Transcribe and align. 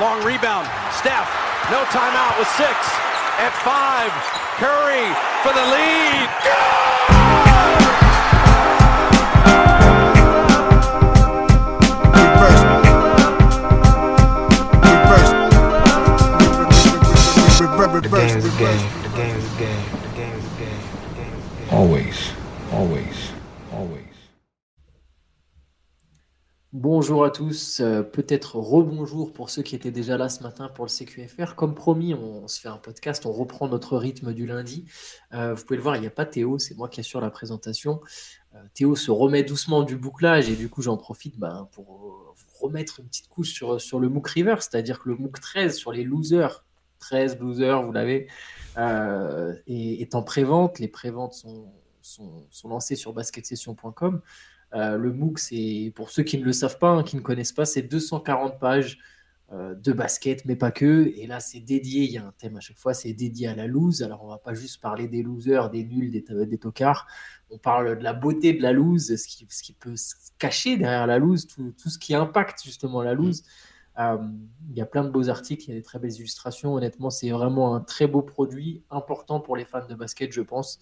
long 0.00 0.22
rebound. 0.24 0.66
Steph, 0.92 1.28
no 1.70 1.82
timeout 1.90 2.38
with 2.38 2.48
six. 2.56 2.76
At 3.38 3.52
five, 3.62 4.10
Curry 4.58 5.06
for 5.42 5.52
the 5.52 5.64
lead. 5.70 6.28
The 17.98 18.16
game 18.16 18.38
a 18.44 18.58
game. 18.58 18.90
The 19.02 19.16
game 19.16 19.36
is 19.36 19.54
a 19.54 19.58
game. 19.58 19.84
The 20.02 20.16
game 20.16 20.32
is 20.34 20.44
a 20.44 20.58
game. 20.58 20.80
The 21.02 21.16
game 21.16 21.34
is 21.34 21.52
a 21.52 21.58
game. 21.58 21.72
Always, 21.72 21.72
always, 21.72 22.07
Bonjour 27.00 27.24
à 27.24 27.30
tous, 27.30 27.78
euh, 27.78 28.02
peut-être 28.02 28.56
rebonjour 28.56 29.32
pour 29.32 29.50
ceux 29.50 29.62
qui 29.62 29.76
étaient 29.76 29.92
déjà 29.92 30.16
là 30.16 30.28
ce 30.28 30.42
matin 30.42 30.68
pour 30.68 30.84
le 30.84 30.90
CQFR. 30.90 31.54
Comme 31.54 31.76
promis, 31.76 32.12
on, 32.12 32.48
se 32.48 32.60
fait 32.60 32.66
un 32.66 32.76
podcast, 32.76 33.24
on 33.24 33.30
reprend 33.30 33.68
notre 33.68 33.96
rythme 33.96 34.32
du 34.34 34.46
lundi. 34.46 34.84
Euh, 35.32 35.54
vous 35.54 35.62
pouvez 35.62 35.76
le 35.76 35.82
voir, 35.84 35.94
il 35.94 36.00
n'y 36.00 36.08
a 36.08 36.10
pas 36.10 36.26
Théo, 36.26 36.58
c'est 36.58 36.76
moi 36.76 36.88
qui 36.88 36.98
assure 36.98 37.20
la 37.20 37.30
présentation. 37.30 38.00
Euh, 38.56 38.58
Théo 38.74 38.96
se 38.96 39.12
remet 39.12 39.44
doucement 39.44 39.84
du 39.84 39.96
bouclage 39.96 40.50
et 40.50 40.56
du 40.56 40.68
coup 40.68 40.82
j'en 40.82 40.96
profite 40.96 41.38
ben, 41.38 41.68
pour 41.70 42.34
remettre 42.60 42.98
une 42.98 43.06
petite 43.06 43.28
couche 43.28 43.52
sur, 43.52 44.00
le 44.00 44.08
MOOC 44.08 44.26
River, 44.26 44.56
c'est-à-dire 44.58 44.98
que 44.98 45.08
le 45.08 45.14
MOOC 45.14 45.38
13 45.38 45.76
sur 45.76 45.92
les 45.92 46.02
losers, 46.02 46.64
13 46.98 47.38
losers, 47.38 47.80
vous 47.80 47.92
l'avez, 47.92 48.26
est, 48.76 49.62
est 49.68 50.14
en 50.16 50.24
pré-vente. 50.24 50.80
Les 50.80 50.88
pré-ventes 50.88 51.34
sont, 51.34 51.72
sont, 52.02 52.44
sont 52.50 52.68
lancées 52.68 52.96
sur 52.96 53.12
basketsession.com. 53.12 54.20
Euh, 54.74 54.96
le 54.96 55.12
MOOC, 55.12 55.38
c'est 55.38 55.92
pour 55.94 56.10
ceux 56.10 56.22
qui 56.22 56.38
ne 56.38 56.44
le 56.44 56.52
savent 56.52 56.78
pas, 56.78 56.90
hein, 56.90 57.02
qui 57.02 57.16
ne 57.16 57.22
connaissent 57.22 57.52
pas, 57.52 57.64
c'est 57.64 57.82
240 57.82 58.58
pages 58.58 58.98
euh, 59.50 59.74
de 59.74 59.92
basket, 59.92 60.44
mais 60.44 60.56
pas 60.56 60.70
que. 60.70 61.10
Et 61.16 61.26
là, 61.26 61.40
c'est 61.40 61.60
dédié, 61.60 62.04
il 62.04 62.12
y 62.12 62.18
a 62.18 62.26
un 62.26 62.32
thème 62.36 62.56
à 62.58 62.60
chaque 62.60 62.78
fois, 62.78 62.92
c'est 62.92 63.14
dédié 63.14 63.48
à 63.48 63.54
la 63.54 63.66
lose. 63.66 64.02
Alors, 64.02 64.22
on 64.24 64.28
va 64.28 64.36
pas 64.36 64.52
juste 64.52 64.80
parler 64.82 65.08
des 65.08 65.22
losers, 65.22 65.70
des 65.70 65.84
nuls, 65.84 66.10
des, 66.10 66.22
des 66.46 66.58
tocards. 66.58 67.06
On 67.50 67.56
parle 67.56 67.98
de 67.98 68.04
la 68.04 68.12
beauté 68.12 68.52
de 68.52 68.60
la 68.60 68.72
lose, 68.72 69.16
ce 69.16 69.26
qui, 69.26 69.46
ce 69.48 69.62
qui 69.62 69.72
peut 69.72 69.96
se 69.96 70.14
cacher 70.38 70.76
derrière 70.76 71.06
la 71.06 71.18
lose, 71.18 71.46
tout, 71.46 71.72
tout 71.82 71.88
ce 71.88 71.98
qui 71.98 72.14
impacte 72.14 72.62
justement 72.62 73.02
la 73.02 73.14
lose. 73.14 73.42
Euh, 73.98 74.18
il 74.70 74.76
y 74.76 74.82
a 74.82 74.86
plein 74.86 75.02
de 75.02 75.08
beaux 75.08 75.30
articles, 75.30 75.64
il 75.64 75.68
y 75.70 75.72
a 75.72 75.76
des 75.76 75.82
très 75.82 75.98
belles 75.98 76.12
illustrations. 76.12 76.74
Honnêtement, 76.74 77.08
c'est 77.08 77.30
vraiment 77.30 77.74
un 77.74 77.80
très 77.80 78.06
beau 78.06 78.20
produit, 78.20 78.84
important 78.90 79.40
pour 79.40 79.56
les 79.56 79.64
fans 79.64 79.86
de 79.86 79.94
basket, 79.94 80.30
je 80.30 80.42
pense. 80.42 80.78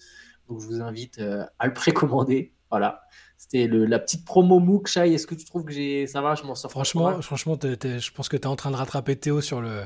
Donc, 0.48 0.60
je 0.60 0.66
vous 0.66 0.80
invite 0.80 1.20
à 1.20 1.66
le 1.66 1.72
précommander. 1.72 2.55
Voilà. 2.78 3.00
C'était 3.38 3.68
la 3.68 3.98
petite 3.98 4.24
promo 4.24 4.58
MOOC. 4.58 4.88
Shai, 4.88 5.12
est-ce 5.12 5.26
que 5.26 5.34
tu 5.34 5.44
trouves 5.44 5.64
que 5.64 5.72
j'ai 5.72 6.06
ça 6.06 6.20
va? 6.20 6.34
Je 6.34 6.42
m'en 6.44 6.54
sors 6.54 6.70
Franchement, 6.70 7.20
franchement 7.20 7.58
je 7.62 8.10
pense 8.10 8.28
que 8.28 8.36
tu 8.36 8.42
es 8.42 8.46
en 8.46 8.56
train 8.56 8.70
de 8.70 8.76
rattraper 8.76 9.16
Théo 9.16 9.40
sur 9.40 9.60
le. 9.60 9.82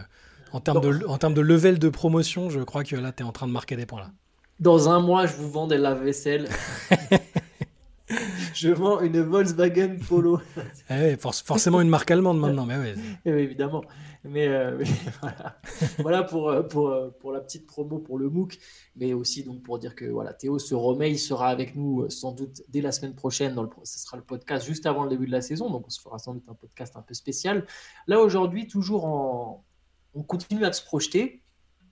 En 0.52 0.58
termes, 0.58 0.80
de, 0.80 1.06
en 1.06 1.16
termes 1.16 1.34
de 1.34 1.40
level 1.40 1.78
de 1.78 1.88
promotion, 1.88 2.50
je 2.50 2.58
crois 2.60 2.82
que 2.82 2.96
là, 2.96 3.12
tu 3.12 3.22
es 3.22 3.26
en 3.26 3.30
train 3.30 3.46
de 3.46 3.52
marquer 3.52 3.76
des 3.76 3.86
points. 3.86 4.00
Là. 4.00 4.10
Dans 4.58 4.88
un 4.88 4.98
mois, 4.98 5.26
je 5.26 5.34
vous 5.36 5.48
vends 5.48 5.68
des 5.68 5.78
lave-vaisselle. 5.78 6.48
je 8.54 8.68
vends 8.70 9.00
une 9.00 9.20
Volkswagen 9.20 9.96
Polo. 10.08 10.40
Eh 10.88 10.94
ouais, 10.94 11.16
forcément 11.16 11.80
une 11.80 11.88
marque 11.88 12.10
allemande 12.10 12.38
maintenant, 12.40 12.66
mais 12.66 12.76
ouais. 12.76 12.94
Eh 13.24 13.32
oui, 13.32 13.40
évidemment. 13.40 13.82
Mais, 14.24 14.48
euh, 14.48 14.76
mais 14.78 14.86
voilà, 15.22 15.60
voilà 15.98 16.22
pour, 16.24 16.50
euh, 16.50 16.62
pour, 16.62 16.88
euh, 16.90 17.10
pour 17.20 17.32
la 17.32 17.40
petite 17.40 17.66
promo 17.66 17.98
pour 17.98 18.18
le 18.18 18.28
MOOC, 18.28 18.58
mais 18.96 19.14
aussi 19.14 19.44
donc 19.44 19.62
pour 19.62 19.78
dire 19.78 19.94
que 19.94 20.04
voilà, 20.04 20.34
Théo 20.34 20.58
se 20.58 20.74
remet, 20.74 21.10
il 21.10 21.18
sera 21.18 21.48
avec 21.48 21.74
nous 21.74 22.08
sans 22.10 22.32
doute 22.32 22.60
dès 22.68 22.80
la 22.82 22.92
semaine 22.92 23.14
prochaine. 23.14 23.54
Dans 23.54 23.62
le, 23.62 23.70
ce 23.84 23.98
sera 23.98 24.16
le 24.18 24.22
podcast 24.22 24.66
juste 24.66 24.84
avant 24.86 25.04
le 25.04 25.10
début 25.10 25.26
de 25.26 25.32
la 25.32 25.40
saison, 25.40 25.70
donc 25.70 25.86
on 25.86 25.90
se 25.90 26.00
fera 26.00 26.18
sans 26.18 26.34
doute 26.34 26.44
un 26.48 26.54
podcast 26.54 26.96
un 26.96 27.02
peu 27.02 27.14
spécial. 27.14 27.66
Là 28.06 28.20
aujourd'hui, 28.20 28.66
toujours 28.66 29.06
en, 29.06 29.64
on 30.14 30.22
continue 30.22 30.64
à 30.64 30.72
se 30.72 30.82
projeter, 30.84 31.42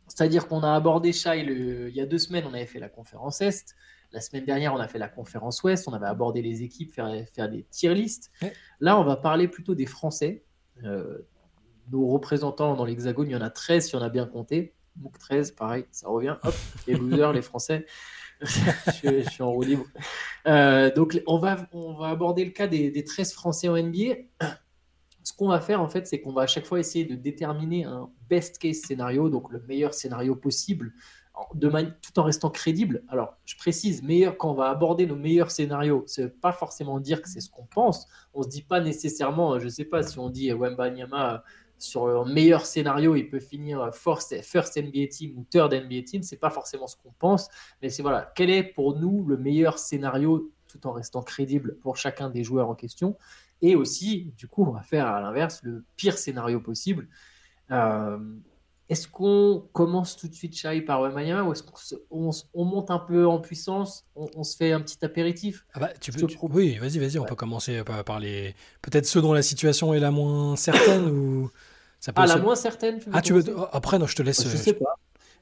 c'est-à-dire 0.07 0.49
qu'on 0.49 0.61
a 0.63 0.75
abordé 0.75 1.13
Shai 1.15 1.43
le- 1.45 1.89
il 1.89 1.95
y 1.97 2.01
a 2.01 2.07
deux 2.07 2.19
semaines, 2.19 2.45
on 2.47 2.53
avait 2.55 2.67
fait 2.67 2.81
la 2.81 2.89
conférence 2.91 3.41
Est. 3.41 3.75
La 4.13 4.21
semaine 4.21 4.45
dernière, 4.45 4.73
on 4.73 4.79
a 4.79 4.89
fait 4.89 4.99
la 4.99 5.09
conférence 5.09 5.63
Ouest, 5.63 5.87
on 5.87 5.93
avait 5.93 6.07
abordé 6.07 6.41
les 6.41 6.63
équipes, 6.63 6.93
faire, 6.93 7.13
faire 7.35 7.49
des 7.51 7.65
tier 7.65 7.95
lists. 7.95 8.31
Ouais. 8.41 8.53
Là, 8.81 8.99
on 8.99 9.05
va 9.05 9.17
parler 9.17 9.49
plutôt 9.49 9.75
des 9.75 9.87
Français. 9.87 10.45
Euh, 10.85 11.19
nos 11.91 12.07
représentants 12.09 12.75
dans 12.75 12.85
l'Hexagone, 12.85 13.29
il 13.29 13.33
y 13.33 13.37
en 13.37 13.41
a 13.41 13.51
13 13.51 13.89
si 13.89 13.97
on 13.97 14.03
a 14.03 14.09
bien 14.09 14.27
compté. 14.27 14.75
MOOC 14.97 15.19
13, 15.19 15.53
pareil, 15.53 15.85
ça 15.91 16.09
revient. 16.09 16.37
Hop, 16.43 16.55
les 16.87 16.95
losers, 16.99 17.33
les 17.33 17.43
Français. 17.43 17.87
je, 18.41 19.23
je 19.23 19.29
suis 19.29 19.43
en 19.43 19.51
roue 19.51 19.63
libre. 19.63 19.85
Euh, 20.47 20.93
donc, 20.95 21.21
on 21.27 21.39
va, 21.39 21.67
on 21.73 21.95
va 21.95 22.09
aborder 22.09 22.45
le 22.45 22.51
cas 22.51 22.67
des, 22.67 22.91
des 22.91 23.05
13 23.05 23.33
Français 23.33 23.69
en 23.69 23.77
NBA. 23.77 24.15
Ce 25.23 25.33
qu'on 25.33 25.49
va 25.49 25.61
faire, 25.61 25.83
en 25.83 25.89
fait, 25.89 26.07
c'est 26.07 26.21
qu'on 26.21 26.33
va 26.33 26.43
à 26.43 26.47
chaque 26.47 26.65
fois 26.65 26.81
essayer 26.81 27.05
de 27.05 27.15
déterminer 27.15 27.85
un 27.85 28.11
best 28.31 28.59
case 28.59 28.79
scénario, 28.79 29.29
donc 29.29 29.51
le 29.51 29.61
meilleur 29.69 29.93
scénario 29.93 30.35
possible, 30.35 30.93
tout 32.03 32.19
en 32.19 32.23
restant 32.23 32.51
crédible. 32.51 33.03
Alors, 33.09 33.37
je 33.45 33.57
précise, 33.57 34.03
meilleur 34.03 34.37
quand 34.37 34.51
on 34.51 34.55
va 34.55 34.69
aborder 34.69 35.07
nos 35.07 35.17
meilleurs 35.17 35.51
scénarios, 35.51 36.05
veut 36.19 36.29
pas 36.29 36.53
forcément 36.53 37.01
dire 37.01 37.23
que 37.23 37.29
c'est 37.29 37.41
ce 37.41 37.51
qu'on 37.51 37.67
pense. 37.67 38.07
On 38.35 38.43
se 38.43 38.49
dit 38.49 38.63
pas 38.63 38.81
nécessairement, 38.81 39.59
je 39.59 39.69
sais 39.69 39.85
pas, 39.85 40.03
si 40.03 40.19
on 40.19 40.31
dit 40.31 40.53
Wemba 40.53 40.91
Nyama 40.91 41.35
euh, 41.35 41.39
sur 41.79 42.09
un 42.09 42.25
meilleur 42.25 42.67
scénario, 42.67 43.15
il 43.15 43.29
peut 43.29 43.41
finir 43.41 43.81
euh, 43.81 43.91
first, 43.93 44.35
first 44.43 44.77
NBA 44.77 45.07
team 45.11 45.39
ou 45.39 45.45
third 45.49 45.73
NBA 45.73 46.03
team, 46.03 46.23
c'est 46.23 46.37
pas 46.37 46.51
forcément 46.51 46.87
ce 46.87 46.97
qu'on 46.97 47.13
pense, 47.19 47.49
mais 47.83 47.89
c'est 47.89 48.03
voilà, 48.03 48.33
quel 48.35 48.51
est 48.51 48.65
pour 48.65 48.99
nous 48.99 49.25
le 49.25 49.37
meilleur 49.37 49.79
scénario 49.79 50.51
tout 50.67 50.87
en 50.87 50.93
restant 50.93 51.23
crédible 51.23 51.77
pour 51.79 51.97
chacun 51.97 52.31
des 52.31 52.43
joueurs 52.43 52.69
en 52.69 52.75
question? 52.75 53.17
Et 53.63 53.75
aussi, 53.75 54.33
du 54.37 54.47
coup, 54.49 54.65
on 54.65 54.71
va 54.71 54.83
faire 54.83 55.07
à 55.07 55.21
l'inverse 55.21 55.61
le 55.63 55.85
pire 55.97 56.19
scénario 56.19 56.61
possible. 56.61 57.09
Euh, 57.71 58.19
est-ce 58.89 59.07
qu'on 59.07 59.69
commence 59.73 60.17
tout 60.17 60.29
de 60.29 60.35
suite, 60.35 60.57
Shai, 60.57 60.81
par 60.81 61.03
Wemanyama 61.03 61.43
ou 61.43 61.53
est-ce 61.53 61.63
qu'on 61.63 62.31
on, 62.55 62.65
monte 62.65 62.91
un 62.91 62.99
peu 62.99 63.27
en 63.27 63.39
puissance 63.39 64.07
on, 64.17 64.29
on 64.35 64.45
se 64.45 64.57
fait 64.57 64.73
un 64.73 64.81
petit 64.81 65.05
apéritif? 65.05 65.67
Ah 65.75 65.81
bah, 65.81 65.91
tu 66.01 66.11
peux, 66.11 66.27
tu- 66.27 66.39
Oui, 66.43 66.79
vas-y, 66.79 66.99
vas-y, 66.99 67.19
on 67.19 67.25
peut 67.25 67.35
commencer 67.35 67.85
par, 67.85 68.03
par 68.05 68.19
les. 68.19 68.55
Peut-être 68.81 69.07
ceux 69.07 69.21
dont 69.21 69.33
la 69.33 69.43
situation 69.43 69.93
est 69.93 70.01
la 70.01 70.11
moins 70.11 70.57
certaine 70.57 71.07
ou. 71.11 71.51
Ça 72.01 72.13
peut 72.13 72.23
Ah, 72.23 72.27
la 72.27 72.39
moins 72.39 72.55
certaine 72.55 72.99
tu 73.01 73.11
Ah, 73.13 73.21
tu 73.21 73.33
veux. 73.33 73.45
oh, 73.57 73.67
Après, 73.73 73.99
non, 73.99 74.07
je 74.07 74.15
te 74.17 74.23
laisse. 74.23 74.43
Je 74.43 74.49
euh, 74.49 74.57
sais 74.57 74.73
pas. 74.73 74.95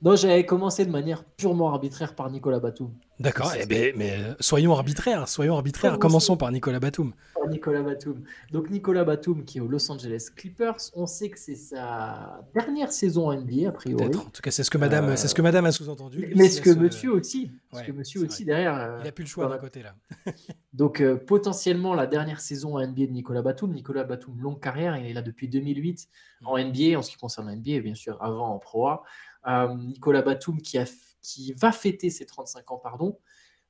Non, 0.02 0.14
j'avais 0.16 0.44
commencé 0.44 0.84
de 0.84 0.90
manière 0.90 1.24
purement 1.24 1.70
arbitraire 1.70 2.14
par 2.14 2.30
Nicolas 2.30 2.60
Batum. 2.60 2.90
D'accord, 3.18 3.52
eh 3.58 3.64
ben, 3.64 3.94
mais 3.96 4.12
euh, 4.12 4.34
soyons 4.40 4.74
arbitraires, 4.74 5.26
soyons 5.26 5.54
arbitraires. 5.54 5.92
Commençons. 5.92 6.08
Commençons 6.08 6.36
par 6.36 6.52
Nicolas 6.52 6.80
Batum. 6.80 7.14
Par 7.34 7.48
Nicolas 7.48 7.80
Batum. 7.82 8.22
Donc 8.52 8.68
Nicolas 8.68 9.04
Batum 9.04 9.42
qui 9.46 9.56
est 9.56 9.60
aux 9.62 9.68
Los 9.68 9.90
Angeles 9.90 10.28
Clippers, 10.36 10.76
on 10.94 11.06
sait 11.06 11.30
que 11.30 11.38
c'est 11.38 11.54
sa 11.54 12.42
dernière 12.54 12.92
saison 12.92 13.28
en 13.30 13.34
NBA 13.40 13.68
a 13.68 13.72
priori. 13.72 14.04
Peut-être. 14.04 14.20
En 14.26 14.30
tout 14.30 14.42
cas, 14.42 14.50
c'est 14.50 14.64
ce 14.64 14.70
que 14.70 14.76
Madame, 14.76 15.06
Euh, 15.08 15.16
c'est 15.16 15.28
ce 15.28 15.34
que 15.34 15.40
Madame 15.40 15.64
a 15.64 15.72
sous-entendu. 15.72 16.30
Mais, 16.36 16.50
ce 16.50 16.60
que 16.60 16.70
euh, 16.70 16.76
monsieur 16.76 17.12
aussi, 17.12 17.50
ce 17.72 17.78
ouais, 17.78 17.86
que 17.86 17.92
monsieur 17.92 18.20
aussi 18.22 18.44
vrai. 18.44 18.52
derrière. 18.52 18.74
euh, 18.74 18.98
Il 19.02 19.08
a 19.08 19.12
plus 19.12 19.24
le 19.24 19.28
choix 19.30 19.48
d'un 19.48 19.56
côté 19.58 19.82
là. 19.82 19.94
Donc 20.74 21.00
euh, 21.00 21.16
potentiellement 21.16 21.94
la 21.94 22.06
dernière 22.06 22.40
saison 22.40 22.76
en 22.76 22.86
NBA 22.86 23.06
de 23.06 23.12
Nicolas 23.12 23.40
Batum. 23.40 23.72
Nicolas 23.72 24.04
Batum, 24.04 24.38
longue 24.42 24.60
carrière, 24.60 24.94
il 24.98 25.06
est 25.06 25.14
là 25.14 25.22
depuis 25.22 25.48
2008 25.48 26.06
en 26.44 26.58
NBA, 26.58 26.98
en 26.98 27.02
ce 27.02 27.10
qui 27.10 27.16
concerne 27.16 27.46
la 27.46 27.56
NBA, 27.56 27.80
bien 27.80 27.94
sûr, 27.94 28.22
avant 28.22 28.48
en 28.54 28.58
Pro 28.58 28.88
A. 28.88 29.04
Euh, 29.46 29.74
Nicolas 29.74 30.22
Batum 30.22 30.60
qui, 30.60 30.76
a, 30.78 30.84
qui 31.22 31.52
va 31.52 31.72
fêter 31.72 32.10
ses 32.10 32.26
35 32.26 32.70
ans, 32.72 32.78
pardon, 32.78 33.18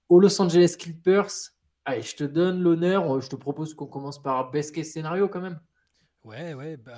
aux 0.09 0.21
Los 0.21 0.41
Angeles 0.41 0.77
Clippers. 0.79 1.31
Allez, 1.85 2.03
je 2.03 2.17
te 2.17 2.25
donne 2.25 2.61
l'honneur, 2.63 3.21
je 3.21 3.29
te 3.29 3.37
propose 3.37 3.75
qu'on 3.75 3.87
commence 3.87 4.21
par 4.23 4.51
best 4.51 4.75
case 4.75 4.89
scénario 4.89 5.29
quand 5.29 5.41
même. 5.41 5.61
Ouais, 6.25 6.55
ouais, 6.55 6.77
bah, 6.77 6.97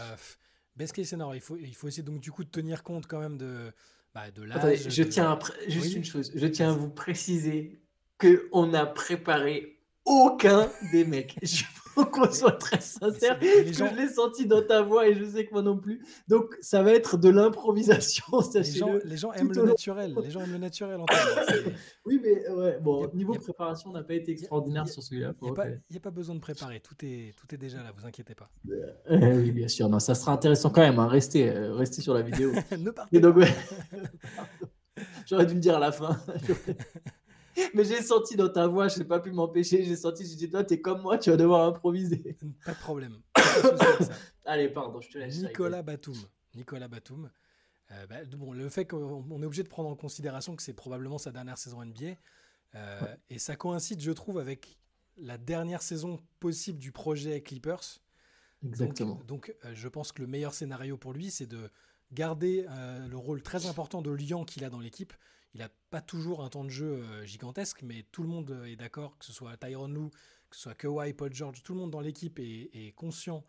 best 0.76 0.94
case 0.94 1.08
scenario, 1.08 1.34
il 1.34 1.40
faut, 1.40 1.56
il 1.56 1.74
faut 1.74 1.88
essayer 1.88 2.02
donc 2.02 2.20
du 2.20 2.30
coup 2.32 2.44
de 2.44 2.48
tenir 2.50 2.82
compte 2.82 3.06
quand 3.06 3.18
même 3.20 3.36
de, 3.36 3.72
bah, 4.14 4.30
de. 4.30 4.48
Attendez, 4.50 4.76
je 4.76 5.02
de- 5.02 5.08
tiens 5.08 5.32
à 5.32 5.38
juste 5.68 5.86
Oui. 5.88 5.96
une 5.96 6.04
chose, 6.04 6.32
je 6.34 6.46
tiens 6.46 6.70
à 6.70 6.74
vous 6.74 6.90
préciser 6.90 7.82
qu'on 8.18 8.66
n'a 8.68 8.86
préparé 8.86 9.77
aucun 10.08 10.68
des 10.92 11.04
mecs. 11.04 11.36
Je 11.42 11.64
veux 11.96 12.04
qu'on 12.04 12.30
soit 12.30 12.52
très 12.52 12.80
sincère, 12.80 13.38
gens- 13.72 13.88
je 13.90 13.94
l'ai 13.96 14.08
senti 14.08 14.46
dans 14.46 14.62
ta 14.62 14.82
voix 14.82 15.08
et 15.08 15.14
je 15.16 15.24
sais 15.24 15.44
que 15.46 15.52
moi 15.52 15.62
non 15.62 15.76
plus. 15.76 16.00
Donc 16.28 16.54
ça 16.60 16.80
va 16.82 16.92
être 16.92 17.16
de 17.16 17.28
l'improvisation, 17.28 18.24
Les 18.54 18.62
gens, 18.62 18.92
les 19.04 19.16
aiment 19.32 19.52
le 19.52 19.64
naturel. 19.64 20.14
Les 20.22 20.30
gens 20.30 20.40
aiment 20.42 20.52
le 20.52 20.58
naturel. 20.58 21.00
Oui, 22.06 22.20
mais 22.22 22.48
ouais, 22.48 22.78
bon, 22.80 23.04
a- 23.04 23.10
niveau 23.14 23.34
a- 23.34 23.38
préparation, 23.38 23.90
on 23.90 23.92
n'a 23.92 24.02
pas 24.04 24.14
été 24.14 24.30
extraordinaire 24.32 24.84
a- 24.84 24.86
sur 24.86 25.02
celui-là. 25.02 25.32
Il 25.42 25.44
n'y 25.46 25.50
a, 25.50 26.00
pas- 26.00 26.10
besoin 26.10 26.36
de 26.36 26.40
préparer. 26.40 26.80
Tout 26.80 26.94
est, 27.04 27.34
tout 27.36 27.52
est 27.54 27.58
déjà 27.58 27.78
là, 27.82 27.92
vous 27.96 28.06
inquiétez 28.06 28.34
pas. 28.34 28.48
Euh, 28.70 28.92
oui, 29.42 29.50
bien 29.50 29.68
sûr. 29.68 29.88
Non, 29.88 29.98
ça 29.98 30.14
sera 30.14 30.32
intéressant 30.32 30.70
quand 30.70 30.80
même. 30.80 30.98
Hein. 31.00 31.08
Restez, 31.08 31.50
euh, 31.50 31.74
restez 31.74 32.00
sur 32.00 32.14
la 32.14 32.22
vidéo. 32.22 32.52
ne 32.78 32.90
partez 32.92 33.16
Et 33.16 33.20
donc, 33.20 33.34
pas. 33.34 33.40
ouais. 33.40 33.54
J'aurais 35.26 35.46
dû 35.46 35.54
le 35.54 35.60
dire 35.60 35.76
à 35.76 35.80
la 35.80 35.92
fin. 35.92 36.16
Mais 37.74 37.84
j'ai 37.84 38.02
senti 38.02 38.36
dans 38.36 38.48
ta 38.48 38.66
voix, 38.66 38.88
je 38.88 38.98
n'ai 38.98 39.04
pas 39.04 39.20
pu 39.20 39.32
m'empêcher. 39.32 39.84
J'ai 39.84 39.96
senti, 39.96 40.26
j'ai 40.26 40.36
dit, 40.36 40.50
toi, 40.50 40.64
t'es 40.64 40.80
comme 40.80 41.02
moi, 41.02 41.18
tu 41.18 41.30
vas 41.30 41.36
devoir 41.36 41.66
improviser. 41.66 42.36
Pas 42.64 42.72
de 42.72 42.78
problème. 42.78 43.20
Allez, 44.44 44.68
pardon, 44.68 45.00
je 45.00 45.08
te 45.10 45.18
laisse. 45.18 45.38
Nicolas 45.38 45.82
Batum. 45.82 46.16
Nicolas 46.54 46.88
Batum. 46.88 47.30
Euh, 47.90 48.06
bah, 48.06 48.16
bon, 48.36 48.52
le 48.52 48.68
fait 48.68 48.86
qu'on 48.86 49.24
on 49.30 49.42
est 49.42 49.46
obligé 49.46 49.62
de 49.62 49.68
prendre 49.68 49.88
en 49.88 49.96
considération 49.96 50.56
que 50.56 50.62
c'est 50.62 50.74
probablement 50.74 51.18
sa 51.18 51.32
dernière 51.32 51.58
saison 51.58 51.84
NBA, 51.84 52.16
euh, 52.74 53.16
et 53.30 53.38
ça 53.38 53.56
coïncide, 53.56 54.00
je 54.00 54.10
trouve, 54.10 54.38
avec 54.38 54.78
la 55.16 55.38
dernière 55.38 55.82
saison 55.82 56.20
possible 56.40 56.78
du 56.78 56.92
projet 56.92 57.40
Clippers. 57.42 58.00
Exactement. 58.64 59.20
Donc, 59.26 59.54
euh, 59.64 59.72
je 59.74 59.88
pense 59.88 60.12
que 60.12 60.22
le 60.22 60.28
meilleur 60.28 60.54
scénario 60.54 60.96
pour 60.96 61.12
lui, 61.12 61.30
c'est 61.30 61.46
de 61.46 61.70
garder 62.12 62.66
euh, 62.68 63.06
le 63.06 63.16
rôle 63.16 63.42
très 63.42 63.66
important 63.66 64.02
de 64.02 64.10
lion 64.10 64.44
qu'il 64.44 64.64
a 64.64 64.70
dans 64.70 64.80
l'équipe. 64.80 65.12
Pas 65.90 66.00
toujours 66.00 66.44
un 66.44 66.48
temps 66.48 66.64
de 66.64 66.70
jeu 66.70 67.02
euh, 67.02 67.24
gigantesque, 67.24 67.82
mais 67.82 68.04
tout 68.12 68.22
le 68.22 68.28
monde 68.28 68.62
est 68.66 68.76
d'accord, 68.76 69.16
que 69.18 69.24
ce 69.24 69.32
soit 69.32 69.56
Tyron 69.56 69.88
Lou, 69.88 70.10
que 70.50 70.56
ce 70.56 70.62
soit 70.62 70.74
Kawhi, 70.74 71.12
Paul 71.14 71.32
George, 71.32 71.62
tout 71.62 71.74
le 71.74 71.80
monde 71.80 71.90
dans 71.90 72.00
l'équipe 72.00 72.38
est, 72.38 72.92
conscient 72.96 73.44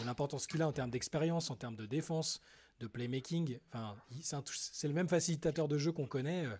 de 0.00 0.06
l'importance 0.06 0.46
qu'il 0.46 0.62
a 0.62 0.68
en 0.68 0.72
termes 0.72 0.90
d'expérience, 0.90 1.50
en 1.50 1.56
termes 1.56 1.76
de 1.76 1.86
défense, 1.86 2.40
de 2.80 2.86
playmaking. 2.86 3.58
Enfin, 3.68 3.96
c'est 4.22 4.88
le 4.88 4.94
même 4.94 5.08
facilitateur 5.08 5.68
de 5.68 5.76
jeu 5.78 5.92
qu'on 5.92 6.06
connaît. 6.06 6.46
Euh, 6.46 6.56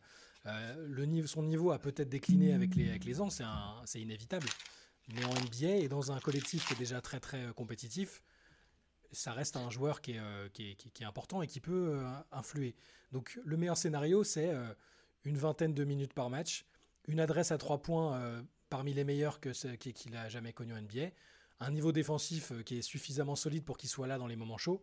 euh, 0.46 0.86
le 0.88 1.06
niveau, 1.06 1.28
son 1.28 1.42
niveau 1.42 1.70
a 1.70 1.78
peut-être 1.78 2.08
décliné 2.08 2.52
avec 2.52 2.74
les, 2.74 3.20
ans, 3.20 3.28
c'est 3.30 4.00
inévitable. 4.00 4.48
Mais 5.14 5.24
en 5.24 5.30
NBA 5.30 5.76
et 5.76 5.88
dans 5.88 6.12
un 6.12 6.20
collectif 6.20 6.66
qui 6.66 6.74
est 6.74 6.78
déjà 6.78 7.00
très 7.00 7.20
très 7.20 7.44
euh, 7.44 7.52
compétitif, 7.52 8.22
ça 9.12 9.32
reste 9.32 9.56
un 9.56 9.70
joueur 9.70 10.00
qui 10.00 10.12
est, 10.12 10.18
euh, 10.18 10.48
important 11.02 11.42
et 11.42 11.46
qui 11.46 11.60
peut 11.60 11.94
euh, 11.94 12.10
influer. 12.32 12.74
Donc 13.12 13.38
le 13.44 13.56
meilleur 13.56 13.76
scénario, 13.76 14.24
c'est 14.24 14.50
euh, 14.50 14.72
une 15.24 15.36
vingtaine 15.36 15.74
de 15.74 15.84
minutes 15.84 16.12
par 16.14 16.30
match, 16.30 16.64
une 17.06 17.20
adresse 17.20 17.52
à 17.52 17.58
trois 17.58 17.82
points 17.82 18.16
euh, 18.16 18.42
parmi 18.70 18.92
les 18.94 19.04
meilleurs 19.04 19.40
qu'il 19.40 20.16
a 20.16 20.28
jamais 20.28 20.52
connu 20.52 20.72
en 20.72 20.80
NBA, 20.80 21.10
un 21.60 21.70
niveau 21.70 21.92
défensif 21.92 22.52
euh, 22.52 22.62
qui 22.62 22.78
est 22.78 22.82
suffisamment 22.82 23.36
solide 23.36 23.64
pour 23.64 23.76
qu'il 23.76 23.88
soit 23.88 24.06
là 24.06 24.18
dans 24.18 24.26
les 24.26 24.36
moments 24.36 24.58
chauds. 24.58 24.82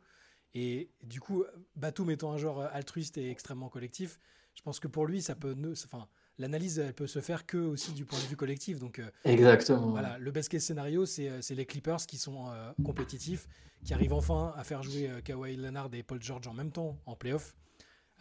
Et 0.54 0.90
du 1.04 1.20
coup, 1.20 1.44
Batum 1.76 2.10
étant 2.10 2.32
un 2.32 2.38
joueur 2.38 2.60
altruiste 2.74 3.18
et 3.18 3.30
extrêmement 3.30 3.70
collectif, 3.70 4.20
je 4.56 4.62
pense 4.62 4.80
que 4.80 4.88
pour 4.88 5.06
lui, 5.06 5.22
ça 5.22 5.36
peut, 5.36 5.54
ne- 5.54 5.74
enfin, 5.74 6.08
l'analyse, 6.38 6.80
elle 6.80 6.94
peut 6.94 7.06
se 7.08 7.22
faire 7.22 7.46
que 7.46 7.58
aussi 7.58 7.92
du 7.94 8.04
point 8.06 8.18
de 8.20 8.24
vue 8.26 8.36
collectif. 8.36 8.80
Donc 8.80 9.00
euh, 9.00 9.10
Exactement. 9.26 9.92
voilà, 9.92 10.18
le 10.18 10.32
best 10.32 10.50
case 10.50 10.64
scénario, 10.64 11.06
c'est 11.06 11.42
c'est 11.42 11.54
les 11.56 11.66
Clippers 11.66 12.06
qui 12.08 12.18
sont 12.18 12.50
euh, 12.50 12.72
compétitifs, 12.84 13.48
qui 13.86 13.94
arrivent 13.94 14.14
enfin 14.14 14.54
à 14.58 14.64
faire 14.64 14.82
jouer 14.84 15.08
euh, 15.10 15.22
Kawhi 15.22 15.56
Leonard 15.56 15.90
et 15.94 16.02
Paul 16.04 16.22
George 16.22 16.48
en 16.48 16.54
même 16.54 16.72
temps 16.72 16.98
en 17.06 17.16
playoff. 17.16 17.56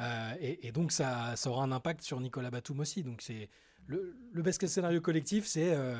Euh, 0.00 0.34
et, 0.40 0.72
donc 0.72 0.92
ça, 0.92 1.34
aura 1.46 1.64
un 1.64 1.72
impact 1.72 2.02
sur 2.02 2.20
Nicolas 2.20 2.50
Batum 2.50 2.80
aussi. 2.80 3.02
Donc 3.02 3.22
c'est 3.22 3.48
le, 3.86 4.16
le 4.32 4.42
best 4.42 4.60
case 4.60 4.72
scénario 4.72 5.00
collectif, 5.00 5.46
c'est 5.46 5.74
euh, 5.74 5.96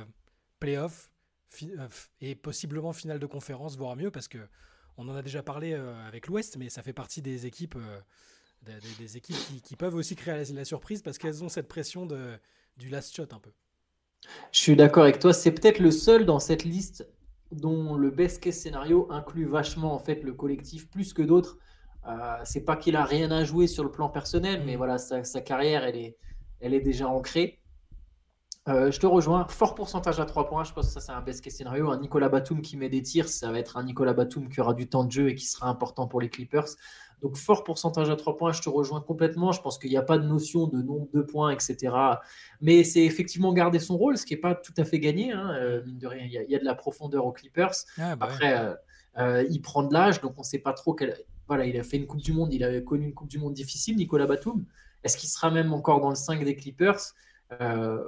playoff 0.60 1.10
euh, 1.62 1.88
et 2.20 2.34
possiblement 2.34 2.92
finale 2.92 3.18
de 3.18 3.26
conférence, 3.26 3.76
voire 3.76 3.96
mieux, 3.96 4.10
parce 4.10 4.28
que 4.28 4.38
on 4.96 5.08
en 5.08 5.14
a 5.14 5.22
déjà 5.22 5.42
parlé 5.42 5.72
euh, 5.72 6.06
avec 6.06 6.26
l'Ouest, 6.26 6.56
mais 6.58 6.70
ça 6.70 6.82
fait 6.82 6.92
partie 6.92 7.22
des 7.22 7.46
équipes, 7.46 7.78
des, 8.62 9.16
équipes 9.16 9.36
qui, 9.62 9.76
peuvent 9.76 9.94
aussi 9.94 10.16
créer 10.16 10.44
la, 10.44 10.54
la 10.54 10.64
surprise 10.64 11.02
parce 11.02 11.18
qu'elles 11.18 11.44
ont 11.44 11.48
cette 11.48 11.68
pression 11.68 12.04
de, 12.04 12.36
du 12.76 12.88
last 12.88 13.14
shot 13.14 13.28
un 13.30 13.38
peu. 13.38 13.52
Je 14.52 14.60
suis 14.60 14.76
d'accord 14.76 15.04
avec 15.04 15.20
toi. 15.20 15.32
C'est 15.32 15.52
peut-être 15.52 15.78
le 15.78 15.92
seul 15.92 16.26
dans 16.26 16.40
cette 16.40 16.64
liste 16.64 17.08
dont 17.52 17.96
le 17.96 18.10
best 18.10 18.42
case 18.42 18.56
scénario 18.56 19.06
inclut 19.10 19.46
vachement 19.46 19.94
en 19.94 19.98
fait 19.98 20.22
le 20.22 20.32
collectif 20.32 20.88
plus 20.90 21.12
que 21.12 21.22
d'autres. 21.22 21.58
Euh, 22.08 22.36
c'est 22.44 22.64
pas 22.64 22.76
qu'il 22.76 22.96
a 22.96 23.04
rien 23.04 23.30
à 23.30 23.44
jouer 23.44 23.66
sur 23.66 23.84
le 23.84 23.90
plan 23.90 24.08
personnel, 24.08 24.62
mais 24.64 24.76
voilà, 24.76 24.98
sa, 24.98 25.24
sa 25.24 25.40
carrière, 25.40 25.84
elle 25.84 25.96
est, 25.96 26.16
elle 26.60 26.72
est 26.74 26.80
déjà 26.80 27.08
ancrée. 27.08 27.60
Euh, 28.68 28.90
je 28.90 29.00
te 29.00 29.06
rejoins. 29.06 29.46
Fort 29.48 29.74
pourcentage 29.74 30.20
à 30.20 30.26
3 30.26 30.46
points. 30.48 30.62
Je 30.64 30.72
pense 30.74 30.86
que 30.88 30.92
ça, 30.92 31.00
c'est 31.00 31.12
un 31.12 31.22
best 31.22 31.42
case 31.42 31.54
scénario. 31.54 31.90
Un 31.90 31.98
Nicolas 32.00 32.28
Batum 32.28 32.60
qui 32.60 32.76
met 32.76 32.90
des 32.90 33.00
tirs, 33.02 33.28
ça 33.28 33.50
va 33.50 33.58
être 33.58 33.78
un 33.78 33.82
Nicolas 33.84 34.12
Batum 34.12 34.48
qui 34.50 34.60
aura 34.60 34.74
du 34.74 34.88
temps 34.88 35.04
de 35.04 35.10
jeu 35.12 35.28
et 35.30 35.34
qui 35.34 35.46
sera 35.46 35.68
important 35.68 36.06
pour 36.06 36.20
les 36.20 36.28
Clippers. 36.28 36.66
Donc, 37.22 37.36
fort 37.36 37.64
pourcentage 37.64 38.10
à 38.10 38.16
3 38.16 38.36
points. 38.36 38.52
Je 38.52 38.60
te 38.60 38.68
rejoins 38.68 39.00
complètement. 39.00 39.52
Je 39.52 39.60
pense 39.62 39.78
qu'il 39.78 39.88
n'y 39.90 39.96
a 39.96 40.02
pas 40.02 40.18
de 40.18 40.24
notion 40.26 40.66
de 40.66 40.82
nombre 40.82 41.08
de 41.14 41.22
points, 41.22 41.50
etc. 41.50 41.94
Mais 42.60 42.84
c'est 42.84 43.04
effectivement 43.04 43.52
garder 43.54 43.78
son 43.78 43.96
rôle, 43.96 44.18
ce 44.18 44.26
qui 44.26 44.34
n'est 44.34 44.40
pas 44.40 44.54
tout 44.54 44.74
à 44.76 44.84
fait 44.84 45.00
gagné. 45.00 45.32
hein. 45.32 45.50
Euh, 45.54 45.82
mine 45.86 45.98
de 45.98 46.06
rien, 46.06 46.24
il 46.26 46.32
y, 46.32 46.38
a- 46.38 46.42
il 46.42 46.50
y 46.50 46.54
a 46.54 46.58
de 46.58 46.64
la 46.64 46.74
profondeur 46.74 47.24
aux 47.24 47.32
Clippers. 47.32 47.72
Ah, 47.98 48.16
bah. 48.16 48.26
Après, 48.30 48.76
euh, 49.18 49.44
il 49.50 49.60
prend 49.62 49.82
de 49.82 49.92
l'âge, 49.94 50.20
donc 50.20 50.34
on 50.36 50.42
ne 50.42 50.46
sait 50.46 50.58
pas 50.60 50.74
trop 50.74 50.92
quel. 50.94 51.16
Voilà, 51.48 51.66
il 51.66 51.78
a 51.78 51.82
fait 51.82 51.96
une 51.96 52.06
Coupe 52.06 52.20
du 52.20 52.32
Monde, 52.32 52.52
il 52.52 52.62
a 52.64 52.80
connu 52.80 53.06
une 53.06 53.14
Coupe 53.14 53.28
du 53.28 53.38
Monde 53.38 53.54
difficile, 53.54 53.96
Nicolas 53.96 54.26
Batum. 54.26 54.64
Est-ce 55.02 55.16
qu'il 55.16 55.28
sera 55.28 55.50
même 55.50 55.72
encore 55.72 56.00
dans 56.00 56.10
le 56.10 56.16
5 56.16 56.44
des 56.44 56.54
Clippers? 56.56 57.00
Euh, 57.60 57.98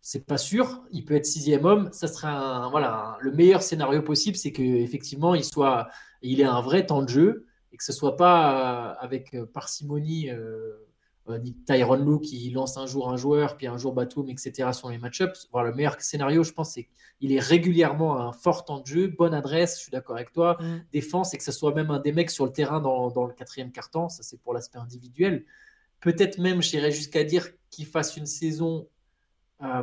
C'est 0.00 0.26
pas 0.26 0.38
sûr. 0.38 0.82
Il 0.92 1.04
peut 1.04 1.14
être 1.14 1.26
sixième 1.26 1.64
homme. 1.64 1.88
Ça 1.92 2.08
serait 2.08 2.28
un, 2.28 2.68
voilà, 2.70 3.16
le 3.20 3.32
meilleur 3.32 3.62
scénario 3.62 4.02
possible, 4.02 4.36
c'est 4.36 4.52
qu'effectivement, 4.52 5.34
il 5.34 5.44
soit, 5.44 5.88
il 6.22 6.40
ait 6.40 6.44
un 6.44 6.60
vrai 6.60 6.84
temps 6.86 7.02
de 7.02 7.08
jeu 7.08 7.46
et 7.72 7.76
que 7.76 7.84
ce 7.84 7.92
soit 7.92 8.16
pas 8.16 8.92
euh, 8.92 8.94
avec 9.00 9.34
euh, 9.34 9.46
parcimonie. 9.46 10.30
euh, 10.30 10.76
Tyron 11.66 11.96
Lue 11.96 12.20
qui 12.20 12.50
lance 12.50 12.76
un 12.76 12.86
jour 12.86 13.10
un 13.10 13.16
joueur, 13.16 13.56
puis 13.56 13.66
un 13.66 13.78
jour 13.78 13.92
Batum, 13.92 14.28
etc. 14.28 14.72
sur 14.72 14.90
les 14.90 14.98
match-ups. 14.98 15.48
Voilà, 15.52 15.70
le 15.70 15.76
meilleur 15.76 16.00
scénario, 16.00 16.42
je 16.42 16.52
pense, 16.52 16.74
c'est 16.74 16.88
qu'il 17.18 17.32
est 17.32 17.40
régulièrement 17.40 18.18
un 18.18 18.32
fort 18.32 18.64
temps 18.64 18.80
de 18.80 18.86
jeu, 18.86 19.06
bonne 19.06 19.34
adresse, 19.34 19.76
je 19.76 19.82
suis 19.82 19.90
d'accord 19.92 20.16
avec 20.16 20.32
toi, 20.32 20.56
Mm. 20.60 20.84
défense, 20.92 21.34
et 21.34 21.38
que 21.38 21.44
ce 21.44 21.52
soit 21.52 21.74
même 21.74 21.90
un 21.90 22.00
des 22.00 22.12
mecs 22.12 22.30
sur 22.30 22.44
le 22.44 22.52
terrain 22.52 22.80
dans, 22.80 23.10
dans 23.10 23.26
le 23.26 23.32
quatrième 23.32 23.70
quart-temps, 23.70 24.08
ça 24.08 24.22
c'est 24.22 24.40
pour 24.40 24.52
l'aspect 24.52 24.78
individuel. 24.78 25.44
Peut-être 26.00 26.38
même, 26.38 26.60
j'irais 26.60 26.90
jusqu'à 26.90 27.22
dire 27.22 27.48
qu'il 27.70 27.86
fasse 27.86 28.16
une 28.16 28.26
saison 28.26 28.88
euh, 29.62 29.82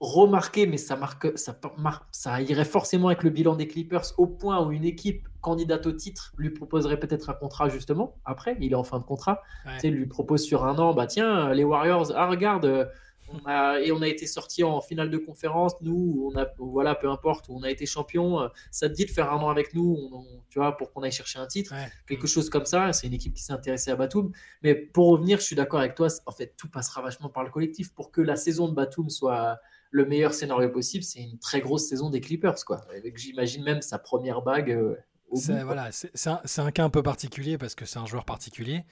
remarquée, 0.00 0.66
mais 0.66 0.78
ça, 0.78 0.96
marque, 0.96 1.38
ça, 1.38 1.58
mar- 1.76 2.06
ça 2.10 2.40
irait 2.40 2.64
forcément 2.64 3.08
avec 3.08 3.22
le 3.22 3.30
bilan 3.30 3.54
des 3.54 3.68
Clippers 3.68 4.04
au 4.16 4.26
point 4.26 4.66
où 4.66 4.72
une 4.72 4.84
équipe 4.84 5.28
candidate 5.42 5.86
au 5.86 5.92
titre 5.92 6.32
lui 6.38 6.50
proposerait 6.50 6.98
peut-être 6.98 7.28
un 7.30 7.34
contrat 7.34 7.68
justement. 7.68 8.16
Après, 8.24 8.56
il 8.60 8.72
est 8.72 8.76
en 8.76 8.82
fin 8.84 8.98
de 8.98 9.04
contrat. 9.04 9.42
Ouais. 9.66 9.72
Tu 9.74 9.80
sais, 9.80 9.90
lui 9.90 10.06
propose 10.06 10.42
sur 10.42 10.64
un 10.64 10.78
an, 10.78 10.94
bah 10.94 11.06
tiens, 11.06 11.52
les 11.52 11.64
Warriors, 11.64 12.12
ah 12.16 12.26
regarde, 12.28 12.90
on 13.32 13.46
a, 13.46 13.78
et 13.78 13.92
on 13.92 14.00
a 14.02 14.08
été 14.08 14.26
sorti 14.26 14.64
en 14.64 14.80
finale 14.80 15.08
de 15.10 15.18
conférence, 15.18 15.74
nous, 15.82 16.30
on 16.34 16.36
a, 16.36 16.46
voilà, 16.58 16.94
peu 16.96 17.08
importe, 17.08 17.46
on 17.48 17.62
a 17.62 17.70
été 17.70 17.86
champion, 17.86 18.48
ça 18.72 18.88
te 18.88 18.94
dit 18.94 19.04
de 19.04 19.10
faire 19.10 19.30
un 19.32 19.36
an 19.36 19.50
avec 19.50 19.72
nous, 19.74 19.96
on- 20.12 20.16
on- 20.16 20.26
tu 20.48 20.58
vois, 20.58 20.76
pour 20.76 20.92
qu'on 20.92 21.02
aille 21.02 21.12
chercher 21.12 21.38
un 21.38 21.46
titre, 21.46 21.72
Ouais. 21.72 21.88
quelque 22.08 22.26
chose 22.26 22.50
comme 22.50 22.64
ça. 22.64 22.92
C'est 22.92 23.06
une 23.06 23.14
équipe 23.14 23.34
qui 23.34 23.42
s'est 23.42 23.52
intéressée 23.52 23.90
à 23.92 23.96
Batum. 23.96 24.32
Mais 24.62 24.74
pour 24.74 25.08
revenir, 25.10 25.38
je 25.38 25.44
suis 25.44 25.54
d'accord 25.56 25.78
avec 25.80 25.94
toi, 25.94 26.08
en 26.26 26.32
fait, 26.32 26.54
tout 26.56 26.68
passera 26.68 27.02
vachement 27.02 27.28
par 27.28 27.44
le 27.44 27.50
collectif. 27.50 27.92
Pour 27.94 28.10
que 28.10 28.20
la 28.20 28.34
saison 28.34 28.66
de 28.66 28.74
Batum 28.74 29.08
soit 29.10 29.58
le 29.90 30.06
meilleur 30.06 30.34
scénario 30.34 30.68
possible, 30.70 31.02
c'est 31.04 31.20
une 31.22 31.38
très 31.38 31.60
grosse 31.60 31.86
saison 31.88 32.10
des 32.10 32.20
Clippers, 32.20 32.64
quoi. 32.64 32.80
Avec, 32.96 33.16
j'imagine 33.18 33.62
même 33.64 33.82
sa 33.82 33.98
première 33.98 34.42
bague. 34.42 34.70
euh, 34.70 34.94
au 35.30 35.36
bout, 35.36 35.52
voilà, 35.64 35.90
c'est 35.92 36.28
un, 36.60 36.70
cas 36.72 36.84
un 36.84 36.90
peu 36.90 37.02
particulier 37.02 37.56
parce 37.58 37.74
que 37.74 37.84
c'est 37.84 37.98
un 37.98 38.06
joueur 38.06 38.24
particulier. 38.24 38.84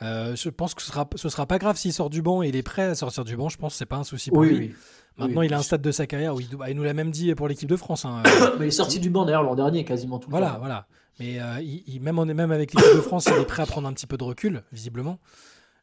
Euh, 0.00 0.36
je 0.36 0.48
pense 0.50 0.74
que 0.74 0.82
ce 0.82 0.88
sera, 0.88 1.08
ce 1.16 1.28
sera 1.28 1.46
pas 1.46 1.58
grave 1.58 1.76
s'il 1.76 1.92
sort 1.92 2.08
du 2.10 2.22
banc 2.22 2.42
et 2.42 2.48
il 2.48 2.56
est 2.56 2.62
prêt 2.62 2.82
à 2.82 2.94
sortir 2.94 3.24
du 3.24 3.36
banc. 3.36 3.48
Je 3.48 3.56
pense 3.58 3.72
que 3.72 3.78
c'est 3.78 3.86
pas 3.86 3.96
un 3.96 4.04
souci 4.04 4.30
pour 4.30 4.38
Oui, 4.40 4.48
lui. 4.50 4.56
oui. 4.68 4.74
Maintenant, 5.16 5.40
Oui. 5.40 5.46
il 5.46 5.54
a 5.54 5.58
un 5.58 5.62
stade 5.62 5.82
de 5.82 5.90
sa 5.90 6.06
carrière 6.06 6.34
où 6.36 6.40
il, 6.40 6.48
nous 6.76 6.82
l'a 6.84 6.94
même 6.94 7.10
dit 7.10 7.34
pour 7.34 7.48
l'équipe 7.48 7.68
de 7.68 7.74
France. 7.76 8.04
hein. 8.04 8.22
Mais 8.60 8.66
il 8.66 8.68
est 8.68 8.70
sorti 8.70 9.00
du 9.00 9.10
banc 9.10 9.24
d'ailleurs 9.24 9.42
l'an 9.42 9.56
dernier, 9.56 9.84
quasiment 9.84 10.18
tout 10.20 10.28
le 10.28 10.32
voilà, 10.32 10.50
temps. 10.52 10.58
voilà. 10.60 10.86
Mais 11.18 11.40
euh, 11.40 11.60
il, 11.60 11.82
il- 11.88 12.00
même, 12.00 12.18
avec 12.52 12.72
l'équipe 12.74 12.94
de 12.94 13.00
France, 13.00 13.26
il 13.34 13.40
est 13.40 13.44
prêt 13.46 13.62
à 13.62 13.66
prendre 13.66 13.88
un 13.88 13.92
petit 13.92 14.06
peu 14.06 14.16
de 14.16 14.22
recul, 14.24 14.62
visiblement. 14.72 15.18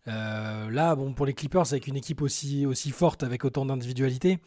Euh, 0.08 0.70
là, 0.70 0.96
bon, 0.96 1.14
pour 1.14 1.26
les 1.26 1.34
Clippers, 1.34 1.66
avec 1.72 1.88
une 1.88 1.98
équipe 1.98 2.22
aussi, 2.22 2.66
aussi 2.66 2.92
forte, 2.92 3.24
avec 3.24 3.44
autant 3.44 3.66
d'individualité, 3.66 4.40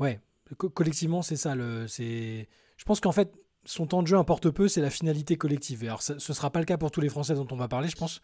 ouais, 0.00 0.18
co- 0.58 0.68
collectivement, 0.70 1.22
c'est 1.22 1.36
ça. 1.36 1.54
Le, 1.54 1.86
je 1.86 2.84
pense 2.84 2.98
qu'en 3.00 3.12
fait, 3.12 3.32
son 3.64 3.86
temps 3.86 4.02
de 4.02 4.08
jeu 4.08 4.16
importe 4.16 4.50
peu, 4.50 4.66
c'est 4.68 4.80
la 4.80 4.90
finalité 4.90 5.36
collective. 5.36 5.84
Et 5.84 5.86
alors, 5.88 6.02
ça- 6.02 6.18
ce 6.18 6.32
ne 6.32 6.34
sera 6.34 6.50
pas 6.50 6.58
le 6.58 6.64
cas 6.64 6.76
pour 6.78 6.90
tous 6.90 7.00
les 7.00 7.08
Français 7.08 7.34
dont 7.34 7.46
on 7.50 7.56
va 7.56 7.68
parler, 7.68 7.88
je 7.88 7.96
pense. 7.96 8.20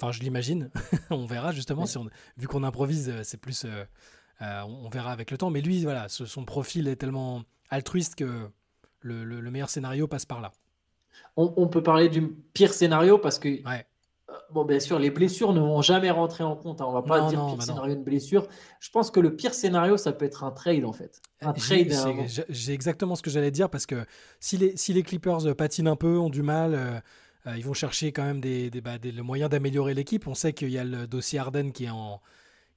Enfin, 0.00 0.12
je 0.12 0.20
l'imagine. 0.20 0.70
on 1.10 1.26
verra 1.26 1.52
justement. 1.52 1.82
Ouais. 1.82 1.86
Si 1.88 1.98
on, 1.98 2.08
vu 2.36 2.46
qu'on 2.46 2.62
improvise, 2.62 3.08
euh, 3.08 3.22
c'est 3.24 3.38
plus. 3.38 3.64
euh, 3.64 3.84
euh, 4.42 4.62
on 4.62 4.86
on 4.86 4.88
verra 4.90 5.12
avec 5.12 5.30
le 5.30 5.38
temps. 5.38 5.50
Mais 5.50 5.60
lui, 5.62 5.82
voilà, 5.84 6.08
ce- 6.08 6.26
son 6.26 6.44
profil 6.44 6.86
est 6.88 6.96
tellement 6.96 7.42
altruiste 7.70 8.14
que 8.16 8.48
le, 9.00 9.24
le- 9.24 9.40
le 9.40 9.50
meilleur 9.50 9.70
scénario 9.70 10.06
passe 10.08 10.26
par 10.26 10.40
là. 10.40 10.52
On, 11.36 11.52
on 11.56 11.68
peut 11.68 11.82
parler 11.82 12.08
du 12.08 12.26
pire 12.28 12.72
scénario 12.74 13.18
parce 13.18 13.38
que, 13.38 13.48
Ouais. 13.66 13.86
Bon, 14.50 14.64
bien 14.64 14.80
sûr, 14.80 14.98
les 14.98 15.10
blessures 15.10 15.52
ne 15.52 15.60
vont 15.60 15.82
jamais 15.82 16.10
rentrer 16.10 16.44
en 16.44 16.56
compte. 16.56 16.80
hein. 16.80 16.86
On 16.88 16.92
va 16.92 17.02
pas 17.02 17.20
Non, 17.22 17.28
dire 17.28 17.38
non, 17.38 17.48
pire 17.50 17.58
bah 17.58 17.64
scénario 17.64 17.94
de 17.94 18.02
blessure. 18.02 18.46
Je 18.80 18.90
pense 18.90 19.10
que 19.10 19.20
le 19.20 19.34
pire 19.36 19.54
scénario, 19.54 19.96
ça 19.96 20.12
peut 20.12 20.24
être 20.24 20.44
un 20.44 20.50
trade 20.50 20.84
en 20.84 20.92
fait. 20.92 21.20
Un 21.40 21.52
trade. 21.52 21.92
J'ai 22.48 22.72
exactement 22.72 23.14
ce 23.16 23.22
que 23.22 23.30
j'allais 23.30 23.50
dire 23.50 23.70
parce 23.70 23.86
que 23.86 24.04
si 24.40 24.56
les, 24.56 24.76
si 24.76 24.92
les 24.92 25.02
Clippers 25.02 25.46
euh, 25.46 25.54
patinent 25.54 25.88
un 25.88 25.96
peu, 25.96 26.18
ont 26.18 26.30
du 26.30 26.42
mal, 26.42 26.74
euh, 26.74 27.00
euh, 27.46 27.56
ils 27.56 27.64
vont 27.64 27.74
chercher 27.74 28.12
quand 28.12 28.24
même 28.24 28.40
des, 28.40 28.70
des, 28.70 28.80
bah, 28.80 28.98
des- 28.98 29.12
le 29.12 29.22
moyen 29.22 29.48
d'améliorer 29.48 29.94
l'équipe. 29.94 30.26
On 30.26 30.34
sait 30.34 30.52
qu'il 30.52 30.70
y 30.70 30.78
a 30.78 30.84
le 30.84 31.06
dossier 31.06 31.38
Arden 31.38 31.72
qui 31.72 31.84
est 31.84 31.90
en, 31.90 32.20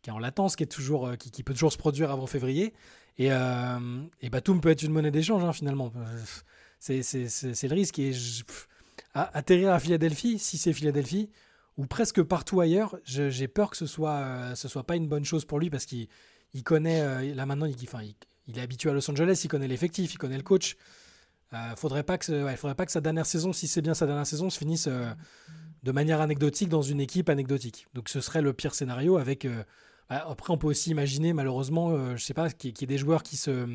qui 0.02 0.10
est 0.10 0.14
en 0.14 0.20
latence, 0.20 0.56
qui, 0.56 0.64
est 0.64 0.68
toujours, 0.68 1.12
qui, 1.18 1.32
qui 1.32 1.44
peut 1.44 1.54
toujours 1.54 1.72
se 1.72 1.78
produire 1.78 2.12
avant 2.12 2.28
février. 2.28 2.74
Et, 3.18 3.32
euh, 3.32 3.80
et 4.22 4.30
Batum 4.30 4.62
peut 4.62 4.70
être 4.70 4.84
une 4.84 4.92
monnaie 4.92 5.10
d'échange 5.12 5.44
hein, 5.44 5.54
finalement. 5.54 5.92
C'est 6.80 7.02
le 7.02 7.74
risque. 7.74 8.00
Et 8.00 8.14
je- 8.14 8.44
pff, 8.44 8.68
à- 9.14 9.36
atterrir 9.38 9.72
à 9.74 9.80
Philadelphie, 9.80 10.38
si 10.40 10.58
c'est 10.58 10.74
Philadelphie, 10.74 11.30
ou 11.78 11.86
presque 11.86 12.22
partout 12.24 12.60
ailleurs, 12.60 12.98
j'ai 13.06 13.48
peur 13.48 13.70
que 13.70 13.78
ce 13.78 13.86
soit, 13.86 14.16
euh, 14.16 14.56
ce 14.56 14.68
soit 14.68 14.84
pas 14.84 14.96
une 14.96 15.08
bonne 15.08 15.26
chose 15.26 15.46
pour 15.46 15.60
lui 15.60 15.70
parce 15.70 15.86
qu'il 15.86 16.08
il 16.54 16.64
connaît, 16.64 17.02
euh, 17.02 17.36
là 17.36 17.46
maintenant, 17.46 17.68
il, 17.68 17.76
enfin, 17.84 18.02
il, 18.02 18.16
il 18.48 18.58
est 18.58 18.62
habitué 18.62 18.90
à 18.90 18.94
Los 18.94 19.10
Angeles, 19.10 19.42
il 19.44 19.48
connaît 19.48 19.68
l'effectif, 19.68 20.14
il 20.14 20.18
connaît 20.18 20.38
le 20.38 20.44
coach. 20.44 20.76
Euh, 21.54 21.76
faudrait 21.76 22.04
pas 22.04 22.18
que, 22.18 22.44
ouais, 22.44 22.58
faudrait 22.58 22.76
pas 22.76 22.86
que 22.86 22.92
sa 22.92 23.02
dernière 23.02 23.26
saison, 23.26 23.54
si 23.54 23.68
c'est 23.68 23.82
bien 23.82 23.94
sa 23.94 24.06
dernière 24.06 24.26
saison, 24.26 24.50
se 24.50 24.58
finisse 24.58 24.88
euh, 24.88 25.14
de 25.84 25.92
manière 25.92 26.20
anecdotique 26.20 26.70
dans 26.70 26.82
une 26.82 27.00
équipe 27.00 27.30
anecdotique. 27.30 27.88
Donc 27.94 28.10
ce 28.10 28.22
serait 28.22 28.42
le 28.42 28.54
pire 28.54 28.74
scénario. 28.74 29.18
Avec 29.18 29.48
bah, 30.10 30.26
après, 30.28 30.52
on 30.52 30.58
peut 30.58 30.68
aussi 30.68 30.90
imaginer, 30.90 31.34
malheureusement, 31.34 32.16
je 32.16 32.24
sais 32.24 32.34
pas, 32.34 32.50
qu'il 32.50 32.72
y 32.72 32.84
ait 32.84 32.88
des 32.88 32.98
joueurs 32.98 33.24
qui 33.24 33.38
se 33.38 33.66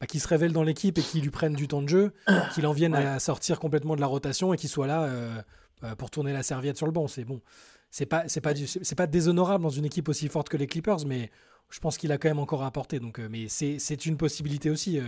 bah, 0.00 0.06
qu'il 0.06 0.20
se 0.20 0.28
révèle 0.28 0.52
dans 0.52 0.62
l'équipe 0.62 0.98
et 0.98 1.02
qu'il 1.02 1.22
lui 1.22 1.30
prenne 1.30 1.54
du 1.54 1.66
temps 1.66 1.82
de 1.82 1.88
jeu, 1.88 2.12
qu'il 2.54 2.66
en 2.66 2.72
vienne 2.72 2.94
à 2.94 3.18
sortir 3.18 3.58
complètement 3.58 3.96
de 3.96 4.00
la 4.00 4.06
rotation 4.06 4.52
et 4.52 4.56
qu'il 4.56 4.68
soit 4.68 4.86
là 4.86 5.08
pour 5.98 6.10
tourner 6.10 6.32
la 6.32 6.42
serviette 6.42 6.76
sur 6.76 6.86
le 6.86 6.92
banc. 6.92 7.08
C'est 7.08 7.24
bon. 7.24 7.40
C'est 7.90 8.06
pas, 8.06 8.26
c'est 8.26 8.40
pas, 8.40 8.54
c'est 8.54 8.94
pas 8.94 9.06
déshonorable 9.06 9.64
dans 9.64 9.70
une 9.70 9.84
équipe 9.84 10.08
aussi 10.08 10.28
forte 10.28 10.48
que 10.48 10.56
les 10.56 10.66
Clippers, 10.66 11.04
mais 11.06 11.30
je 11.70 11.78
pense 11.78 11.98
qu'il 11.98 12.10
a 12.12 12.18
quand 12.18 12.28
même 12.28 12.38
encore 12.38 12.62
à 12.62 12.66
apporter. 12.66 13.00
Donc, 13.00 13.18
mais 13.18 13.48
c'est 13.48 14.06
une 14.06 14.16
possibilité 14.16 14.70
aussi 14.70 15.00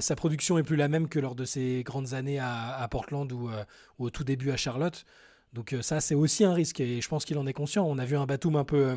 sa 0.00 0.16
production 0.16 0.58
est 0.58 0.62
plus 0.62 0.76
la 0.76 0.88
même 0.88 1.08
que 1.08 1.18
lors 1.18 1.34
de 1.34 1.44
ses 1.44 1.82
grandes 1.84 2.14
années 2.14 2.38
à, 2.38 2.86
Portland 2.90 3.30
euh, 3.32 3.64
ou, 3.98 4.04
au 4.04 4.10
tout 4.10 4.24
début 4.24 4.50
à 4.50 4.56
Charlotte. 4.56 5.04
Donc 5.52 5.72
euh, 5.72 5.82
ça, 5.82 6.00
c'est 6.00 6.14
aussi 6.14 6.44
un 6.44 6.54
risque 6.54 6.80
et 6.80 7.00
je 7.00 7.08
pense 7.08 7.24
qu'il 7.24 7.38
en 7.38 7.46
est 7.46 7.52
conscient. 7.52 7.84
On 7.84 7.98
a 7.98 8.04
vu 8.04 8.16
un 8.16 8.26
Batum 8.26 8.56
un 8.56 8.64
peu, 8.64 8.96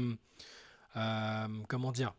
euh, 0.96 1.48
comment 1.68 1.92
dire, 1.92 2.14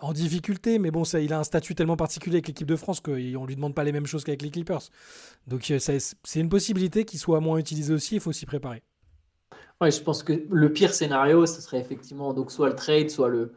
en 0.00 0.12
difficulté, 0.12 0.78
mais 0.78 0.90
bon, 0.90 1.04
ça, 1.04 1.20
il 1.20 1.32
a 1.32 1.38
un 1.38 1.44
statut 1.44 1.74
tellement 1.74 1.96
particulier 1.96 2.36
avec 2.36 2.48
l'équipe 2.48 2.66
de 2.66 2.76
France 2.76 3.00
qu'on 3.00 3.12
ne 3.12 3.46
lui 3.46 3.56
demande 3.56 3.74
pas 3.74 3.84
les 3.84 3.92
mêmes 3.92 4.06
choses 4.06 4.24
qu'avec 4.24 4.42
les 4.42 4.50
Clippers. 4.50 4.82
Donc 5.46 5.72
c'est 5.78 6.40
une 6.40 6.48
possibilité 6.48 7.04
qu'il 7.04 7.18
soit 7.18 7.40
moins 7.40 7.58
utilisé 7.58 7.94
aussi, 7.94 8.16
il 8.16 8.20
faut 8.20 8.32
s'y 8.32 8.46
préparer. 8.46 8.82
Ouais, 9.80 9.90
je 9.90 10.02
pense 10.02 10.22
que 10.22 10.44
le 10.50 10.72
pire 10.72 10.92
scénario, 10.92 11.46
ce 11.46 11.62
serait 11.62 11.80
effectivement 11.80 12.34
donc 12.34 12.52
soit 12.52 12.68
le 12.68 12.74
trade, 12.74 13.08
soit 13.08 13.28
le, 13.28 13.54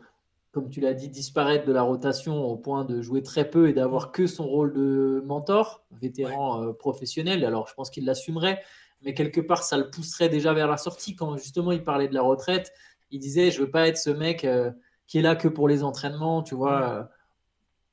comme 0.53 0.69
tu 0.69 0.79
l'as 0.79 0.93
dit, 0.93 1.09
disparaître 1.09 1.65
de 1.65 1.73
la 1.73 1.81
rotation 1.81 2.45
au 2.45 2.55
point 2.55 2.85
de 2.85 3.01
jouer 3.01 3.23
très 3.23 3.49
peu 3.49 3.67
et 3.67 3.73
d'avoir 3.73 4.11
que 4.11 4.27
son 4.27 4.47
rôle 4.47 4.71
de 4.71 5.21
mentor, 5.25 5.83
vétéran 5.91 6.63
euh, 6.63 6.73
professionnel. 6.73 7.43
Alors, 7.43 7.67
je 7.67 7.73
pense 7.73 7.89
qu'il 7.89 8.05
l'assumerait, 8.05 8.61
mais 9.01 9.13
quelque 9.13 9.41
part, 9.41 9.63
ça 9.63 9.77
le 9.77 9.89
pousserait 9.89 10.29
déjà 10.29 10.53
vers 10.53 10.67
la 10.69 10.77
sortie. 10.77 11.15
Quand 11.15 11.35
justement 11.37 11.71
il 11.71 11.83
parlait 11.83 12.07
de 12.07 12.13
la 12.13 12.21
retraite, 12.21 12.71
il 13.11 13.19
disait 13.19 13.51
Je 13.51 13.61
veux 13.61 13.71
pas 13.71 13.87
être 13.87 13.97
ce 13.97 14.11
mec 14.11 14.45
euh, 14.45 14.71
qui 15.07 15.19
est 15.19 15.21
là 15.21 15.35
que 15.35 15.47
pour 15.47 15.67
les 15.67 15.83
entraînements, 15.83 16.43
tu 16.43 16.55
vois. 16.55 17.09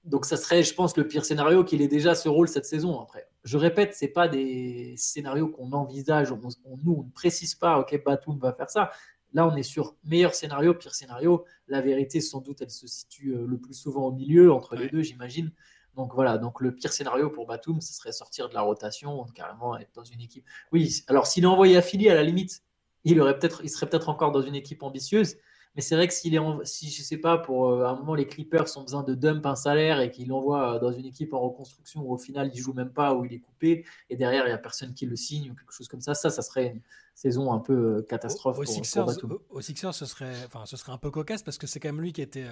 Donc, 0.05 0.25
ça 0.25 0.37
serait, 0.37 0.63
je 0.63 0.75
pense, 0.75 0.97
le 0.97 1.07
pire 1.07 1.25
scénario 1.25 1.63
qu'il 1.65 1.83
ait 1.83 1.89
déjà 1.89 2.15
ce 2.15 2.29
rôle 2.29 2.49
cette 2.49 2.65
saison. 2.65 3.01
Après, 3.01 3.29
je 3.45 3.59
répète, 3.59 3.95
c'est 3.95 4.09
pas 4.09 4.29
des 4.29 4.95
scénarios 4.97 5.49
qu'on 5.49 5.73
envisage. 5.73 6.33
On, 6.33 6.41
nous, 6.85 6.95
on 7.01 7.05
ne 7.05 7.11
précise 7.11 7.55
pas, 7.55 7.79
OK, 7.79 8.03
Batum 8.05 8.39
va 8.39 8.53
faire 8.53 8.71
ça. 8.71 8.91
Là, 9.33 9.47
on 9.47 9.55
est 9.55 9.63
sur 9.63 9.97
meilleur 10.05 10.35
scénario, 10.35 10.75
pire 10.75 10.95
scénario. 10.95 11.45
La 11.69 11.81
vérité, 11.81 12.21
sans 12.21 12.41
doute, 12.41 12.63
elle 12.63 12.71
se 12.71 12.87
situe 12.87 13.35
euh, 13.35 13.47
le 13.47 13.59
plus 13.59 13.75
souvent 13.75 14.07
au 14.07 14.13
milieu, 14.13 14.53
entre 14.53 14.75
les 14.75 14.89
deux, 14.89 15.03
j'imagine. 15.03 15.53
Donc 15.97 16.15
voilà, 16.15 16.39
donc 16.39 16.61
le 16.61 16.75
pire 16.75 16.93
scénario 16.93 17.31
pour 17.31 17.47
Batum, 17.47 17.81
ce 17.81 17.93
serait 17.93 18.13
sortir 18.13 18.49
de 18.49 18.55
la 18.55 18.63
rotation, 18.63 19.25
carrément 19.35 19.77
être 19.77 19.93
dans 19.95 20.05
une 20.05 20.21
équipe. 20.21 20.45
Oui, 20.73 21.03
alors 21.09 21.27
s'il 21.27 21.45
est 21.45 21.49
envoyé 21.49 21.77
à 21.77 21.83
Philly, 21.83 22.09
à 22.09 22.15
la 22.15 22.23
limite, 22.23 22.63
il, 23.05 23.21
aurait 23.21 23.39
peut-être, 23.39 23.61
il 23.65 23.71
serait 23.71 23.89
peut-être 23.89 24.09
encore 24.09 24.31
dans 24.31 24.43
une 24.43 24.55
équipe 24.55 24.83
ambitieuse. 24.83 25.37
Mais 25.77 25.83
c'est 25.83 25.95
vrai 25.95 26.09
que 26.09 26.15
s'il 26.15 26.35
est, 26.35 26.39
en, 26.39 26.65
si 26.65 26.91
je 26.91 27.03
sais 27.03 27.17
pas, 27.17 27.39
pour 27.39 27.69
euh, 27.69 27.85
un 27.85 27.95
moment 27.95 28.15
les 28.15 28.27
Clippers 28.27 28.67
ont 28.77 28.83
besoin 28.83 29.05
de 29.05 29.15
dump 29.15 29.47
un 29.47 29.55
salaire 29.55 30.01
et 30.01 30.11
qu'il 30.11 30.29
l'envoie 30.29 30.77
euh, 30.77 30.79
dans 30.81 30.91
une 30.91 31.07
équipe 31.07 31.33
en 31.33 31.41
reconstruction 31.41 32.03
où 32.03 32.13
au 32.13 32.19
final 32.19 32.51
il 32.53 32.61
joue 32.61 32.73
même 32.73 32.93
pas, 32.93 33.15
où 33.15 33.25
il 33.25 33.33
est 33.33 33.39
coupé 33.39 33.85
et 34.09 34.17
derrière 34.17 34.47
il 34.47 34.51
y 34.51 34.53
a 34.53 34.59
personne 34.59 34.95
qui 34.95 35.07
le 35.07 35.15
signe 35.15 35.51
ou 35.51 35.55
quelque 35.55 35.73
chose 35.73 35.87
comme 35.87 36.01
ça, 36.01 36.15
ça, 36.15 36.31
ça 36.31 36.43
serait 36.43 36.67
une 36.67 36.81
saison 37.15 37.53
un 37.53 37.61
peu 37.61 37.99
euh, 37.99 38.03
catastrophe. 38.03 38.59
Au, 38.59 38.65
Sixers, 38.65 39.07
au, 39.51 39.61
Sixers, 39.61 39.95
ce 39.95 40.07
serait, 40.07 40.35
enfin, 40.47 40.67
ce 40.67 40.77
serait 40.77 40.93
un 40.93 40.99
peu 40.99 41.11
cocasse 41.11 41.45
parce 41.45 41.59
que 41.59 41.69
c'est 41.69 41.79
quand 41.79 41.89
même 41.89 42.01
lui 42.01 42.13
qui 42.13 42.23
était, 42.23 42.47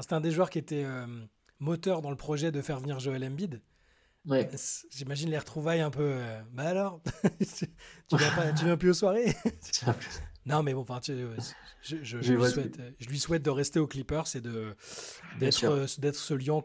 c'était 0.00 0.14
un 0.14 0.22
des 0.22 0.30
joueurs 0.30 0.48
qui 0.48 0.58
était 0.58 0.86
moteur 1.58 2.00
dans 2.00 2.10
le 2.10 2.16
projet 2.16 2.50
de 2.50 2.62
faire 2.62 2.80
venir 2.80 2.98
Joel 2.98 3.24
Embiid. 3.24 3.60
Ouais. 4.26 4.48
J'imagine 4.88 5.28
les 5.28 5.38
retrouvailles 5.38 5.82
un 5.82 5.90
peu. 5.90 6.18
bah 6.52 6.62
alors, 6.62 7.02
tu, 8.08 8.16
viens 8.16 8.30
pas, 8.30 8.52
tu 8.52 8.64
viens 8.64 8.78
plus 8.78 8.90
aux 8.90 8.94
soirées 8.94 9.36
Non, 10.46 10.62
mais 10.62 10.74
bon, 10.74 10.82
enfin, 10.82 11.00
je, 11.02 11.14
je, 12.02 12.16
lui 12.18 12.44
souhaite, 12.50 12.78
je, 12.98 13.08
lui 13.08 13.18
souhaite, 13.18 13.42
de 13.42 13.50
rester 13.50 13.78
aux 13.78 13.86
Clippers 13.86 14.24
et 14.34 14.40
d'être 14.40 15.64
euh, 15.64 15.86
d'être 15.98 16.16
ce 16.16 16.34
lion 16.34 16.62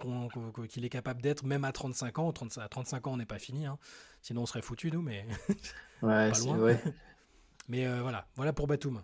qu'il 0.67 0.83
est 0.83 0.89
capable 0.89 1.21
d'être, 1.21 1.45
même 1.45 1.63
à 1.63 1.71
35 1.71 2.19
ans. 2.19 2.33
à 2.57 2.67
35 2.67 3.07
ans, 3.07 3.13
on 3.13 3.17
n'est 3.17 3.25
pas 3.25 3.39
fini. 3.39 3.65
Hein. 3.65 3.77
Sinon, 4.21 4.41
on 4.41 4.45
serait 4.45 4.61
foutu, 4.61 4.91
nous, 4.91 5.01
mais. 5.01 5.25
ouais, 6.01 6.31
vrai. 6.31 6.83
mais 7.69 7.87
euh, 7.87 8.01
voilà, 8.01 8.27
voilà 8.35 8.51
pour 8.51 8.67
Batum. 8.67 9.01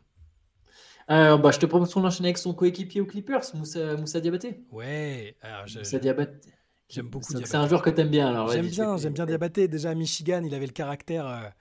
Euh, 1.10 1.38
bah, 1.38 1.52
je 1.52 1.60
te 1.60 1.66
propose 1.66 1.94
qu'on 1.94 2.04
enchaîne 2.04 2.26
avec 2.26 2.38
son 2.38 2.54
coéquipier 2.54 3.00
aux 3.00 3.06
Clippers, 3.06 3.44
Moussa, 3.54 3.96
Moussa 3.96 4.20
Diabaté. 4.20 4.66
Ouais, 4.72 5.38
alors 5.42 5.66
Moussa 5.74 6.00
Diabaté. 6.00 6.50
J'aime 6.90 7.08
beaucoup 7.08 7.34
C'est 7.34 7.56
un 7.56 7.68
joueur 7.68 7.82
que 7.82 7.90
tu 7.90 8.02
aimes 8.02 8.10
bien. 8.10 8.28
alors. 8.28 8.50
J'aime 8.50 8.68
bien, 8.68 8.98
j'aime 8.98 9.14
bien 9.14 9.26
Diabaté. 9.26 9.70
Déjà 9.70 9.92
à 9.92 9.96
Michigan, 9.96 10.42
il 10.44 10.54
avait 10.54 10.68
le 10.68 10.74
caractère. 10.74 11.54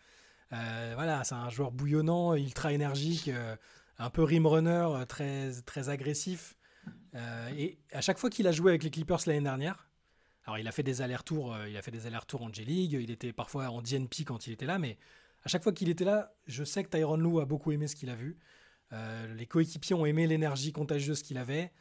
Voilà, 0.95 1.25
c'est 1.25 1.35
un 1.35 1.51
joueur 1.51 1.71
bouillonnant, 1.73 2.35
ultra 2.35 2.73
énergique 2.73 3.31
un 3.99 4.11
peu 4.11 4.23
rim 4.23 4.47
runner, 4.47 4.87
euh, 4.89 5.05
très, 5.05 5.53
très 5.63 5.89
agressif. 5.89 6.57
Euh, 7.15 7.49
et 7.57 7.79
à 7.93 8.01
chaque 8.01 8.19
fois 8.19 8.31
qu'il 8.31 8.47
a 8.47 8.53
joué 8.53 8.73
avec 8.73 8.83
les 8.83 8.91
Clippers 8.91 9.21
l'année 9.27 9.41
dernière, 9.41 9.89
alors 10.47 10.59
il 10.59 10.69
a 10.69 10.73
fait 10.73 10.83
des 10.83 11.01
allers-retours, 11.01 11.55
euh, 11.55 11.69
il 11.69 11.77
a 11.77 11.83
fait 11.83 11.91
des 11.91 12.07
allers-retours 12.07 12.43
en 12.43 12.53
J-League, 12.53 12.99
il 13.01 13.11
était 13.11 13.33
parfois 13.33 13.69
en 13.69 13.81
DNP 13.81 14.25
quand 14.25 14.47
il 14.47 14.53
était 14.53 14.67
là, 14.67 14.79
mais 14.79 14.99
à 15.45 15.49
chaque 15.49 15.63
fois 15.63 15.73
qu'il 15.73 15.89
était 15.89 16.05
là, 16.05 16.35
je 16.47 16.65
sais 16.65 16.83
que 16.85 16.91
Tyron 16.91 17.17
Lou 17.17 17.41
a 17.41 17.45
beaucoup 17.45 17.73
aimé 17.73 17.87
ce 17.87 17.97
qu'il 17.97 18.11
a 18.11 18.15
vu. 18.15 18.39
les 19.37 19.47
coéquipiers 19.47 19.95
ont 19.95 20.07
aimé 20.07 20.27
l'énergie 20.27 20.73
contagieuse 20.73 21.23
qu'il 21.23 21.37
avait. 21.37 21.73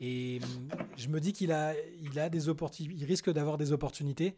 Et 0.00 0.40
hum, 0.42 0.68
je 0.96 1.08
me 1.08 1.20
dis 1.20 1.32
qu'il 1.32 1.50
a, 1.52 1.74
il 2.02 2.18
a 2.18 2.28
des 2.28 2.48
opportunités, 2.48 2.94
il 2.94 3.04
risque 3.04 3.30
d'avoir 3.32 3.58
des 3.58 3.72
opportunités. 3.72 4.36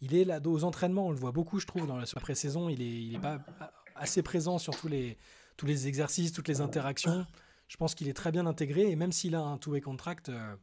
Il 0.00 0.14
est 0.14 0.24
là 0.24 0.40
aux 0.44 0.64
entraînements, 0.64 1.06
on 1.06 1.10
le 1.10 1.16
voit 1.16 1.32
beaucoup, 1.32 1.58
je 1.58 1.66
trouve, 1.66 1.86
dans 1.86 1.96
la 1.96 2.06
pré-saison. 2.06 2.68
Il 2.68 3.14
est, 3.14 3.18
pas 3.18 3.40
assez 3.96 4.22
présent 4.22 4.58
sur 4.58 4.76
tous 4.76 4.88
les, 4.88 5.18
tous 5.56 5.66
les 5.66 5.88
exercices, 5.88 6.32
toutes 6.32 6.48
les 6.48 6.60
interactions. 6.60 7.26
Je 7.66 7.76
pense 7.76 7.94
qu'il 7.94 8.08
est 8.08 8.14
très 8.14 8.32
bien 8.32 8.46
intégré 8.46 8.90
et 8.90 8.96
même 8.96 9.12
s'il 9.12 9.34
a 9.34 9.40
un 9.40 9.58
two-way 9.58 9.80
contract, 9.80 10.28
euh, 10.28 10.56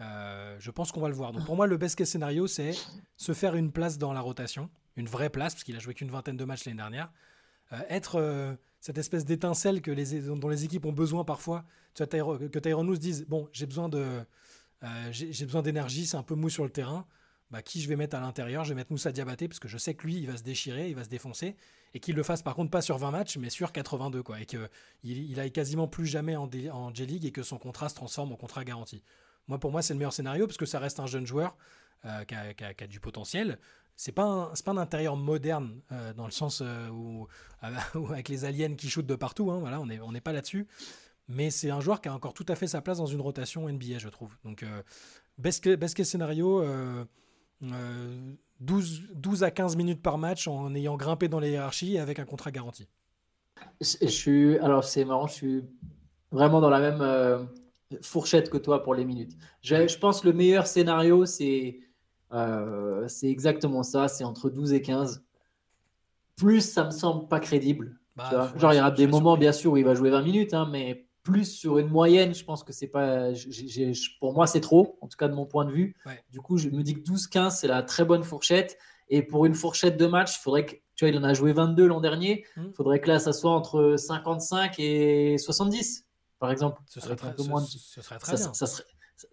euh, 0.00 0.56
je 0.58 0.70
pense 0.70 0.90
qu'on 0.90 1.00
va 1.00 1.08
le 1.08 1.14
voir. 1.14 1.32
Donc 1.32 1.44
pour 1.44 1.56
moi, 1.56 1.66
le 1.66 1.76
best 1.76 1.96
case 1.96 2.08
scénario, 2.08 2.46
c'est 2.46 2.72
se 3.16 3.32
faire 3.32 3.54
une 3.54 3.70
place 3.70 3.98
dans 3.98 4.12
la 4.12 4.20
rotation, 4.20 4.70
une 4.96 5.06
vraie 5.06 5.30
place, 5.30 5.54
parce 5.54 5.64
qu'il 5.64 5.76
a 5.76 5.78
joué 5.78 5.94
qu'une 5.94 6.10
vingtaine 6.10 6.36
de 6.36 6.44
matchs 6.44 6.64
l'année 6.64 6.78
dernière. 6.78 7.12
Euh, 7.72 7.80
être 7.88 8.56
cette 8.80 8.98
espèce 8.98 9.24
d'étincelle 9.24 9.82
que 9.82 9.90
les, 9.90 10.22
dont 10.22 10.48
les 10.48 10.64
équipes 10.64 10.86
ont 10.86 10.92
besoin 10.92 11.24
parfois. 11.24 11.64
Que 11.94 12.58
Tyrone 12.58 12.94
se 12.94 13.00
dise 13.00 13.26
Bon, 13.28 13.48
j'ai 13.52 13.66
besoin 13.66 13.88
j'ai 15.10 15.44
besoin 15.44 15.62
d'énergie, 15.62 16.06
c'est 16.06 16.16
un 16.16 16.22
peu 16.22 16.34
mou 16.34 16.48
sur 16.48 16.64
le 16.64 16.70
terrain. 16.70 17.06
Bah, 17.50 17.62
qui 17.62 17.80
je 17.80 17.88
vais 17.88 17.96
mettre 17.96 18.16
à 18.16 18.20
l'intérieur 18.20 18.64
Je 18.64 18.70
vais 18.70 18.74
mettre 18.74 18.90
Moussa 18.90 19.12
Diabaté 19.12 19.48
parce 19.48 19.60
que 19.60 19.68
je 19.68 19.78
sais 19.78 19.94
que 19.94 20.06
lui, 20.06 20.16
il 20.16 20.26
va 20.26 20.36
se 20.36 20.42
déchirer, 20.42 20.88
il 20.88 20.96
va 20.96 21.04
se 21.04 21.08
défoncer 21.08 21.56
et 21.94 22.00
qu'il 22.00 22.16
le 22.16 22.22
fasse 22.22 22.42
par 22.42 22.54
contre 22.54 22.70
pas 22.70 22.82
sur 22.82 22.98
20 22.98 23.10
matchs, 23.12 23.36
mais 23.38 23.50
sur 23.50 23.72
82, 23.72 24.22
quoi, 24.22 24.40
et 24.40 24.46
qu'il 24.46 24.68
il 25.04 25.38
aille 25.38 25.52
quasiment 25.52 25.86
plus 25.86 26.06
jamais 26.06 26.36
en, 26.36 26.48
J-League 26.92 27.24
et 27.24 27.30
que 27.30 27.42
son 27.42 27.56
contrat 27.56 27.88
se 27.88 27.94
transforme 27.94 28.32
en 28.32 28.36
contrat 28.36 28.64
garanti. 28.64 29.02
Moi, 29.46 29.58
pour 29.58 29.70
moi, 29.70 29.82
c'est 29.82 29.94
le 29.94 29.98
meilleur 29.98 30.12
scénario 30.12 30.46
parce 30.46 30.56
que 30.56 30.66
ça 30.66 30.78
reste 30.80 30.98
un 30.98 31.06
jeune 31.06 31.26
joueur 31.26 31.56
euh, 32.04 32.24
qui, 32.24 32.34
a, 32.34 32.86
du 32.88 32.98
potentiel. 32.98 33.58
C'est 33.94 34.10
pas 34.10 34.52
pas 34.64 34.72
un 34.72 34.76
intérieur 34.76 35.16
moderne 35.16 35.80
euh, 35.92 36.12
dans 36.12 36.24
le 36.24 36.32
sens 36.32 36.62
euh, 36.64 36.88
où, 36.90 37.28
avec 38.10 38.28
les 38.28 38.44
aliens 38.44 38.74
qui 38.74 38.90
shootent 38.90 39.06
de 39.06 39.14
partout. 39.14 39.52
Hein, 39.52 39.60
voilà, 39.60 39.80
on 39.80 39.86
n'est 39.86 40.00
on 40.00 40.12
pas 40.14 40.32
là-dessus. 40.32 40.66
Mais 41.28 41.50
c'est 41.50 41.70
un 41.70 41.80
joueur 41.80 42.00
qui 42.00 42.08
a 42.08 42.14
encore 42.14 42.34
tout 42.34 42.44
à 42.48 42.56
fait 42.56 42.66
sa 42.66 42.80
place 42.80 42.98
dans 42.98 43.06
une 43.06 43.20
rotation 43.20 43.68
NBA, 43.68 43.98
je 43.98 44.08
trouve. 44.08 44.36
Donc, 44.44 44.64
best, 45.38 45.66
best 45.68 46.04
scénario, 46.04 46.62
12, 48.60 49.02
12 49.14 49.42
à 49.42 49.50
15 49.50 49.76
minutes 49.76 50.02
par 50.02 50.18
match 50.18 50.48
en 50.48 50.74
ayant 50.74 50.96
grimpé 50.96 51.28
dans 51.28 51.40
les 51.40 51.50
hiérarchies 51.50 51.94
et 51.94 51.98
avec 51.98 52.18
un 52.18 52.24
contrat 52.24 52.50
garanti. 52.50 52.88
Je 53.80 54.06
suis, 54.06 54.58
alors 54.58 54.84
c'est 54.84 55.04
marrant, 55.04 55.26
je 55.26 55.34
suis 55.34 55.64
vraiment 56.32 56.60
dans 56.60 56.70
la 56.70 56.80
même 56.80 57.00
euh, 57.00 57.44
fourchette 58.02 58.50
que 58.50 58.58
toi 58.58 58.82
pour 58.82 58.94
les 58.94 59.04
minutes. 59.04 59.36
Je, 59.62 59.86
je 59.86 59.98
pense 59.98 60.20
que 60.20 60.28
le 60.28 60.32
meilleur 60.32 60.66
scénario, 60.66 61.24
c'est 61.26 61.78
euh, 62.32 63.08
exactement 63.22 63.82
ça, 63.82 64.08
c'est 64.08 64.24
entre 64.24 64.50
12 64.50 64.72
et 64.72 64.82
15. 64.82 65.24
Plus, 66.36 66.60
ça 66.60 66.84
me 66.84 66.90
semble 66.90 67.28
pas 67.28 67.38
crédible. 67.38 67.98
Bah, 68.16 68.52
Genre, 68.56 68.72
il 68.72 68.76
y 68.76 68.80
aura 68.80 68.90
des 68.90 69.06
moments, 69.06 69.36
bien 69.36 69.52
sûr, 69.52 69.72
où 69.72 69.76
il 69.76 69.84
va 69.84 69.94
jouer 69.94 70.10
20 70.10 70.22
minutes, 70.22 70.54
hein, 70.54 70.68
mais 70.70 71.06
plus 71.24 71.46
sur 71.46 71.78
une 71.78 71.88
moyenne, 71.88 72.34
je 72.34 72.44
pense 72.44 72.62
que 72.62 72.72
c'est 72.72 72.86
pas. 72.86 73.30
pour 74.20 74.34
moi, 74.34 74.46
c'est 74.46 74.60
trop, 74.60 74.98
en 75.00 75.08
tout 75.08 75.16
cas 75.16 75.26
de 75.26 75.34
mon 75.34 75.46
point 75.46 75.64
de 75.64 75.72
vue. 75.72 75.96
Du 76.30 76.40
coup, 76.40 76.58
je 76.58 76.68
me 76.68 76.82
dis 76.82 76.94
que 76.94 77.00
12-15, 77.00 77.50
c'est 77.56 77.66
la 77.66 77.82
très 77.82 78.04
bonne 78.04 78.22
fourchette. 78.22 78.78
Et 79.08 79.22
pour 79.22 79.44
une 79.44 79.54
fourchette 79.54 79.96
de 79.96 80.06
match, 80.06 80.36
il 80.36 80.40
faudrait 80.40 80.66
que. 80.66 80.76
Tu 80.94 81.04
vois, 81.04 81.08
il 81.08 81.18
en 81.18 81.24
a 81.24 81.34
joué 81.34 81.52
22 81.52 81.86
l'an 81.86 82.00
dernier. 82.00 82.44
Il 82.56 82.62
hmm. 82.62 82.72
faudrait 82.72 83.00
que 83.00 83.08
là, 83.08 83.18
ça 83.18 83.32
soit 83.32 83.50
entre 83.50 83.96
55 83.98 84.78
et 84.78 85.38
70, 85.38 86.06
par 86.38 86.52
exemple. 86.52 86.80
Ce 86.86 87.00
serait 87.00 87.16
très, 87.16 87.32
ce, 87.36 87.42
serait 88.00 88.18
très 88.18 88.36
bien. 88.36 88.52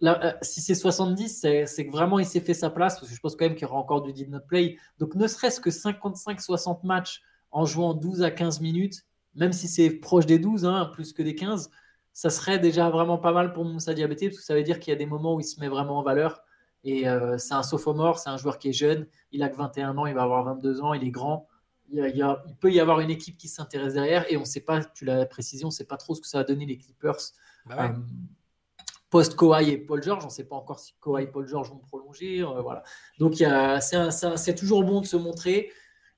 Euh, 0.02 0.32
si 0.42 0.60
c'est 0.60 0.74
70, 0.74 1.46
c'est 1.66 1.86
que 1.86 1.90
vraiment 1.92 2.18
il 2.18 2.26
s'est 2.26 2.40
fait 2.40 2.54
sa 2.54 2.68
place, 2.68 2.96
parce 2.96 3.08
que 3.08 3.14
je 3.14 3.20
pense 3.20 3.36
quand 3.36 3.44
même 3.44 3.54
qu'il 3.54 3.68
y 3.68 3.70
aura 3.70 3.78
encore 3.78 4.02
du 4.02 4.12
did 4.12 4.28
not 4.28 4.40
play. 4.40 4.76
Donc, 4.98 5.14
ne 5.14 5.26
serait-ce 5.28 5.60
que 5.60 5.70
55-60 5.70 6.84
matchs 6.84 7.22
en 7.52 7.64
jouant 7.64 7.94
12 7.94 8.22
à 8.22 8.30
15 8.30 8.60
minutes, 8.60 9.04
même 9.34 9.52
si 9.52 9.68
c'est 9.68 9.90
proche 9.90 10.26
des 10.26 10.38
12, 10.38 10.64
hein, 10.64 10.90
plus 10.92 11.12
que 11.12 11.22
des 11.22 11.34
15, 11.36 11.70
ça 12.12 12.30
serait 12.30 12.58
déjà 12.58 12.90
vraiment 12.90 13.18
pas 13.18 13.32
mal 13.32 13.52
pour 13.52 13.64
Moussa 13.64 13.94
Diabaté, 13.94 14.28
parce 14.28 14.38
que 14.38 14.44
ça 14.44 14.54
veut 14.54 14.62
dire 14.62 14.80
qu'il 14.80 14.92
y 14.92 14.94
a 14.94 14.98
des 14.98 15.06
moments 15.06 15.34
où 15.34 15.40
il 15.40 15.44
se 15.44 15.60
met 15.60 15.68
vraiment 15.68 15.98
en 15.98 16.02
valeur. 16.02 16.42
Et 16.84 17.08
euh, 17.08 17.38
c'est 17.38 17.54
un 17.54 17.62
sophomore, 17.62 18.18
c'est 18.18 18.30
un 18.30 18.36
joueur 18.36 18.58
qui 18.58 18.68
est 18.68 18.72
jeune, 18.72 19.06
il 19.30 19.42
a 19.42 19.48
que 19.48 19.56
21 19.56 19.96
ans, 19.98 20.06
il 20.06 20.14
va 20.14 20.22
avoir 20.22 20.44
22 20.44 20.80
ans, 20.80 20.94
il 20.94 21.04
est 21.04 21.10
grand. 21.10 21.48
Il, 21.90 21.98
il, 22.14 22.56
peut 22.56 22.72
y 22.72 22.80
avoir 22.80 23.00
une 23.00 23.10
équipe 23.10 23.36
qui 23.36 23.48
s'intéresse 23.48 23.94
derrière, 23.94 24.30
et 24.30 24.36
on 24.36 24.40
ne 24.40 24.46
sait 24.46 24.60
pas, 24.60 24.82
tu 24.82 25.04
l'as 25.04 25.24
précisé, 25.26 25.64
on 25.64 25.68
ne 25.68 25.72
sait 25.72 25.84
pas 25.84 25.96
trop 25.96 26.14
ce 26.14 26.20
que 26.20 26.26
ça 26.26 26.38
va 26.38 26.44
donner 26.44 26.66
les 26.66 26.78
Clippers. 26.78 27.18
Bah 27.66 27.84
euh, 27.84 27.98
post 29.10 29.36
Kawhi 29.36 29.70
et 29.70 29.78
Paul 29.78 30.02
George. 30.02 30.24
On 30.24 30.28
ne 30.28 30.32
sait 30.32 30.44
pas 30.44 30.56
encore 30.56 30.80
si 30.80 30.94
Kawhi 31.00 31.24
et 31.24 31.26
Paul 31.26 31.46
George 31.46 31.70
vont 31.70 31.78
prolonger. 31.78 32.42
euh, 32.42 32.62
voilà. 32.62 32.82
Donc 33.18 33.34
c'est 33.36 34.54
toujours 34.54 34.82
bon 34.82 35.02
de 35.02 35.06
se 35.06 35.16
montrer. 35.16 35.70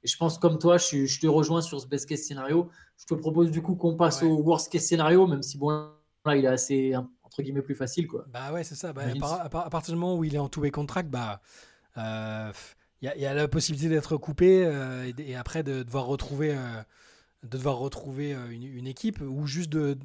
Et 0.03 0.07
je 0.07 0.17
pense 0.17 0.39
comme 0.39 0.59
toi, 0.59 0.79
je, 0.79 1.05
je 1.05 1.21
te 1.21 1.27
rejoins 1.27 1.61
sur 1.61 1.81
ce 1.81 1.87
best 1.87 2.09
case 2.09 2.21
scénario. 2.21 2.71
Je 2.97 3.07
te 3.07 3.15
propose 3.15 3.51
du 3.51 3.61
coup 3.63 3.75
qu'on 3.75 3.97
passe 3.97 4.23
Ouais. 4.23 4.29
au 4.29 4.39
worst 4.43 4.71
case 4.73 4.83
scénario, 4.85 5.27
même 5.27 5.43
si 5.43 5.59
bon 5.59 5.71
là 6.25 6.37
il 6.37 6.45
est 6.45 6.49
assez 6.49 6.95
entre 7.23 7.43
guillemets 7.43 7.63
plus 7.63 7.75
facile 7.75 8.07
quoi. 8.07 8.25
Bah 8.29 8.53
ouais, 8.53 8.65
c'est 8.65 8.77
ça. 8.77 8.93
Bah, 8.93 9.03
à, 9.03 9.15
par- 9.19 9.35
si- 9.37 9.41
à 9.43 9.49
par- 9.49 9.67
à 9.67 9.71
partir 9.71 9.95
du 9.95 10.01
moment 10.01 10.17
où 10.17 10.25
il 10.25 10.35
est 10.35 10.39
en 10.39 10.49
two-way 10.49 10.71
contract, 10.71 11.11
bah, 11.11 11.41
euh, 11.99 12.53
il 13.03 13.07
y, 13.07 13.09
a- 13.09 13.17
il 13.17 13.23
y 13.23 13.27
a 13.27 13.35
la 13.35 13.49
possibilité 13.49 13.89
d'être 13.89 14.17
coupé 14.17 14.65
euh, 14.65 15.11
et, 15.19 15.35
après 15.37 15.63
de 15.63 15.83
devoir 15.83 16.07
retrouver, 16.07 16.55
euh, 16.57 16.83
de 17.43 17.59
devoir 17.59 17.77
retrouver 17.79 18.33
une, 18.51 18.63
une 18.63 18.87
équipe 18.87 19.21
ou 19.21 19.47
juste 19.47 19.71
de 19.71 19.99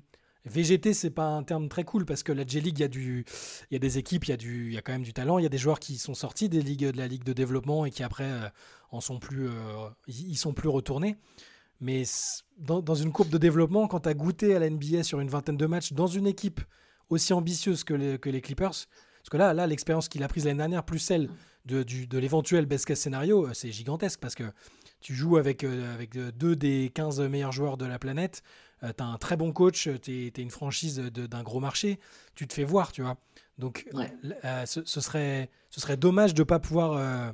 VGT, 0.45 0.93
c'est 0.93 1.09
pas 1.11 1.27
un 1.27 1.43
terme 1.43 1.69
très 1.69 1.83
cool 1.83 2.05
parce 2.05 2.23
que 2.23 2.31
la 2.31 2.45
J 2.45 2.59
League, 2.61 2.79
il 2.79 2.81
y 2.81 2.85
a 2.85 2.87
du, 2.89 3.25
il 3.69 3.73
y 3.73 3.77
a 3.77 3.79
des 3.79 3.97
équipes, 3.97 4.25
il 4.25 4.31
y 4.31 4.33
a 4.33 4.37
du, 4.37 4.67
il 4.67 4.73
y 4.73 4.77
a 4.77 4.81
quand 4.81 4.91
même 4.93 5.03
du 5.03 5.13
talent, 5.13 5.37
il 5.37 5.43
y 5.43 5.45
a 5.45 5.49
des 5.49 5.57
joueurs 5.57 5.79
qui 5.79 5.97
sont 5.97 6.15
sortis 6.15 6.49
des 6.49 6.61
ligues 6.61 6.89
de 6.91 6.97
la 6.97 7.07
ligue 7.07 7.23
de 7.23 7.33
développement 7.33 7.85
et 7.85 7.91
qui 7.91 8.03
après 8.03 8.25
euh, 8.29 8.49
en 8.91 8.99
sont 9.01 9.19
plus, 9.19 9.47
ils 10.07 10.35
sont 10.37 10.53
plus 10.53 10.69
retournés. 10.69 11.17
Mais 11.81 12.03
dans, 12.57 12.81
dans 12.81 12.95
une 12.95 13.11
courbe 13.11 13.29
de 13.29 13.37
développement, 13.37 13.87
quand 13.87 14.01
tu 14.01 14.09
as 14.09 14.13
goûté 14.13 14.55
à 14.55 14.59
la 14.59 14.69
NBA 14.69 15.03
sur 15.03 15.19
une 15.19 15.29
vingtaine 15.29 15.57
de 15.57 15.65
matchs 15.65 15.93
dans 15.93 16.07
une 16.07 16.27
équipe 16.27 16.61
aussi 17.09 17.33
ambitieuse 17.33 17.83
que 17.83 17.93
les, 17.93 18.19
que 18.19 18.29
les 18.29 18.41
Clippers, 18.41 18.69
parce 18.71 19.29
que 19.31 19.37
là, 19.37 19.53
là 19.53 19.65
l'expérience 19.67 20.09
qu'il 20.09 20.23
a 20.23 20.27
prise 20.27 20.45
l'année 20.45 20.57
dernière, 20.57 20.83
plus 20.83 20.99
celle 20.99 21.29
de, 21.65 21.83
du- 21.83 22.07
de 22.07 22.17
l'éventuel 22.17 22.65
best 22.65 22.85
case 22.85 22.99
scénario, 22.99 23.47
euh, 23.47 23.53
c'est 23.53 23.71
gigantesque 23.71 24.19
parce 24.19 24.35
que 24.35 24.43
tu 24.99 25.15
joues 25.15 25.37
avec, 25.37 25.63
euh, 25.63 25.93
avec 25.93 26.15
euh, 26.17 26.31
deux 26.33 26.55
des 26.55 26.91
15 26.93 27.21
meilleurs 27.21 27.51
joueurs 27.53 27.77
de 27.77 27.85
la 27.85 27.97
planète, 27.99 28.43
tu 28.81 29.03
as 29.03 29.05
un 29.05 29.17
très 29.17 29.35
bon 29.37 29.51
coach, 29.51 29.89
tu 30.01 30.27
es, 30.27 30.41
une 30.41 30.51
franchise 30.51 30.99
d'un 30.99 31.43
gros 31.43 31.59
marché, 31.59 31.99
tu 32.35 32.47
te 32.47 32.53
fais 32.53 32.63
voir, 32.63 32.91
tu 32.93 33.01
vois. 33.01 33.17
Donc, 33.57 33.85
Ouais. 33.93 34.11
euh, 34.45 34.65
ce, 34.65 34.79
ce 34.85 35.01
serait, 35.01 35.49
ce 35.69 35.81
serait 35.81 35.97
dommage 35.97 36.33
de 36.33 36.41
ne 36.41 36.45
pas 36.45 36.59
pouvoir 36.59 36.93
euh, 36.93 37.31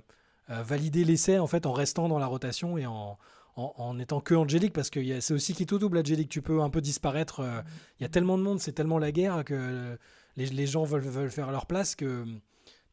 valider 0.64 1.04
l'essai 1.04 1.38
en 1.38 1.46
fait 1.48 1.66
en 1.68 1.72
restant 1.74 2.08
dans 2.10 2.18
la 2.18 2.26
rotation 2.26 2.78
et 2.80 2.88
en, 2.88 3.18
en, 3.56 3.98
étant 4.00 4.20
que 4.20 4.36
Angélique 4.36 4.74
parce 4.74 4.90
que 4.90 5.20
c'est 5.22 5.34
aussi 5.34 5.54
qui 5.54 5.66
tout 5.66 5.80
double 5.80 5.98
Angélique. 6.00 6.30
Tu 6.30 6.42
peux 6.42 6.62
un 6.62 6.70
peu 6.70 6.82
disparaître 6.82 7.40
euh, 7.40 7.62
il 8.00 8.04
y 8.04 8.06
a 8.06 8.10
tellement 8.10 8.38
de 8.38 8.44
monde 8.44 8.60
c'est 8.60 8.74
tellement 8.74 9.00
la 9.00 9.12
guerre 9.12 9.44
que 9.46 9.98
les, 10.36 10.48
les 10.48 10.68
gens 10.68 10.84
veulent, 10.84 11.30
faire 11.32 11.52
leur 11.52 11.66
place 11.66 11.96
que 11.96 12.26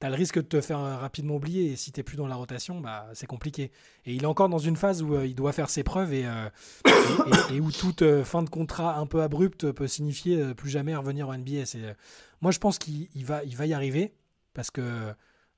tu 0.01 0.07
as 0.07 0.11
le 0.11 0.17
risque 0.17 0.37
de 0.37 0.41
te 0.43 0.61
faire 0.61 0.79
euh, 0.81 0.97
rapidement 0.97 1.35
oublier. 1.37 1.73
Et 1.73 1.77
si 1.77 1.91
t'es 1.93 2.03
plus 2.03 2.17
dans 2.17 2.27
la 2.29 2.35
rotation 2.37 2.81
bah 2.81 3.09
c'est 3.15 3.27
compliqué. 3.27 3.71
Et 4.05 4.15
il 4.15 4.23
est 4.23 4.27
encore 4.27 4.49
dans 4.49 4.59
une 4.59 4.77
phase 4.77 5.03
où 5.03 5.15
euh, 5.15 5.27
il 5.27 5.35
doit 5.35 5.53
faire 5.53 5.69
ses 5.71 5.83
preuves 5.83 6.13
et, 6.15 6.27
euh, 6.27 6.49
où 7.61 7.71
toute 7.73 8.03
euh, 8.03 8.25
fin 8.25 8.43
de 8.43 8.51
contrat 8.51 8.97
un 8.99 9.07
peu 9.07 9.23
abrupte 9.23 9.71
peut 9.73 9.89
signifier 9.89 10.41
euh, 10.41 10.55
plus 10.55 10.71
jamais 10.71 10.95
revenir 10.95 11.29
en 11.29 11.37
NBA 11.37 11.65
euh, 11.77 11.95
moi 12.41 12.51
je 12.53 12.59
pense 12.59 12.79
qu'il 12.79 13.09
il 13.15 13.25
va, 13.25 13.43
va 13.45 13.67
y 13.67 13.75
arriver 13.75 14.13
parce 14.55 14.71
que 14.71 15.13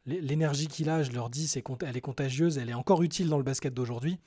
l'é- 0.06 0.20
l'énergie 0.20 0.68
qu'il 0.68 0.88
a 0.90 1.02
je 1.02 1.12
leur 1.12 1.30
dis 1.30 1.52
elle 1.86 1.96
est 1.96 2.00
contagieuse 2.00 2.58
elle 2.58 2.70
est 2.70 2.74
encore 2.74 3.02
utile 3.02 3.28
dans 3.28 3.38
le 3.38 3.44
basket 3.44 3.72
d'aujourd'hui 3.74 4.18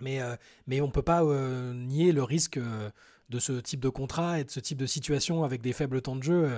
mais, 0.00 0.20
euh, 0.20 0.36
mais 0.66 0.80
on 0.80 0.86
ne 0.86 0.92
peut 0.92 1.02
pas 1.02 1.22
euh, 1.22 1.72
nier 1.74 2.12
le 2.12 2.22
risque 2.22 2.56
euh, 2.56 2.90
de 3.30 3.38
ce 3.38 3.52
type 3.52 3.80
de 3.80 3.88
contrat 3.88 4.40
et 4.40 4.44
de 4.44 4.50
ce 4.50 4.60
type 4.60 4.78
de 4.78 4.86
situation 4.86 5.44
avec 5.44 5.60
des 5.60 5.72
faibles 5.72 6.00
temps 6.00 6.16
de 6.16 6.22
jeu. 6.22 6.50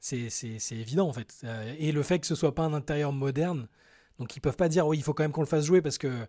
c'est 0.00 0.72
évident 0.72 1.08
en 1.08 1.12
fait. 1.12 1.44
Et 1.78 1.92
le 1.92 2.02
fait 2.02 2.18
que 2.18 2.26
ce 2.26 2.34
soit 2.34 2.54
pas 2.54 2.64
un 2.64 2.72
intérieur 2.72 3.12
moderne, 3.12 3.68
donc 4.18 4.34
ils 4.34 4.40
peuvent 4.40 4.56
pas 4.56 4.68
dire 4.68 4.86
oui 4.86 4.96
il 4.96 5.02
faut 5.02 5.12
quand 5.12 5.24
même 5.24 5.32
qu'on 5.32 5.42
le 5.42 5.46
fasse 5.46 5.66
jouer 5.66 5.82
parce 5.82 5.98
que 5.98 6.26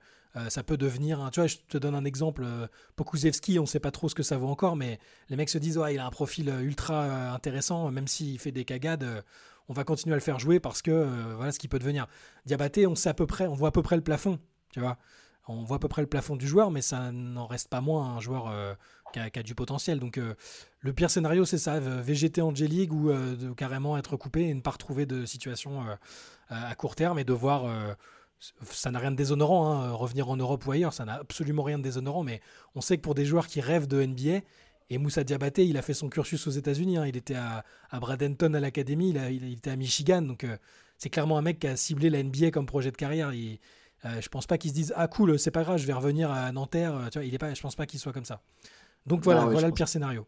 ça 0.50 0.62
peut 0.62 0.76
devenir 0.76 1.30
tu 1.32 1.40
vois 1.40 1.48
je 1.48 1.56
te 1.70 1.78
donne 1.78 1.96
un 1.96 2.04
exemple 2.04 2.44
euh, 2.46 2.68
Pokusevski 2.98 3.60
on 3.60 3.66
sait 3.66 3.80
pas 3.80 3.92
trop 3.92 4.10
ce 4.10 4.14
que 4.14 4.24
ça 4.24 4.38
vaut 4.38 4.50
encore 4.50 4.76
mais 4.76 5.00
les 5.30 5.38
mecs 5.38 5.50
se 5.50 5.58
disent 5.58 5.78
ouais 5.78 5.96
il 5.96 6.00
a 6.00 6.06
un 6.06 6.12
profil 6.12 6.50
ultra 6.62 7.32
intéressant 7.34 7.90
même 7.90 8.08
s'il 8.08 8.38
fait 8.40 8.52
des 8.52 8.66
cagades 8.66 9.24
on 9.70 9.74
va 9.74 9.86
continuer 9.86 10.14
à 10.14 10.18
le 10.18 10.22
faire 10.22 10.38
jouer 10.38 10.60
parce 10.60 10.82
que 10.82 11.08
voilà 11.38 11.54
ce 11.54 11.60
qui 11.60 11.70
peut 11.70 11.80
devenir 11.80 12.08
Diabaté 12.46 12.88
on 12.88 12.96
sait 12.96 13.10
à 13.10 13.14
peu 13.14 13.26
près 13.26 13.48
on 13.48 13.54
voit 13.54 13.70
à 13.70 13.72
peu 13.72 13.82
près 13.82 13.96
le 13.96 14.04
plafond 14.04 14.38
tu 14.70 14.82
vois 14.82 14.98
on 15.48 15.64
voit 15.64 15.78
à 15.78 15.80
peu 15.80 15.88
près 15.88 16.02
le 16.02 16.08
plafond 16.08 16.36
du 16.36 16.48
joueur, 16.48 16.72
mais 16.72 16.82
ça 16.82 17.12
n'en 17.12 17.48
reste 17.48 17.70
pas 17.70 17.82
moins 17.82 18.16
un 18.16 18.20
joueur 18.20 18.50
euh, 18.50 18.74
qui, 19.14 19.20
a, 19.20 19.44
du 19.44 19.56
potentiel. 19.56 20.00
Donc 20.00 20.18
euh, 20.18 20.36
le 20.80 20.94
pire 20.94 21.10
scénario, 21.10 21.46
c'est 21.46 21.58
ça, 21.58 21.80
VGT 21.80 22.42
en 22.42 22.54
J-League 22.54 22.94
ou 22.94 23.10
euh, 23.10 23.54
carrément 23.56 23.98
être 23.98 24.18
coupé 24.18 24.44
et 24.44 24.54
ne 24.54 24.62
pas 24.62 24.72
retrouver 24.72 25.06
de 25.06 25.26
situation 25.26 25.84
à 26.50 26.76
court 26.76 26.96
terme 26.96 27.20
et 27.20 27.24
de 27.24 27.34
voir... 27.34 27.66
euh, 27.66 27.94
ça 28.70 28.92
n'a 28.92 29.00
rien 29.00 29.10
de 29.10 29.16
déshonorant, 29.16 29.72
hein, 29.72 29.92
revenir 29.94 30.30
en 30.30 30.38
Europe 30.38 30.64
ou 30.68 30.72
ailleurs, 30.72 30.94
ça 30.94 31.06
n'a 31.06 31.16
absolument 31.16 31.64
rien 31.64 31.80
de 31.80 31.84
déshonorant, 31.84 32.24
mais 32.24 32.40
on 32.76 32.82
sait 32.82 32.98
que 32.98 33.02
pour 33.02 33.16
des 33.16 33.26
joueurs 33.26 33.48
qui 33.48 33.62
rêvent 33.62 33.88
de 33.88 34.06
NBA, 34.06 34.42
et 34.92 35.00
Moussa 35.00 35.24
Diabaté, 35.24 35.66
il 35.66 35.76
a 35.76 35.82
fait 35.82 35.96
son 35.96 36.08
cursus 36.08 36.46
aux 36.46 36.52
États-Unis, 36.52 36.98
hein, 36.98 37.08
il 37.08 37.18
était 37.18 37.34
à, 37.34 37.64
Bradenton 38.00 38.54
à 38.54 38.60
l'académie, 38.60 39.10
il, 39.10 39.54
était 39.54 39.72
à 39.72 39.76
Michigan, 39.76 40.22
donc 40.22 40.46
c'est 41.00 41.10
clairement 41.10 41.40
un 41.40 41.42
mec 41.42 41.58
qui 41.58 41.66
a 41.66 41.76
ciblé 41.76 42.12
la 42.12 42.22
NBA 42.22 42.52
comme 42.52 42.68
projet 42.68 42.92
de 42.92 42.96
carrière. 42.96 43.32
Euh, 44.06 44.22
je 44.22 44.30
pense 44.30 44.48
pas 44.48 44.58
qu'ils 44.58 44.72
se 44.72 44.76
disent 44.76 44.94
ah 44.96 45.08
cool, 45.08 45.38
c'est 45.40 45.52
pas 45.52 45.64
grave, 45.64 45.78
je 45.78 45.88
vais 45.88 45.94
revenir 45.94 46.32
à 46.32 46.52
Nanterre. 46.52 46.96
euh, 46.96 47.08
Tu 47.12 47.20
vois, 47.20 47.26
il 47.26 47.34
est 47.34 47.38
pas, 47.40 47.54
je 47.54 47.62
pense 47.62 47.76
pas 47.76 47.86
qu'il 47.86 48.00
soit 48.00 48.14
comme 48.14 48.26
ça. 48.26 48.42
Donc 49.06 49.24
voilà, 49.24 49.46
le 49.68 49.72
pire 49.74 49.88
scénario. 49.88 50.26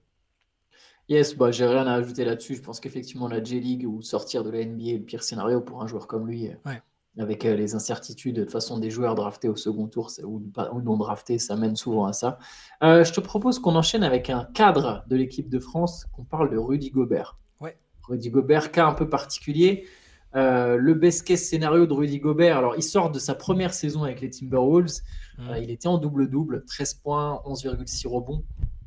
Yes, 1.08 1.36
bah, 1.36 1.52
j'ai 1.52 1.66
rien 1.66 1.88
à 1.88 1.94
ajouter 1.96 2.24
là-dessus. 2.24 2.56
Je 2.56 2.62
pense 2.62 2.80
qu'effectivement, 2.80 3.28
la 3.28 3.44
J-League 3.44 3.86
ou 3.88 4.02
sortir 4.02 4.44
de 4.44 4.52
la 4.52 4.60
NBA 4.64 4.84
est 4.92 4.98
le 5.00 5.04
pire 5.04 5.24
scénario 5.24 5.60
pour 5.60 5.82
un 5.82 5.88
joueur 5.88 6.08
comme 6.08 6.28
lui. 6.28 6.48
euh, 6.48 6.54
Ouais. 6.66 6.82
Avec 7.18 7.44
euh, 7.46 7.56
les 7.56 7.74
incertitudes, 7.74 8.36
de 8.36 8.44
toute 8.44 8.52
façon, 8.52 8.78
des 8.78 8.92
joueurs 8.92 9.16
draftés 9.16 9.50
au 9.50 9.56
second 9.56 9.88
tour 9.88 10.12
ça- 10.12 10.24
ou, 10.26 10.42
non 10.84 10.96
draftés, 10.96 11.40
ça 11.40 11.56
mène 11.56 11.76
souvent 11.76 12.06
à 12.06 12.14
ça. 12.14 12.38
Euh, 12.84 13.04
je 13.04 13.12
te 13.12 13.20
propose 13.20 13.58
qu'on 13.60 13.76
enchaîne 13.76 14.04
avec 14.04 14.30
un 14.30 14.46
cadre 14.54 15.04
de 15.08 15.16
l'équipe 15.16 15.50
de 15.50 15.60
France, 15.60 16.06
qu'on 16.14 16.24
parle 16.24 16.52
de 16.52 16.58
Rudy 16.58 16.92
Gobert. 16.92 17.38
Ouais. 17.60 17.78
Rudy 18.04 18.30
Gobert, 18.30 18.72
cas 18.72 18.86
un 18.86 18.94
peu 18.94 19.10
particulier. 19.10 19.88
Euh, 20.36 20.78
le 20.78 20.94
best 20.94 21.26
case 21.26 21.42
scénario 21.42 21.88
de 21.88 21.94
Rudy 21.94 22.20
Gobert, 22.20 22.58
alors 22.58 22.76
il 22.78 22.84
sort 22.84 23.10
de 23.10 23.18
sa 23.18 23.34
première 23.34 23.74
saison 23.74 24.04
avec 24.04 24.22
les 24.22 24.30
Timberwolves. 24.30 25.00
Mhm. 25.40 25.50
Euh, 25.50 25.58
il 25.60 25.72
était 25.72 25.88
en 25.88 25.98
double-double, 25.98 26.66
13 26.66 26.94
points, 26.96 27.42
11,6 27.46 28.08
rebonds. 28.08 28.44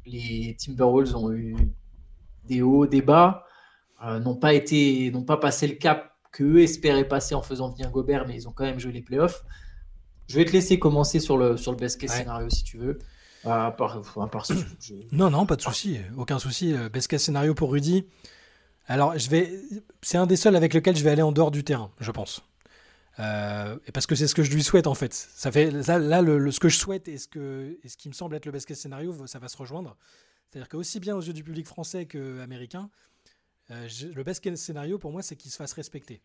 Les 0.07 0.57
Timberwolves 0.65 1.17
ont 1.17 1.33
eu 1.33 1.57
des 2.45 2.63
hauts, 2.63 2.87
des 2.87 3.03
bas, 3.03 3.45
euh, 4.05 4.21
n'ont 4.21 4.37
pas 4.37 4.53
été, 4.55 5.11
n'ont 5.11 5.25
pas 5.25 5.37
passé 5.37 5.67
le 5.67 5.75
cap 5.75 6.13
qu'eux 6.33 6.61
espéraient 6.61 7.07
passer 7.09 7.35
en 7.35 7.43
faisant 7.43 7.71
venir 7.71 7.91
Gobert, 7.91 8.27
mais 8.27 8.35
ils 8.37 8.49
ont 8.49 8.53
quand 8.53 8.65
même 8.65 8.79
joué 8.79 8.93
les 8.93 9.03
playoffs. 9.03 9.45
Je 10.29 10.37
vais 10.37 10.45
te 10.45 10.53
laisser 10.53 10.79
commencer 10.79 11.19
sur 11.21 11.37
le, 11.37 11.57
sur 11.57 11.73
le 11.73 11.77
best 11.77 12.01
case 12.01 12.11
Ouais. 12.11 12.17
scénario 12.19 12.49
si 12.51 12.63
tu 12.65 12.79
veux. 12.79 12.99
À 13.45 13.73
part, 13.73 14.01
à 14.21 14.27
part 14.29 14.47
ce- 14.47 14.55
je- 14.81 14.95
Non, 15.11 15.29
non, 15.29 15.45
pas 15.47 15.57
de 15.57 15.63
souci, 15.63 15.99
aucun 16.17 16.39
souci. 16.39 16.75
Best 16.93 17.09
case 17.09 17.23
scénario 17.23 17.55
pour 17.55 17.73
Rudy. 17.73 18.07
Alors, 18.87 19.17
je 19.19 19.31
vais, 19.31 19.61
c'est 20.03 20.19
un 20.19 20.27
des 20.27 20.37
seuls 20.37 20.57
avec 20.57 20.75
lequel 20.75 20.97
je 20.97 21.05
vais 21.05 21.11
aller 21.11 21.23
en 21.23 21.33
dehors 21.33 21.51
du 21.51 21.65
terrain, 21.65 21.91
je 22.01 22.11
pense. 22.11 22.43
Euh, 23.19 23.79
et 23.87 23.93
parce 23.93 24.07
que 24.07 24.15
c'est 24.15 24.27
ce 24.27 24.35
que 24.35 24.43
je 24.43 24.51
lui 24.53 24.63
souhaite 24.63 24.87
en 24.87 24.95
fait. 24.95 25.13
Ça 25.13 25.53
fait 25.53 25.71
là 25.71 26.23
le, 26.23 26.39
le- 26.39 26.51
ce 26.51 26.59
que 26.61 26.71
je 26.71 26.79
souhaite 26.79 27.09
et 27.09 27.19
ce 27.19 27.29
que 27.29 27.79
et 27.85 27.89
ce 27.89 27.97
qui 27.99 28.09
me 28.09 28.15
semble 28.15 28.35
être 28.37 28.47
le 28.47 28.53
best 28.53 28.67
case 28.67 28.79
scénario, 28.79 29.15
ça 29.27 29.39
va 29.39 29.49
se 29.49 29.57
rejoindre. 29.59 29.97
C'est-à-dire 30.49 30.69
que 30.69 30.79
aussi 30.79 30.99
bien 30.99 31.15
aux 31.15 31.21
yeux 31.21 31.35
du 31.35 31.45
public 31.45 31.67
français 31.67 32.07
qu'américain, 32.07 32.89
euh, 33.71 33.87
le 34.15 34.23
best 34.25 34.43
case 34.43 34.59
scénario 34.59 34.99
pour 34.99 35.13
moi 35.13 35.21
c'est 35.23 35.37
qu'il 35.37 35.51
se 35.51 35.57
fasse 35.59 35.75
respecter. 35.75 36.23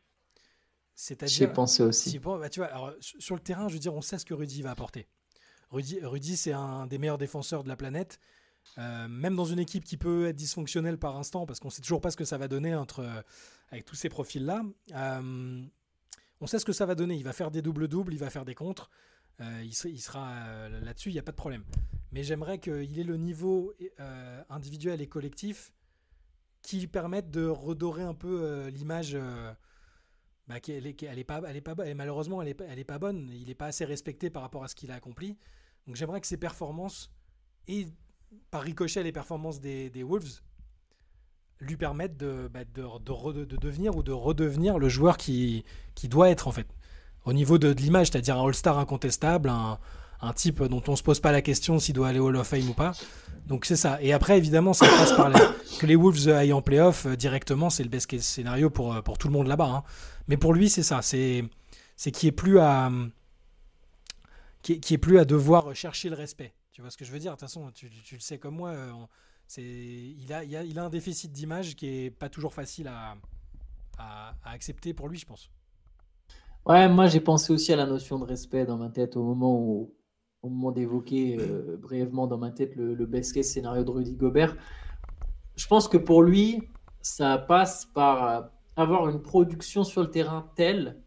C'est-à-dire 0.96 1.54
pensé 1.54 1.84
aussi. 1.84 2.10
si, 2.12 2.20
bon, 2.20 2.40
bah, 2.40 2.50
tu 2.50 2.62
vois, 2.62 2.68
alors, 2.70 2.94
sur 3.02 3.22
sur 3.22 3.36
le 3.36 3.42
terrain, 3.42 3.68
je 3.68 3.74
veux 3.74 3.80
dire, 3.80 3.94
on 3.94 4.02
sait 4.02 4.18
ce 4.18 4.26
que 4.26 4.34
Rudy 4.34 4.62
va 4.62 4.72
apporter. 4.72 5.08
Rudy, 5.72 6.00
Rudy 6.02 6.38
c'est 6.38 6.54
un 6.54 6.88
des 6.88 6.98
meilleurs 6.98 7.18
défenseurs 7.18 7.64
de 7.64 7.68
la 7.70 7.76
planète. 7.76 8.18
Euh, 8.78 9.08
même 9.08 9.36
dans 9.36 9.46
une 9.46 9.60
équipe 9.60 9.84
qui 9.84 9.98
peut 9.98 10.28
être 10.28 10.36
dysfonctionnelle 10.36 10.98
par 11.00 11.18
instant, 11.18 11.46
parce 11.46 11.60
qu'on 11.60 11.70
sait 11.72 11.82
toujours 11.82 12.02
pas 12.02 12.12
ce 12.12 12.18
que 12.18 12.26
ça 12.26 12.38
va 12.38 12.48
donner 12.48 12.76
entre, 12.76 13.00
euh, 13.00 13.22
avec 13.72 13.86
tous 13.86 13.96
ces 13.96 14.10
profils-là. 14.10 14.64
Euh, 14.94 15.66
on 16.42 16.48
sait 16.48 16.60
ce 16.60 16.66
que 16.66 16.74
ça 16.74 16.86
va 16.86 16.94
donner. 16.94 17.16
Il 17.16 17.24
va 17.24 17.34
faire 17.34 17.50
des 17.50 17.62
doubles-doubles, 17.64 18.14
il 18.14 18.20
va 18.20 18.30
faire 18.30 18.46
des 18.46 18.56
contres. 18.56 18.90
Il, 19.40 19.74
se- 19.76 19.88
il 19.88 20.00
sera 20.02 20.68
là-dessus, 20.70 21.10
il 21.10 21.14
n'y 21.14 21.20
a 21.20 21.24
pas 21.24 21.32
de 21.32 21.38
problème. 21.38 21.64
Mais 22.12 22.24
j'aimerais 22.24 22.58
qu'il 22.60 22.98
ait 23.00 23.04
le 23.04 23.18
niveau 23.18 23.74
individuel 24.50 25.00
et 25.02 25.08
collectif 25.08 25.72
qui 26.64 26.80
lui 26.80 26.88
permettent 26.88 27.30
de 27.30 27.46
redorer 27.46 28.02
un 28.02 28.16
peu 28.16 28.68
l'image. 28.70 29.16
bah, 30.48 30.60
qu'elle 30.60 30.88
est, 30.88 31.24
pas, 31.24 31.42
elle 31.48 31.56
est 31.56 31.62
pas. 31.62 31.76
Et 31.88 31.94
malheureusement, 31.94 32.42
elle 32.42 32.48
est, 32.48 32.54
pas- 32.56 32.66
elle 32.66 32.84
bonne. 33.00 33.30
Il 33.32 33.48
n'est 33.48 33.56
pas 33.56 33.68
assez 33.68 33.86
respecté 33.86 34.30
par 34.32 34.42
rapport 34.42 34.64
à 34.64 34.68
ce 34.68 34.76
qu'il 34.76 34.90
a 34.92 34.96
accompli. 34.96 35.38
Donc 35.86 35.96
j'aimerais 35.96 36.20
que 36.22 36.28
ses 36.28 36.38
performances 36.38 37.12
et 37.68 37.88
par 38.52 38.62
ricochet 38.62 39.04
les 39.04 39.12
performances 39.12 39.60
des, 39.60 40.04
Wolves 40.04 40.42
lui 41.60 41.76
permettent 41.78 42.18
de, 42.18 42.50
bah, 42.54 42.60
de, 42.74 42.82
de 42.84 43.46
de 43.46 43.56
devenir 43.56 43.96
ou 43.96 44.04
de 44.04 44.12
redevenir 44.12 44.78
le 44.78 44.90
joueur 44.90 45.18
qui, 45.18 45.66
qui 45.96 46.08
doit 46.08 46.30
être 46.30 46.48
en 46.48 46.52
fait. 46.52 46.68
Au 47.26 47.34
niveau 47.34 47.58
de, 47.58 47.70
l'image, 47.70 48.08
c'est-à-dire 48.08 48.38
un 48.38 48.46
All-Star 48.46 48.78
incontestable, 48.78 49.50
un, 49.50 49.80
un 50.22 50.34
type 50.34 50.64
dont 50.64 50.84
on 50.88 50.96
se 50.96 51.04
pose 51.04 51.20
pas 51.20 51.32
la 51.32 51.42
question 51.42 51.80
s'il 51.80 51.96
doit 51.96 52.08
aller 52.08 52.20
au 52.20 52.28
Hall 52.28 52.38
of 52.38 52.48
Fame 52.48 52.70
ou 52.70 52.74
pas. 52.74 52.94
Donc 53.48 53.66
c'est 53.66 53.76
ça. 53.76 54.02
Et 54.02 54.14
après, 54.14 54.38
évidemment, 54.38 54.74
ça 54.74 54.88
passe 54.88 55.14
par 55.14 55.30
les, 55.30 55.40
que 55.80 55.86
les 55.86 55.96
Wolves 55.96 56.28
aillent 56.30 56.54
en 56.54 56.62
playoff 56.62 57.06
euh, 57.06 57.16
directement, 57.16 57.70
c'est 57.70 57.84
le 57.84 57.90
best 57.90 58.08
case 58.08 58.22
scénario 58.24 58.70
pour, 58.70 58.94
euh, 58.94 59.02
pour 59.02 59.18
tout 59.18 59.28
le 59.28 59.34
monde 59.34 59.48
là-bas. 59.48 59.66
hein. 59.68 59.84
Mais 60.28 60.38
pour 60.38 60.54
lui, 60.54 60.70
c'est 60.70 60.84
ça. 60.84 61.02
C'est 61.02 61.50
qu'il 62.12 62.28
n'y 62.28 62.32
plus 62.32 62.60
qui 64.62 64.94
est 64.94 64.98
plus 64.98 65.20
à 65.20 65.26
devoir 65.26 65.74
chercher 65.74 66.10
le 66.10 66.16
respect. 66.16 66.54
Tu 66.78 66.82
vois 66.82 66.92
ce 66.92 66.98
que 66.98 67.06
je 67.06 67.12
veux 67.12 67.18
dire? 67.18 67.32
De 67.32 67.38
toute 67.38 67.42
façon, 67.42 67.72
tu, 67.74 67.90
le 68.12 68.20
sais 68.20 68.38
comme 68.38 68.54
moi. 68.54 68.70
euh, 68.70 68.92
on- 68.92 69.08
il, 69.58 70.32
a, 70.32 70.44
il, 70.44 70.78
a, 70.78 70.84
un 70.84 70.90
déficit 70.92 71.32
d'image 71.32 71.76
qui 71.76 71.88
est 71.88 72.12
pas 72.12 72.30
toujours 72.30 72.54
facile 72.54 72.88
à, 72.88 73.16
à, 73.98 74.36
accepter 74.44 74.94
pour 74.94 75.10
lui, 75.10 75.18
je 75.18 75.26
pense. 75.26 75.50
Ouais, 76.68 76.88
moi 76.88 77.08
j'ai 77.08 77.20
pensé 77.20 77.52
aussi 77.52 77.74
à 77.74 77.78
la 77.78 77.88
notion 77.88 78.20
de 78.20 78.26
respect 78.26 78.68
dans 78.68 78.78
ma 78.78 78.90
tête 78.90 79.18
au 79.18 79.24
moment 79.24 79.90
au 80.44 80.50
moment 80.50 80.72
d'évoquer 80.72 81.38
euh, 81.40 81.78
brièvement 81.78 82.28
dans 82.28 82.38
ma 82.38 82.52
tête 82.52 82.76
le, 82.76 82.94
le 82.94 83.06
best 83.08 83.34
case 83.34 83.48
scénario 83.48 83.84
de 83.84 83.90
Rudy 83.90 84.14
Gobert. 84.14 84.56
Je 85.56 85.66
pense 85.66 85.88
que 85.88 85.98
pour 85.98 86.22
lui, 86.22 86.62
ça 87.02 87.40
passe 87.40 87.88
par 87.88 88.24
euh, 88.24 88.48
avoir 88.76 89.10
une 89.10 89.24
production 89.24 89.84
sur 89.84 90.02
le 90.02 90.12
terrain 90.12 90.52
telle 90.56 91.02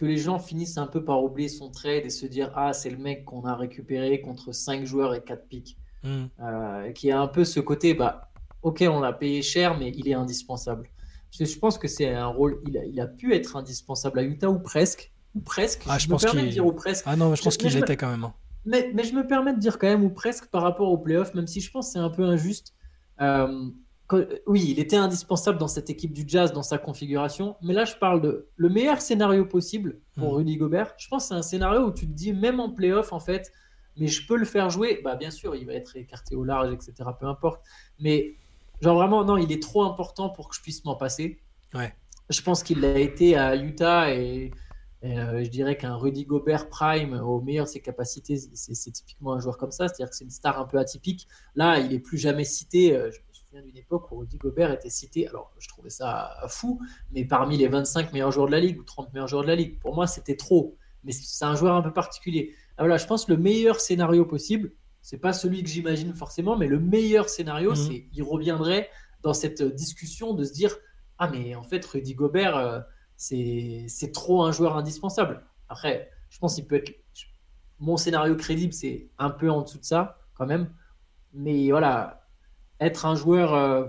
que 0.00 0.06
les 0.06 0.16
gens 0.16 0.38
finissent 0.38 0.78
un 0.78 0.86
peu 0.86 1.04
par 1.04 1.22
oublier 1.22 1.48
son 1.48 1.70
trade 1.70 2.04
et 2.06 2.10
se 2.10 2.24
dire 2.24 2.50
ah 2.56 2.72
c'est 2.72 2.88
le 2.88 2.96
mec 2.96 3.24
qu'on 3.26 3.44
a 3.44 3.54
récupéré 3.54 4.22
contre 4.22 4.52
5 4.52 4.84
joueurs 4.86 5.14
et 5.14 5.22
4 5.22 5.46
pics. 5.46 5.76
Hmm. 6.02 6.24
Euh, 6.40 6.92
qui 6.92 7.10
a 7.10 7.20
un 7.20 7.26
peu 7.28 7.44
ce 7.44 7.60
côté 7.60 7.92
bah 7.92 8.30
ok 8.62 8.82
on 8.88 9.00
l'a 9.00 9.12
payé 9.12 9.42
cher 9.42 9.78
mais 9.78 9.92
il 9.94 10.08
est 10.08 10.14
indispensable. 10.14 10.88
Parce 11.28 11.38
que 11.40 11.44
je 11.44 11.58
pense 11.58 11.76
que 11.76 11.86
c'est 11.86 12.08
un 12.08 12.26
rôle, 12.28 12.62
il 12.66 12.78
a, 12.78 12.84
il 12.86 12.98
a 13.00 13.06
pu 13.06 13.34
être 13.34 13.56
indispensable 13.56 14.18
à 14.20 14.22
Utah 14.22 14.48
ou 14.48 14.58
presque, 14.58 15.12
ou 15.34 15.40
presque. 15.40 15.82
Ah, 15.86 15.98
je 15.98 16.06
me 16.06 16.12
pense 16.12 16.24
permets 16.24 16.44
de 16.44 16.48
dire 16.48 16.66
ou 16.66 16.72
presque. 16.72 17.04
Ah 17.06 17.14
non, 17.16 17.28
mais 17.30 17.36
je 17.36 17.42
pense 17.42 17.56
qu'il 17.58 17.68
me- 17.68 17.74
l'était 17.74 17.96
quand 17.98 18.10
même. 18.10 18.24
hein. 18.24 18.32
Mais, 18.64 18.90
mais 18.94 19.04
je 19.04 19.14
me 19.14 19.26
permets 19.26 19.52
de 19.52 19.58
dire 19.60 19.78
quand 19.78 19.86
même 19.86 20.02
ou 20.02 20.10
presque 20.10 20.46
par 20.46 20.62
rapport 20.62 20.90
aux 20.90 20.98
playoffs, 20.98 21.34
même 21.34 21.46
si 21.46 21.60
je 21.60 21.70
pense 21.70 21.88
que 21.88 21.92
c'est 21.92 21.98
un 21.98 22.10
peu 22.10 22.24
injuste. 22.24 22.74
Euh, 23.20 23.68
oui, 24.46 24.64
il 24.68 24.78
était 24.78 24.96
indispensable 24.96 25.58
dans 25.58 25.68
cette 25.68 25.90
équipe 25.90 26.12
du 26.12 26.24
Jazz, 26.26 26.52
dans 26.52 26.62
sa 26.62 26.78
configuration. 26.78 27.56
Mais 27.62 27.74
là, 27.74 27.84
je 27.84 27.94
parle 27.96 28.20
de 28.20 28.48
le 28.56 28.68
meilleur 28.68 29.00
scénario 29.00 29.44
possible 29.46 30.00
pour 30.16 30.30
Mhm. 30.30 30.34
Rudy 30.36 30.56
Gobert. 30.56 30.94
Je 30.98 31.08
pense 31.08 31.24
que 31.24 31.28
c'est 31.28 31.34
un 31.34 31.42
scénario 31.42 31.80
où 31.86 31.92
tu 31.92 32.06
te 32.06 32.12
dis, 32.12 32.32
même 32.32 32.60
en 32.60 32.70
playoff, 32.70 33.12
en 33.12 33.20
fait, 33.20 33.52
mais 33.96 34.06
je 34.06 34.26
peux 34.26 34.36
le 34.36 34.44
faire 34.44 34.70
jouer. 34.70 35.00
Bah, 35.04 35.16
bien 35.16 35.30
sûr, 35.30 35.54
il 35.54 35.66
va 35.66 35.74
être 35.74 35.96
écarté 35.96 36.34
au 36.34 36.44
large, 36.44 36.72
etc. 36.72 36.92
Peu 37.18 37.26
importe. 37.26 37.62
Mais 37.98 38.34
genre 38.80 38.96
vraiment, 38.96 39.24
non, 39.24 39.36
il 39.36 39.52
est 39.52 39.62
trop 39.62 39.82
important 39.84 40.30
pour 40.30 40.48
que 40.48 40.56
je 40.56 40.60
puisse 40.62 40.84
m'en 40.84 40.96
passer. 40.96 41.38
Ouais. 41.74 41.94
Je 42.30 42.40
pense 42.42 42.62
qu'il 42.62 42.80
l'a 42.80 42.98
été 42.98 43.36
à 43.36 43.56
Utah 43.56 44.14
et, 44.14 44.50
et, 45.02 45.18
euh, 45.18 45.42
je 45.44 45.48
dirais 45.50 45.76
qu'un 45.76 45.96
Rudy 45.96 46.24
Gobert 46.26 46.68
prime 46.68 47.14
au 47.14 47.40
meilleur 47.40 47.66
de 47.66 47.70
ses 47.70 47.80
capacités, 47.80 48.36
c'est 48.36 48.74
c'est 48.74 48.90
typiquement 48.92 49.32
un 49.34 49.40
joueur 49.40 49.56
comme 49.58 49.72
ça, 49.72 49.88
c'est-à-dire 49.88 50.10
que 50.10 50.16
c'est 50.16 50.24
une 50.24 50.30
star 50.30 50.58
un 50.60 50.64
peu 50.64 50.78
atypique. 50.78 51.26
Là, 51.54 51.78
il 51.80 51.92
est 51.92 51.98
plus 52.00 52.18
jamais 52.18 52.44
cité. 52.44 52.94
euh, 52.96 53.10
Je 53.10 53.18
souviens 53.50 53.62
d'une 53.66 53.76
époque 53.76 54.10
où 54.12 54.18
Rudy 54.18 54.38
Gobert 54.38 54.70
était 54.70 54.90
cité. 54.90 55.26
Alors, 55.26 55.52
je 55.58 55.68
trouvais 55.68 55.90
ça 55.90 56.36
fou, 56.48 56.80
mais 57.10 57.24
parmi 57.24 57.56
les 57.56 57.66
25 57.66 58.12
meilleurs 58.12 58.30
joueurs 58.30 58.46
de 58.46 58.52
la 58.52 58.60
ligue 58.60 58.78
ou 58.78 58.84
30 58.84 59.12
meilleurs 59.12 59.26
joueurs 59.26 59.42
de 59.42 59.48
la 59.48 59.56
ligue, 59.56 59.78
pour 59.80 59.94
moi, 59.94 60.06
c'était 60.06 60.36
trop. 60.36 60.76
Mais 61.02 61.12
c'est 61.12 61.44
un 61.44 61.56
joueur 61.56 61.74
un 61.74 61.82
peu 61.82 61.92
particulier. 61.92 62.54
Ah, 62.76 62.82
voilà, 62.82 62.96
je 62.96 63.06
pense 63.06 63.24
que 63.24 63.32
le 63.32 63.38
meilleur 63.38 63.80
scénario 63.80 64.24
possible, 64.24 64.72
c'est 65.02 65.18
pas 65.18 65.32
celui 65.32 65.62
que 65.64 65.68
j'imagine 65.68 66.14
forcément, 66.14 66.56
mais 66.56 66.68
le 66.68 66.78
meilleur 66.78 67.28
scénario, 67.28 67.70
Mhm. 67.70 67.76
c'est 67.76 68.06
il 68.12 68.22
reviendrait 68.22 68.88
dans 69.22 69.32
cette 69.34 69.62
discussion 69.62 70.34
de 70.34 70.44
se 70.44 70.52
dire 70.52 70.76
ah 71.18 71.28
mais 71.28 71.54
en 71.54 71.62
fait 71.62 71.84
Rudy 71.84 72.14
Gobert 72.14 72.56
euh, 72.56 72.80
c'est 73.16 74.12
trop 74.12 74.44
un 74.44 74.52
joueur 74.52 74.76
indispensable. 74.76 75.44
Après, 75.68 76.10
je 76.30 76.38
pense 76.38 76.54
qu'il 76.54 76.66
peut 76.66 76.76
être 76.76 76.92
mon 77.78 77.96
scénario 77.96 78.36
crédible, 78.36 78.72
c'est 78.72 79.10
un 79.18 79.30
peu 79.30 79.50
en 79.50 79.62
dessous 79.62 79.78
de 79.78 79.84
ça 79.84 80.18
quand 80.34 80.46
même, 80.46 80.70
mais 81.32 81.70
voilà, 81.70 82.19
être 82.80 83.06
un 83.06 83.14
joueur 83.14 83.54
euh, 83.54 83.86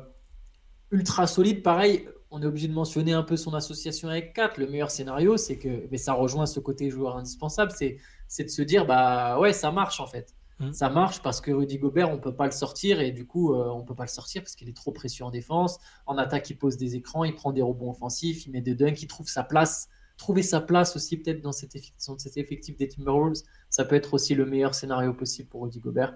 ultra 0.91 1.27
solide, 1.27 1.63
pareil. 1.63 2.08
On 2.34 2.41
est 2.41 2.45
obligé 2.45 2.67
de 2.67 2.73
mentionner 2.73 3.12
un 3.13 3.23
peu 3.23 3.36
son 3.36 3.54
association 3.54 4.08
avec 4.08 4.34
Kat. 4.34 4.51
Le 4.58 4.67
meilleur 4.67 4.89
scénario, 4.91 5.36
c'est 5.38 5.58
que, 5.58 5.88
mais 5.91 5.97
ça 5.97 6.13
rejoint 6.13 6.45
ce 6.45 6.60
côté 6.60 6.89
joueur 6.89 7.17
indispensable, 7.17 7.71
c'est 7.75 7.97
c'est 8.27 8.45
de 8.45 8.49
se 8.49 8.62
dire 8.62 8.86
bah 8.86 9.38
ouais 9.39 9.51
ça 9.54 9.71
marche 9.71 9.99
en 9.99 10.08
fait 10.08 10.34
Mhm. 10.60 10.73
ça 10.73 10.89
marche 10.89 11.21
parce 11.23 11.41
que 11.41 11.49
Rudy 11.51 11.80
Gobert 11.80 12.12
on 12.12 12.19
peut 12.19 12.36
pas 12.36 12.45
le 12.45 12.51
sortir 12.51 13.01
et 13.01 13.12
du 13.12 13.25
coup 13.25 13.54
euh, 13.56 13.67
on 13.69 13.82
peut 13.84 13.95
pas 13.95 14.04
le 14.04 14.10
sortir 14.10 14.43
parce 14.43 14.56
qu'il 14.56 14.69
est 14.69 14.75
trop 14.75 14.91
précieux 14.91 15.25
en 15.25 15.32
défense 15.32 15.80
en 16.06 16.17
attaque 16.19 16.49
il 16.51 16.58
pose 16.58 16.77
des 16.77 16.95
écrans 16.95 17.23
il 17.23 17.34
prend 17.34 17.51
des 17.51 17.63
rebonds 17.63 17.89
offensifs 17.89 18.45
il 18.45 18.51
met 18.51 18.62
des 18.62 18.75
dunks 18.75 19.01
il 19.01 19.08
trouve 19.08 19.27
sa 19.27 19.43
place 19.43 19.89
trouver 20.17 20.43
sa 20.43 20.62
place 20.62 20.95
aussi 20.95 21.17
peut-être 21.17 21.41
dans 21.41 21.51
cet, 21.51 21.73
effi- 21.75 21.93
dans 22.08 22.17
cet 22.19 22.38
effectif 22.38 22.77
des 22.77 22.88
Timberwolves 22.88 23.41
ça 23.71 23.86
peut 23.86 23.95
être 23.95 24.13
aussi 24.13 24.36
le 24.36 24.45
meilleur 24.45 24.75
scénario 24.75 25.13
possible 25.15 25.49
pour 25.49 25.63
Rudy 25.63 25.80
Gobert 25.80 26.13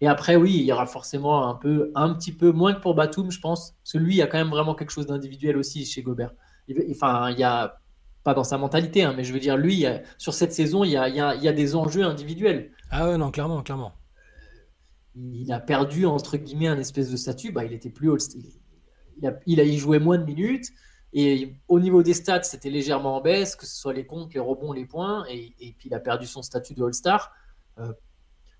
et 0.00 0.06
après 0.08 0.36
oui 0.36 0.54
il 0.56 0.64
y 0.64 0.72
aura 0.72 0.86
forcément 0.86 1.48
un 1.48 1.54
peu 1.54 1.90
un 1.94 2.12
petit 2.14 2.32
peu 2.32 2.52
moins 2.52 2.74
que 2.74 2.80
pour 2.80 2.94
Batum 2.94 3.30
je 3.30 3.40
pense 3.40 3.72
parce 3.82 3.92
que 3.92 3.98
lui 3.98 4.14
il 4.14 4.18
y 4.18 4.22
a 4.22 4.26
quand 4.26 4.38
même 4.38 4.50
vraiment 4.50 4.74
quelque 4.74 4.90
chose 4.90 5.06
d'individuel 5.06 5.56
aussi 5.56 5.84
chez 5.86 6.02
Gobert 6.02 6.32
Il- 6.68 6.84
enfin 6.90 7.30
il 7.30 7.38
y 7.38 7.44
a 7.44 7.78
pas 8.24 8.34
dans 8.34 8.42
sa 8.42 8.58
mentalité, 8.58 9.04
hein, 9.04 9.14
mais 9.16 9.22
je 9.22 9.32
veux 9.32 9.38
dire, 9.38 9.56
lui, 9.56 9.74
il 9.74 9.78
y 9.78 9.86
a- 9.86 10.02
sur 10.18 10.34
cette 10.34 10.52
saison, 10.52 10.82
il 10.82 10.90
y 10.90 10.96
a, 10.96 11.08
il 11.08 11.14
y 11.14 11.20
a- 11.20 11.36
il 11.36 11.42
y 11.44 11.46
a 11.46 11.52
des 11.52 11.76
enjeux 11.76 12.02
individuels. 12.02 12.72
Ah 12.90 13.08
ouais, 13.08 13.16
non, 13.16 13.30
clairement, 13.30 13.62
clairement. 13.62 13.92
Il 15.14 15.50
a 15.52 15.60
perdu, 15.60 16.04
entre 16.06 16.36
guillemets, 16.36 16.66
un 16.66 16.78
espèce 16.78 17.10
de 17.10 17.16
statut. 17.16 17.52
Bah, 17.52 17.64
il 17.64 17.72
était 17.72 17.88
plus 17.90 18.10
All 18.10 18.18
Il, 18.34 18.44
il 19.18 19.26
a, 19.26 19.38
il 19.46 19.60
a 19.60 19.64
y 19.64 19.78
joué 19.78 19.98
moins 19.98 20.18
de 20.18 20.24
minutes. 20.24 20.66
Et 21.12 21.54
au 21.68 21.80
niveau 21.80 22.02
des 22.02 22.12
stats, 22.14 22.42
c'était 22.42 22.68
légèrement 22.68 23.16
en 23.16 23.20
baisse, 23.22 23.56
que 23.56 23.64
ce 23.64 23.74
soit 23.76 23.94
les 23.94 24.04
comptes, 24.06 24.34
les 24.34 24.40
rebonds, 24.40 24.72
les 24.72 24.84
points. 24.84 25.24
Et, 25.30 25.54
et 25.60 25.72
puis, 25.78 25.88
il 25.88 25.94
a 25.94 26.00
perdu 26.00 26.26
son 26.26 26.42
statut 26.42 26.74
de 26.74 26.84
All-Star. 26.84 27.32
Euh, 27.78 27.92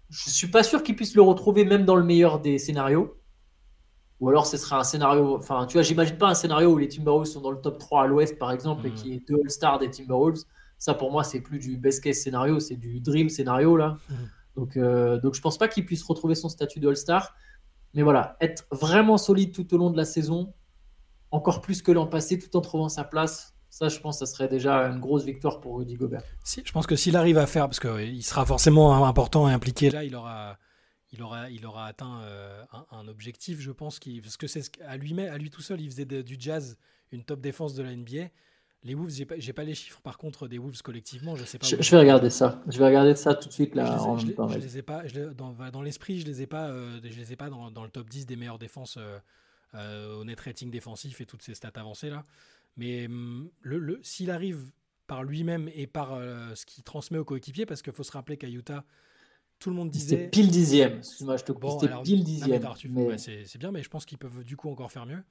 je 0.08 0.30
suis 0.30 0.48
pas 0.48 0.62
sûr 0.62 0.82
qu'il 0.82 0.96
puisse 0.96 1.14
le 1.14 1.22
retrouver 1.22 1.64
même 1.64 1.84
dans 1.84 1.96
le 1.96 2.04
meilleur 2.04 2.40
des 2.40 2.58
scénarios. 2.58 3.16
Ou 4.20 4.28
alors 4.30 4.46
ce 4.46 4.56
sera 4.56 4.78
un 4.80 4.84
scénario. 4.84 5.36
Enfin, 5.36 5.66
tu 5.66 5.74
vois, 5.74 5.82
j'imagine 5.82 6.16
pas 6.16 6.28
un 6.28 6.34
scénario 6.34 6.72
où 6.72 6.78
les 6.78 6.88
Timberwolves 6.88 7.26
sont 7.26 7.40
dans 7.42 7.50
le 7.50 7.60
top 7.60 7.78
3 7.78 8.04
à 8.04 8.06
l'ouest, 8.06 8.38
par 8.38 8.50
exemple, 8.50 8.86
et 8.86 8.90
Mhm. 8.90 8.96
qui 8.96 9.12
est 9.12 9.28
deux 9.28 9.34
All-Stars 9.44 9.78
des 9.80 9.90
Timberwolves. 9.90 10.42
Ça, 10.78 10.94
pour 10.94 11.10
moi, 11.10 11.22
c'est 11.24 11.40
plus 11.40 11.58
du 11.58 11.76
best 11.76 12.02
case 12.02 12.16
scénario, 12.18 12.58
c'est 12.60 12.76
du 12.76 13.00
dream 13.00 13.28
scénario, 13.28 13.76
là. 13.76 13.98
Mhm. 14.08 14.16
Donc, 14.56 14.76
euh, 14.76 15.20
donc, 15.20 15.34
je 15.34 15.40
pense 15.42 15.58
pas 15.58 15.68
qu'il 15.68 15.84
puisse 15.84 16.02
retrouver 16.02 16.34
son 16.34 16.48
statut 16.48 16.80
de 16.80 16.88
All-Star. 16.88 17.34
Mais 17.92 18.02
voilà, 18.02 18.36
être 18.40 18.66
vraiment 18.70 19.16
solide 19.18 19.52
tout 19.52 19.72
au 19.74 19.78
long 19.78 19.90
de 19.90 19.96
la 19.96 20.04
saison, 20.06 20.54
encore 21.30 21.60
plus 21.60 21.82
que 21.82 21.92
l'an 21.92 22.06
passé, 22.06 22.38
tout 22.38 22.54
en 22.56 22.60
trouvant 22.62 22.88
sa 22.88 23.04
place, 23.04 23.54
ça, 23.76 23.88
je 23.88 23.98
pense, 24.00 24.18
ça 24.20 24.26
serait 24.26 24.48
déjà 24.48 24.84
une 24.88 25.00
grosse 25.00 25.24
victoire 25.24 25.60
pour 25.60 25.76
Rudy 25.78 25.94
Gobert. 25.96 26.22
Si, 26.44 26.62
je 26.64 26.72
pense 26.72 26.86
que 26.86 26.96
s'il 26.96 27.14
arrive 27.16 27.36
à 27.38 27.46
faire, 27.46 27.66
parce 27.66 27.78
qu'il 27.80 28.22
sera 28.24 28.46
forcément 28.46 29.04
important 29.06 29.48
et 29.48 29.52
impliqué 29.52 29.90
là, 29.90 30.02
il 30.04 30.14
aura, 30.16 30.56
il 31.12 31.22
aura, 31.22 31.50
il 31.50 31.64
aura 31.66 31.86
atteint 31.86 32.20
euh, 32.22 32.62
un, 32.72 32.86
un 32.98 33.08
objectif, 33.08 33.60
je 33.60 33.70
pense, 33.72 33.98
qui, 33.98 34.20
parce 34.22 34.36
que 34.38 34.46
c'est 34.46 34.62
ce 34.62 34.70
qu'à 34.70 34.96
lui, 34.96 35.20
à 35.20 35.36
lui 35.36 35.50
tout 35.50 35.60
seul, 35.62 35.80
il 35.80 35.90
faisait 35.90 36.06
de- 36.06 36.22
du 36.22 36.36
jazz 36.38 36.78
une 37.12 37.22
top 37.22 37.40
défense 37.40 37.74
de 37.74 37.82
la 37.82 37.94
NBA. 37.94 38.28
Les 38.82 38.94
Wolves, 38.94 39.10
j'ai 39.10 39.24
pas, 39.26 39.34
pas 39.54 39.64
les 39.64 39.74
chiffres 39.74 40.00
par 40.00 40.16
contre 40.16 40.48
des 40.48 40.58
Wolves 40.58 40.80
collectivement, 40.82 41.34
je 41.36 41.44
sais 41.44 41.58
pas. 41.58 41.66
Je, 41.66 41.90
vais 41.90 41.98
regarder 41.98 42.30
ça. 42.30 42.62
Je 42.68 42.78
vais 42.78 42.86
regarder 42.86 43.14
ça 43.14 43.34
tout 43.34 43.48
de 43.48 43.52
suite, 43.52 43.72
je 43.72 43.76
là, 43.78 43.84
les 43.84 43.90
ai- 43.90 44.06
en 44.06 44.16
je 44.16 44.22
même 44.22 44.28
les- 44.30 44.34
temps. 44.36 44.48
je 44.48 44.54
ouais. 44.54 44.60
les 44.60 44.78
ai 44.78 44.82
pas, 44.82 45.06
je 45.06 45.20
dans, 45.32 45.52
dans 45.72 45.82
l'esprit, 45.82 46.20
je 46.20 46.26
les 46.26 46.40
ai 46.42 46.46
pas, 46.46 46.68
euh, 46.68 46.98
je 47.02 47.16
les 47.18 47.32
ai 47.32 47.36
pas 47.36 47.50
dans, 47.50 47.70
dans 47.70 47.82
le 47.84 47.90
top 47.90 48.08
10 48.08 48.24
des 48.26 48.36
meilleures 48.36 48.58
défenses 48.58 48.96
euh, 48.96 49.18
euh, 49.74 50.20
au 50.20 50.24
net 50.24 50.38
rating 50.40 50.70
défensif 50.70 51.20
et 51.20 51.26
toutes 51.26 51.42
ces 51.42 51.54
stats 51.54 51.72
avancées 51.74 52.10
là. 52.10 52.24
Mais 52.76 53.06
hum, 53.06 53.50
le, 53.62 53.78
le- 53.78 54.00
s'il 54.02 54.30
arrive 54.30 54.70
par 55.06 55.22
lui-même 55.22 55.70
et 55.74 55.86
par 55.86 56.14
euh, 56.14 56.54
ce 56.54 56.66
qu'il 56.66 56.82
transmet 56.84 57.18
aux 57.18 57.24
coéquipiers, 57.24 57.64
parce 57.66 57.80
qu'il 57.82 57.92
faut 57.92 58.02
se 58.02 58.12
rappeler 58.12 58.36
qu'à 58.36 58.48
Utah, 58.48 58.84
tout 59.58 59.70
le 59.70 59.76
monde 59.76 59.92
C'était 59.94 60.16
disait. 60.16 60.28
pile 60.28 60.50
dixième. 60.50 60.98
Excuse-moi, 60.98 61.36
je 61.38 61.44
te 61.44 61.52
coupe. 61.52 61.62
Bon, 61.62 61.78
C'était 61.78 61.92
pile 62.02 62.24
dixième. 62.24 62.50
mais- 62.90 63.04
ouais, 63.06 63.18
c'est 63.18 63.44
c'est 63.46 63.58
bien, 63.58 63.70
mais 63.72 63.82
je 63.82 63.88
pense 63.88 64.04
qu'ils 64.04 64.18
peuvent 64.18 64.44
du 64.44 64.56
coup 64.56 64.68
encore 64.68 64.90
faire 64.92 65.06
mieux. 65.06 65.22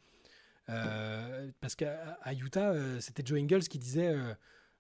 Euh, 0.70 1.52
parce 1.62 1.76
qu'à 1.76 2.18
Utah, 2.34 2.72
euh, 2.72 3.00
c'était 3.00 3.24
Joe 3.26 3.40
Ingles 3.40 3.68
qui 3.68 3.78
disait 3.78 4.16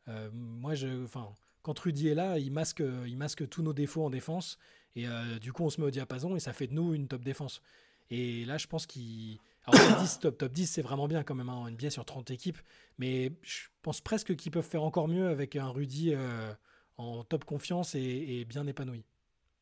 euh, 0.08 0.30
Moi, 0.34 0.74
je, 0.76 1.04
enfin, 1.04 1.30
quand 1.62 1.78
Rudy 1.78 2.08
est 2.08 2.16
là, 2.16 2.40
il 2.40 2.52
masque, 2.52 2.82
il 3.06 3.18
masque 3.18 3.48
tous 3.50 3.62
nos 3.62 3.74
défauts 3.74 4.04
en 4.06 4.10
défense. 4.10 4.58
Et 4.96 5.06
du 5.42 5.52
coup, 5.52 5.64
on 5.64 5.70
se 5.70 5.82
met 5.82 5.88
au 5.88 5.92
diapason 5.92 6.36
et 6.38 6.40
ça 6.40 6.54
fait 6.54 6.68
de 6.68 6.74
nous 6.74 6.94
une 6.94 7.08
top 7.10 7.22
défense. 7.24 7.62
Et 8.10 8.46
là, 8.46 8.58
je 8.58 8.66
pense 8.68 8.86
qu'il. 8.88 9.38
Alors, 9.68 9.88
top 9.88 10.00
10, 10.00 10.20
top, 10.20 10.38
top 10.38 10.52
10, 10.52 10.68
c'est 10.68 10.82
vraiment 10.82 11.08
bien 11.08 11.24
quand 11.24 11.36
même, 11.36 11.50
hein, 11.50 11.56
en 11.56 11.70
NBA 11.70 11.90
sur 11.90 12.06
30 12.06 12.32
équipes. 12.32 12.60
Mais 12.98 13.32
je 13.42 13.68
pense 13.82 14.02
presque 14.02 14.36
qu'ils 14.36 14.52
peuvent 14.52 14.68
faire 14.68 14.84
encore 14.84 15.08
mieux 15.08 15.28
avec 15.28 15.56
un 15.56 15.70
Rudy 15.70 16.14
euh, 16.14 16.52
en 16.98 17.24
top 17.24 17.46
confiance 17.46 17.96
et, 17.96 18.00
et 18.00 18.46
bien 18.46 18.66
épanoui. 18.68 19.06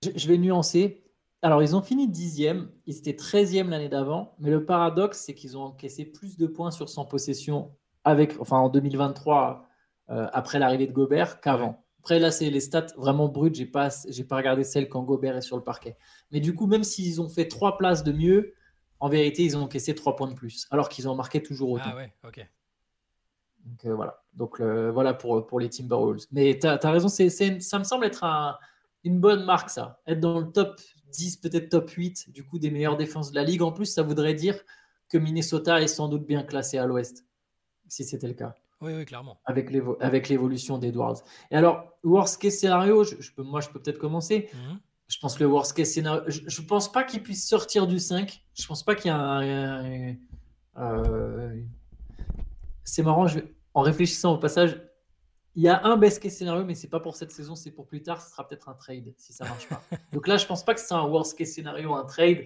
Je, 0.03 0.09
je 0.15 0.27
vais 0.27 0.37
nuancer. 0.37 1.03
Alors, 1.41 1.61
ils 1.61 1.75
ont 1.75 1.81
fini 1.81 2.07
dixième. 2.07 2.69
Ils 2.85 2.97
étaient 2.97 3.11
13e 3.11 3.69
l'année 3.69 3.89
d'avant. 3.89 4.35
Mais 4.39 4.49
le 4.49 4.65
paradoxe, 4.65 5.19
c'est 5.19 5.33
qu'ils 5.33 5.57
ont 5.57 5.63
encaissé 5.63 6.05
plus 6.05 6.37
de 6.37 6.47
points 6.47 6.71
sur 6.71 6.89
100 6.89 7.05
possessions 7.05 7.75
avec, 8.03 8.39
enfin, 8.39 8.57
en 8.57 8.69
2023, 8.69 9.67
euh, 10.09 10.27
après 10.33 10.59
l'arrivée 10.59 10.87
de 10.87 10.91
Gobert, 10.93 11.39
qu'avant. 11.41 11.83
Après, 11.99 12.19
là, 12.19 12.31
c'est 12.31 12.49
les 12.49 12.59
stats 12.59 12.87
vraiment 12.97 13.29
brutes. 13.29 13.55
J'ai 13.55 13.65
pas, 13.65 13.89
j'ai 14.09 14.25
pas 14.25 14.35
regardé 14.35 14.63
celles 14.63 14.89
quand 14.89 15.03
Gobert 15.03 15.37
est 15.37 15.41
sur 15.41 15.55
le 15.55 15.63
parquet. 15.63 15.97
Mais 16.31 16.41
du 16.41 16.53
coup, 16.53 16.67
même 16.67 16.83
s'ils 16.83 17.21
ont 17.21 17.29
fait 17.29 17.47
trois 17.47 17.77
places 17.77 18.03
de 18.03 18.11
mieux, 18.11 18.53
en 19.03 19.09
vérité, 19.09 19.43
ils 19.43 19.57
ont 19.57 19.63
encaissé 19.63 19.93
trois 19.95 20.15
points 20.15 20.29
de 20.29 20.33
plus. 20.33 20.65
Alors 20.71 20.87
qu'ils 20.87 21.09
ont 21.09 21.15
marqué 21.15 21.43
toujours 21.43 21.71
autant. 21.71 21.89
Ah 21.91 21.95
ouais, 21.97 22.13
ok. 22.23 22.47
Donc 23.65 23.85
euh, 23.85 23.93
voilà, 23.95 24.23
donc 24.33 24.59
euh, 24.61 24.91
voilà 24.91 25.13
pour, 25.13 25.45
pour 25.45 25.59
les 25.59 25.69
Timberwolves. 25.69 26.25
Mais 26.31 26.57
tu 26.59 26.67
as, 26.67 26.77
raison, 26.89 27.09
c'est, 27.09 27.29
ça 27.29 27.79
me 27.79 27.83
semble 27.83 28.05
être 28.05 28.23
un- 28.23 28.57
une 29.03 29.19
bonne 29.19 29.43
marque, 29.45 29.69
ça. 29.69 29.99
Être 30.07 30.21
dans 30.21 30.39
le 30.39 30.51
top 30.51 30.79
10, 31.11 31.35
peut-être 31.37 31.67
top 31.69 31.89
8, 31.89 32.31
du 32.31 32.45
coup, 32.45 32.59
des 32.59 32.71
meilleures 32.71 32.95
défenses 32.97 33.31
de 33.31 33.35
la 33.35 33.43
ligue. 33.43 33.61
En 33.61 33.73
plus, 33.73 33.85
ça 33.87 34.03
voudrait 34.03 34.33
dire 34.35 34.57
que 35.09 35.17
Minnesota 35.17 35.81
est 35.81 35.87
sans 35.87 36.07
doute 36.07 36.25
bien 36.25 36.43
classé 36.43 36.77
à 36.77 36.85
l'ouest, 36.85 37.25
si 37.89 38.05
c'était 38.05 38.27
le 38.29 38.33
cas, 38.33 38.55
Oui, 38.79 38.93
oui, 38.93 39.03
clairement. 39.05 39.37
avec, 39.45 39.69
l'évo- 39.69 39.97
avec 39.99 40.29
l'évolution 40.29 40.77
d'Edwards. 40.77 41.21
Et 41.51 41.55
alors, 41.57 41.91
worst 42.03 42.41
case 42.41 42.55
scénario, 42.57 43.03
je, 43.03 43.15
je 43.19 43.31
peux, 43.33 43.43
moi, 43.43 43.59
je 43.59 43.67
peux 43.69 43.81
peut-être 43.81 43.99
commencer. 43.99 44.49
Mhm. 44.53 44.79
Je 45.13 45.19
pense 45.19 45.35
que 45.35 45.43
le 45.43 45.49
worst 45.49 45.73
case 45.73 45.91
scénario. 45.91 46.23
Je, 46.27 46.41
je 46.47 46.61
pense 46.63 46.91
pas 46.91 47.03
qu'il 47.03 47.21
puisse 47.21 47.47
sortir 47.47 47.85
du 47.85 47.99
5. 47.99 48.43
Je 48.55 48.65
pense 48.65 48.83
pas 48.83 48.95
qu'il 48.95 49.09
y 49.09 49.11
a 49.11 49.17
un. 49.17 50.15
euh, 50.77 51.61
c'est 52.83 53.03
marrant, 53.03 53.27
je 53.27 53.39
en 53.75 53.81
réfléchissant 53.81 54.33
au 54.33 54.37
passage, 54.37 54.81
il 55.55 55.61
y 55.61 55.67
a 55.67 55.83
un 55.85 55.97
best 55.97 56.21
case 56.21 56.33
scénario, 56.33 56.65
mais 56.65 56.73
c'est 56.73 56.89
pas 56.89 56.99
pour 56.99 57.15
cette 57.15 57.31
saison, 57.31 57.55
c'est 57.55 57.69
pour 57.69 57.85
plus 57.85 58.01
tard. 58.01 58.21
Ce 58.21 58.31
sera 58.31 58.47
peut-être 58.47 58.69
un 58.69 58.73
trade 58.73 59.13
si 59.17 59.33
ça 59.33 59.45
marche 59.45 59.69
pas. 59.69 59.83
Donc 60.13 60.27
là, 60.27 60.37
je 60.37 60.47
pense 60.47 60.65
pas 60.65 60.73
que 60.73 60.79
c'est 60.79 60.95
un 60.95 61.05
worst 61.05 61.37
case 61.37 61.51
scénario, 61.51 61.93
un 61.93 62.05
trade. 62.05 62.39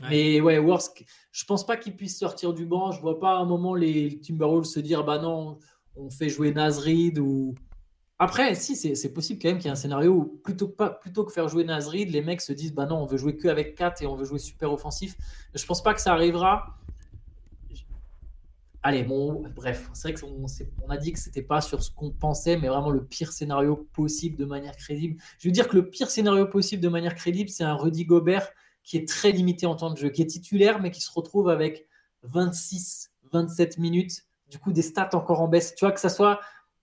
Ouais. 0.00 0.06
Mais 0.10 0.40
ouais, 0.42 0.58
worst, 0.58 1.02
je 1.32 1.44
pense 1.46 1.64
pas 1.64 1.78
qu'il 1.78 1.96
puisse 1.96 2.18
sortir 2.18 2.52
du 2.52 2.66
banc. 2.66 2.92
Je 2.92 3.00
vois 3.00 3.18
pas 3.18 3.32
à 3.32 3.38
un 3.38 3.46
moment 3.46 3.74
les 3.74 4.20
Timberwolves 4.20 4.64
se 4.64 4.80
dire 4.80 5.04
bah 5.04 5.18
non, 5.18 5.58
on 5.96 6.10
fait 6.10 6.28
jouer 6.28 6.52
Nasrid 6.52 7.18
ou. 7.18 7.54
Après, 8.22 8.54
si, 8.54 8.76
c'est 8.76 9.12
possible 9.14 9.40
quand 9.40 9.48
même 9.48 9.56
qu'il 9.56 9.64
y 9.64 9.68
ait 9.68 9.72
un 9.72 9.76
scénario 9.76 10.12
où 10.12 10.24
plutôt 10.44 10.68
que, 10.68 10.74
pas, 10.74 11.00
faire 11.32 11.48
jouer 11.48 11.64
Nasrid, 11.64 12.10
les 12.10 12.20
mecs 12.20 12.42
se 12.42 12.52
disent 12.52 12.74
bah 12.74 12.84
non, 12.84 12.96
on 12.96 13.06
veut 13.06 13.16
jouer 13.16 13.34
que 13.34 13.48
avec 13.48 13.74
4 13.74 14.02
et 14.02 14.06
on 14.06 14.14
veut 14.14 14.26
jouer 14.26 14.38
super 14.38 14.70
offensif. 14.70 15.16
Je 15.54 15.64
pense 15.64 15.82
pas 15.82 15.94
que 15.94 16.02
ça 16.02 16.12
arrivera. 16.12 16.76
Allez, 18.82 19.04
bon, 19.04 19.42
bref, 19.56 19.88
c'est 19.94 20.12
vrai 20.12 20.20
qu'on 20.20 20.46
on 20.86 20.90
a 20.90 20.98
dit 20.98 21.14
que 21.14 21.18
c'était 21.18 21.40
pas 21.40 21.62
sur 21.62 21.82
ce 21.82 21.90
qu'on 21.90 22.10
pensait, 22.10 22.58
mais 22.58 22.68
vraiment 22.68 22.90
le 22.90 23.02
pire 23.02 23.32
scénario 23.32 23.88
possible 23.94 24.36
de 24.36 24.44
manière 24.44 24.76
crédible. 24.76 25.18
Je 25.38 25.48
veux 25.48 25.52
dire 25.52 25.66
que 25.66 25.76
le 25.76 25.88
pire 25.88 26.10
scénario 26.10 26.44
possible 26.44 26.82
de 26.82 26.90
manière 26.90 27.14
crédible, 27.14 27.48
c'est 27.48 27.64
un 27.64 27.74
Rudy 27.74 28.04
Gobert 28.04 28.50
qui 28.82 28.98
est 28.98 29.08
très 29.08 29.32
limité 29.32 29.64
en 29.64 29.76
temps 29.76 29.90
de 29.90 29.96
jeu, 29.96 30.10
qui 30.10 30.20
est 30.20 30.26
titulaire, 30.26 30.78
mais 30.82 30.90
qui 30.90 31.00
se 31.00 31.10
retrouve 31.10 31.48
avec 31.48 31.86
26, 32.24 33.12
27 33.32 33.78
minutes, 33.78 34.26
du 34.50 34.58
coup 34.58 34.72
des 34.72 34.82
stats 34.82 35.08
encore 35.14 35.40
en 35.40 35.48
baisse. 35.48 35.74
Tu 35.74 35.86
vois, 35.86 35.92
que 35.92 36.00
ça 36.00 36.10
soit 36.10 36.38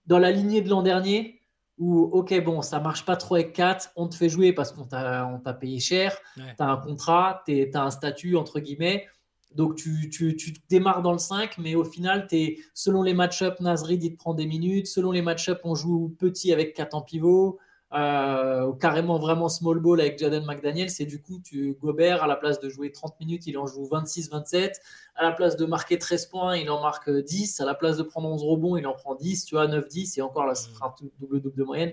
dans 0.08 0.18
la 0.18 0.32
lignée 0.32 0.60
de 0.62 0.68
l'an 0.68 0.82
dernier, 0.82 1.40
où, 1.78 2.00
ok, 2.02 2.42
bon, 2.42 2.60
ça 2.60 2.80
marche 2.80 3.04
pas 3.04 3.14
trop 3.16 3.36
avec 3.36 3.52
4, 3.52 3.90
on 3.94 4.08
te 4.08 4.16
fait 4.16 4.28
jouer 4.28 4.52
parce 4.52 4.72
qu'on 4.72 4.84
t'a 4.84 5.54
payé 5.60 5.78
cher, 5.78 6.18
Ouais. 6.36 6.54
tu 6.56 6.62
as 6.62 6.66
un 6.66 6.76
contrat, 6.78 7.42
tu 7.46 7.70
as 7.72 7.82
un 7.84 7.90
statut, 7.90 8.34
entre 8.36 8.58
guillemets. 8.58 9.06
Donc 9.54 9.76
tu, 9.76 10.10
tu, 10.10 10.34
tu 10.36 10.54
démarres 10.68 11.02
dans 11.02 11.12
le 11.12 11.18
5, 11.18 11.56
mais 11.58 11.74
au 11.74 11.84
final, 11.84 12.26
es, 12.32 12.58
selon 12.74 13.02
les 13.02 13.14
match-up, 13.14 13.60
Nasrid, 13.60 14.02
il 14.02 14.12
te 14.12 14.16
prend 14.16 14.34
des 14.34 14.46
minutes. 14.46 14.86
Selon 14.88 15.12
les 15.12 15.22
match-up, 15.22 15.60
on 15.64 15.74
joue 15.74 16.14
petit 16.18 16.52
avec 16.52 16.74
4 16.74 16.94
en 16.94 17.00
pivot. 17.02 17.58
Euh, 17.94 18.72
carrément 18.74 19.18
vraiment 19.18 19.48
small 19.48 19.78
ball 19.78 20.00
avec 20.00 20.18
Jaden 20.18 20.44
McDaniel. 20.44 20.90
C'est 20.90 21.06
du 21.06 21.22
coup, 21.22 21.40
tu, 21.42 21.74
Gobert, 21.80 22.22
à 22.22 22.26
la 22.26 22.36
place 22.36 22.60
de 22.60 22.68
jouer 22.68 22.92
30 22.92 23.18
minutes, 23.20 23.46
il 23.46 23.56
en 23.56 23.66
joue 23.66 23.86
26-27. 23.90 24.72
À 25.14 25.22
la 25.24 25.32
place 25.32 25.56
de 25.56 25.64
marquer 25.64 25.98
13 25.98 26.26
points, 26.26 26.56
il 26.56 26.68
en 26.70 26.82
marque 26.82 27.08
10. 27.10 27.60
À 27.60 27.64
la 27.64 27.74
place 27.74 27.96
de 27.96 28.02
prendre 28.02 28.28
11 28.28 28.42
rebonds, 28.44 28.76
il 28.76 28.86
en 28.86 28.92
prend 28.94 29.14
10. 29.14 29.46
Tu 29.46 29.54
vois, 29.54 29.66
9-10. 29.66 30.18
Et 30.18 30.22
encore 30.22 30.44
là, 30.44 30.54
ça 30.54 30.68
fera 30.70 30.88
un 31.00 31.06
double-double 31.20 31.56
de 31.56 31.64
moyenne. 31.64 31.92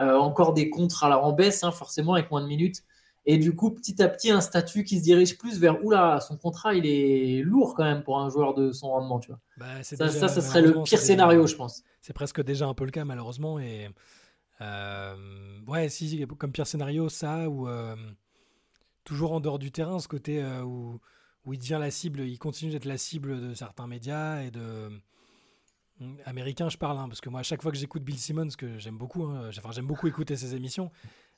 Euh, 0.00 0.16
encore 0.16 0.52
des 0.54 0.70
contres 0.70 1.02
à 1.04 1.08
la, 1.08 1.18
en 1.22 1.32
baisse, 1.32 1.64
hein, 1.64 1.72
forcément, 1.72 2.14
avec 2.14 2.30
moins 2.30 2.40
de 2.40 2.46
minutes. 2.46 2.82
Et 3.26 3.36
du 3.38 3.54
coup, 3.54 3.70
petit 3.70 4.02
à 4.02 4.08
petit, 4.08 4.30
un 4.30 4.40
statut 4.40 4.82
qui 4.84 4.98
se 4.98 5.02
dirige 5.04 5.38
plus 5.38 5.58
vers 5.60 5.84
oula, 5.84 6.18
son 6.20 6.36
contrat, 6.36 6.74
il 6.74 6.86
est 6.86 7.42
lourd 7.42 7.74
quand 7.76 7.84
même 7.84 8.02
pour 8.02 8.18
un 8.18 8.28
joueur 8.30 8.54
de 8.54 8.72
son 8.72 8.88
rendement, 8.90 9.20
tu 9.20 9.28
vois. 9.28 9.38
Bah, 9.58 9.82
Ça, 9.82 9.96
déjà- 9.96 10.10
ça, 10.20 10.28
ça 10.28 10.40
serait 10.40 10.62
le 10.62 10.82
pire 10.82 10.98
scénario, 10.98 11.42
déjà- 11.42 11.52
je 11.52 11.56
pense. 11.56 11.82
C'est 12.00 12.12
presque 12.14 12.42
déjà 12.42 12.66
un 12.66 12.74
peu 12.74 12.84
le 12.84 12.90
cas, 12.90 13.04
malheureusement. 13.04 13.60
Et 13.60 13.88
ouais, 15.66 15.88
si, 15.88 16.26
comme 16.38 16.52
pire 16.52 16.66
scénario, 16.66 17.08
ça, 17.08 17.48
ou 17.48 17.68
euh, 17.68 17.96
toujours 19.04 19.32
en 19.32 19.40
dehors 19.40 19.58
du 19.58 19.70
terrain, 19.70 19.98
ce 19.98 20.08
côté 20.08 20.42
euh, 20.42 20.62
où, 20.62 21.00
où 21.44 21.52
il 21.52 21.58
devient 21.58 21.78
la 21.80 21.90
cible, 21.90 22.20
il 22.20 22.38
continue 22.38 22.70
d'être 22.70 22.84
la 22.84 22.98
cible 22.98 23.40
de 23.40 23.54
certains 23.54 23.86
médias 23.86 24.42
et 24.42 24.50
de. 24.50 24.90
Américains, 26.24 26.68
je 26.68 26.78
parle, 26.78 26.98
hein, 26.98 27.06
parce 27.06 27.20
que 27.20 27.28
moi, 27.28 27.40
à 27.40 27.42
chaque 27.44 27.62
fois 27.62 27.70
que 27.70 27.78
j'écoute 27.78 28.02
Bill 28.02 28.18
Simmons, 28.18 28.48
que 28.58 28.76
j'aime 28.78 28.98
beaucoup, 28.98 29.22
hein, 29.22 29.50
enfin, 29.56 29.70
j'aime 29.70 29.86
beaucoup 29.86 30.08
écouter 30.08 30.34
ses 30.36 30.56
émissions, 30.56 30.90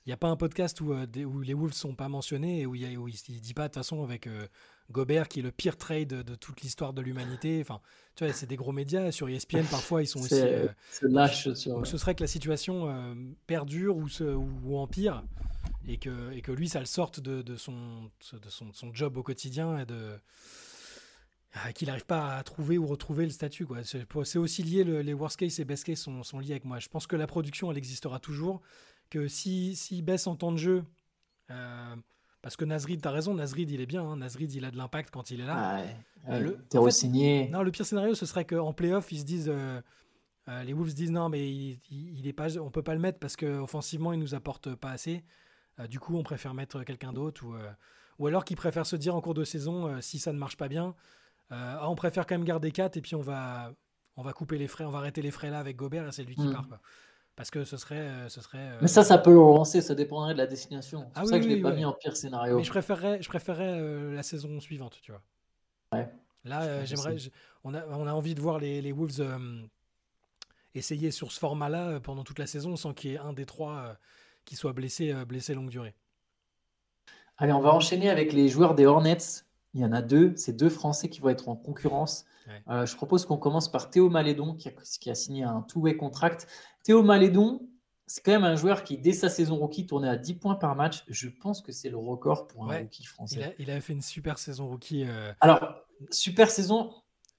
il 0.07 0.11
n'y 0.11 0.13
a 0.13 0.17
pas 0.19 0.29
un 0.29 0.37
podcast 0.37 0.81
où, 0.81 0.93
euh, 0.93 1.07
des- 1.07 1.25
où 1.25 1.41
les 1.41 1.55
Wolves 1.55 1.73
sont 1.73 1.95
pas 1.95 2.09
mentionnés 2.09 2.61
et 2.61 2.67
où, 2.67 2.75
il 2.75 2.83
y 2.83 2.95
a- 2.95 2.99
où 2.99 3.09
il 3.09 3.15
ne 3.31 3.39
dit 3.39 3.55
pas 3.55 3.63
de 3.63 3.69
toute 3.69 3.75
façon 3.77 4.03
avec 4.05 4.27
euh, 4.27 4.47
Gobert 4.91 5.29
qui 5.29 5.41
est 5.41 5.43
le 5.43 5.51
pire 5.51 5.79
trade 5.79 6.09
de, 6.09 6.23
de 6.23 6.35
toute 6.35 6.61
l'histoire 6.61 6.93
de 6.93 7.01
l'humanité. 7.01 7.59
Enfin, 7.63 7.81
tu 8.15 8.25
vois, 8.25 8.33
c'est 8.35 8.47
des 8.47 8.57
gros 8.57 8.73
médias. 8.73 9.11
Sur 9.13 9.29
ESPN, 9.31 9.65
parfois, 9.71 10.03
ils 10.03 10.07
sont 10.07 10.21
aussi. 10.21 10.35
Euh, 10.35 10.69
lâche 11.03 11.53
sur. 11.55 11.75
donc 11.75 11.87
ce 11.87 11.97
serait 11.97 12.15
que 12.15 12.23
la 12.23 12.27
situation 12.27 12.91
euh, 12.91 13.15
perdure 13.47 13.97
ou, 13.97 14.09
se, 14.09 14.25
ou, 14.25 14.49
ou 14.65 14.77
empire 14.77 15.25
et 15.89 15.97
que, 15.97 16.33
et 16.33 16.43
que 16.43 16.53
lui, 16.53 16.69
ça 16.69 16.81
le 16.81 16.87
sorte 16.87 17.21
de, 17.21 17.41
de 17.41 17.57
son, 17.57 18.11
de, 18.35 18.49
son, 18.51 18.67
de 18.67 18.75
son 18.75 18.93
job 18.95 19.17
au 19.17 19.23
quotidien 19.23 19.79
et 19.79 19.87
de 19.87 20.19
ah, 21.55 21.73
qu'il 21.73 21.87
n'arrive 21.87 22.05
pas 22.07 22.37
à 22.37 22.43
trouver 22.43 22.79
ou 22.79 22.87
retrouver 22.87 23.25
le 23.25 23.31
statut. 23.31 23.65
quoi. 23.65 23.85
C'est 23.85 24.05
c'est 24.25 24.39
aussi 24.39 24.63
lié, 24.63 24.83
le- 24.85 25.03
les 25.03 25.15
worst 25.15 25.39
case 25.39 25.61
et 25.61 25.65
best 25.65 25.85
case 25.85 26.01
sont, 26.01 26.23
sont 26.25 26.41
liés 26.41 26.51
avec 26.51 26.65
moi. 26.65 26.79
Je 26.81 26.89
pense 26.89 27.07
que 27.07 27.17
la 27.17 27.27
production, 27.27 27.71
elle 27.71 27.79
existera 27.79 28.19
toujours, 28.19 28.61
que 29.11 29.29
si, 29.29 29.77
s'il 29.77 30.03
baisse 30.05 30.27
en 30.27 30.37
temps 30.37 30.53
de 30.53 30.57
jeu, 30.59 30.85
euh, 31.51 31.97
parce 32.43 32.57
que 32.57 32.65
Nasrid, 32.65 33.01
tu 33.01 33.09
as 33.09 33.11
raison, 33.11 33.35
Nasrid, 33.35 33.71
il 33.71 33.81
est 33.81 33.87
bien, 33.87 34.03
hein. 34.03 34.17
Nasrid, 34.17 34.53
il 34.53 34.65
a 34.65 34.71
de 34.71 34.77
l'impact 34.77 35.11
quand 35.11 35.31
il 35.31 35.41
est 35.41 35.47
là. 35.47 35.55
Ah. 36.27 36.31
Euh, 36.33 36.39
le- 36.41 36.57
T'es 36.69 36.79
en 36.79 36.83
fait. 36.85 37.49
Non, 37.51 37.63
le 37.63 37.71
pire 37.71 37.87
scénario, 37.87 38.15
ce 38.15 38.27
serait 38.27 38.45
qu'en 38.45 38.73
playoff, 38.73 39.11
ils 39.13 39.21
se 39.21 39.25
disent. 39.25 39.49
euh, 39.53 39.81
euh, 40.49 40.63
les 40.63 40.73
Wolves 40.75 40.93
disent 40.95 41.11
non, 41.11 41.29
mais 41.31 41.49
il, 41.51 41.81
il- 41.91 42.19
il 42.19 42.27
est 42.27 42.33
pas, 42.35 42.57
on 42.59 42.71
peut 42.71 42.83
pas 42.83 42.95
le 42.95 43.01
mettre 43.01 43.19
parce 43.19 43.37
qu'offensivement, 43.37 44.13
il 44.13 44.21
nous 44.21 44.35
apporte 44.35 44.75
pas 44.75 44.91
assez. 44.91 45.25
Du 45.89 45.99
coup, 45.99 46.17
on 46.17 46.23
préfère 46.23 46.55
mettre 46.55 46.83
quelqu'un 46.85 47.13
d'autre. 47.13 47.45
Ou, 47.47 47.55
ou 48.19 48.27
alors 48.27 48.45
qu'ils 48.45 48.57
préfèrent 48.57 48.87
se 48.87 48.95
dire 48.97 49.15
en 49.17 49.21
cours 49.21 49.35
de 49.35 49.43
saison, 49.45 50.01
si 50.01 50.19
ça 50.19 50.33
ne 50.33 50.39
marche 50.39 50.57
pas 50.57 50.69
bien, 50.69 50.95
ah, 51.51 51.89
on 51.91 51.95
préfère 51.95 52.27
quand 52.27 52.35
même 52.37 52.45
garder 52.45 52.71
4 52.73 52.97
et 52.97 53.01
puis 53.01 53.15
on 53.17 53.21
va, 53.23 53.73
on 54.17 54.23
va 54.23 54.33
couper 54.33 54.57
les 54.59 54.69
frais, 54.69 54.85
on 54.85 54.91
va 54.91 54.99
arrêter 54.99 55.21
les 55.23 55.31
frais 55.33 55.51
là 55.51 55.59
avec 55.59 55.77
Gobert 55.77 56.07
et 56.07 56.13
c'est 56.13 56.23
lui 56.25 56.37
qui 56.37 56.47
Mm. 56.47 56.53
part. 56.53 56.69
quoi. 56.69 56.81
Parce 57.37 57.51
que 57.51 57.65
ce 57.65 57.77
serait. 57.77 57.99
euh, 57.99 58.29
ce 58.29 58.41
serait 58.41 58.59
euh, 58.59 58.79
Mais 58.81 58.89
ça, 58.89 59.03
ça 59.03 59.19
peut 59.19 59.33
le 59.33 59.41
relancer, 59.41 59.81
ça 59.81 59.95
dépendrait 59.95 60.35
de 60.35 60.39
la 60.39 60.47
destination. 60.47 61.01
C'est 61.01 61.11
Ah 61.15 61.21
pour 61.21 61.25
oui, 61.25 61.31
ça 61.31 61.39
que 61.39 61.45
je 61.45 61.49
l'ai 61.49 61.61
pas 61.61 61.71
ouais. 61.71 61.77
mis 61.77 61.85
en 61.85 61.93
pire 61.93 62.17
scénario. 62.17 62.57
Mais 62.57 62.65
je 62.65 62.71
préférerais, 62.71 63.21
je 63.23 63.29
préférerais 63.29 63.81
euh, 63.81 64.15
la 64.15 64.23
saison 64.23 64.61
suivante, 64.61 64.99
tu 65.03 65.11
vois. 65.13 65.23
Ouais. 65.93 66.09
Là, 66.45 66.85
j'aimerais, 66.85 67.17
on, 67.65 67.75
a, 67.75 67.87
on 67.87 68.07
a 68.07 68.13
envie 68.13 68.35
de 68.35 68.41
voir 68.41 68.59
les, 68.59 68.83
les 68.83 68.93
Wolves 68.93 69.23
essayer 70.75 71.11
sur 71.11 71.33
ce 71.33 71.39
format-là 71.39 72.01
pendant 72.01 72.25
toute 72.25 72.39
la 72.39 72.47
saison 72.47 72.77
sans 72.77 72.93
qu'il 72.93 73.13
y 73.13 73.15
ait 73.15 73.19
un 73.19 73.33
des 73.33 73.47
trois 73.47 73.97
qui 74.45 74.57
soit 74.57 74.73
blessé, 74.73 75.15
blessé 75.25 75.55
longue 75.55 75.71
durée. 75.71 75.95
Allez, 77.39 77.53
on 77.53 77.61
va 77.61 77.73
enchaîner 77.75 78.11
avec 78.11 78.33
les 78.33 78.49
joueurs 78.49 78.75
des 78.75 78.87
Hornets. 78.87 79.43
Il 79.73 79.81
y 79.81 79.85
en 79.85 79.93
a 79.93 80.03
deux, 80.03 80.35
c'est 80.37 80.53
deux 80.53 80.69
Français 80.69 81.09
qui 81.09 81.21
vont 81.21 81.31
être 81.31 81.49
en 81.49 81.57
concurrence. 81.57 82.27
Ouais. 82.47 82.63
Euh, 82.69 82.87
je 82.87 82.95
propose 82.97 83.25
qu'on 83.27 83.39
commence 83.39 83.71
par 83.71 83.91
Théo 83.91 84.11
Malédon, 84.11 84.55
qui 84.55 84.69
a, 84.69 84.73
qui 85.01 85.11
a 85.11 85.15
signé 85.15 85.45
un 85.45 85.63
two-way 85.63 85.97
contract. 85.97 86.47
Théo 86.83 87.03
Malédon, 87.03 87.69
c'est 88.07 88.23
quand 88.23 88.33
même 88.33 88.45
un 88.45 88.57
joueur 88.57 88.85
qui, 88.85 88.99
dès 88.99 89.13
sa 89.13 89.29
saison 89.31 89.57
rookie, 89.57 89.87
tournait 89.87 90.09
à 90.09 90.17
10 90.17 90.35
points 90.35 90.55
par 90.57 90.77
match. 90.77 91.05
Je 91.09 91.29
pense 91.29 91.63
que 91.63 91.73
c'est 91.73 91.89
le 91.89 91.97
record 91.97 92.47
pour 92.47 92.65
un 92.65 92.69
Ouais. 92.69 92.83
rookie 92.83 93.05
français. 93.07 93.37
Il 93.37 93.43
a, 93.45 93.71
il 93.73 93.77
a 93.79 93.81
fait 93.81 93.95
une 93.95 94.03
super 94.03 94.39
saison 94.39 94.69
rookie. 94.69 95.05
euh, 95.07 95.33
Alors, 95.41 95.75
super 96.11 96.51
saison, 96.51 96.93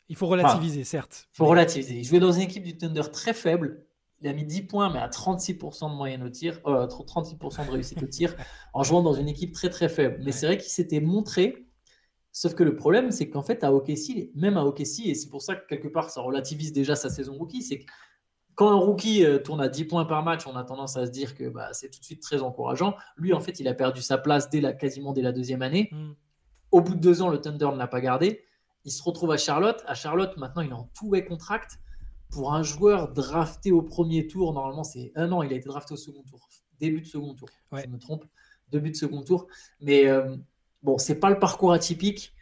il 0.10 0.16
faut 0.16 0.28
relativiser, 0.28 0.84
certes. 0.84 1.28
Il 1.34 1.38
faut 1.38 1.46
relativiser. 1.46 1.96
Il 1.96 2.04
jouait 2.04 2.20
dans 2.20 2.32
une 2.32 2.42
équipe 2.42 2.64
du 2.64 2.78
Thunder 2.78 3.04
très 3.14 3.34
faible. 3.34 3.86
Il 4.22 4.28
a 4.30 4.34
mis 4.34 4.46
10 4.46 4.64
points, 4.64 4.92
mais 4.92 5.00
à 5.00 5.08
36% 5.10 5.90
de 5.92 5.96
moyenne 5.96 6.24
au 6.24 6.30
tir, 6.30 6.60
euh, 6.66 6.88
36% 6.88 7.66
de 7.66 7.70
réussite 7.72 8.02
au 8.02 8.08
tir, 8.08 8.34
en 8.74 8.82
jouant 8.82 9.04
dans 9.04 9.14
une 9.14 9.28
équipe 9.28 9.54
très 9.54 9.70
très 9.70 9.90
faible. 9.90 10.18
Mais 10.20 10.28
Ouais. 10.28 10.32
c'est 10.32 10.46
vrai 10.48 10.58
qu'il 10.58 10.70
s'était 10.72 11.02
montré. 11.02 11.65
Sauf 12.38 12.54
que 12.54 12.64
le 12.64 12.76
problème, 12.76 13.12
c'est 13.12 13.30
qu'en 13.30 13.44
fait, 13.44 13.64
à 13.64 13.74
OKC, 13.74 14.30
même 14.36 14.58
à 14.58 14.66
OKC, 14.66 15.06
et 15.06 15.16
c'est 15.16 15.30
pour 15.30 15.42
ça 15.42 15.56
que 15.56 15.66
quelque 15.68 15.88
part, 15.88 16.10
ça 16.10 16.20
relativise 16.20 16.74
déjà 16.74 16.94
sa 16.94 17.10
saison 17.10 17.36
rookie, 17.36 17.62
c'est 17.62 17.80
que 17.80 17.86
quand 18.56 18.70
un 18.70 18.76
rookie 18.76 19.24
euh, 19.24 19.40
tourne 19.40 19.62
à 19.62 19.70
10 19.70 19.86
points 19.86 20.04
par 20.04 20.22
match, 20.22 20.46
on 20.46 20.58
a 20.58 20.66
tendance 20.66 20.98
à 20.98 21.06
se 21.06 21.12
dire 21.12 21.34
que 21.34 21.48
bah, 21.48 21.70
c'est 21.72 21.90
tout 21.90 22.02
de 22.02 22.04
suite 22.04 22.22
très 22.22 22.42
encourageant. 22.42 22.94
Lui, 23.16 23.32
en 23.32 23.40
fait, 23.40 23.62
il 23.62 23.70
a 23.70 23.74
perdu 23.74 24.02
sa 24.02 24.18
place 24.18 24.50
dès 24.50 24.60
la, 24.60 24.74
quasiment 24.74 25.14
dès 25.14 25.22
la 25.22 25.32
deuxième 25.32 25.62
année. 25.62 25.88
Mm. 25.94 26.12
Au 26.72 26.82
bout 26.82 26.96
de 26.96 27.00
deux 27.00 27.22
ans, 27.22 27.30
le 27.30 27.40
Thunder 27.40 27.70
ne 27.72 27.78
l'a 27.78 27.88
pas 27.88 28.02
gardé. 28.02 28.44
Il 28.84 28.92
se 28.92 29.02
retrouve 29.02 29.32
à 29.32 29.38
Charlotte. 29.38 29.82
À 29.88 29.94
Charlotte, 29.94 30.36
maintenant, 30.36 30.62
il 30.62 30.72
est 30.72 30.74
en 30.74 30.92
two-way 30.94 31.24
contract. 31.24 31.80
Pour 32.32 32.54
un 32.54 32.64
joueur 32.64 33.14
drafté 33.14 33.72
au 33.72 33.82
premier 33.82 34.28
tour, 34.28 34.52
normalement, 34.52 34.84
c'est 34.84 35.14
un 35.16 35.32
an. 35.32 35.42
Il 35.42 35.54
a 35.54 35.56
été 35.56 35.70
drafté 35.70 35.94
au 35.94 35.98
second 35.98 36.24
tour, 36.24 36.50
début 36.82 37.00
de 37.00 37.08
second 37.08 37.34
tour. 37.34 37.48
Ouais. 37.72 37.84
Je 37.86 37.90
me 37.90 37.98
trompe, 37.98 38.26
début 38.72 38.92
de 38.92 38.98
second 38.98 39.22
tour. 39.22 39.48
Mais 39.80 40.08
euh, 40.08 40.36
bon, 40.86 40.98
c'est 40.98 41.20
pas 41.20 41.30
le 41.30 41.40
parcours 41.40 41.74
atypique. 41.74 42.34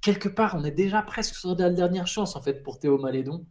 Quelque 0.00 0.28
part, 0.28 0.54
on 0.56 0.64
est 0.64 0.70
déjà 0.70 1.02
presque 1.02 1.34
sur 1.34 1.54
la 1.56 1.70
dernière 1.70 2.06
chance 2.06 2.36
en 2.36 2.40
fait 2.40 2.62
pour 2.62 2.78
Théo 2.78 2.98
Malédon. 2.98 3.46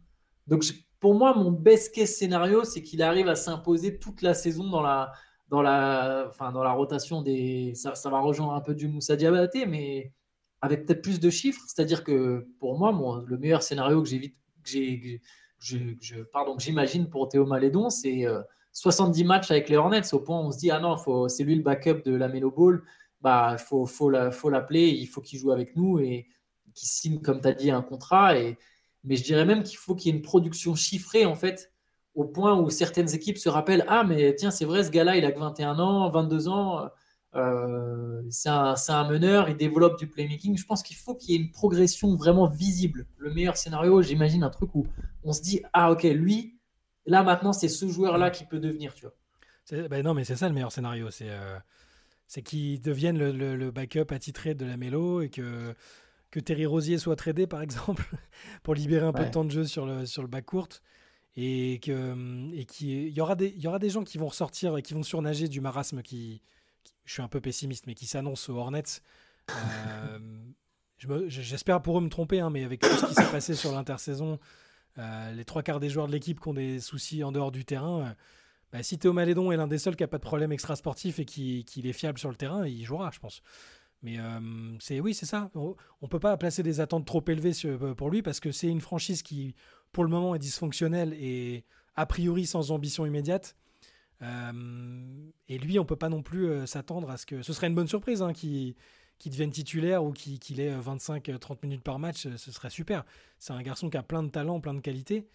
Donc, 0.46 0.64
pour 0.98 1.14
moi, 1.14 1.34
mon 1.34 1.50
best 1.52 1.94
case 1.94 2.10
scénario, 2.10 2.64
c'est 2.64 2.82
qu'il 2.82 3.02
arrive 3.02 3.28
à 3.28 3.36
s'imposer 3.36 3.98
toute 3.98 4.22
la 4.22 4.34
saison 4.34 4.68
dans 4.68 4.82
la, 4.82 5.12
dans 5.48 5.62
la, 5.62 6.26
enfin, 6.28 6.52
dans 6.52 6.62
la 6.62 6.72
rotation 6.72 7.22
des. 7.22 7.74
Ça, 7.74 8.10
va 8.10 8.20
rejoindre 8.20 8.54
un 8.54 8.60
peu 8.60 8.74
du 8.74 8.88
Moussa 8.88 9.16
Diabaté, 9.16 9.66
mais 9.66 10.12
avec 10.60 10.86
peut-être 10.86 11.02
plus 11.02 11.20
de 11.20 11.30
chiffres. 11.30 11.62
C'est-à-dire 11.66 12.04
que 12.04 12.48
pour 12.58 12.78
moi, 12.78 12.92
mon- 12.92 13.16
le 13.16 13.38
meilleur 13.38 13.62
scénario 13.62 14.02
que 14.02 14.08
j'évite, 14.08 14.34
que 14.64 14.70
j'ai, 14.70 16.24
pardon, 16.32 16.58
j'imagine 16.58 17.08
pour 17.08 17.28
Théo 17.28 17.46
Malédon, 17.46 17.88
c'est 17.90 18.26
euh, 18.26 18.42
70 18.72 19.24
matchs 19.24 19.50
avec 19.50 19.68
les 19.68 19.76
Hornets. 19.76 20.12
Au 20.12 20.20
point 20.20 20.38
où 20.40 20.44
on 20.44 20.50
se 20.50 20.58
dit 20.58 20.70
ah 20.70 20.80
non, 20.80 20.96
c'est 21.28 21.44
lui 21.44 21.54
le 21.54 21.62
backup 21.62 22.02
de 22.04 22.14
la 22.14 22.28
Melo 22.28 22.50
Ball. 22.50 22.82
Bah, 23.20 23.56
faut, 23.58 23.86
faut, 23.86 24.10
la, 24.10 24.30
faut 24.30 24.50
l'appeler. 24.50 24.88
Il 24.88 25.06
faut 25.06 25.20
qu'il 25.20 25.38
joue 25.38 25.50
avec 25.52 25.76
nous 25.76 25.98
et 25.98 26.26
qu'il 26.74 26.88
signe, 26.88 27.20
comme 27.20 27.40
tu 27.40 27.48
as 27.48 27.52
dit, 27.52 27.70
un 27.70 27.82
contrat. 27.82 28.38
Et, 28.38 28.58
mais 29.04 29.16
je 29.16 29.24
dirais 29.24 29.44
même 29.44 29.62
qu'il 29.62 29.78
faut 29.78 29.94
qu'il 29.94 30.12
y 30.12 30.14
ait 30.14 30.18
une 30.18 30.22
production 30.24 30.74
chiffrée 30.74 31.26
en 31.26 31.34
fait 31.34 31.72
au 32.14 32.24
point 32.24 32.58
où 32.58 32.70
certaines 32.70 33.14
équipes 33.14 33.38
se 33.38 33.48
rappellent 33.48 33.84
Ah, 33.88 34.04
mais 34.04 34.34
tiens, 34.34 34.50
c'est 34.50 34.64
vrai, 34.64 34.84
ce 34.84 34.90
gars-là, 34.90 35.16
il 35.16 35.24
a 35.24 35.32
que 35.32 35.38
21 35.38 35.78
ans, 35.78 36.10
22 36.10 36.48
ans. 36.48 36.88
c'est 37.32 38.48
un, 38.48 38.74
un, 38.88 39.08
meneur, 39.08 39.48
il 39.48 39.56
développe 39.56 39.98
du 39.98 40.08
playmaking. 40.08 40.56
Je 40.56 40.66
pense 40.66 40.82
qu'il 40.82 40.96
faut 40.96 41.14
qu'il 41.14 41.30
y 41.30 41.34
ait 41.34 41.40
une 41.40 41.50
progression 41.50 42.14
vraiment 42.16 42.48
visible. 42.48 43.06
Le 43.18 43.32
meilleur 43.32 43.56
scénario, 43.56 44.02
j'imagine 44.02 44.42
un 44.42 44.50
truc 44.50 44.74
où 44.74 44.86
on 45.22 45.32
se 45.32 45.40
dit 45.40 45.62
ah 45.72 45.92
ok 45.92 46.02
lui, 46.02 46.58
là 47.06 47.22
maintenant 47.22 47.52
c'est 47.52 47.68
ce 47.68 47.86
joueur-là 47.86 48.30
qui 48.30 48.44
peut 48.44 48.58
devenir, 48.58 48.94
tu 48.94 49.06
vois. 49.06 49.14
Ben 49.88 50.02
non 50.02 50.14
mais 50.14 50.24
c'est 50.24 50.36
ça 50.36 50.48
le 50.48 50.54
meilleur 50.54 50.72
scénario, 50.72 51.10
c'est 51.10 51.30
euh, 51.30 51.56
c'est 52.30 52.42
qu'il 52.42 52.80
devienne 52.80 53.18
le, 53.18 53.56
le, 53.56 53.70
backup 53.72 54.14
attitré 54.14 54.54
de 54.54 54.64
la 54.64 54.76
mélo 54.76 55.20
et 55.20 55.30
que 55.30 55.74
que 56.30 56.38
Terry 56.38 56.64
Rosier 56.64 56.96
soit 56.96 57.16
tradé 57.16 57.48
par 57.48 57.60
exemple 57.60 58.04
pour 58.62 58.76
libérer 58.76 59.04
un 59.04 59.12
peu 59.12 59.24
de 59.24 59.30
temps 59.30 59.44
de 59.44 59.50
jeu 59.50 59.64
sur 59.64 59.84
le 59.84 60.06
sur 60.06 60.22
le 60.22 60.28
back 60.28 60.46
court. 60.46 60.68
Et 61.34 61.80
que 61.82 62.14
et 62.54 62.66
il 62.82 63.12
y 63.12 63.20
aura 63.20 63.34
des 63.34 63.48
il 63.48 63.60
y 63.60 63.66
aura 63.66 63.80
des 63.80 63.90
gens 63.90 64.04
qui 64.04 64.16
vont 64.16 64.28
ressortir 64.28 64.76
et 64.76 64.82
qui 64.82 64.94
vont 64.94 65.02
surnager 65.02 65.48
du 65.48 65.60
marasme 65.60 66.02
qui, 66.02 66.40
je 67.04 67.14
suis 67.14 67.22
un 67.22 67.26
peu 67.26 67.40
pessimiste 67.40 67.88
mais 67.88 67.94
qui 67.94 68.06
s'annonce 68.06 68.48
aux 68.48 68.54
Hornets. 68.54 69.02
Euh, 69.50 70.18
j'espère 71.26 71.82
pour 71.82 71.98
eux 71.98 72.00
me 72.00 72.10
tromper 72.10 72.38
hein, 72.38 72.50
mais 72.50 72.62
avec 72.62 72.80
tout 72.80 72.96
ce 72.96 73.06
qui 73.06 73.14
s'est 73.14 73.32
passé 73.32 73.56
sur 73.56 73.72
l'intersaison 73.72 74.38
euh, 74.98 75.32
les 75.32 75.44
trois 75.44 75.64
quarts 75.64 75.80
des 75.80 75.88
joueurs 75.88 76.06
de 76.06 76.12
l'équipe 76.12 76.38
qui 76.38 76.46
ont 76.46 76.54
des 76.54 76.78
soucis 76.78 77.24
en 77.24 77.32
dehors 77.32 77.50
du 77.50 77.64
terrain 77.64 78.02
euh, 78.02 78.14
bah, 78.72 78.82
si 78.82 78.98
Théo 78.98 79.12
Malédon 79.12 79.52
est 79.52 79.56
l'un 79.56 79.66
des 79.66 79.78
seuls 79.78 79.96
qui 79.96 80.02
n'a 80.02 80.08
pas 80.08 80.18
de 80.18 80.22
problème 80.22 80.52
extra 80.52 80.76
sportif 80.76 81.18
et 81.18 81.24
qui, 81.24 81.64
qui 81.64 81.88
est 81.88 81.92
fiable 81.92 82.18
sur 82.18 82.28
le 82.28 82.36
terrain 82.36 82.66
il 82.66 82.84
jouera 82.84 83.10
je 83.12 83.18
pense 83.18 83.42
mais 84.02 84.16
c'est 84.80 85.00
oui 85.00 85.12
c'est 85.12 85.26
ça 85.26 85.50
on, 85.54 85.76
ne 86.02 86.08
peut 86.08 86.20
pas 86.20 86.36
placer 86.36 86.62
des 86.62 86.80
attentes 86.80 87.06
trop 87.06 87.22
élevées 87.28 87.52
pour 87.96 88.10
lui 88.10 88.22
parce 88.22 88.40
que 88.40 88.52
c'est 88.52 88.68
une 88.68 88.80
franchise 88.80 89.22
qui 89.22 89.54
pour 89.92 90.04
le 90.04 90.10
moment 90.10 90.34
est 90.34 90.38
dysfonctionnel 90.38 91.14
et 91.14 91.64
a 91.96 92.06
priori 92.06 92.46
sans 92.46 92.70
ambition 92.70 93.06
immédiate. 93.06 93.56
Euh, 94.22 95.30
et 95.48 95.58
lui, 95.58 95.78
on 95.78 95.84
peut 95.84 95.96
pas 95.96 96.08
non 96.08 96.22
plus 96.22 96.46
euh, 96.46 96.66
s'attendre 96.66 97.10
à 97.10 97.16
ce 97.16 97.26
que 97.26 97.42
ce 97.42 97.52
serait 97.52 97.68
une 97.68 97.74
bonne 97.74 97.88
surprise 97.88 98.22
hein, 98.22 98.32
qu'il 98.32 98.74
devienne 99.24 99.50
titulaire 99.50 100.04
ou 100.04 100.12
qu'il 100.12 100.60
ait 100.60 100.74
25-30 100.74 101.52
euh, 101.52 101.56
minutes 101.62 101.82
par 101.82 101.98
match, 101.98 102.28
ce 102.36 102.52
serait 102.52 102.70
super. 102.70 103.04
C'est 103.38 103.52
un 103.52 103.62
garçon 103.62 103.88
qui 103.88 103.96
a 103.96 104.02
plein 104.02 104.22
de 104.22 104.28
talent, 104.28 104.60
plein 104.60 104.74
de 104.74 104.80
qualités, 104.80 105.26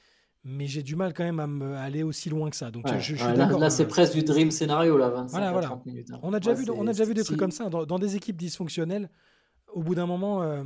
mais 0.45 0.67
j'ai 0.67 0.83
du 0.83 0.95
mal 0.95 1.13
quand 1.13 1.23
même 1.23 1.39
à, 1.39 1.47
me, 1.47 1.75
aller 1.75 2.03
aussi 2.03 2.29
loin 2.29 2.49
que 2.49 2.55
ça. 2.55 2.71
Donc 2.71 2.87
je, 2.99 3.15
suis 3.15 3.17
là, 3.17 3.69
c'est 3.69 3.87
presque 3.87 4.13
du 4.13 4.23
dream 4.23 4.51
scénario 4.51 4.97
là, 4.97 5.09
25 5.09 5.85
minutes. 5.85 6.07
Hein. 6.13 6.19
On 6.21 6.33
a 6.33 6.39
déjà 6.39 6.53
vu, 6.53 6.65
on 6.73 6.87
a 6.87 6.91
déjà 6.91 7.03
vu 7.03 7.13
des 7.13 7.23
trucs 7.23 7.39
comme 7.39 7.51
ça 7.51 7.69
dans 7.69 7.99
des 7.99 8.15
équipes 8.15 8.37
dysfonctionnelles 8.37 9.09
au 9.75 9.83
bout 9.83 9.93
d'un 9.93 10.05
moment, 10.05 10.41
euh, 10.41 10.63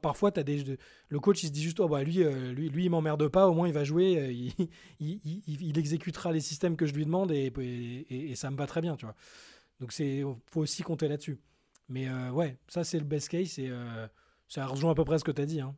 parfois, 0.00 0.32
as 0.36 0.42
des, 0.42 0.78
le 1.08 1.20
coach 1.20 1.42
il 1.42 1.48
se 1.48 1.52
dit 1.52 1.62
juste 1.62 1.78
oh, 1.78 1.88
bah, 1.88 2.02
lui, 2.02 2.24
euh, 2.24 2.52
lui, 2.52 2.70
lui, 2.70 2.86
il 2.86 2.90
m'emmerde 2.90 3.28
pas, 3.28 3.46
au 3.46 3.52
moins 3.52 3.68
il 3.68 3.74
va 3.74 3.84
jouer, 3.84 4.18
euh, 4.18 4.32
il, 4.32 4.52
il, 5.60 5.78
exécutera 5.78 6.32
les 6.32 6.40
systèmes 6.40 6.76
que 6.76 6.86
je 6.86 6.94
lui 6.94 7.04
demande 7.04 7.30
et, 7.32 7.52
et, 8.08 8.34
ça 8.34 8.50
me 8.50 8.56
va 8.56 8.66
très 8.66 8.80
bien. 8.80 8.96
Tu 8.96 9.04
vois. 9.04 9.14
Donc 9.78 9.96
il 9.98 10.24
faut 10.46 10.60
aussi 10.62 10.82
compter 10.82 11.06
là-dessus. 11.06 11.38
Mais 11.90 12.08
ouais, 12.30 12.56
ça 12.66 12.82
c'est 12.82 12.98
le 12.98 13.04
best 13.04 13.28
case 13.28 13.58
et 13.58 13.70
ça 14.48 14.66
rejoint 14.66 14.92
à 14.92 14.94
peu 14.94 15.04
près 15.04 15.18
ce 15.18 15.24
que 15.24 15.32
tu 15.32 15.42
as 15.42 15.46
dit. 15.46 15.60
Hein. 15.60 15.74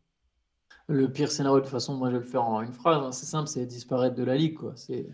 Le 0.89 1.11
pire 1.11 1.31
scénario, 1.31 1.59
de 1.59 1.65
toute 1.65 1.71
façon, 1.71 1.97
moi 1.97 2.11
je 2.11 2.17
vais 2.17 2.23
le 2.23 2.29
faire 2.29 2.45
en 2.45 2.61
une 2.63 2.73
phrase, 2.73 3.03
hein. 3.05 3.13
c'est 3.13 3.27
simple, 3.27 3.49
c'est 3.49 3.67
disparaître 3.67 4.17
de 4.17 4.25
la 4.25 4.37
ligue. 4.37 4.55
Quoi. 4.55 4.73
C'est, 4.77 5.07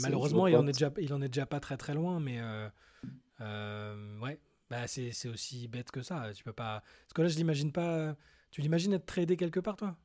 malheureusement, 0.00 0.46
il 0.46 0.56
en, 0.56 0.66
est 0.66 0.72
déjà, 0.72 0.90
il 0.98 1.12
en 1.12 1.22
est 1.22 1.28
déjà 1.28 1.46
pas 1.46 1.60
très 1.60 1.76
très 1.76 1.94
loin, 1.94 2.20
mais 2.20 2.40
ouais, 3.40 4.40
bah, 4.70 4.86
c'est 4.86 5.28
aussi 5.28 5.68
bête 5.68 5.90
que 5.90 6.02
ça. 6.02 6.30
Tu 6.34 6.44
peux 6.44 6.52
pas. 6.52 6.82
Parce 7.04 7.12
que 7.14 7.22
là, 7.22 7.28
je 7.28 7.36
l'imagine 7.36 7.72
pas. 7.72 8.16
Tu 8.50 8.60
l'imagines 8.60 8.92
être 8.94 9.06
tradé 9.06 9.36
quelque 9.36 9.60
part, 9.60 9.76
toi? 9.76 9.96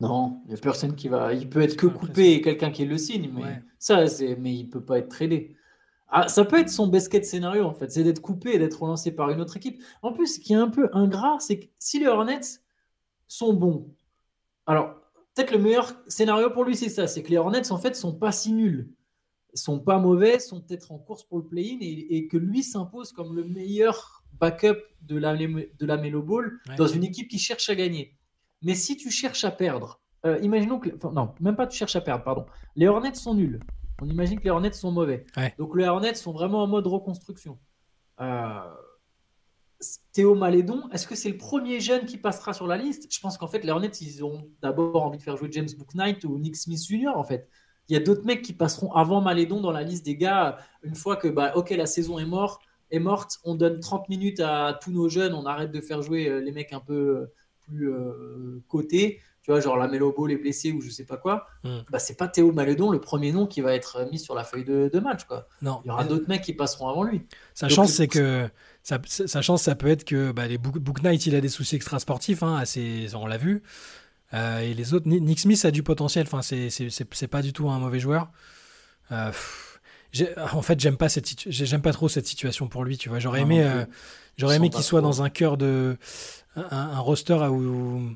Non, 0.00 0.40
il 0.44 0.52
n'y 0.52 0.54
a 0.54 0.58
personne 0.58 0.94
qui 0.94 1.08
va. 1.08 1.34
Il 1.34 1.48
peut 1.48 1.60
être 1.60 1.76
que 1.76 1.86
coupé 1.86 2.32
et 2.34 2.40
quelqu'un 2.40 2.70
qui 2.70 2.84
le 2.84 2.96
signe, 2.96 3.30
mais 3.32 3.62
ça, 3.78 4.06
c'est. 4.06 4.36
Mais 4.36 4.54
il 4.54 4.68
peut 4.70 4.84
pas 4.84 4.98
être 4.98 5.08
tradé. 5.08 5.56
Ah, 6.10 6.26
ça 6.26 6.44
peut 6.44 6.58
être 6.58 6.70
son 6.70 6.86
best 6.86 7.22
scénario 7.22 7.64
en 7.66 7.74
fait, 7.74 7.92
c'est 7.92 8.02
d'être 8.02 8.22
coupé 8.22 8.54
et 8.54 8.58
d'être 8.58 8.80
relancé 8.80 9.12
par 9.12 9.28
une 9.30 9.42
autre 9.42 9.58
équipe. 9.58 9.82
En 10.00 10.12
plus, 10.12 10.36
ce 10.36 10.40
qui 10.40 10.54
est 10.54 10.56
un 10.56 10.70
peu 10.70 10.88
ingrat, 10.94 11.36
c'est 11.38 11.58
que 11.58 11.66
si 11.78 12.00
les 12.00 12.06
Hornets 12.06 12.40
sont 13.28 13.52
bons, 13.52 13.94
alors 14.66 14.94
peut-être 15.34 15.52
le 15.52 15.58
meilleur 15.58 15.94
scénario 16.08 16.50
pour 16.50 16.64
lui, 16.64 16.74
c'est 16.74 16.88
ça, 16.88 17.06
c'est 17.06 17.22
que 17.22 17.30
les 17.30 17.38
Hornets 17.38 17.70
en 17.70 17.78
fait 17.78 17.94
sont 17.94 18.14
pas 18.14 18.32
si 18.32 18.52
nuls 18.52 18.92
sont 19.54 19.78
pas 19.80 19.98
mauvais, 19.98 20.38
sont 20.38 20.60
peut-être 20.60 20.92
en 20.92 20.98
course 20.98 21.24
pour 21.24 21.38
le 21.38 21.44
play-in 21.44 21.78
et, 21.80 22.28
que 22.28 22.36
lui 22.36 22.62
s'impose 22.62 23.12
comme 23.12 23.34
le 23.34 23.44
meilleur 23.44 24.22
backup 24.34 24.78
de 25.02 25.16
la, 25.16 25.36
de 25.36 25.86
la 25.86 25.96
Melo 25.96 26.22
Ball 26.22 26.52
dans 26.76 26.86
une 26.86 27.04
équipe 27.04 27.28
qui 27.28 27.38
cherche 27.38 27.68
à 27.68 27.74
gagner. 27.74 28.16
Mais 28.62 28.74
si 28.74 28.96
tu 28.96 29.10
cherches 29.10 29.44
à 29.44 29.50
perdre, 29.50 30.00
euh, 30.26 30.38
imaginons 30.42 30.78
que. 30.78 30.90
non, 31.12 31.32
même 31.40 31.56
pas 31.56 31.66
tu 31.66 31.76
cherches 31.76 31.96
à 31.96 32.00
perdre, 32.00 32.24
pardon. 32.24 32.46
Les 32.74 32.88
Hornets 32.88 33.14
sont 33.14 33.34
nuls. 33.34 33.60
On 34.00 34.08
imagine 34.08 34.38
que 34.38 34.44
les 34.44 34.50
Hornets 34.50 34.72
sont 34.72 34.92
mauvais. 34.92 35.26
Donc 35.58 35.76
les 35.76 35.86
Hornets 35.86 36.14
sont 36.14 36.32
vraiment 36.32 36.62
en 36.62 36.66
mode 36.66 36.86
reconstruction. 36.86 37.58
Euh, 38.20 38.60
Théo 40.12 40.34
Malédon, 40.34 40.88
est-ce 40.92 41.06
que 41.06 41.14
c'est 41.14 41.28
le 41.28 41.36
premier 41.36 41.80
jeune 41.80 42.04
qui 42.04 42.16
passera 42.16 42.52
sur 42.52 42.66
la 42.66 42.76
liste? 42.76 43.06
Je 43.10 43.20
pense 43.20 43.38
qu'en 43.38 43.46
fait, 43.46 43.62
les 43.62 43.70
Hornets, 43.70 43.88
ils 44.00 44.24
ont 44.24 44.48
d'abord 44.60 45.04
envie 45.04 45.18
de 45.18 45.22
faire 45.22 45.36
jouer 45.36 45.48
James 45.52 45.68
Booknight 45.76 46.24
ou 46.24 46.38
Nick 46.38 46.56
Smith 46.56 46.84
Jr. 46.84 47.12
en 47.14 47.24
fait 47.24 47.48
il 47.88 47.94
y 47.94 47.96
a 47.96 48.00
d'autres 48.00 48.24
mecs 48.24 48.42
qui 48.42 48.52
passeront 48.52 48.92
avant 48.92 49.20
Malédon 49.20 49.60
dans 49.60 49.72
la 49.72 49.82
liste 49.82 50.04
des 50.04 50.16
gars 50.16 50.58
une 50.82 50.94
fois 50.94 51.16
que, 51.16 51.28
bah, 51.28 51.52
ok, 51.54 51.70
la 51.70 51.86
saison 51.86 52.18
est 52.18 52.26
morte, 52.26 52.60
est 52.90 52.98
morte, 52.98 53.38
on 53.44 53.54
donne 53.54 53.80
30 53.80 54.08
minutes 54.08 54.40
à 54.40 54.78
tous 54.82 54.92
nos 54.92 55.08
jeunes, 55.08 55.34
on 55.34 55.46
arrête 55.46 55.72
de 55.72 55.80
faire 55.80 56.02
jouer 56.02 56.28
euh, 56.28 56.40
les 56.40 56.52
mecs 56.52 56.72
un 56.72 56.80
peu 56.80 56.94
euh, 56.94 57.32
plus 57.60 57.90
euh, 57.90 58.62
cotés, 58.68 59.20
tu 59.42 59.50
vois, 59.50 59.60
genre 59.60 59.76
la 59.76 59.88
Mélobo, 59.88 60.26
les 60.26 60.36
blessés 60.36 60.72
ou 60.72 60.82
je 60.82 60.90
sais 60.90 61.04
pas 61.04 61.16
quoi. 61.16 61.46
Hmm. 61.64 61.78
Bah, 61.90 61.98
c'est 61.98 62.16
pas 62.16 62.28
Théo 62.28 62.52
Malédon 62.52 62.90
le 62.90 63.00
premier 63.00 63.32
nom 63.32 63.46
qui 63.46 63.62
va 63.62 63.74
être 63.74 64.06
mis 64.10 64.18
sur 64.18 64.34
la 64.34 64.44
feuille 64.44 64.64
de, 64.64 65.00
match, 65.00 65.24
quoi. 65.24 65.48
Non. 65.62 65.80
Il 65.84 65.88
y 65.88 65.90
aura 65.90 66.04
d'autres 66.04 66.28
mecs 66.28 66.42
qui 66.42 66.52
passeront 66.52 66.88
avant 66.88 67.04
lui. 67.04 67.22
Sa 67.54 67.68
chance, 67.68 67.92
c'est 67.92 68.08
que. 68.08 68.48
Sa, 69.04 69.42
chance, 69.42 69.62
ça 69.62 69.74
peut 69.74 69.88
être 69.88 70.04
que 70.04 70.32
bah, 70.32 70.46
les 70.46 70.56
Book, 70.56 70.78
Book 70.78 71.02
Knight, 71.02 71.26
il 71.26 71.34
a 71.34 71.42
des 71.42 71.50
soucis 71.50 71.76
extrasportifs, 71.76 72.42
hein, 72.42 72.56
assez, 72.56 73.08
on 73.14 73.26
l'a 73.26 73.36
vu. 73.36 73.62
Euh, 74.32 74.60
et 74.60 74.72
les 74.72 74.94
autres, 74.94 75.06
Nick 75.06 75.40
Smith 75.40 75.62
a 75.64 75.70
du 75.70 75.82
potentiel. 75.82 76.26
Enfin, 76.26 76.40
c'est 76.42 77.26
pas 77.26 77.42
du 77.42 77.52
tout 77.52 77.68
un 77.68 77.78
mauvais 77.78 78.00
joueur. 78.00 78.30
Euh, 79.12 79.30
en 80.52 80.62
fait, 80.62 80.80
j'aime 80.80 80.96
pas 80.96 81.10
cette 81.10 81.50
j'aime 81.50 81.82
pas 81.82 81.92
trop 81.92 82.08
cette 82.08 82.26
situation 82.26 82.68
pour 82.68 82.84
lui. 82.84 82.96
Tu 82.96 83.10
vois, 83.10 83.18
j'aurais 83.18 83.42
aimé, 83.42 83.62
euh, 83.62 83.84
j'aurais 84.38 84.56
aimé 84.56 84.70
qu'il 84.70 84.82
soit 84.82 85.02
dans 85.02 85.22
un 85.22 85.28
cœur 85.28 85.58
de 85.58 85.98
un, 86.56 86.98
roster 87.00 87.34
où 87.50 88.10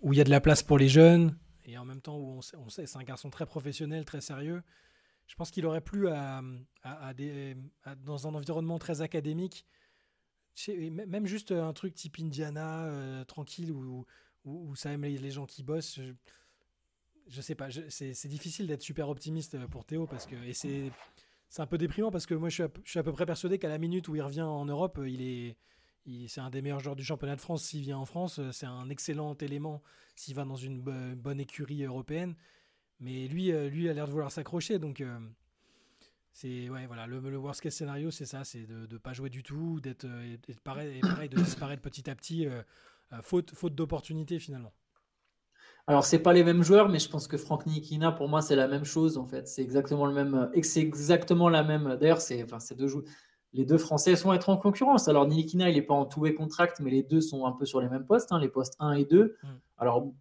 où 0.00 0.12
il 0.12 0.16
y 0.16 0.20
a 0.20 0.24
de 0.24 0.30
la 0.30 0.40
place 0.40 0.62
pour 0.62 0.78
les 0.78 0.88
jeunes 0.88 1.36
et 1.66 1.76
en 1.76 1.84
même 1.84 2.00
temps 2.00 2.16
où 2.16 2.40
on 2.56 2.70
sait, 2.70 2.86
c'est 2.86 2.96
un 2.98 3.02
garçon 3.02 3.28
très 3.28 3.44
professionnel, 3.44 4.06
très 4.06 4.22
sérieux. 4.22 4.62
Je 5.26 5.34
pense 5.34 5.50
qu'il 5.50 5.66
aurait 5.66 5.82
plu 5.82 6.08
à, 6.08 6.40
à, 6.82 7.12
des, 7.12 7.58
dans 8.06 8.26
un 8.26 8.34
environnement 8.34 8.78
très 8.78 9.02
académique, 9.02 9.66
même 10.68 11.26
juste 11.26 11.52
un 11.52 11.72
truc 11.72 11.94
type 11.94 12.16
Indiana, 12.20 13.24
tranquille, 13.26 13.72
où, 13.72 14.04
où, 14.44 14.74
ça 14.74 14.92
aime 14.92 15.02
les, 15.02 15.30
gens 15.30 15.46
qui 15.46 15.62
bossent. 15.62 16.00
Je, 17.28 17.40
sais 17.40 17.54
pas, 17.54 17.68
c'est 17.88 18.28
difficile 18.28 18.66
d'être 18.66 18.82
super 18.82 19.08
optimiste 19.08 19.58
pour 19.66 19.84
Théo 19.84 20.06
parce 20.06 20.26
que 20.26 20.36
et 20.36 20.52
c'est 20.52 21.62
un 21.62 21.66
peu 21.66 21.78
déprimant 21.78 22.10
parce 22.10 22.26
que 22.26 22.34
moi 22.34 22.48
je 22.48 22.54
suis 22.54 22.62
à, 22.62 22.70
je 22.84 23.00
peu 23.00 23.12
près 23.12 23.26
persuadé 23.26 23.58
qu'à 23.58 23.68
la 23.68 23.78
minute 23.78 24.08
où 24.08 24.16
il 24.16 24.22
revient 24.22 24.42
en 24.42 24.64
Europe, 24.64 25.00
il 25.06 25.22
est 25.22 25.56
c'est 26.26 26.40
un 26.40 26.50
des 26.50 26.62
meilleurs 26.62 26.80
joueurs 26.80 26.96
du 26.96 27.04
championnat 27.04 27.36
de 27.36 27.40
France 27.40 27.64
s'il 27.64 27.82
vient 27.82 27.98
en 27.98 28.06
France. 28.06 28.40
C'est 28.52 28.66
un 28.66 28.88
excellent 28.88 29.34
élément 29.34 29.82
s'il 30.14 30.34
va 30.34 30.44
dans 30.44 30.56
une 30.56 30.80
bonne 30.80 31.40
écurie 31.40 31.84
européenne. 31.84 32.34
Mais 33.00 33.28
lui, 33.28 33.52
euh, 33.52 33.68
lui 33.68 33.88
a 33.88 33.92
l'air 33.92 34.06
de 34.06 34.12
vouloir 34.12 34.32
s'accrocher. 34.32 34.78
Donc, 34.78 35.00
euh, 35.00 35.18
c'est 36.32 36.68
ouais, 36.68 36.86
voilà, 36.86 37.06
le, 37.06 37.36
worst 37.36 37.60
case 37.60 37.74
scénario, 37.74 38.10
c'est 38.10 38.26
ça 38.26 38.44
c'est 38.44 38.66
de 38.66 38.86
ne 38.90 38.98
pas 38.98 39.12
jouer 39.12 39.30
du 39.30 39.42
tout, 39.42 39.80
d'être 39.80 40.04
euh, 40.04 40.36
pareil, 40.64 41.00
pareil, 41.00 41.28
de 41.28 41.36
disparaître 41.36 41.82
petit 41.82 42.08
à 42.08 42.14
petit 42.14 42.46
euh, 42.46 42.62
faute, 43.22 43.54
faute 43.54 43.74
d'opportunité 43.74 44.38
finalement. 44.38 44.72
Alors, 45.88 46.04
c'est 46.04 46.18
pas 46.18 46.34
les 46.34 46.44
mêmes 46.44 46.62
joueurs, 46.62 46.90
mais 46.90 46.98
je 46.98 47.08
pense 47.08 47.26
que 47.26 47.38
Franck 47.38 47.64
Nikina, 47.64 48.12
pour 48.12 48.28
moi, 48.28 48.42
c'est 48.42 48.56
la 48.56 48.68
même 48.68 48.84
chose 48.84 49.16
en 49.16 49.24
fait. 49.24 49.48
C'est 49.48 49.62
exactement 49.62 50.04
le 50.04 50.12
même. 50.12 50.50
Et 50.52 50.62
c'est 50.62 50.82
exactement 50.82 51.48
la 51.48 51.62
même. 51.62 51.96
D'ailleurs, 51.98 52.20
c'est 52.20 52.42
enfin, 52.42 52.58
deux 52.76 52.88
Les 53.54 53.64
deux 53.64 53.78
Français 53.78 54.14
sont 54.14 54.34
être 54.34 54.50
en 54.50 54.58
concurrence. 54.58 55.08
Alors, 55.08 55.26
Nikina, 55.26 55.70
il 55.70 55.76
n'est 55.76 55.82
pas 55.82 55.94
en 55.94 56.04
tout 56.04 56.26
et 56.26 56.34
contract, 56.34 56.80
mais 56.80 56.90
les 56.90 57.02
deux 57.02 57.22
sont 57.22 57.46
un 57.46 57.52
peu 57.52 57.64
sur 57.64 57.80
les 57.80 57.88
mêmes 57.88 58.04
postes, 58.04 58.32
hein, 58.32 58.38
les 58.38 58.50
postes 58.50 58.76
1 58.80 58.92
et 58.92 59.06
2. 59.06 59.38
Mm. 59.42 59.46
Alors, 59.78 60.12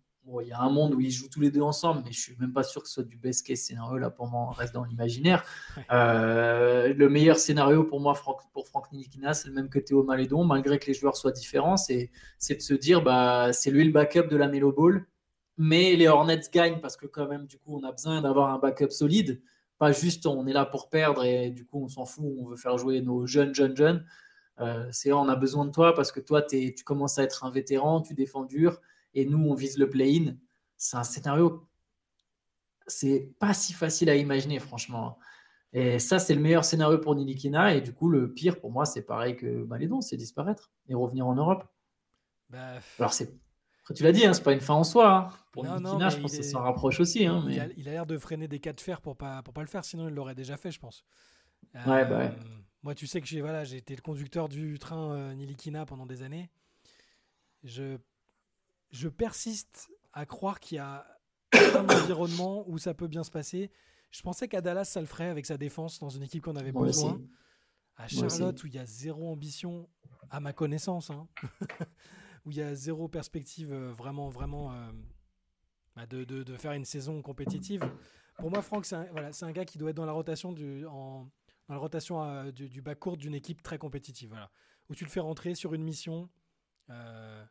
il 0.42 0.48
y 0.48 0.52
a 0.52 0.60
un 0.60 0.70
monde 0.70 0.94
où 0.94 1.00
ils 1.00 1.12
jouent 1.12 1.30
tous 1.30 1.40
les 1.40 1.52
deux 1.52 1.62
ensemble, 1.62 2.02
mais 2.06 2.12
je 2.12 2.20
suis 2.20 2.36
même 2.40 2.52
pas 2.52 2.64
sûr 2.64 2.82
que 2.82 2.88
ce 2.88 2.96
soit 2.96 3.04
du 3.04 3.18
best 3.18 3.46
case 3.46 3.60
scénario. 3.60 3.98
Là, 3.98 4.10
pour 4.10 4.28
moi, 4.28 4.48
on 4.50 4.52
reste 4.52 4.74
dans 4.74 4.84
l'imaginaire. 4.84 5.44
Euh, 5.92 6.94
le 6.94 7.10
meilleur 7.10 7.38
scénario 7.38 7.84
pour 7.84 8.02
moi, 8.02 8.14
pour 8.52 8.68
Franck 8.68 8.92
Nikina, 8.92 9.34
c'est 9.34 9.48
le 9.48 9.54
même 9.54 9.70
que 9.70 9.80
Théo 9.80 10.04
Malédon, 10.04 10.44
malgré 10.44 10.80
que 10.80 10.88
les 10.88 10.94
joueurs 10.94 11.16
soient 11.16 11.32
différents. 11.32 11.78
C'est 11.78 12.12
de 12.50 12.60
se 12.60 12.74
dire, 12.74 13.02
bah, 13.02 13.54
c'est 13.54 13.72
lui 13.72 13.86
le 13.86 13.92
backup 13.92 14.28
de 14.28 14.36
la 14.36 14.48
Melo 14.48 14.72
Ball. 14.72 15.06
Mais 15.58 15.96
les 15.96 16.08
Hornets 16.08 16.42
gagnent 16.54 16.80
parce 16.82 16.98
que, 16.98 17.08
quand 17.08 17.28
même, 17.28 17.46
du 17.46 17.58
coup, 17.58 17.80
on 17.80 17.84
a 17.84 17.92
besoin 17.92 18.22
d'avoir 18.22 18.54
un 18.54 18.60
backup 18.60 18.90
solide. 18.90 19.42
Pas 19.80 19.92
juste 19.92 20.26
on 20.26 20.48
est 20.48 20.54
là 20.54 20.66
pour 20.66 20.90
perdre 20.90 21.24
et 21.24 21.52
du 21.52 21.66
coup, 21.66 21.84
on 21.84 21.88
s'en 21.88 22.06
fout, 22.06 22.26
on 22.40 22.48
veut 22.48 22.56
faire 22.56 22.78
jouer 22.78 23.02
nos 23.02 23.28
jeunes, 23.28 23.54
jeunes, 23.54 23.78
jeunes. 23.78 24.06
Euh, 24.60 24.88
c'est 24.92 25.12
on 25.14 25.30
a 25.30 25.36
besoin 25.36 25.66
de 25.66 25.72
toi 25.72 25.94
parce 25.94 26.12
que 26.12 26.20
toi, 26.20 26.42
tu 26.42 26.84
commences 26.84 27.20
à 27.20 27.24
être 27.24 27.46
un 27.46 27.52
vétéran, 27.52 28.02
tu 28.02 28.14
défends 28.14 28.44
dur 28.44 28.82
et 29.20 29.26
nous, 29.26 29.40
on 29.50 29.54
vise 29.56 29.78
le 29.78 29.90
play-in. 29.90 30.36
C'est 30.78 30.96
un 30.98 31.04
scénario, 31.04 31.68
c'est 32.86 33.34
pas 33.40 33.54
si 33.54 33.74
facile 33.74 34.10
à 34.10 34.16
imaginer, 34.16 34.60
franchement. 34.60 35.18
Et 35.74 36.00
ça, 36.00 36.20
c'est 36.20 36.34
le 36.36 36.42
meilleur 36.42 36.64
scénario 36.64 36.98
pour 37.00 37.16
Nilikina. 37.16 37.76
Et 37.76 37.82
du 37.82 37.94
coup, 37.94 38.10
le 38.10 38.34
pire 38.34 38.60
pour 38.60 38.72
moi, 38.72 38.86
c'est 38.86 39.02
pareil 39.02 39.36
que 39.36 39.64
Malédon, 39.66 40.02
c'est 40.02 40.18
disparaître 40.18 40.72
et 40.88 40.96
revenir 40.96 41.28
en 41.28 41.36
Europe. 41.36 41.66
Bah, 42.50 42.80
Alors, 43.00 43.14
c'est. 43.14 43.34
Tu 43.96 44.04
l'as 44.04 44.12
dit, 44.12 44.26
hein, 44.26 44.34
c'est 44.34 44.44
pas 44.44 44.54
une 44.54 44.62
fin 44.62 44.74
en 44.74 44.84
soi. 44.84 45.16
hein. 45.16 45.30
Pour 45.52 45.64
Non, 45.64 46.10
je 46.10 46.20
pense 46.20 46.38
que 46.38 46.44
ça 46.44 46.52
s'en 46.52 46.62
rapproche 46.62 47.00
aussi. 47.00 47.26
hein, 47.26 47.42
il, 47.48 47.56
mais... 47.56 47.60
a, 47.60 47.68
il 47.78 47.88
a 47.88 47.92
l'air 47.92 48.06
de 48.06 48.18
freiner 48.18 48.48
des 48.48 48.60
cas 48.60 48.74
de 48.74 48.82
fer 48.82 49.02
pour 49.02 49.16
pas, 49.16 49.42
pour 49.44 49.54
pas 49.54 49.62
le 49.62 49.68
faire, 49.68 49.84
sinon 49.86 50.08
il 50.10 50.14
l'aurait 50.14 50.36
déjà 50.36 50.58
fait, 50.58 50.72
je 50.72 50.80
pense. 50.80 51.04
Ouais, 51.74 52.06
bah 52.06 52.18
ouais. 52.20 52.32
Moi, 52.84 52.96
tu 52.96 53.08
sais 53.08 53.22
que 53.22 53.28
j'ai 53.28 53.42
voilà, 53.42 53.64
été 53.64 53.96
le 53.96 54.02
conducteur 54.02 54.50
du 54.50 54.78
train 54.78 55.14
euh, 55.14 55.34
Nilikina 55.34 55.86
pendant 55.86 56.06
des 56.06 56.22
années. 56.22 56.50
Je, 57.64 57.98
je 58.92 59.10
persiste 59.10 59.90
à 60.14 60.26
croire 60.26 60.60
qu'il 60.60 60.78
y 60.78 60.80
a 60.80 61.06
un 61.54 61.90
environnement 62.02 62.64
où 62.68 62.78
ça 62.78 62.94
peut 62.94 63.08
bien 63.08 63.24
se 63.24 63.32
passer. 63.32 63.72
Je 64.12 64.22
pensais 64.22 64.48
qu'à 64.48 64.62
Dallas, 64.62 64.86
ça 64.86 65.02
le 65.02 65.06
ferait 65.08 65.28
avec 65.28 65.46
sa 65.46 65.58
défense 65.58 66.00
dans 66.00 66.10
une 66.10 66.24
équipe 66.24 66.44
qu'on 66.44 66.56
avait 66.56 66.72
Moi 66.72 66.86
besoin. 66.86 67.14
aussi. 67.16 67.30
À. 67.98 68.08
Charlotte, 68.08 68.64
où 68.64 68.68
il 68.68 68.76
y 68.76 68.80
a 68.80 68.86
zéro 68.86 69.28
ambition, 69.32 69.90
à 70.30 70.40
ma 70.40 70.54
connaissance, 70.54 71.10
hein, 71.10 71.28
où 72.46 72.52
il 72.52 72.58
y 72.58 72.62
a 72.62 72.76
zéro 72.76 73.08
perspective 73.08 73.72
euh, 73.74 73.92
vraiment, 73.92 74.30
vraiment 74.30 74.72
euh, 74.72 74.92
bah, 75.96 76.06
de, 76.06 76.24
de- 76.24 76.44
de 76.44 76.58
faire 76.58 76.74
une 76.74 76.86
saison 76.86 77.22
compétitive. 77.22 77.84
Pour 78.38 78.52
moi, 78.52 78.62
Franck, 78.62 78.86
c'est 78.86 78.96
un, 78.96 79.06
voilà, 79.12 79.34
c'est 79.34 79.46
un 79.46 79.52
gars 79.52 79.66
qui 79.66 79.78
doit 79.80 79.90
être 79.90 79.96
dans 79.96 80.06
la 80.06 80.12
rotation 80.12 80.52
du, 80.54 80.86
en, 80.86 81.24
dans 81.68 81.74
la 81.74 81.80
rotation 81.80 82.22
euh, 82.24 82.52
du, 82.52 82.70
du 82.70 82.82
bas 82.84 82.94
court 82.96 83.18
d'une 83.18 83.34
équipe 83.34 83.64
très 83.64 83.80
compétitive. 83.80 84.30
Voilà, 84.30 84.52
où 84.90 84.96
tu 84.96 85.04
le 85.04 85.10
fais 85.10 85.20
rentrer 85.20 85.56
sur 85.56 85.74
une 85.74 85.84
mission. 85.84 86.30
euh, 86.92 87.44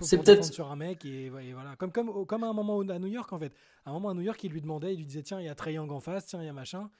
C'est 0.00 0.18
peut-être- 0.18 0.44
sur 0.44 0.70
un 0.70 0.76
mec 0.76 1.04
et, 1.04 1.28
voilà 1.30 1.76
comme 1.76 1.92
comme 1.92 2.26
comme 2.26 2.44
à 2.44 2.48
un 2.48 2.52
moment 2.52 2.80
à 2.80 2.98
New 2.98 3.08
York 3.08 3.32
en 3.32 3.38
fait 3.38 3.52
à 3.84 3.90
un 3.90 3.92
moment 3.92 4.10
à 4.10 4.14
New 4.14 4.22
York 4.22 4.42
il 4.44 4.52
lui 4.52 4.60
demandait 4.60 4.94
il 4.94 4.98
lui 4.98 5.06
disait 5.06 5.22
tiens 5.22 5.40
il 5.40 5.46
y 5.46 5.48
a 5.48 5.54
Trae 5.54 5.72
Young 5.72 5.90
en 5.90 6.00
face 6.00 6.26
tiens 6.26 6.40
il 6.42 6.46
y 6.46 6.48
a 6.48 6.52
machin 6.52 6.90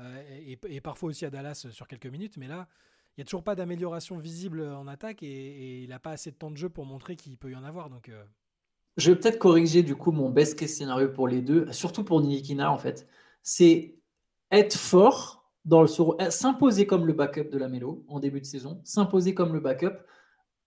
euh, 0.00 0.22
et, 0.46 0.58
et 0.68 0.80
parfois 0.80 1.10
aussi 1.10 1.24
à 1.24 1.30
Dallas 1.30 1.66
sur 1.70 1.86
quelques 1.86 2.06
minutes, 2.06 2.36
mais 2.36 2.48
là, 2.48 2.66
il 3.16 3.20
n'y 3.20 3.22
a 3.22 3.24
toujours 3.26 3.44
pas 3.44 3.54
d'amélioration 3.54 4.18
visible 4.18 4.62
en 4.62 4.86
attaque 4.86 5.22
et, 5.22 5.26
et 5.26 5.82
il 5.82 5.90
n'a 5.90 5.98
pas 5.98 6.12
assez 6.12 6.30
de 6.30 6.36
temps 6.36 6.50
de 6.50 6.56
jeu 6.56 6.68
pour 6.70 6.86
montrer 6.86 7.14
qu'il 7.14 7.36
peut 7.36 7.50
y 7.50 7.56
en 7.56 7.64
avoir. 7.64 7.90
Donc, 7.90 8.08
euh, 8.08 8.24
Je 8.96 9.10
vais 9.12 9.18
peut-être 9.18 9.38
corriger 9.38 9.82
du 9.82 9.94
coup 9.94 10.12
mon 10.12 10.30
best 10.30 10.58
case 10.58 10.70
scénario 10.70 11.10
pour 11.10 11.28
les 11.28 11.42
deux, 11.42 11.70
surtout 11.72 12.04
pour 12.04 12.20
Nilikina 12.20 12.72
en 12.72 12.78
fait. 12.78 13.06
C'est 13.42 13.96
être 14.50 14.76
fort 14.76 15.50
dans 15.64 15.82
le 15.82 15.88
euh, 16.20 16.30
s'imposer 16.30 16.86
comme 16.86 17.06
le 17.06 17.12
backup 17.12 17.50
de 17.50 17.58
la 17.58 17.68
Mélo 17.68 18.04
en 18.08 18.18
début 18.18 18.40
de 18.40 18.46
saison, 18.46 18.80
s'imposer 18.84 19.34
comme 19.34 19.52
le 19.52 19.60
backup, 19.60 19.98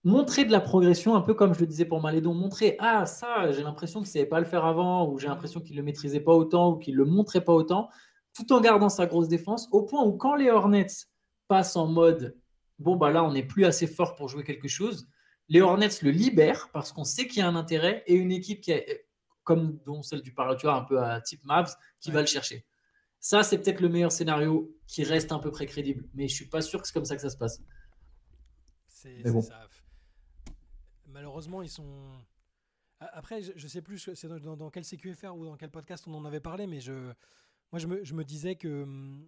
montrer 0.06 0.44
de 0.44 0.52
la 0.52 0.60
progression, 0.60 1.16
un 1.16 1.20
peu 1.20 1.34
comme 1.34 1.52
je 1.52 1.58
le 1.58 1.66
disais 1.66 1.84
pour 1.84 2.00
Malédon, 2.00 2.32
montrer 2.32 2.76
ah 2.78 3.06
ça 3.06 3.50
j'ai 3.50 3.64
l'impression 3.64 4.00
qu'il 4.00 4.08
ne 4.08 4.12
savait 4.12 4.26
pas 4.26 4.38
le 4.38 4.46
faire 4.46 4.64
avant 4.64 5.10
ou 5.10 5.18
j'ai 5.18 5.26
l'impression 5.26 5.60
qu'il 5.60 5.74
ne 5.74 5.80
le 5.80 5.84
maîtrisait 5.84 6.20
pas 6.20 6.32
autant 6.32 6.72
ou 6.72 6.76
qu'il 6.76 6.94
ne 6.94 6.98
le 6.98 7.06
montrait 7.06 7.42
pas 7.42 7.52
autant, 7.52 7.90
tout 8.32 8.52
en 8.52 8.60
gardant 8.60 8.88
sa 8.88 9.06
grosse 9.06 9.26
défense, 9.26 9.68
au 9.72 9.82
point 9.82 10.04
où 10.04 10.12
quand 10.12 10.36
les 10.36 10.48
Hornets 10.48 10.86
passent 11.48 11.74
en 11.74 11.88
mode 11.88 12.36
bon 12.78 12.94
bah 12.94 13.10
là 13.10 13.24
on 13.24 13.32
n'est 13.32 13.42
plus 13.42 13.64
assez 13.64 13.88
fort 13.88 14.14
pour 14.14 14.28
jouer 14.28 14.44
quelque 14.44 14.68
chose, 14.68 15.08
les 15.48 15.60
Hornets 15.60 15.88
le 16.02 16.10
libèrent 16.10 16.70
parce 16.72 16.92
qu'on 16.92 17.04
sait 17.04 17.26
qu'il 17.26 17.40
y 17.40 17.42
a 17.42 17.48
un 17.48 17.56
intérêt 17.56 18.04
et 18.06 18.14
une 18.14 18.30
équipe 18.30 18.60
qui 18.60 18.70
est 18.70 19.08
comme 19.42 19.78
dont 19.84 20.02
celle 20.02 20.22
du 20.22 20.32
vois, 20.32 20.74
un 20.74 20.82
peu 20.82 21.00
à 21.00 21.20
type 21.20 21.44
Mavs, 21.44 21.74
qui 22.00 22.10
va 22.10 22.20
le 22.20 22.26
chercher. 22.26 22.66
Ça, 23.20 23.44
c'est 23.44 23.58
peut-être 23.58 23.80
le 23.80 23.88
meilleur 23.88 24.10
scénario 24.10 24.74
qui 24.88 25.04
reste 25.04 25.30
un 25.30 25.38
peu 25.38 25.52
près 25.52 25.66
crédible, 25.66 26.04
mais 26.14 26.26
je 26.26 26.34
suis 26.34 26.48
pas 26.48 26.62
sûr 26.62 26.82
que 26.82 26.88
c'est 26.88 26.92
comme 26.92 27.04
ça 27.04 27.14
que 27.14 27.22
ça 27.22 27.30
se 27.30 27.36
passe. 27.36 27.62
c'est 28.88 29.10
Mais 29.10 29.22
c'est 29.24 29.30
bon. 29.30 29.40
ça. 29.40 29.68
Malheureusement, 31.16 31.62
ils 31.62 31.70
sont. 31.70 32.12
Après, 33.00 33.40
je, 33.40 33.52
je 33.56 33.68
sais 33.68 33.80
plus 33.80 34.10
c'est 34.14 34.28
dans, 34.28 34.70
quel 34.70 34.84
CQFR 34.84 35.34
ou 35.34 35.46
dans 35.46 35.56
quel 35.56 35.70
podcast 35.70 36.04
on 36.06 36.12
en 36.12 36.26
avait 36.26 36.40
parlé, 36.40 36.66
mais 36.66 36.78
je, 36.78 36.92
moi, 37.72 37.78
je 37.78 37.86
me, 37.86 38.22
disais 38.22 38.56
que 38.56 38.82
hum, 38.82 39.26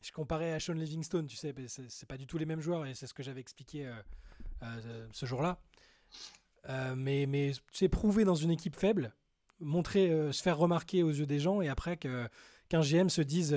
je 0.00 0.10
comparais 0.10 0.52
à 0.54 0.58
Sean 0.58 0.72
Livingstone, 0.72 1.26
tu 1.26 1.36
sais, 1.36 1.54
c'est 1.68 2.08
pas 2.08 2.16
du 2.16 2.26
tout 2.26 2.38
les 2.38 2.46
mêmes 2.46 2.62
joueurs 2.62 2.86
et 2.86 2.94
c'est 2.94 3.06
ce 3.06 3.12
que 3.12 3.22
j'avais 3.22 3.42
expliqué 3.42 3.86
euh, 3.86 3.92
euh, 4.62 5.06
ce 5.12 5.26
jour-là. 5.26 5.60
Euh, 6.70 6.94
mais, 6.96 7.26
mais 7.26 7.52
tu 7.72 7.86
prouver 7.90 8.24
dans 8.24 8.34
une 8.34 8.50
équipe 8.50 8.74
faible, 8.74 9.14
montrer, 9.60 10.32
se 10.32 10.42
faire 10.42 10.56
remarquer 10.56 11.02
aux 11.02 11.10
yeux 11.10 11.26
des 11.26 11.40
gens 11.40 11.60
et 11.60 11.68
après 11.68 11.98
qu'un 11.98 12.80
GM 12.80 13.10
se 13.10 13.20
dise 13.20 13.54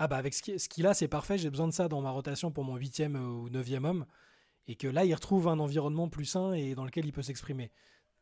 Ah 0.00 0.08
bah 0.08 0.16
avec 0.16 0.34
ce 0.34 0.68
qu'il 0.68 0.86
a, 0.88 0.94
c'est 0.94 1.06
parfait, 1.06 1.38
j'ai 1.38 1.50
besoin 1.50 1.68
de 1.68 1.72
ça 1.72 1.86
dans 1.86 2.00
ma 2.00 2.10
rotation 2.10 2.50
pour 2.50 2.64
mon 2.64 2.74
huitième 2.74 3.14
ou 3.14 3.48
neuvième 3.48 3.84
homme. 3.84 4.06
Et 4.70 4.76
que 4.76 4.86
là, 4.86 5.04
il 5.04 5.12
retrouve 5.12 5.48
un 5.48 5.58
environnement 5.58 6.08
plus 6.08 6.26
sain 6.26 6.52
et 6.52 6.76
dans 6.76 6.84
lequel 6.84 7.04
il 7.04 7.12
peut 7.12 7.22
s'exprimer. 7.22 7.72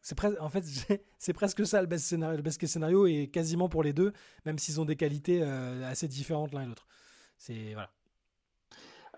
C'est 0.00 0.18
en 0.40 0.48
fait, 0.48 0.64
c'est 1.18 1.32
presque 1.34 1.66
ça 1.66 1.82
le 1.82 1.86
best 1.86 2.06
scénario, 2.06 2.42
scénario 2.50 3.06
et 3.06 3.28
quasiment 3.28 3.68
pour 3.68 3.82
les 3.82 3.92
deux, 3.92 4.14
même 4.46 4.58
s'ils 4.58 4.80
ont 4.80 4.86
des 4.86 4.96
qualités 4.96 5.42
euh, 5.42 5.86
assez 5.86 6.08
différentes 6.08 6.54
l'un 6.54 6.62
et 6.62 6.66
l'autre. 6.66 6.86
C'est 7.36 7.74
voilà. 7.74 7.90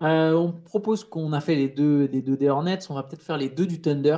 Euh, 0.01 0.33
on 0.33 0.51
propose 0.51 1.05
qu'on 1.05 1.31
a 1.31 1.39
fait 1.39 1.55
les 1.55 1.69
deux, 1.69 2.09
les 2.11 2.21
deux 2.21 2.35
des 2.35 2.49
Hornets, 2.49 2.79
on 2.89 2.95
va 2.95 3.03
peut-être 3.03 3.21
faire 3.21 3.37
les 3.37 3.49
deux 3.49 3.65
du 3.65 3.79
Thunder, 3.79 4.17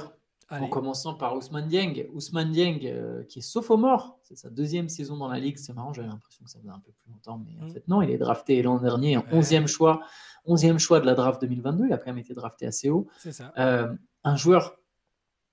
Allez. 0.54 0.66
en 0.66 0.70
commençant 0.70 1.14
par 1.16 1.36
Ousmane 1.36 1.68
Dieng. 1.68 2.08
Ousmane 2.14 2.52
Dieng, 2.52 2.80
euh, 2.86 3.24
qui 3.26 3.40
est 3.40 3.42
sophomore, 3.42 4.20
c'est 4.24 4.36
sa 4.38 4.50
deuxième 4.50 4.90
saison 4.90 5.18
dans 5.18 5.28
la 5.28 5.40
ligue, 5.40 5.58
c'est 5.58 5.74
marrant, 5.74 5.94
j'avais 5.94 6.08
l'impression 6.08 6.44
que 6.44 6.50
ça 6.50 6.60
faisait 6.60 6.70
un 6.72 6.80
peu 6.80 6.92
plus 6.92 7.12
longtemps, 7.12 7.38
mais 7.46 7.56
en 7.62 7.66
Mm. 7.66 7.70
fait 7.74 7.88
non, 7.88 8.02
il 8.02 8.10
est 8.10 8.18
drafté 8.18 8.62
l'an 8.62 8.78
dernier 8.80 9.18
en 9.18 9.22
Ouais. 9.22 9.28
11e 9.34 9.68
choix, 9.68 10.02
11e 10.46 10.78
choix 10.80 11.00
de 11.00 11.06
la 11.06 11.16
draft 11.16 11.42
2022, 11.42 11.88
il 11.88 11.94
a 11.94 11.98
quand 11.98 12.08
même 12.08 12.18
été 12.18 12.34
drafté 12.34 12.66
assez 12.66 12.90
haut. 12.90 13.08
C'est 13.20 13.32
ça. 13.32 13.54
Euh, 13.58 13.94
un 14.24 14.36
joueur 14.36 14.78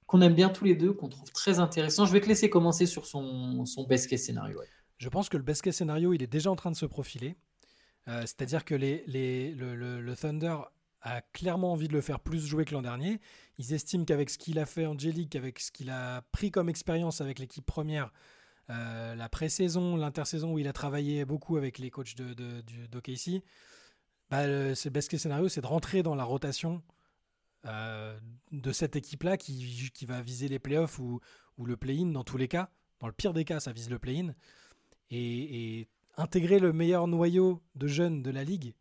qu'on 0.06 0.20
aime 0.22 0.34
bien 0.34 0.48
tous 0.48 0.64
les 0.64 0.74
deux, 0.74 0.92
qu'on 0.92 1.08
trouve 1.08 1.30
très 1.32 1.60
intéressant. 1.60 2.04
Je 2.04 2.12
vais 2.12 2.20
te 2.20 2.26
laisser 2.26 2.50
commencer 2.50 2.84
sur 2.86 3.06
son, 3.06 3.64
son 3.64 3.84
best 3.84 4.08
case 4.10 4.22
scénario. 4.22 4.58
ouais. 4.58 4.66
Je 4.98 5.08
pense 5.08 5.28
que 5.28 5.36
le 5.36 5.42
best 5.42 5.62
case 5.62 5.76
scénario, 5.76 6.12
il 6.12 6.22
est 6.22 6.26
déjà 6.26 6.50
en 6.50 6.56
train 6.56 6.70
de 6.70 6.76
se 6.76 6.84
profiler. 6.86 7.36
Euh, 8.08 8.20
C'est-à-dire 8.22 8.64
que 8.64 8.74
les, 8.74 9.04
les- 9.06 9.52
le, 9.54 9.74
le- 9.76 10.00
le 10.00 10.16
Thunder 10.16 10.56
a 11.02 11.22
clairement 11.32 11.72
envie 11.72 11.88
de 11.88 11.92
le 11.92 12.00
faire 12.00 12.20
plus 12.20 12.44
jouer 12.44 12.64
que 12.64 12.74
l'an 12.74 12.82
dernier. 12.82 13.20
Ils 13.58 13.72
estiment 13.72 14.04
qu'avec 14.04 14.30
ce 14.30 14.38
qu'il 14.38 14.58
a 14.58 14.66
fait 14.66 14.86
J-League, 14.98 15.36
avec 15.36 15.58
ce 15.60 15.70
qu'il 15.70 15.90
a 15.90 16.22
pris 16.32 16.50
comme 16.50 16.68
expérience 16.68 17.20
avec 17.20 17.38
l'équipe 17.38 17.64
première, 17.64 18.12
euh, 18.68 19.14
la 19.14 19.28
pré-saison, 19.28 19.96
l'intersaison 19.96 20.52
où 20.52 20.58
il 20.58 20.68
a 20.68 20.72
travaillé 20.72 21.24
beaucoup 21.24 21.56
avec 21.56 21.78
les 21.78 21.90
coachs 21.90 22.16
de, 22.16 22.34
de, 22.34 22.62
d'OKC, 22.90 23.42
bah, 24.30 24.46
le, 24.46 24.74
c'est 24.74 24.90
le 24.90 24.92
best 24.92 25.10
case 25.10 25.22
scénario, 25.22 25.48
c'est 25.48 25.62
de 25.62 25.66
rentrer 25.66 26.02
dans 26.02 26.14
la 26.14 26.24
rotation 26.24 26.82
euh, 27.66 28.18
de 28.52 28.72
cette 28.72 28.94
équipe-là 28.94 29.36
qui, 29.36 29.90
qui 29.92 30.06
va 30.06 30.22
viser 30.22 30.48
les 30.48 30.58
playoffs 30.58 30.98
ou, 30.98 31.20
ou 31.58 31.66
le 31.66 31.76
play-in 31.76 32.06
dans 32.06 32.24
tous 32.24 32.36
les 32.36 32.48
cas. 32.48 32.70
Dans 33.00 33.06
le 33.06 33.12
pire 33.12 33.32
des 33.32 33.44
cas, 33.44 33.60
ça 33.60 33.72
vise 33.72 33.90
le 33.90 33.98
play-in 33.98 34.34
et 35.10 35.88
intégrer 36.16 36.58
le 36.60 36.72
meilleur 36.72 37.08
noyau 37.08 37.60
de 37.74 37.86
jeunes 37.86 38.22
de 38.22 38.30
la 38.30 38.44
ligue, 38.44 38.74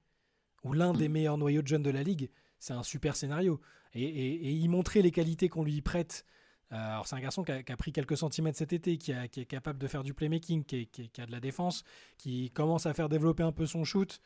ou 0.63 0.73
l'un 0.73 0.93
des 0.93 1.09
meilleurs 1.09 1.37
noyaux 1.37 1.61
de 1.61 1.67
jeunes 1.67 1.83
de 1.83 1.89
la 1.89 2.03
ligue, 2.03 2.29
c'est 2.59 2.73
un 2.73 2.83
super 2.83 3.15
scénario. 3.15 3.59
Et, 3.93 4.03
et- 4.03 4.47
et 4.47 4.51
y 4.51 4.67
montrer 4.67 5.01
les 5.01 5.11
qualités 5.11 5.49
qu'on 5.49 5.63
lui 5.63 5.81
prête. 5.81 6.25
Euh, 6.71 6.75
alors 6.75 7.07
c'est 7.07 7.15
un 7.15 7.19
garçon 7.21 7.43
qui 7.43 7.51
a, 7.51 7.63
qui 7.63 7.71
a 7.71 7.77
pris 7.77 7.91
quelques 7.91 8.17
centimètres 8.17 8.57
cet 8.57 8.73
été, 8.73 8.97
qui, 8.97 9.11
a- 9.13 9.27
qui 9.27 9.39
est 9.41 9.45
capable 9.45 9.79
de 9.79 9.87
faire 9.87 10.03
du 10.03 10.13
playmaking, 10.13 10.63
qui, 10.63 10.87
est- 10.93 11.19
a 11.19 11.25
de 11.25 11.31
la 11.31 11.39
défense, 11.39 11.83
qui 12.17 12.51
commence 12.51 12.85
à 12.85 12.93
faire 12.93 13.09
développer 13.09 13.41
un 13.43 13.51
peu 13.51 13.65
son 13.65 13.83
shoot. 13.83 14.19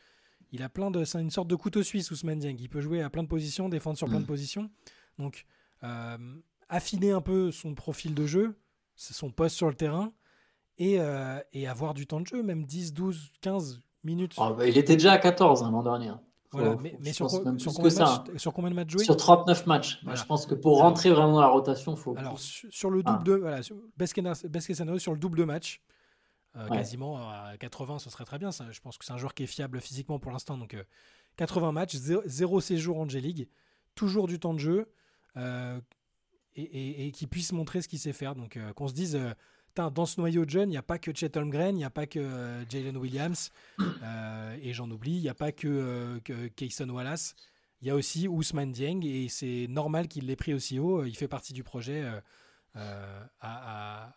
Il 0.52 0.62
a 0.62 0.68
plein 0.68 0.90
de, 0.90 1.04
c'est 1.04 1.20
une 1.20 1.30
sorte 1.30 1.48
de 1.48 1.54
couteau 1.56 1.82
suisse, 1.82 2.10
Ousmane 2.10 2.38
Dieng. 2.40 2.56
Il 2.60 2.68
peut 2.68 2.82
jouer 2.82 3.00
à 3.02 3.08
plein 3.10 3.22
de 3.22 3.28
positions, 3.28 3.68
défendre 3.70 3.96
sur 3.96 4.06
plein 4.08 4.18
de 4.20 4.26
positions. 4.26 4.70
Donc 5.18 5.46
euh, 5.82 6.18
affiner 6.68 7.10
un 7.12 7.20
peu 7.22 7.50
son 7.50 7.74
profil 7.74 8.14
de 8.14 8.26
jeu, 8.26 8.58
son 8.96 9.30
poste 9.30 9.56
sur 9.56 9.68
le 9.68 9.74
terrain, 9.74 10.12
et, 10.78 11.00
euh, 11.00 11.40
et 11.52 11.66
avoir 11.66 11.94
du 11.94 12.06
temps 12.06 12.20
de 12.20 12.26
jeu, 12.26 12.42
même 12.42 12.64
10, 12.66 12.92
12, 12.92 13.32
15 13.40 13.80
minutes. 14.04 14.34
Oh, 14.38 14.54
bah, 14.56 14.66
il 14.66 14.76
était 14.78 14.94
déjà 14.94 15.12
à 15.12 15.18
14 15.18 15.62
hein, 15.62 15.70
l'an 15.70 15.82
dernier. 15.82 16.12
Voilà, 16.52 16.76
mais, 17.00 17.12
sur, 17.12 17.26
combien 17.26 17.52
de 17.52 17.58
ça, 17.90 18.04
matchs, 18.28 18.36
sur 18.40 18.52
combien 18.52 18.70
de 18.70 18.76
matchs 18.76 18.90
joués? 18.90 19.02
Sur 19.04 19.16
39 19.16 19.66
matchs. 19.66 19.98
Voilà. 20.04 20.20
Je 20.20 20.24
pense 20.24 20.46
que 20.46 20.54
pour 20.54 20.78
rentrer 20.78 21.10
vraiment 21.10 21.32
dans 21.32 21.40
la 21.40 21.48
rotation, 21.48 21.94
il 21.94 21.98
faut. 21.98 22.14
Alors, 22.16 22.38
sur 22.38 22.90
le 22.90 23.02
double 23.02 23.18
Ah. 23.20 23.24
de. 23.24 23.32
Voilà, 23.32 23.62
sur- 23.64 23.76
sur 25.00 25.12
le 25.12 25.18
double 25.18 25.36
de 25.38 25.42
match, 25.44 25.82
euh, 26.54 26.68
Ouais. 26.68 26.76
quasiment 26.76 27.18
à 27.18 27.56
80, 27.58 27.98
ce 27.98 28.08
serait 28.08 28.24
très 28.24 28.38
bien. 28.38 28.52
Ça. 28.52 28.66
Je 28.70 28.80
pense 28.80 28.96
que 28.98 29.04
c'est 29.04 29.12
un 29.12 29.16
joueur 29.16 29.34
qui 29.34 29.42
est 29.42 29.46
fiable 29.48 29.80
physiquement 29.80 30.20
pour 30.20 30.30
l'instant. 30.30 30.56
Donc, 30.56 30.74
euh, 30.74 30.84
80 31.36 31.72
matchs, 31.72 31.96
zéro, 31.96 32.22
zéro 32.24 32.60
séjour 32.60 33.00
en 33.00 33.08
J-League, 33.08 33.48
toujours 33.96 34.28
du 34.28 34.38
temps 34.38 34.54
de 34.54 34.60
jeu, 34.60 34.92
euh, 35.36 35.80
et, 36.54 36.62
et- 36.62 37.06
et 37.08 37.10
qui 37.10 37.26
puisse 37.26 37.50
montrer 37.50 37.82
ce 37.82 37.88
qu'il 37.88 37.98
sait 37.98 38.12
faire. 38.12 38.36
Donc, 38.36 38.56
euh, 38.56 38.72
qu'on 38.74 38.86
se 38.86 38.94
dise. 38.94 39.18
Dans 39.76 40.06
ce 40.06 40.20
noyau 40.20 40.44
de 40.44 40.50
jeunes, 40.50 40.68
il 40.68 40.72
n'y 40.72 40.78
a 40.78 40.82
pas 40.82 40.98
que 40.98 41.10
Chet 41.14 41.36
Holmgren, 41.36 41.74
il 41.74 41.78
n'y 41.78 41.84
a 41.84 41.90
pas 41.90 42.06
que 42.06 42.18
euh, 42.20 42.64
Jalen 42.68 42.96
Williams, 42.96 43.50
euh, 44.02 44.56
et 44.62 44.72
j'en 44.72 44.90
oublie, 44.90 45.16
il 45.16 45.22
n'y 45.22 45.28
a 45.28 45.34
pas 45.34 45.52
que, 45.52 45.66
euh, 45.68 46.20
que 46.20 46.46
Kayson 46.48 46.88
Wallace, 46.88 47.34
il 47.80 47.88
y 47.88 47.90
a 47.90 47.94
aussi 47.94 48.28
Ousmane 48.28 48.72
Dieng, 48.72 49.00
et 49.04 49.28
c'est 49.28 49.66
normal 49.68 50.08
qu'il 50.08 50.26
l'ait 50.26 50.36
pris 50.36 50.54
aussi 50.54 50.78
haut, 50.78 51.04
il 51.04 51.16
fait 51.16 51.28
partie 51.28 51.52
du 51.52 51.62
projet 51.64 52.04
à, 52.74 52.84
à- 53.40 54.14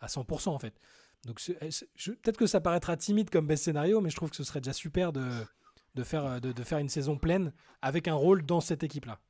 à 0.00 0.06
100% 0.06 0.48
en 0.54 0.58
fait. 0.58 0.80
Donc 1.26 1.40
je- 1.40 2.12
peut-être 2.12 2.38
que 2.38 2.46
ça 2.46 2.60
paraîtra 2.60 2.96
timide 2.96 3.28
comme 3.30 3.46
best 3.46 3.64
scénario, 3.64 4.00
mais 4.00 4.10
je 4.10 4.16
trouve 4.16 4.30
que 4.30 4.36
ce 4.36 4.44
serait 4.44 4.60
déjà 4.60 4.72
super 4.72 5.12
de 5.12 6.02
faire 6.04 6.78
une 6.78 6.88
saison 6.88 7.18
pleine 7.18 7.52
avec 7.82 8.08
un 8.08 8.14
rôle 8.14 8.46
dans 8.46 8.60
cette 8.60 8.82
équipe-là. 8.84 9.20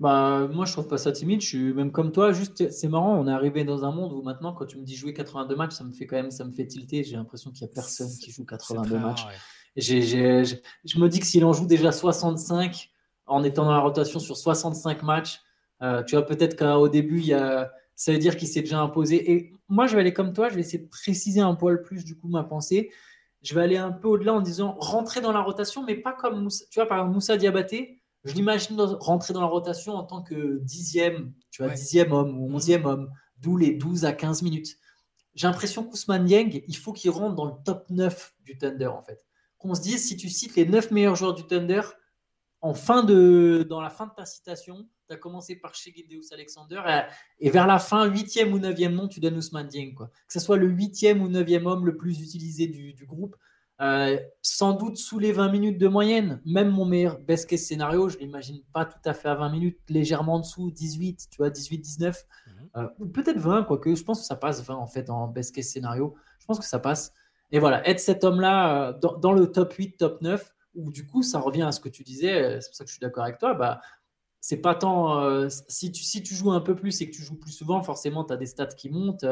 Bah, 0.00 0.48
moi, 0.52 0.64
je 0.64 0.72
trouve 0.72 0.86
pas 0.86 0.98
ça 0.98 1.10
timide. 1.10 1.40
Je 1.40 1.46
suis 1.46 1.72
même 1.74 1.90
comme 1.90 2.12
toi. 2.12 2.32
Juste, 2.32 2.70
c'est 2.70 2.88
marrant. 2.88 3.18
On 3.18 3.26
est 3.26 3.32
arrivé 3.32 3.64
dans 3.64 3.84
un 3.84 3.90
monde 3.90 4.12
où 4.12 4.22
maintenant, 4.22 4.52
quand 4.52 4.66
tu 4.66 4.78
me 4.78 4.84
dis 4.84 4.94
jouer 4.94 5.12
82 5.12 5.56
matchs, 5.56 5.72
ça 5.72 5.84
me 5.84 5.92
fait 5.92 6.06
quand 6.06 6.16
même, 6.16 6.30
ça 6.30 6.44
me 6.44 6.52
fait 6.52 6.66
tilter. 6.66 7.02
J'ai 7.02 7.16
l'impression 7.16 7.50
qu'il 7.50 7.62
y 7.62 7.64
a 7.64 7.72
personne 7.72 8.10
qui 8.20 8.30
joue 8.30 8.44
82 8.44 8.98
matchs. 8.98 9.26
je 9.76 10.98
me 10.98 11.08
dis 11.08 11.20
que 11.20 11.26
s'il 11.26 11.44
en 11.44 11.52
joue 11.52 11.66
déjà 11.66 11.90
65 11.90 12.90
en 13.26 13.44
étant 13.44 13.64
dans 13.64 13.72
la 13.72 13.80
rotation 13.80 14.20
sur 14.20 14.36
65 14.36 15.02
matchs, 15.02 15.40
euh, 15.82 16.02
tu 16.04 16.16
vois, 16.16 16.24
peut-être 16.24 16.56
qu'au 16.56 16.88
début, 16.88 17.18
il 17.18 17.26
y 17.26 17.34
a, 17.34 17.72
ça 17.94 18.12
veut 18.12 18.18
dire 18.18 18.36
qu'il 18.36 18.48
s'est 18.48 18.60
déjà 18.60 18.80
imposé. 18.80 19.32
Et 19.32 19.52
moi, 19.68 19.88
je 19.88 19.94
vais 19.94 20.00
aller 20.00 20.12
comme 20.12 20.32
toi. 20.32 20.48
Je 20.48 20.54
vais 20.54 20.60
essayer 20.60 20.78
de 20.78 20.88
préciser 20.88 21.40
un 21.40 21.56
poil 21.56 21.82
plus 21.82 22.04
du 22.04 22.16
coup 22.16 22.28
ma 22.28 22.44
pensée. 22.44 22.90
Je 23.42 23.54
vais 23.54 23.62
aller 23.62 23.76
un 23.76 23.92
peu 23.92 24.08
au-delà 24.08 24.34
en 24.34 24.40
disant 24.40 24.76
rentrer 24.78 25.20
dans 25.20 25.32
la 25.32 25.40
rotation, 25.40 25.84
mais 25.84 25.96
pas 25.96 26.12
comme 26.12 26.42
Moussa, 26.42 26.64
tu 26.70 26.78
vois, 26.78 26.88
par 26.88 26.98
exemple, 26.98 27.14
Moussa 27.14 27.36
Diabaté 27.36 27.97
je 28.28 28.34
l'imagine 28.34 28.80
rentrer 28.80 29.32
dans 29.34 29.40
la 29.40 29.46
rotation 29.46 29.94
en 29.94 30.04
tant 30.04 30.22
que 30.22 30.58
dixième, 30.62 31.32
tu 31.50 31.62
vois, 31.62 31.72
dixième 31.72 32.12
homme 32.12 32.38
ou 32.38 32.48
mhm. 32.48 32.54
onzième 32.54 32.86
homme, 32.86 33.10
d'où 33.38 33.56
les 33.56 33.72
12 33.72 34.04
à 34.04 34.12
15 34.12 34.42
minutes. 34.42 34.76
J'ai 35.34 35.46
l'impression 35.46 35.84
qu'Ousmane 35.84 36.28
Yang, 36.28 36.64
il 36.66 36.76
faut 36.76 36.92
qu'il 36.92 37.10
rentre 37.10 37.34
dans 37.34 37.46
le 37.46 37.54
top 37.64 37.88
9 37.90 38.34
du 38.44 38.58
Thunder, 38.58 38.88
en 38.88 39.02
fait. 39.02 39.24
Qu'on 39.58 39.74
se 39.74 39.80
dise, 39.80 40.06
si 40.06 40.16
tu 40.16 40.28
cites 40.28 40.56
les 40.56 40.66
9 40.66 40.90
meilleurs 40.90 41.16
joueurs 41.16 41.34
du 41.34 41.46
Thunder, 41.46 41.82
en 42.60 42.74
fin 42.74 43.04
de, 43.04 43.64
dans 43.68 43.80
la 43.80 43.90
fin 43.90 44.06
de 44.06 44.12
ta 44.16 44.26
citation, 44.26 44.88
tu 45.06 45.14
as 45.14 45.16
commencé 45.16 45.56
par 45.56 45.74
chez 45.74 45.94
Alexander, 46.32 46.82
et, 47.38 47.50
vers 47.50 47.66
la 47.66 47.78
fin, 47.78 48.06
huitième 48.06 48.52
ou 48.52 48.58
neuvième 48.58 48.94
nom, 48.94 49.08
tu 49.08 49.20
donnes 49.20 49.36
Ousmane 49.36 49.68
Dieng. 49.68 49.94
Quoi. 49.94 50.08
Que 50.26 50.32
ce 50.32 50.40
soit 50.40 50.56
le 50.56 50.66
huitième 50.66 51.22
ou 51.22 51.28
neuvième 51.28 51.66
homme 51.66 51.86
le 51.86 51.96
plus 51.96 52.20
utilisé 52.20 52.66
du, 52.66 52.92
du 52.94 53.06
groupe, 53.06 53.36
euh, 53.80 54.18
sans 54.42 54.72
doute 54.72 54.96
sous 54.96 55.20
les 55.20 55.30
20 55.30 55.50
minutes 55.50 55.78
de 55.78 55.86
moyenne. 55.86 56.40
Même 56.44 56.70
mon 56.70 56.84
meilleur 56.84 57.20
best 57.20 57.48
case 57.48 57.60
scénario, 57.60 58.08
je 58.08 58.16
ne 58.16 58.22
l'imagine 58.22 58.60
pas 58.72 58.84
tout 58.84 58.98
à 59.04 59.14
fait 59.14 59.28
à 59.28 59.36
20 59.36 59.50
minutes, 59.50 59.78
légèrement 59.88 60.34
en 60.34 60.40
dessous, 60.40 60.72
18, 60.72 61.28
tu 61.30 61.36
vois, 61.36 61.50
18, 61.50 61.78
19, 61.78 62.26
mhm. 62.46 62.68
euh, 62.76 62.88
ou 62.98 63.06
peut-être 63.06 63.38
20, 63.38 63.64
quoique 63.64 63.94
je 63.94 64.02
pense 64.02 64.20
que 64.20 64.26
ça 64.26 64.34
passe 64.34 64.64
20 64.64 64.74
en 64.74 64.86
fait 64.88 65.10
en 65.10 65.28
best 65.28 65.54
case 65.54 65.66
scénario. 65.66 66.16
Je 66.40 66.46
pense 66.46 66.58
que 66.58 66.64
ça 66.64 66.80
passe. 66.80 67.12
Et 67.52 67.60
voilà, 67.60 67.86
être 67.88 68.00
cet 68.00 68.24
homme-là 68.24 68.88
euh, 68.88 69.16
dans, 69.18 69.32
le 69.32 69.46
top 69.52 69.72
8, 69.72 69.96
top 69.96 70.22
9, 70.22 70.54
où 70.74 70.90
du 70.90 71.06
coup, 71.06 71.22
ça 71.22 71.38
revient 71.38 71.62
à 71.62 71.72
ce 71.72 71.78
que 71.78 71.88
tu 71.88 72.02
disais, 72.02 72.60
c'est 72.60 72.68
pour 72.68 72.76
ça 72.76 72.84
que 72.84 72.88
je 72.88 72.94
suis 72.94 73.00
d'accord 73.00 73.24
avec 73.24 73.38
toi, 73.38 73.54
bah, 73.54 73.80
c'est 74.40 74.58
pas 74.58 74.74
tant. 74.74 75.48
si, 75.48 75.90
tu, 75.92 76.02
si 76.02 76.22
tu 76.22 76.34
joues 76.34 76.52
un 76.52 76.60
peu 76.60 76.76
plus 76.76 77.00
et 77.00 77.10
que 77.10 77.14
tu 77.14 77.22
joues 77.22 77.38
plus 77.38 77.52
souvent, 77.52 77.82
forcément, 77.82 78.24
tu 78.24 78.32
as 78.32 78.36
des 78.36 78.46
stats 78.46 78.66
qui 78.66 78.88
montent. 78.90 79.24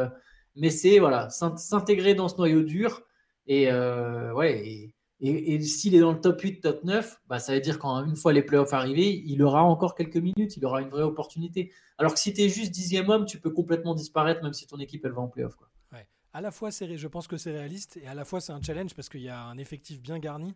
mais 0.56 0.70
c'est 0.70 0.98
voilà, 0.98 1.30
s'intégrer 1.30 2.14
dans 2.14 2.28
ce 2.28 2.36
noyau 2.36 2.62
dur 2.62 3.02
et 3.46 3.70
euh, 3.70 4.32
ouais, 4.32 4.92
et, 5.20 5.60
s'il 5.62 5.94
est 5.94 6.00
dans 6.00 6.12
le 6.12 6.20
top 6.20 6.40
8, 6.40 6.60
top 6.60 6.84
9, 6.84 7.22
bah, 7.26 7.38
ça 7.38 7.54
veut 7.54 7.60
dire 7.60 7.78
qu'une 7.78 8.16
fois 8.16 8.32
les 8.32 8.42
playoffs 8.42 8.74
arrivés, 8.74 9.22
il 9.24 9.42
aura 9.42 9.62
encore 9.62 9.94
quelques 9.94 10.16
minutes, 10.16 10.56
il 10.56 10.64
aura 10.66 10.82
une 10.82 10.90
vraie 10.90 11.02
opportunité. 11.02 11.72
Alors 11.96 12.12
que 12.12 12.20
si 12.20 12.34
tu 12.34 12.42
es 12.42 12.48
juste 12.50 12.70
dixième 12.70 13.08
homme, 13.08 13.24
tu 13.24 13.40
peux 13.40 13.50
complètement 13.50 13.94
disparaître, 13.94 14.42
même 14.42 14.52
si 14.52 14.66
ton 14.66 14.78
équipe 14.78 15.04
elle 15.06 15.12
va 15.12 15.22
en 15.22 15.28
playoff. 15.28 15.56
Quoi. 15.56 15.70
Ouais. 15.92 16.06
À 16.34 16.42
la 16.42 16.50
fois, 16.50 16.68
je 16.70 17.06
pense 17.08 17.26
que 17.28 17.38
c'est 17.38 17.52
réaliste, 17.52 17.98
et 18.02 18.06
à 18.06 18.14
la 18.14 18.26
fois, 18.26 18.40
c'est 18.40 18.52
un 18.52 18.60
challenge 18.60 18.94
parce 18.94 19.08
qu'il 19.08 19.22
y 19.22 19.30
a 19.30 19.42
un 19.42 19.56
effectif 19.56 20.02
bien 20.02 20.18
garni, 20.18 20.54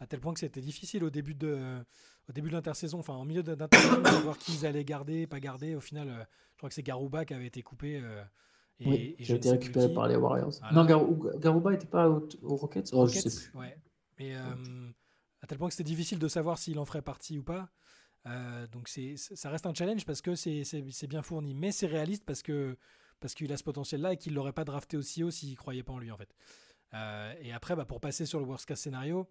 à 0.00 0.06
tel 0.06 0.18
point 0.18 0.34
que 0.34 0.40
c'était 0.40 0.60
difficile 0.60 1.04
au 1.04 1.10
début 1.10 1.34
de, 1.34 1.78
au 2.28 2.32
début 2.32 2.48
l'intersaison, 2.48 3.00
enfin 3.00 3.14
en 3.14 3.24
milieu 3.24 3.42
d'intersaison, 3.42 4.00
de 4.00 4.22
voir 4.22 4.38
qui 4.38 4.52
ils 4.54 4.66
allaient 4.66 4.84
garder, 4.84 5.26
pas 5.26 5.40
garder. 5.40 5.74
Au 5.74 5.80
final, 5.80 6.08
euh, 6.08 6.24
je 6.52 6.56
crois 6.58 6.68
que 6.68 6.74
c'est 6.74 6.82
Garouba 6.82 7.24
qui 7.24 7.34
avait 7.34 7.46
été 7.46 7.62
coupé. 7.62 8.00
Euh, 8.02 8.22
oui, 8.86 9.14
j'ai 9.18 9.34
été 9.34 9.50
récupéré 9.50 9.92
par 9.92 10.08
les 10.08 10.16
Warriors. 10.16 10.52
Non, 10.72 10.84
Garouba 10.84 11.70
n'était 11.72 11.86
pas 11.86 12.08
aux, 12.08 12.28
Rockets, 12.42 12.90
oh, 12.92 13.06
sais 13.06 13.28
plus. 13.28 13.52
Ouais. 13.58 13.76
Mais 14.18 14.34
euh, 14.34 14.90
à 15.42 15.46
tel 15.46 15.58
point 15.58 15.68
que 15.68 15.74
c'était 15.74 15.88
difficile 15.88 16.18
de 16.18 16.28
savoir 16.28 16.58
s'il 16.58 16.78
en 16.78 16.84
ferait 16.84 17.02
partie 17.02 17.38
ou 17.38 17.42
pas. 17.42 17.70
Euh, 18.26 18.66
donc 18.66 18.88
ça 18.88 19.50
reste 19.50 19.64
un 19.66 19.72
challenge 19.74 20.04
parce 20.04 20.20
que 20.20 20.34
c'est, 20.34 21.06
bien 21.08 21.22
fourni. 21.22 21.54
Mais 21.54 21.72
c'est 21.72 21.86
réaliste 21.86 22.24
parce, 22.24 22.42
que, 22.42 22.76
parce 23.18 23.34
qu'il 23.34 23.52
a 23.52 23.56
ce 23.56 23.64
potentiel-là 23.64 24.14
et 24.14 24.16
qu'il 24.16 24.32
ne 24.32 24.36
l'aurait 24.36 24.52
pas 24.52 24.64
drafté 24.64 24.96
aussi 24.96 25.22
haut 25.22 25.30
s'il 25.30 25.52
ne 25.52 25.56
croyait 25.56 25.82
pas 25.82 25.92
en 25.92 25.98
lui 25.98 26.10
en 26.10 26.16
fait. 26.16 26.34
Euh, 26.92 27.34
et 27.40 27.52
après, 27.52 27.76
bah, 27.76 27.84
pour 27.84 28.00
passer 28.00 28.26
sur 28.26 28.40
le 28.40 28.46
worst 28.46 28.66
case 28.66 28.80
scénario, 28.80 29.26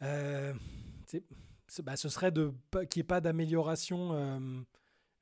bah, 0.00 0.54
ce 1.96 2.08
serait 2.08 2.32
qu'il 2.32 2.42
n'y 2.96 3.00
ait 3.00 3.04
pas 3.04 3.20
d'amélioration 3.20 4.64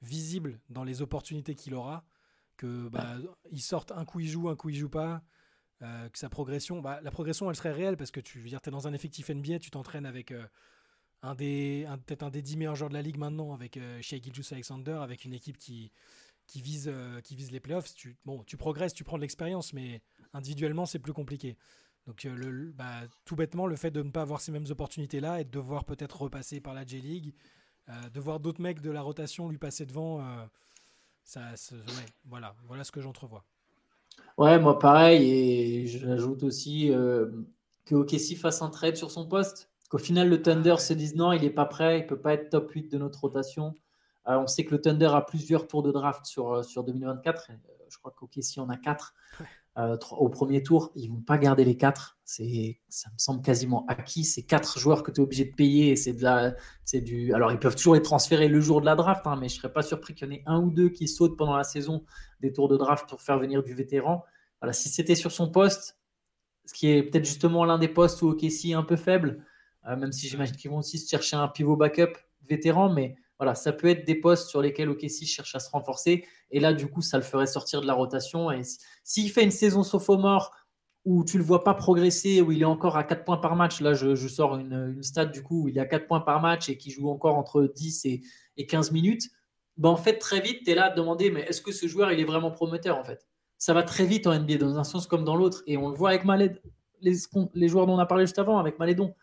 visible 0.02 0.60
dans 0.70 0.84
les 0.84 1.02
opportunités 1.02 1.54
qu'il 1.54 1.74
aura 1.74 2.04
que 2.58 2.88
bah, 2.88 3.16
il 3.50 3.62
sorte 3.62 3.92
un 3.92 4.04
coup 4.04 4.20
il 4.20 4.28
joue, 4.28 4.50
un 4.50 4.56
coup 4.56 4.68
il 4.68 4.76
joue 4.76 4.90
pas, 4.90 5.22
euh, 5.80 6.08
que 6.08 6.18
sa 6.18 6.28
progression, 6.28 6.80
bah, 6.80 7.00
la 7.02 7.10
progression 7.10 7.48
elle 7.48 7.56
serait 7.56 7.72
réelle 7.72 7.96
parce 7.96 8.10
que 8.10 8.20
tu 8.20 8.40
veux 8.40 8.48
dire 8.48 8.60
es 8.66 8.70
dans 8.70 8.86
un 8.86 8.92
effectif 8.92 9.30
NBA, 9.30 9.60
tu 9.60 9.70
t'entraînes 9.70 10.06
avec 10.06 10.32
euh, 10.32 10.44
un 11.22 11.34
des 11.34 11.86
peut-être 12.04 12.24
un 12.24 12.30
des 12.30 12.42
10 12.42 12.56
meilleurs 12.58 12.74
joueurs 12.74 12.90
de 12.90 12.94
la 12.94 13.02
ligue 13.02 13.16
maintenant 13.16 13.54
avec 13.54 13.76
euh, 13.76 14.02
Shea 14.02 14.18
Alexander 14.50 14.98
avec 15.00 15.24
une 15.24 15.32
équipe 15.32 15.56
qui 15.56 15.90
qui 16.46 16.60
vise 16.60 16.90
euh, 16.92 17.20
qui 17.20 17.36
vise 17.36 17.52
les 17.52 17.60
playoffs. 17.60 17.94
Tu 17.94 18.16
bon, 18.24 18.42
tu 18.44 18.56
progresses, 18.56 18.92
tu 18.92 19.04
prends 19.04 19.16
de 19.16 19.22
l'expérience, 19.22 19.72
mais 19.72 20.02
individuellement 20.32 20.84
c'est 20.84 20.98
plus 20.98 21.12
compliqué. 21.12 21.56
Donc 22.06 22.24
le, 22.24 22.72
bah, 22.72 23.02
tout 23.24 23.36
bêtement 23.36 23.66
le 23.66 23.76
fait 23.76 23.90
de 23.90 24.02
ne 24.02 24.10
pas 24.10 24.22
avoir 24.22 24.40
ces 24.40 24.50
mêmes 24.50 24.66
opportunités 24.70 25.20
là 25.20 25.40
et 25.40 25.44
de 25.44 25.50
devoir 25.50 25.84
peut-être 25.84 26.22
repasser 26.22 26.60
par 26.60 26.74
la 26.74 26.86
J 26.86 27.02
League, 27.02 27.34
de 28.12 28.20
voir 28.20 28.40
d'autres 28.40 28.62
mecs 28.62 28.80
de 28.80 28.90
la 28.90 29.02
rotation 29.02 29.50
lui 29.50 29.58
passer 29.58 29.84
devant 29.84 30.48
ça, 31.28 31.40
voilà, 32.24 32.54
voilà 32.66 32.84
ce 32.84 32.92
que 32.92 33.02
j'entrevois. 33.02 33.44
Ouais, 34.38 34.58
moi 34.58 34.78
pareil, 34.78 35.30
et 35.30 35.86
j'ajoute 35.86 36.42
aussi 36.42 36.90
euh, 36.90 37.26
que 37.84 37.94
OKC 37.94 38.36
fasse 38.36 38.62
un 38.62 38.70
trade 38.70 38.96
sur 38.96 39.10
son 39.10 39.28
poste. 39.28 39.70
Qu'au 39.90 39.98
final, 39.98 40.28
le 40.28 40.40
Thunder 40.40 40.76
se 40.78 40.94
dise 40.94 41.16
non, 41.16 41.32
il 41.32 41.42
n'est 41.42 41.50
pas 41.50 41.66
prêt, 41.66 41.98
il 41.98 42.02
ne 42.04 42.08
peut 42.08 42.20
pas 42.20 42.32
être 42.32 42.48
top 42.50 42.70
8 42.70 42.90
de 42.90 42.98
notre 42.98 43.20
rotation. 43.20 43.74
Euh, 44.26 44.38
on 44.38 44.46
sait 44.46 44.64
que 44.64 44.70
le 44.70 44.80
Thunder 44.80 45.10
a 45.12 45.20
plusieurs 45.20 45.66
tours 45.66 45.82
de 45.82 45.92
draft 45.92 46.24
sur, 46.24 46.52
euh, 46.52 46.62
sur 46.62 46.82
2024. 46.84 47.50
Je 47.88 47.98
crois 47.98 48.14
qu'OKC 48.16 48.58
en 48.58 48.70
a 48.70 48.76
4. 48.76 49.14
Euh, 49.78 49.96
au 50.10 50.28
premier 50.28 50.62
tour, 50.64 50.90
ils 50.96 51.08
vont 51.08 51.20
pas 51.20 51.38
garder 51.38 51.64
les 51.64 51.76
quatre. 51.76 52.18
C'est, 52.24 52.80
ça 52.88 53.10
me 53.10 53.18
semble 53.18 53.42
quasiment 53.42 53.86
acquis. 53.86 54.24
C'est 54.24 54.42
quatre 54.42 54.78
joueurs 54.78 55.04
que 55.04 55.12
tu 55.12 55.20
es 55.20 55.22
obligé 55.22 55.44
de 55.44 55.54
payer. 55.54 55.94
C'est 55.94 56.14
de 56.14 56.22
la, 56.22 56.54
c'est 56.84 57.00
du. 57.00 57.32
Alors 57.32 57.52
ils 57.52 57.60
peuvent 57.60 57.76
toujours 57.76 57.94
être 57.94 58.04
transférés 58.04 58.48
le 58.48 58.60
jour 58.60 58.80
de 58.80 58.86
la 58.86 58.96
draft, 58.96 59.24
hein, 59.26 59.36
mais 59.40 59.48
je 59.48 59.54
serais 59.54 59.72
pas 59.72 59.82
surpris 59.82 60.14
qu'il 60.14 60.26
y 60.26 60.30
en 60.30 60.34
ait 60.34 60.42
un 60.46 60.60
ou 60.60 60.70
deux 60.72 60.88
qui 60.88 61.06
sautent 61.06 61.36
pendant 61.38 61.56
la 61.56 61.62
saison 61.62 62.04
des 62.40 62.52
tours 62.52 62.68
de 62.68 62.76
draft 62.76 63.08
pour 63.08 63.22
faire 63.22 63.38
venir 63.38 63.62
du 63.62 63.72
vétéran. 63.72 64.24
Voilà, 64.60 64.72
si 64.72 64.88
c'était 64.88 65.14
sur 65.14 65.30
son 65.30 65.48
poste, 65.48 65.96
ce 66.64 66.74
qui 66.74 66.90
est 66.90 67.04
peut-être 67.04 67.24
justement 67.24 67.64
l'un 67.64 67.78
des 67.78 67.88
postes 67.88 68.20
où 68.22 68.28
OKC 68.30 68.70
est 68.70 68.74
un 68.74 68.82
peu 68.82 68.96
faible, 68.96 69.44
euh, 69.86 69.96
même 69.96 70.10
si 70.10 70.28
j'imagine 70.28 70.56
qu'ils 70.56 70.72
vont 70.72 70.78
aussi 70.78 70.98
chercher 71.06 71.36
un 71.36 71.46
pivot 71.46 71.76
backup 71.76 72.18
vétéran, 72.48 72.92
mais 72.92 73.14
voilà, 73.38 73.54
ça 73.54 73.72
peut 73.72 73.88
être 73.88 74.04
des 74.04 74.16
postes 74.16 74.48
sur 74.48 74.60
lesquels 74.60 74.88
OKC 74.88 75.24
cherche 75.24 75.54
à 75.54 75.60
se 75.60 75.70
renforcer. 75.70 76.24
Et 76.50 76.60
là, 76.60 76.72
du 76.72 76.88
coup, 76.88 77.02
ça 77.02 77.16
le 77.16 77.22
ferait 77.22 77.46
sortir 77.46 77.80
de 77.80 77.86
la 77.86 77.94
rotation. 77.94 78.50
Et 78.50 78.62
s'il 79.04 79.30
fait 79.30 79.44
une 79.44 79.52
saison 79.52 79.82
sophomore 79.84 80.54
où 81.04 81.24
tu 81.24 81.36
ne 81.36 81.42
le 81.42 81.46
vois 81.46 81.62
pas 81.62 81.74
progresser, 81.74 82.40
où 82.40 82.50
il 82.50 82.62
est 82.62 82.66
encore 82.66 82.96
à 82.96 83.04
4 83.04 83.24
points 83.24 83.36
par 83.36 83.54
match, 83.54 83.80
là, 83.80 83.94
je, 83.94 84.14
sors 84.28 84.56
une, 84.56 84.92
une 84.96 85.02
stat 85.02 85.26
du 85.26 85.42
coup 85.42 85.64
où 85.64 85.68
il 85.68 85.78
est 85.78 85.80
à 85.80 85.86
4 85.86 86.06
points 86.06 86.20
par 86.20 86.40
match 86.40 86.68
et 86.68 86.76
qui 86.76 86.90
joue 86.90 87.08
encore 87.08 87.36
entre 87.36 87.62
10 87.62 88.06
et, 88.06 88.66
15 88.66 88.90
minutes, 88.90 89.30
ben, 89.76 89.90
en 89.90 89.96
fait, 89.96 90.18
très 90.18 90.40
vite, 90.40 90.64
tu 90.64 90.72
es 90.72 90.74
là 90.74 90.86
à 90.86 90.90
te 90.90 90.96
demander, 90.96 91.30
mais 91.30 91.42
est-ce 91.42 91.62
que 91.62 91.70
ce 91.70 91.86
joueur, 91.86 92.10
il 92.10 92.18
est 92.18 92.24
vraiment 92.24 92.50
prometteur, 92.50 92.98
en 92.98 93.04
fait? 93.04 93.24
Ça 93.56 93.72
va 93.72 93.84
très 93.84 94.04
vite 94.04 94.26
en 94.26 94.36
NBA, 94.36 94.56
dans 94.56 94.78
un 94.78 94.84
sens 94.84 95.06
comme 95.06 95.24
dans 95.24 95.36
l'autre. 95.36 95.62
Et 95.68 95.76
on 95.76 95.88
le 95.88 95.94
voit 95.94 96.10
avec 96.10 96.24
Malédon, 96.24 96.58
les, 97.00 97.14
les 97.54 97.68
joueurs 97.68 97.86
dont 97.86 97.94
on 97.94 97.98
a 97.98 98.06
parlé 98.06 98.26
juste 98.26 98.40
avant, 98.40 98.58
avec 98.58 98.80
Malédon. 98.80 99.14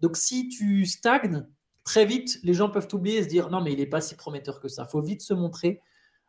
Donc, 0.00 0.18
si 0.18 0.48
tu 0.48 0.84
stagnes, 0.84 1.46
très 1.84 2.04
vite, 2.04 2.38
les 2.42 2.54
gens 2.54 2.70
peuvent 2.70 2.88
oublier 2.92 3.18
et 3.18 3.22
se 3.22 3.28
dire 3.28 3.50
non, 3.50 3.60
mais 3.60 3.72
il 3.72 3.78
n'est 3.78 3.86
pas 3.86 4.00
si 4.00 4.14
prometteur 4.14 4.60
que 4.60 4.68
ça. 4.68 4.86
Il 4.88 4.90
faut 4.90 5.00
vite 5.00 5.22
se 5.22 5.34
montrer. 5.34 5.80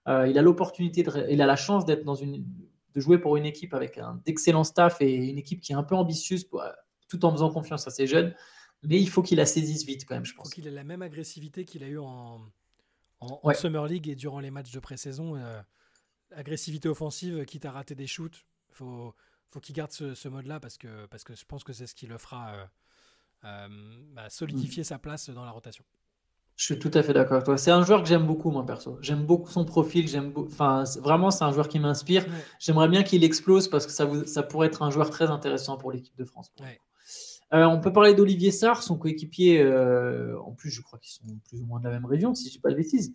Euh, 0.08 0.28
il 0.28 0.38
a 0.38 0.42
l'opportunité, 0.42 1.06
il 1.30 1.42
a 1.42 1.46
la 1.46 1.56
chance 1.56 1.86
d'être 1.86 2.04
dans 2.04 2.16
une, 2.16 2.46
de 2.94 3.00
jouer 3.00 3.18
pour 3.20 3.38
une 3.38 3.46
équipe 3.46 3.74
avec 3.74 3.98
un 3.98 4.22
d'excellent 4.26 4.64
staff 4.64 5.02
et 5.02 5.14
une 5.14 5.38
équipe 5.38 5.62
qui 5.62 5.72
est 5.72 5.76
un 5.76 5.84
peu 5.84 5.96
ambitieuse, 5.96 6.50
tout 7.08 7.26
en 7.26 7.32
faisant 7.32 7.52
confiance 7.52 7.88
à 7.88 7.92
ses 7.92 8.08
jeunes. 8.08 8.34
Mais 8.84 9.00
il 9.00 9.10
faut 9.10 9.22
qu'il 9.22 9.38
la 9.38 9.46
saisisse 9.46 9.86
vite 9.86 10.06
quand 10.06 10.16
même, 10.16 10.26
je 10.26 10.34
pense. 10.34 10.48
Il 10.48 10.50
faut 10.50 10.56
qu'il 10.56 10.68
ait 10.68 10.72
la 10.72 10.84
même 10.84 11.02
agressivité 11.02 11.64
qu'il 11.64 11.84
a 11.84 11.88
eu 11.88 12.00
en, 12.00 12.42
en, 13.22 13.54
Summer 13.54 13.88
League 13.88 14.10
et 14.10 14.16
durant 14.16 14.40
les 14.40 14.52
matchs 14.52 14.72
de 14.72 14.80
pré-saison. 14.80 15.38
Euh, 15.38 15.62
agressivité 16.32 16.90
offensive, 16.90 17.46
quitte 17.46 17.66
à 17.66 17.72
rater 17.72 17.96
des 17.96 18.08
shoots. 18.08 18.46
Il 18.72 18.76
faut, 18.76 19.16
faut 19.52 19.60
qu'il 19.62 19.76
garde 19.76 19.92
ce, 19.92 20.28
mode-là 20.28 20.60
parce 20.60 20.78
que, 20.78 21.06
parce 21.06 21.24
que 21.24 21.34
je 21.36 21.46
pense 21.46 21.64
que 21.64 21.72
c'est 21.72 21.88
ce 21.88 21.96
qui 21.96 22.08
le 22.08 22.18
fera 22.18 22.56
euh, 22.56 22.66
bah, 23.44 24.30
solidifier 24.30 24.82
mm. 24.82 24.86
sa 24.86 25.00
place 25.00 25.30
dans 25.30 25.46
la 25.46 25.52
rotation. 25.52 25.84
Je 26.56 26.66
suis 26.66 26.80
tout 26.80 26.92
à 26.94 27.02
fait 27.02 27.14
d'accord 27.14 27.34
avec 27.34 27.46
toi. 27.46 27.58
C'est 27.58 27.72
un 27.72 27.84
joueur 27.84 28.04
que 28.04 28.08
j'aime 28.08 28.28
beaucoup, 28.28 28.52
moi, 28.52 28.66
perso. 28.66 28.98
J'aime 29.02 29.26
beaucoup 29.26 29.50
son 29.50 29.66
profil. 29.66 30.08
J'aime, 30.08 30.32
enfin, 30.38 30.84
vraiment, 31.02 31.32
c'est 31.32 31.44
un 31.44 31.52
joueur 31.52 31.68
qui 31.68 31.80
m'inspire. 31.80 32.26
J'aimerais 32.60 32.88
bien 32.88 33.04
qu'il 33.04 33.24
explose 33.24 33.68
parce 33.68 33.88
que 33.88 33.92
ça, 33.92 34.08
ça 34.28 34.44
pourrait 34.44 34.68
être 34.68 34.84
un 34.84 34.92
joueur 34.92 35.10
très 35.10 35.32
intéressant 35.32 35.78
pour 35.78 35.92
l'équipe 35.92 36.16
de 36.16 36.26
France. 36.26 36.54
Euh, 37.54 37.66
on 37.66 37.80
peut 37.80 37.92
parler 37.92 38.14
d'Olivier 38.14 38.52
Sarr, 38.52 38.84
son 38.84 38.98
coéquipier. 38.98 39.62
euh, 39.62 40.40
en 40.42 40.52
plus, 40.52 40.70
je 40.70 40.82
crois 40.82 41.00
qu'ils 41.00 41.14
sont 41.14 41.40
plus 41.50 41.62
ou 41.62 41.66
moins 41.66 41.80
de 41.80 41.86
la 41.86 41.92
même 41.92 42.06
région, 42.06 42.36
si 42.36 42.48
je 42.48 42.54
dis 42.54 42.60
pas 42.60 42.70
de 42.70 42.76
bêtises. 42.76 43.14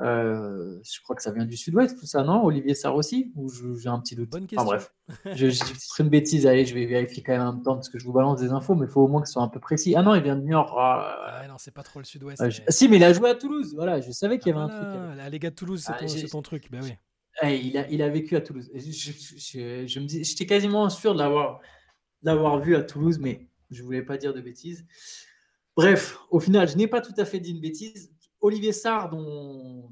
Euh, 0.00 0.78
je 0.84 1.00
crois 1.02 1.16
que 1.16 1.22
ça 1.22 1.30
vient 1.32 1.46
du 1.46 1.56
sud-ouest, 1.56 1.98
tout 1.98 2.04
ça, 2.04 2.22
non 2.22 2.44
Olivier 2.44 2.74
Sarr 2.74 2.94
aussi 2.96 3.32
Ou 3.34 3.48
j'ai 3.78 3.88
un 3.88 3.98
petit 3.98 4.14
doute 4.14 4.28
Bonne 4.28 4.46
Enfin 4.54 4.76
question. 4.76 4.92
bref, 5.24 5.34
je, 5.36 5.48
je 5.48 6.02
une 6.02 6.10
bêtise. 6.10 6.46
Allez, 6.46 6.66
je 6.66 6.74
vais 6.74 6.84
vérifier 6.84 7.22
quand 7.22 7.32
même 7.32 7.40
en 7.40 7.52
même 7.54 7.62
temps 7.62 7.74
parce 7.76 7.88
que 7.88 7.98
je 7.98 8.04
vous 8.04 8.12
balance 8.12 8.40
des 8.40 8.50
infos, 8.50 8.74
mais 8.74 8.84
il 8.86 8.90
faut 8.92 9.00
au 9.02 9.08
moins 9.08 9.22
que 9.22 9.26
ce 9.26 9.32
soit 9.32 9.42
un 9.42 9.48
peu 9.48 9.58
précis. 9.58 9.94
Ah 9.96 10.02
non, 10.02 10.14
il 10.14 10.22
vient 10.22 10.36
de 10.36 10.42
Niort. 10.42 10.78
Ah, 10.78 11.38
Ah 11.40 11.48
non, 11.48 11.54
c'est 11.58 11.70
pas 11.70 11.82
trop 11.82 11.98
le 11.98 12.04
sud-ouest. 12.04 12.42
euh, 12.42 12.50
mais- 12.50 12.64
Si, 12.68 12.88
mais 12.88 12.96
il 12.96 13.04
a 13.04 13.12
joué 13.14 13.30
à 13.30 13.34
Toulouse. 13.34 13.72
Voilà, 13.74 14.00
je 14.02 14.10
savais 14.10 14.38
qu'il 14.38 14.48
y 14.48 14.54
avait 14.54 14.60
un 14.64 14.68
Ah, 14.70 14.76
truc. 14.84 14.88
voilà, 15.00 15.14
La 15.14 15.30
Lega 15.30 15.48
de 15.48 15.54
Toulouse, 15.54 15.82
c'est 15.86 15.92
Ah, 15.94 16.28
ton, 16.30 16.42
truc. 16.42 16.70
Bah 16.70 16.78
oui. 16.82 16.92
Eh, 17.42 17.56
il, 17.58 17.78
a, 17.78 17.88
il 17.90 18.02
a 18.02 18.08
vécu 18.10 18.36
à 18.36 18.42
Toulouse. 18.42 18.70
Je, 18.74 18.80
je- 18.90 19.12
je- 19.38 19.86
je 19.86 20.00
me 20.00 20.04
dis, 20.06 20.24
j'étais 20.24 20.44
quasiment 20.46 20.90
sûr 20.90 21.14
de 21.14 21.18
l'avoir, 21.18 21.60
d'avoir 22.22 22.58
vu 22.60 22.76
à 22.76 22.82
Toulouse, 22.82 23.18
mais 23.18 23.48
je 23.70 23.82
voulais 23.82 24.02
pas 24.02 24.18
dire 24.18 24.34
de 24.34 24.40
bêtises. 24.42 24.86
Bref, 25.76 26.18
au 26.30 26.40
final, 26.40 26.68
je 26.68 26.76
n'ai 26.76 26.86
pas 26.86 27.00
tout 27.02 27.12
à 27.18 27.24
fait 27.24 27.38
dit 27.40 27.50
une 27.52 27.60
bêtise. 27.60 28.10
Olivier 28.46 28.72
Sarr, 28.72 29.10
dont 29.10 29.90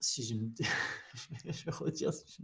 si 0.00 0.22
je, 0.24 0.34
me- 0.34 0.50
je 1.52 1.64
vais 1.64 1.70
redire, 1.70 2.12
si 2.12 2.24
je- 2.38 2.42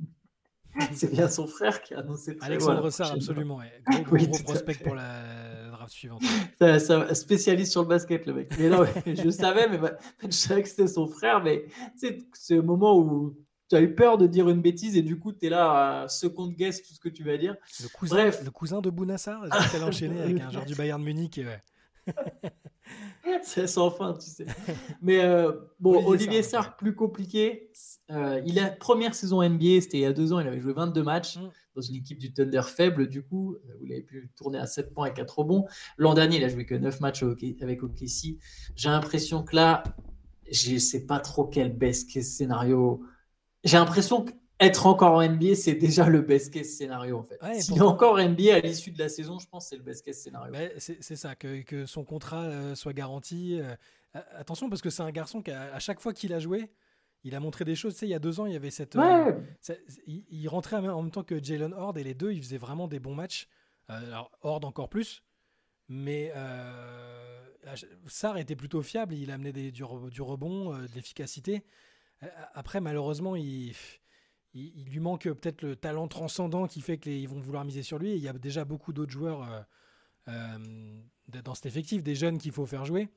c'est 0.94 1.10
bien 1.12 1.28
son 1.28 1.46
frère 1.46 1.82
qui 1.82 1.92
a 1.92 1.98
annoncé. 1.98 2.36
Alexandre 2.40 2.88
Sarr, 2.90 3.12
absolument. 3.12 3.56
ouais. 3.58 3.82
Gros, 3.90 4.02
gros, 4.04 4.16
Oui, 4.16 4.28
prospect 4.42 4.74
pour 4.82 4.94
la 4.94 5.68
draft 5.70 5.92
suivante. 5.92 6.22
Ça- 6.58 6.78
ça- 6.78 7.14
spécialiste 7.14 7.72
sur 7.72 7.82
le 7.82 7.88
basket, 7.88 8.24
le 8.26 8.32
mec. 8.34 8.52
Mais 8.58 8.70
non, 8.70 8.84
je 9.06 9.28
savais, 9.30 9.68
mais 9.68 9.76
bah, 9.78 9.98
je 10.22 10.30
savais 10.30 10.62
que 10.62 10.68
c'était 10.70 10.86
son 10.88 11.06
frère. 11.06 11.42
Mais 11.42 11.66
c'est 11.96 12.16
le 12.56 12.62
moment 12.62 12.98
où 12.98 13.36
tu 13.68 13.76
as 13.76 13.82
eu 13.82 13.94
peur 13.94 14.16
de 14.16 14.26
dire 14.26 14.48
une 14.48 14.62
bêtise 14.62 14.96
et 14.96 15.02
du 15.02 15.18
coup, 15.18 15.32
tu 15.32 15.44
es 15.46 15.50
là 15.50 16.02
à 16.04 16.08
second 16.08 16.48
guess 16.48 16.82
tout 16.82 16.94
ce 16.94 17.00
que 17.00 17.08
tu 17.10 17.22
vas 17.22 17.36
dire. 17.36 17.54
Le 17.82 17.88
cousin, 17.88 18.14
Bref. 18.16 18.42
le 18.42 18.50
cousin 18.50 18.80
de 18.80 18.88
Bounassar, 18.88 19.44
qu'elle 19.70 19.84
enchaîné 19.84 20.20
avec 20.22 20.40
un 20.40 20.50
joueur 20.50 20.64
du 20.64 20.74
Bayern 20.74 21.02
Munich. 21.02 21.36
et 21.36 21.44
ouais. 21.46 21.62
C'est 23.43 23.66
sans 23.66 23.90
fin, 23.90 24.14
tu 24.14 24.28
sais. 24.28 24.47
Mais 25.01 25.22
euh, 25.22 25.53
bon, 25.80 25.93
Olivier 25.93 26.09
Olivier, 26.09 26.43
Sarr, 26.43 26.64
Sarr, 26.64 26.76
plus 26.76 26.95
compliqué. 26.95 27.70
Euh, 28.11 28.40
il 28.47 28.59
a 28.59 28.68
première 28.70 29.14
saison 29.14 29.43
NBA, 29.43 29.80
c'était 29.80 29.99
il 29.99 30.03
y 30.03 30.07
a 30.07 30.12
deux 30.12 30.32
ans, 30.32 30.40
il 30.40 30.47
avait 30.47 30.61
joué 30.61 30.72
22 30.72 31.03
matchs 31.03 31.38
Mm. 31.38 31.51
dans 31.74 31.82
une 31.82 31.97
équipe 31.97 32.18
du 32.18 32.32
Thunder 32.32 32.62
faible, 32.62 33.09
du 33.09 33.22
coup, 33.22 33.55
euh, 33.55 33.78
où 33.80 33.86
il 33.86 33.93
avait 33.93 34.03
pu 34.03 34.30
tourner 34.36 34.59
à 34.59 34.66
7 34.66 34.93
points 34.93 35.07
et 35.07 35.12
4 35.12 35.38
rebonds. 35.38 35.66
L'an 35.97 36.14
dernier, 36.14 36.36
il 36.36 36.45
a 36.45 36.49
joué 36.49 36.66
que 36.66 36.74
9 36.74 37.01
matchs 37.01 37.24
avec 37.61 37.82
OKC. 37.82 38.38
J'ai 38.76 38.88
l'impression 38.88 39.43
que 39.43 39.57
là, 39.57 39.82
je 40.51 40.76
sais 40.78 41.07
pas 41.07 41.20
trop 41.20 41.45
quel 41.45 41.78
case 41.78 42.26
scénario. 42.26 43.03
J'ai 43.64 43.76
l'impression 43.76 44.24
qu'être 44.59 44.86
encore 44.86 45.12
en 45.14 45.22
NBA, 45.22 45.55
c'est 45.57 45.74
déjà 45.74 46.09
le 46.09 46.20
best 46.22 46.53
case 46.53 46.68
scénario 46.68 47.18
en 47.18 47.22
fait. 47.22 47.42
Ouais, 47.42 47.59
est 47.59 47.80
encore 47.80 48.18
NBA 48.18 48.55
à 48.55 48.59
l'issue 48.61 48.90
de 48.90 48.98
la 48.98 49.09
saison, 49.09 49.38
je 49.38 49.46
pense 49.48 49.64
que 49.64 49.70
c'est 49.70 49.76
le 49.76 49.82
best 49.82 50.05
case 50.05 50.16
scénario. 50.18 50.53
Mais 50.53 50.72
c'est 50.78 51.16
ça, 51.16 51.34
que, 51.34 51.62
que 51.62 51.86
son 51.86 52.05
contrat 52.05 52.44
euh, 52.44 52.74
soit 52.74 52.92
garanti. 52.92 53.61
euh, 53.61 53.74
attention, 54.34 54.68
parce 54.68 54.82
que 54.82 54.90
c'est 54.90 55.03
un 55.03 55.11
garçon 55.11 55.42
qui, 55.42 55.50
a- 55.50 55.74
à 55.74 55.78
chaque 55.78 56.00
fois 56.00 56.12
qu'il 56.12 56.32
a 56.34 56.38
joué, 56.38 56.70
il 57.24 57.34
a 57.34 57.40
montré 57.40 57.64
des 57.64 57.74
choses. 57.76 57.94
Tu 57.94 58.00
sais, 58.00 58.07
il 58.07 58.11
y 58.11 58.14
a 58.14 58.18
deux 58.18 58.40
ans, 58.40 58.46
il 58.46 58.53
y 58.53 58.57
avait 58.57 58.70
cette. 58.70 58.96
euh, 58.96 59.32
ça- 59.61 59.74
il, 60.07 60.24
il 60.30 60.48
rentrait 60.48 60.76
en 60.76 60.82
même- 60.82 60.90
en 60.92 61.09
temps 61.09 61.22
que 61.24 61.42
Jalen 61.42 61.72
Horde 61.72 61.98
et 61.98 62.05
les 62.05 62.14
deux, 62.14 62.32
ils 62.32 62.42
faisaient 62.42 62.59
vraiment 62.59 62.88
des 62.88 62.98
bons 63.00 63.14
matchs. 63.14 63.48
Alors, 63.88 64.30
Horde 64.42 64.64
encore 64.64 64.88
plus. 64.88 65.22
Mais 65.88 66.32
Sarr 68.07 68.38
était 68.38 68.57
plutôt 68.57 68.82
fiable. 68.82 69.14
Il 69.14 69.30
amenait 69.30 69.53
des, 69.53 69.70
du, 69.72 69.82
du 70.11 70.22
rebond, 70.22 70.76
de 70.76 70.88
l'efficacité. 70.94 71.62
Après, 72.55 72.80
malheureusement, 72.80 73.34
il, 73.36 73.72
il, 74.55 74.84
lui 74.84 75.00
manque 75.00 75.24
peut-être 75.24 75.62
le 75.62 75.76
talent 75.76 76.09
transcendant 76.09 76.66
qui 76.66 76.80
fait 76.80 76.98
qu'ils 76.98 77.28
vont 77.28 77.40
vouloir 77.40 77.64
miser 77.64 77.82
sur 77.82 77.98
lui. 77.98 78.12
Il 78.14 78.22
y 78.22 78.28
a 78.28 78.32
déjà 78.32 78.64
beaucoup 78.64 78.92
d'autres 78.92 79.11
joueurs 79.11 79.42
euh, 79.42 79.61
euh, 80.28 81.00
dans 81.42 81.55
cet 81.55 81.66
effectif, 81.66 82.03
des 82.03 82.14
jeunes 82.14 82.38
qu'il 82.38 82.53
faut 82.53 82.66
faire 82.66 82.84
jouer. 82.84 83.09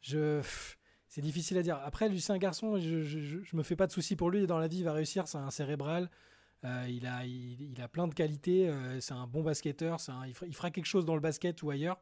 C'est 0.00 1.20
difficile 1.20 1.58
à 1.58 1.62
dire. 1.62 1.76
Après, 1.84 2.08
lui, 2.08 2.20
c'est 2.20 2.32
un 2.32 2.38
garçon, 2.38 2.78
je, 2.78 3.02
je, 3.02 3.42
je- 3.42 3.56
me 3.56 3.62
fais 3.62 3.76
pas 3.76 3.86
de 3.86 3.92
soucis 3.92 4.16
pour 4.16 4.30
lui. 4.30 4.46
Dans 4.46 4.58
la 4.58 4.68
vie, 4.68 4.78
il 4.78 4.84
va 4.84 4.92
réussir. 4.92 5.26
C'est 5.26 5.38
un 5.38 5.50
cérébral. 5.50 6.10
Euh, 6.64 6.86
il, 6.88 7.06
a, 7.06 7.88
plein 7.88 8.08
de 8.08 8.14
qualités. 8.14 8.72
c'est 9.00 9.14
un 9.14 9.26
bon 9.26 9.42
basketteur. 9.42 9.98
il, 10.26 10.54
fera, 10.54 10.70
quelque 10.70 10.86
chose 10.86 11.04
dans 11.04 11.14
le 11.14 11.20
basket 11.20 11.62
ou 11.62 11.70
ailleurs. 11.70 12.00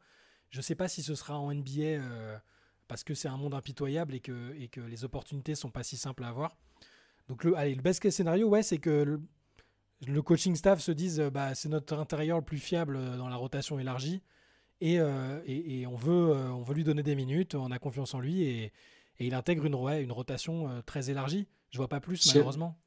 Je 0.50 0.60
sais 0.60 0.74
pas 0.74 0.88
si 0.88 1.02
ce 1.02 1.14
sera 1.14 1.38
en 1.38 1.52
NBA 1.52 2.40
parce 2.88 3.04
que 3.04 3.14
c'est 3.14 3.28
un 3.28 3.36
monde 3.36 3.54
impitoyable 3.54 4.14
et 4.14 4.20
que, 4.20 4.80
les 4.80 5.04
opportunités 5.04 5.54
sont 5.54 5.70
pas 5.70 5.82
si 5.82 5.96
simples 5.96 6.24
à 6.24 6.28
avoir. 6.28 6.56
Donc, 7.28 7.44
le, 7.44 7.56
allez, 7.56 7.74
le 7.74 7.82
best 7.82 8.00
case 8.00 8.14
scénario, 8.14 8.48
ouais, 8.48 8.62
c'est 8.62 8.78
que 8.78 8.90
le, 8.90 9.20
le 10.06 10.22
coaching 10.22 10.54
staff 10.54 10.80
se 10.80 10.92
dise 10.92 11.20
euh, 11.20 11.30
bah, 11.30 11.54
c'est 11.54 11.68
notre 11.68 11.98
intérieur 11.98 12.38
le 12.38 12.44
plus 12.44 12.58
fiable 12.58 12.96
euh, 12.96 13.16
dans 13.16 13.28
la 13.28 13.36
rotation 13.36 13.78
élargie 13.78 14.22
et, 14.80 15.00
euh, 15.00 15.40
et, 15.46 15.80
et 15.80 15.86
on, 15.86 15.96
veut, 15.96 16.30
euh, 16.30 16.50
on 16.52 16.62
veut 16.62 16.74
lui 16.74 16.84
donner 16.84 17.02
des 17.02 17.14
minutes, 17.16 17.54
on 17.54 17.70
a 17.70 17.78
confiance 17.78 18.14
en 18.14 18.20
lui 18.20 18.42
et, 18.42 18.64
et 19.18 19.26
il 19.26 19.34
intègre 19.34 19.64
une, 19.64 19.74
ouais, 19.74 20.02
une 20.02 20.12
rotation 20.12 20.68
euh, 20.68 20.80
très 20.84 21.10
élargie. 21.10 21.48
Je 21.70 21.78
vois 21.78 21.88
pas 21.88 22.00
plus 22.00 22.20
malheureusement. 22.34 22.78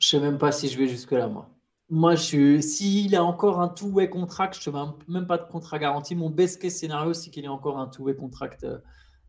Je 0.00 0.08
sais 0.08 0.20
même 0.20 0.38
pas 0.38 0.52
si 0.52 0.68
je 0.68 0.76
vais 0.78 0.88
jusque-là, 0.88 1.28
moi. 1.28 1.48
Moi, 1.90 2.14
je 2.16 2.60
s'il 2.60 3.14
a 3.14 3.22
encore 3.22 3.60
un 3.60 3.68
two-way 3.68 4.08
contract, 4.08 4.58
je 4.60 4.70
ne 4.70 4.74
te 4.74 4.78
mets 5.10 5.18
même 5.20 5.26
pas 5.26 5.38
de 5.38 5.44
contrat 5.44 5.78
garanti. 5.78 6.14
Mon 6.16 6.30
best 6.30 6.60
case 6.60 6.74
scénario, 6.74 7.12
c'est 7.12 7.30
qu'il 7.30 7.44
ait 7.44 7.48
encore 7.48 7.78
un 7.78 7.86
two-way 7.86 8.16
contract 8.16 8.66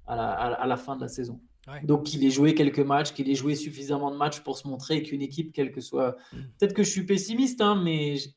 à 0.07 0.15
la- 0.15 0.31
à 0.31 0.65
la 0.65 0.77
fin 0.77 0.95
de 0.95 1.01
la 1.01 1.07
saison. 1.09 1.39
Ouais. 1.67 1.81
Donc, 1.83 2.03
qu'il 2.03 2.23
ait 2.23 2.29
joué 2.29 2.53
quelques 2.53 2.79
matchs, 2.79 3.13
qu'il 3.13 3.29
ait 3.29 3.35
joué 3.35 3.55
suffisamment 3.55 4.11
de 4.11 4.17
matchs 4.17 4.41
pour 4.41 4.57
se 4.57 4.67
montrer 4.67 5.01
qu'une 5.03 5.21
équipe, 5.21 5.51
quelle 5.51 5.71
que 5.71 5.81
soit. 5.81 6.15
Mm. 6.31 6.37
Peut-être 6.59 6.73
que 6.73 6.83
je 6.83 6.89
suis 6.89 7.05
pessimiste, 7.05 7.59
hein, 7.61 7.75
mais 7.83 8.17
je, 8.17 8.29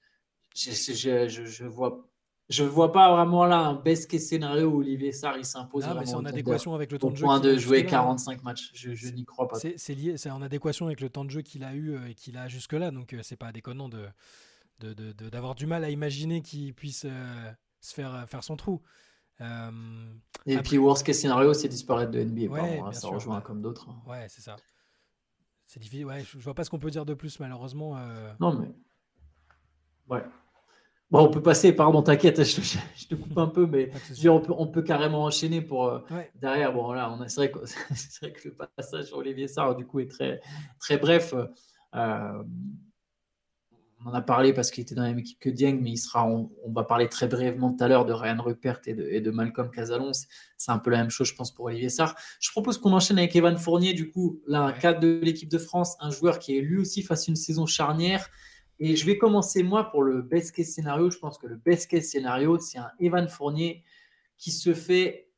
je, 0.55 0.93
je, 0.95 1.29
je- 1.29 1.45
je 1.45 1.65
vois. 1.65 2.05
Je 2.51 2.65
vois 2.65 2.93
pas 2.93 3.13
vraiment 3.15 3.45
là 3.45 3.59
un 3.59 3.75
best 3.75 4.11
case 4.11 4.23
scénario 4.25 4.69
où 4.69 4.79
Olivier 4.79 5.13
Sarr 5.13 5.45
s'impose 5.45 5.85
Ah, 5.87 5.93
mais 5.93 6.07
c'est 6.07 6.15
en 6.15 6.25
au 6.25 6.27
adéquation 6.29 6.75
avec 6.75 6.91
le 6.91 6.97
temps 6.99 7.09
au 7.09 7.11
de 7.11 7.17
jeu. 7.17 7.25
point 7.27 7.39
qu'il 7.41 7.51
a 7.51 7.53
de 7.53 7.59
jouer 7.59 7.79
jusque-là. 7.81 7.99
45 7.99 8.43
matchs. 8.43 8.71
Je, 8.73 9.09
n'y 9.11 9.27
crois 9.27 9.47
pas. 9.49 9.59
C'est 9.59 9.95
lié, 9.95 10.17
c'est 10.17 10.31
en 10.31 10.41
adéquation 10.41 10.87
avec 10.87 11.03
le 11.03 11.11
temps 11.11 11.27
de 11.27 11.31
jeu 11.31 11.43
qu'il 11.43 11.63
a 11.63 11.75
eu 11.75 11.91
euh, 11.91 12.09
et 12.09 12.15
qu'il 12.15 12.39
a 12.39 12.49
jusque-là. 12.49 12.91
Donc 12.91 13.13
euh, 13.13 13.21
c'est 13.23 13.37
pas 13.37 13.53
déconnant 13.53 13.91
de 13.91 14.07
d'avoir 15.31 15.55
du 15.57 15.67
mal 15.67 15.85
à 15.85 15.91
imaginer 15.91 16.41
qu'il 16.41 16.73
puisse 16.73 17.05
euh, 17.05 17.51
se 17.83 17.93
faire 17.93 18.27
faire 18.29 18.43
son 18.45 18.57
trou. 18.57 18.81
Euh, 19.41 19.71
Et 20.47 20.55
Après- 20.55 20.63
puis, 20.63 20.79
worst 20.79 21.05
case 21.07 21.19
scénario, 21.19 21.53
c'est 21.55 21.69
disparaître 21.69 22.11
de 22.11 22.21
NBA. 22.21 22.51
Ouais, 22.53 22.59
pardon, 22.61 22.85
hein, 22.87 22.93
ça 22.93 23.01
sûr, 23.01 23.11
rejoint 23.11 23.37
ouais. 23.37 23.43
comme 23.43 23.63
d'autres. 23.63 23.89
hein. 23.91 24.03
ouais, 24.11 24.27
c'est 24.29 24.41
ça. 24.43 24.57
C'est 25.67 25.81
difficile. 25.81 26.07
Ouais, 26.07 26.25
je, 26.25 26.39
je 26.39 26.45
vois 26.45 26.55
pas 26.55 26.65
ce 26.65 26.71
qu'on 26.71 26.79
peut 26.79 26.91
dire 26.91 27.05
de 27.05 27.15
plus 27.15 27.39
malheureusement. 27.41 27.97
euh. 27.99 28.33
Non, 28.41 28.55
mais. 28.55 28.69
Ouais. 30.09 30.25
Bon, 31.11 31.21
on 31.27 31.31
peut 31.31 31.43
passer, 31.43 31.73
pardon, 31.73 32.03
t'inquiète, 32.03 32.37
je, 32.45 32.57
te- 32.57 32.79
je 32.97 33.07
te 33.07 33.15
coupe 33.15 33.37
un 33.39 33.47
peu, 33.49 33.67
mais 33.67 33.91
dire, 34.11 34.35
on, 34.35 34.41
peut, 34.41 34.55
on 34.57 34.67
peut 34.67 34.83
carrément 34.83 35.25
enchaîner 35.25 35.61
pour. 35.63 35.87
euh, 35.87 36.01
Ouais. 36.11 36.31
derrière, 36.35 36.73
bon, 36.73 36.93
là, 36.93 37.11
on 37.13 37.21
a- 37.21 37.29
c'est 37.29 37.41
vrai, 37.41 37.51
que- 37.51 37.65
c'est 37.95 38.21
vrai 38.27 38.33
que 38.33 38.49
le 38.49 38.55
passage 38.55 39.07
sur 39.07 39.19
Olivier 39.19 39.49
Sarr, 39.49 39.75
du 39.77 39.87
coup, 39.87 40.01
est 40.01 40.09
très, 40.11 40.41
très 40.79 40.97
bref. 40.99 41.35
Euh, 41.95 42.43
on 44.05 44.11
en 44.11 44.15
a 44.15 44.23
parlé 44.23 44.53
parce 44.53 44.71
qu'il 44.71 44.83
était 44.83 44.95
dans 44.95 45.03
la 45.03 45.09
même 45.09 45.19
équipe 45.19 45.39
que 45.41 45.51
Dieng, 45.51 45.81
mais 45.81 45.91
il 45.91 45.97
sera, 45.97 46.27
on, 46.27 46.51
on 46.65 46.73
va 46.73 46.85
parler 46.85 47.09
très 47.09 47.27
brièvement 47.27 47.73
tout 47.73 47.83
à 47.83 47.89
l'heure 47.89 48.05
de 48.05 48.13
Ryan 48.13 48.41
Rupert 48.41 48.81
et 48.87 48.95
de, 48.95 49.03
et 49.11 49.21
de 49.21 49.31
Malcolm 49.31 49.71
Casalon. 49.71 50.13
C'est- 50.13 50.71
un 50.71 50.79
peu 50.79 50.91
la 50.91 50.99
même 50.99 51.11
chose, 51.11 51.29
je 51.29 51.35
pense, 51.35 51.53
pour 51.53 51.67
Olivier 51.67 51.89
Sarr. 51.89 52.15
Je 52.41 52.51
propose 52.51 52.79
qu'on 52.79 52.93
enchaîne 52.93 53.19
avec 53.19 53.35
Evan 53.35 53.57
Fournier, 53.57 53.95
du 53.95 54.11
coup, 54.11 54.41
là, 54.47 54.63
un 54.63 54.73
cadre 54.73 55.01
de 55.01 55.19
l'équipe 55.23 55.49
de 55.49 55.59
France, 55.59 55.97
un 56.01 56.11
joueur 56.11 56.39
qui 56.39 56.57
est 56.57 56.61
lui 56.61 56.79
aussi 56.79 57.03
face 57.03 57.29
à 57.29 57.33
une 57.33 57.37
saison 57.37 57.65
charnière. 57.67 58.29
Et 58.79 58.95
je 58.95 59.05
vais 59.07 59.19
commencer, 59.19 59.63
moi, 59.63 59.91
pour 59.91 60.03
le 60.03 60.23
best 60.23 60.55
case 60.55 60.67
scénario. 60.69 61.11
Je 61.11 61.19
pense 61.19 61.39
que 61.39 61.47
le 61.47 61.57
best 61.57 61.91
case 61.91 62.05
scénario, 62.05 62.59
c'est 62.59 62.79
un 62.79 62.91
Evan 63.01 63.29
Fournier 63.29 63.83
qui 64.37 64.51
se 64.53 64.75
fait, 64.75 65.31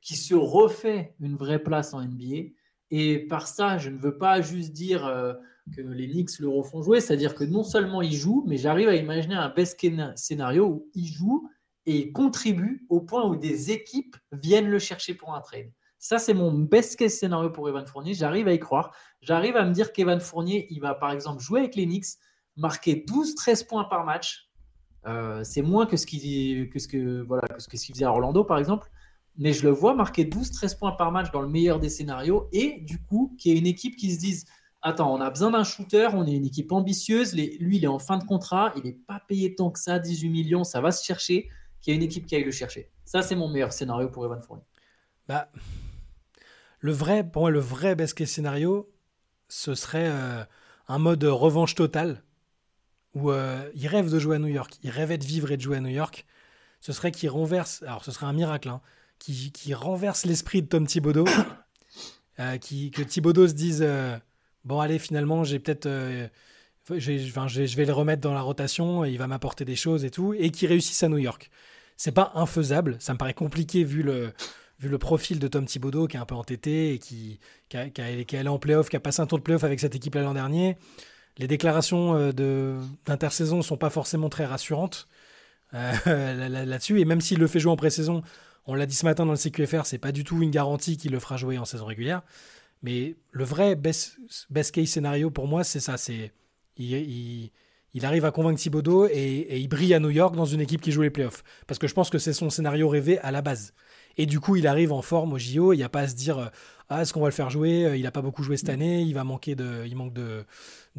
qui 0.00 0.16
se 0.16 0.34
refait 0.34 1.14
une 1.20 1.36
vraie 1.36 1.60
place 1.62 1.94
en 1.94 2.00
NBA. 2.02 2.50
Et 2.90 3.18
par 3.18 3.46
ça, 3.46 3.78
je 3.78 3.90
ne 3.90 3.98
veux 3.98 4.16
pas 4.16 4.40
juste 4.40 4.72
dire 4.72 5.06
euh, 5.06 5.34
que 5.74 5.80
les 5.80 6.08
Knicks 6.08 6.38
le 6.38 6.48
refont 6.48 6.82
jouer, 6.82 7.00
c'est-à-dire 7.00 7.34
que 7.34 7.44
non 7.44 7.62
seulement 7.62 8.02
il 8.02 8.12
joue, 8.12 8.44
mais 8.46 8.56
j'arrive 8.56 8.88
à 8.88 8.94
imaginer 8.94 9.34
un 9.34 9.48
best 9.48 9.78
scénario 10.16 10.66
où 10.66 10.90
il 10.94 11.06
joue 11.06 11.48
et 11.86 11.96
il 11.96 12.12
contribue 12.12 12.86
au 12.88 13.00
point 13.00 13.26
où 13.26 13.36
des 13.36 13.70
équipes 13.70 14.16
viennent 14.32 14.68
le 14.68 14.78
chercher 14.78 15.14
pour 15.14 15.34
un 15.34 15.40
trade. 15.40 15.70
Ça, 15.98 16.18
c'est 16.18 16.34
mon 16.34 16.52
best 16.52 16.96
case 16.96 17.14
scénario 17.14 17.50
pour 17.50 17.68
Evan 17.68 17.86
Fournier. 17.86 18.14
J'arrive 18.14 18.46
à 18.46 18.52
y 18.52 18.58
croire. 18.58 18.94
J'arrive 19.20 19.56
à 19.56 19.64
me 19.64 19.72
dire 19.72 19.92
qu'Evan 19.92 20.20
Fournier, 20.20 20.66
il 20.70 20.80
va 20.80 20.94
par 20.94 21.10
exemple 21.10 21.42
jouer 21.42 21.60
avec 21.60 21.74
les 21.74 21.86
Knicks, 21.86 22.18
marquer 22.56 23.04
12-13 23.06 23.66
points 23.66 23.84
par 23.84 24.04
match. 24.04 24.48
Euh, 25.06 25.42
c'est 25.42 25.62
moins 25.62 25.86
que 25.86 25.96
ce 25.96 26.06
qu'il 26.06 26.68
que 26.70 26.78
ce 26.78 26.86
que, 26.86 27.22
voilà, 27.22 27.42
que 27.48 27.76
ce 27.76 27.84
qu'il 27.84 27.94
faisait 27.94 28.04
à 28.04 28.10
Orlando, 28.10 28.44
par 28.44 28.58
exemple. 28.58 28.90
Mais 29.36 29.52
je 29.52 29.64
le 29.64 29.70
vois 29.70 29.94
marquer 29.94 30.24
12-13 30.24 30.78
points 30.78 30.92
par 30.92 31.10
match 31.10 31.30
dans 31.32 31.42
le 31.42 31.48
meilleur 31.48 31.80
des 31.80 31.88
scénarios. 31.88 32.48
Et 32.52 32.80
du 32.82 33.02
coup, 33.02 33.34
qu'il 33.38 33.52
y 33.52 33.56
ait 33.56 33.58
une 33.58 33.66
équipe 33.66 33.96
qui 33.96 34.12
se 34.12 34.18
dise 34.18 34.44
Attends, 34.80 35.12
on 35.12 35.20
a 35.20 35.30
besoin 35.30 35.50
d'un 35.50 35.64
shooter, 35.64 36.08
on 36.14 36.26
est 36.26 36.32
une 36.32 36.46
équipe 36.46 36.70
ambitieuse. 36.70 37.34
Lui, 37.34 37.78
il 37.78 37.84
est 37.84 37.88
en 37.88 37.98
fin 37.98 38.16
de 38.16 38.24
contrat, 38.24 38.72
il 38.76 38.84
n'est 38.84 38.92
pas 38.92 39.20
payé 39.26 39.54
tant 39.54 39.70
que 39.70 39.78
ça, 39.78 39.98
18 39.98 40.28
millions, 40.28 40.64
ça 40.64 40.80
va 40.80 40.92
se 40.92 41.04
chercher. 41.04 41.48
Qu'il 41.80 41.92
y 41.92 41.96
ait 41.96 41.98
une 41.98 42.04
équipe 42.04 42.26
qui 42.26 42.34
aille 42.34 42.44
le 42.44 42.50
chercher. 42.50 42.90
Ça, 43.04 43.22
c'est 43.22 43.36
mon 43.36 43.48
meilleur 43.48 43.72
scénario 43.72 44.08
pour 44.08 44.24
Evan 44.24 44.40
Fournier. 44.40 44.64
Bah, 45.28 45.48
le 46.80 46.92
vrai, 46.92 47.28
pour 47.28 47.42
moi, 47.42 47.50
le 47.50 47.60
vrai 47.60 47.94
best 47.94 48.14
case 48.14 48.30
scénario, 48.30 48.90
ce 49.48 49.74
serait 49.74 50.08
euh, 50.08 50.44
un 50.88 50.98
mode 50.98 51.22
revanche 51.24 51.74
totale 51.74 52.22
où 53.14 53.30
euh, 53.30 53.70
il 53.74 53.86
rêve 53.86 54.10
de 54.10 54.18
jouer 54.18 54.36
à 54.36 54.38
New 54.38 54.48
York, 54.48 54.74
il 54.82 54.90
rêvait 54.90 55.18
de 55.18 55.24
vivre 55.24 55.50
et 55.50 55.56
de 55.56 55.62
jouer 55.62 55.78
à 55.78 55.80
New 55.80 55.88
York. 55.88 56.26
ce 56.80 56.92
serait 56.92 57.10
qu'il 57.10 57.30
renverse, 57.30 57.82
alors 57.82 58.04
ce 58.04 58.10
serait 58.10 58.26
un 58.26 58.32
miracle, 58.32 58.68
hein, 58.68 58.80
qui, 59.18 59.74
renverse 59.74 60.24
l'esprit 60.24 60.62
de 60.62 60.68
Tom 60.68 60.86
Thibodeau, 60.86 61.26
euh, 62.40 62.58
qui, 62.58 62.90
que 62.90 63.02
Thibodeau 63.02 63.48
se 63.48 63.54
dise 63.54 63.82
euh, 63.82 64.16
bon 64.68 64.80
allez 64.80 64.98
finalement 64.98 65.42
j'ai 65.44 65.58
peut-être 65.58 65.86
euh, 65.86 66.28
je, 66.90 67.12
vais- 67.76 67.84
le 67.86 67.92
remettre 67.92 68.22
dans 68.22 68.34
la 68.34 68.40
rotation, 68.40 69.04
il 69.04 69.18
va 69.18 69.26
m'apporter 69.26 69.64
des 69.64 69.76
choses 69.76 70.04
et 70.04 70.10
tout, 70.10 70.34
et 70.34 70.50
qui 70.50 70.66
réussisse 70.66 71.02
à 71.02 71.08
New 71.08 71.18
York. 71.18 71.50
C'est 71.96 72.12
pas 72.12 72.32
infaisable, 72.34 72.96
ça 73.00 73.12
me 73.12 73.18
paraît 73.18 73.34
compliqué 73.34 73.82
vu 73.84 74.02
le, 74.02 74.32
vu 74.78 74.88
le 74.88 74.98
profil 74.98 75.38
de 75.38 75.48
Tom 75.48 75.66
Thibodeau 75.66 76.06
qui 76.06 76.16
est 76.16 76.20
un 76.20 76.24
peu 76.26 76.34
entêté 76.36 76.94
et 76.94 76.98
qui, 76.98 77.40
qui, 77.68 77.76
a- 77.76 77.88
qui 77.90 78.00
est 78.00 78.34
allé 78.38 78.48
en 78.48 78.58
playoff, 78.58 78.88
qui 78.88 78.96
a 78.96 79.00
passé 79.00 79.20
un 79.20 79.26
tour 79.26 79.38
de 79.38 79.42
playoff 79.42 79.64
avec 79.64 79.80
cette 79.80 79.94
équipe 79.96 80.14
l'an 80.14 80.34
dernier. 80.34 80.76
Les 81.38 81.46
déclarations 81.48 82.14
euh, 82.16 82.32
d'intersaison 83.06 83.62
sont 83.62 83.76
pas 83.76 83.90
forcément 83.90 84.28
très 84.28 84.46
rassurantes 84.46 85.08
euh, 85.74 85.92
là- 86.06 86.48
là- 86.48 86.64
là-dessus, 86.64 87.00
et 87.00 87.04
même 87.04 87.20
s'il 87.20 87.38
le 87.38 87.46
fait 87.48 87.60
jouer 87.60 87.72
en 87.72 87.76
pré-saison, 87.76 88.22
on 88.66 88.74
l'a 88.74 88.86
dit 88.86 88.94
ce 88.94 89.04
matin 89.06 89.24
dans 89.26 89.32
le 89.32 89.38
CQFR, 89.38 89.84
c'est 89.86 89.98
pas 89.98 90.12
du 90.12 90.24
tout 90.24 90.42
une 90.42 90.50
garantie 90.50 90.96
qu'il 90.96 91.12
le 91.12 91.18
fera 91.20 91.36
jouer 91.36 91.58
en 91.58 91.64
saison 91.64 91.86
régulière. 91.86 92.22
Mais 92.82 93.16
le 93.32 93.44
vrai 93.44 93.74
best, 93.74 94.18
case 94.72 94.88
scénario 94.88 95.30
pour 95.30 95.48
moi, 95.48 95.64
c'est 95.64 95.80
ça. 95.80 95.96
C'est 95.96 96.32
il, 96.76 97.50
arrive 98.02 98.24
à 98.24 98.30
convaincre 98.30 98.60
Thibodeau 98.60 99.08
et, 99.08 99.58
il 99.58 99.68
brille 99.68 99.94
à 99.94 100.00
New 100.00 100.10
York 100.10 100.36
dans 100.36 100.44
une 100.44 100.60
équipe 100.60 100.80
qui 100.80 100.92
joue 100.92 101.02
les 101.02 101.10
playoffs. 101.10 101.42
Parce 101.66 101.78
que 101.78 101.88
je 101.88 101.94
pense 101.94 102.10
que 102.10 102.18
c'est 102.18 102.32
son 102.32 102.50
scénario 102.50 102.88
rêvé 102.88 103.18
à 103.18 103.32
la 103.32 103.42
base. 103.42 103.74
Et 104.16 104.26
du 104.26 104.40
coup, 104.40 104.56
il 104.56 104.66
arrive 104.66 104.92
en 104.92 105.02
forme 105.02 105.32
au 105.32 105.38
JO. 105.38 105.72
Il 105.72 105.76
n'y 105.76 105.82
a 105.82 105.88
pas 105.88 106.00
à 106.00 106.08
se 106.08 106.14
dire 106.14 106.38
euh, 106.38 106.46
ah 106.88 107.02
est-ce 107.02 107.12
qu'on 107.12 107.20
va 107.20 107.28
le 107.28 107.32
faire 107.32 107.50
jouer 107.50 107.84
Euh, 107.84 107.96
Il 107.96 108.02
n'a 108.02 108.10
pas 108.10 108.22
beaucoup 108.22 108.42
joué 108.42 108.56
cette 108.56 108.68
année. 108.68 109.02
Il 109.02 109.14
va 109.14 109.24
manquer 109.24 109.54
de, 109.54 109.84
il 109.86 109.96
manque 109.96 110.12
de, 110.12 110.44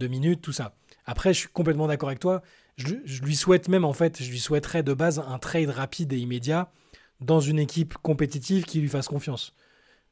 minutes, 0.07 0.41
tout 0.41 0.51
ça. 0.53 0.75
Après, 1.05 1.34
je 1.34 1.39
suis 1.39 1.49
complètement 1.49 1.88
d'accord 1.88 2.09
avec 2.09 2.19
toi. 2.19 2.41
Je 2.77 3.21
lui 3.21 3.36
souhaite 3.36 3.67
même 3.67 3.84
en 3.84 3.91
fait, 3.91 4.23
je 4.23 4.32
lui 4.32 4.39
souhaiterais 4.39 4.84
de 4.84 4.93
base 4.93 5.19
un 5.19 5.38
trade 5.38 5.69
rapide 5.69 6.13
et 6.13 6.17
immédiat 6.17 6.71
dans 7.19 7.41
une 7.41 7.59
équipe 7.59 7.95
compétitive 7.95 8.63
qui 8.63 8.80
lui 8.80 8.88
fasse 8.88 9.09
confiance. 9.09 9.53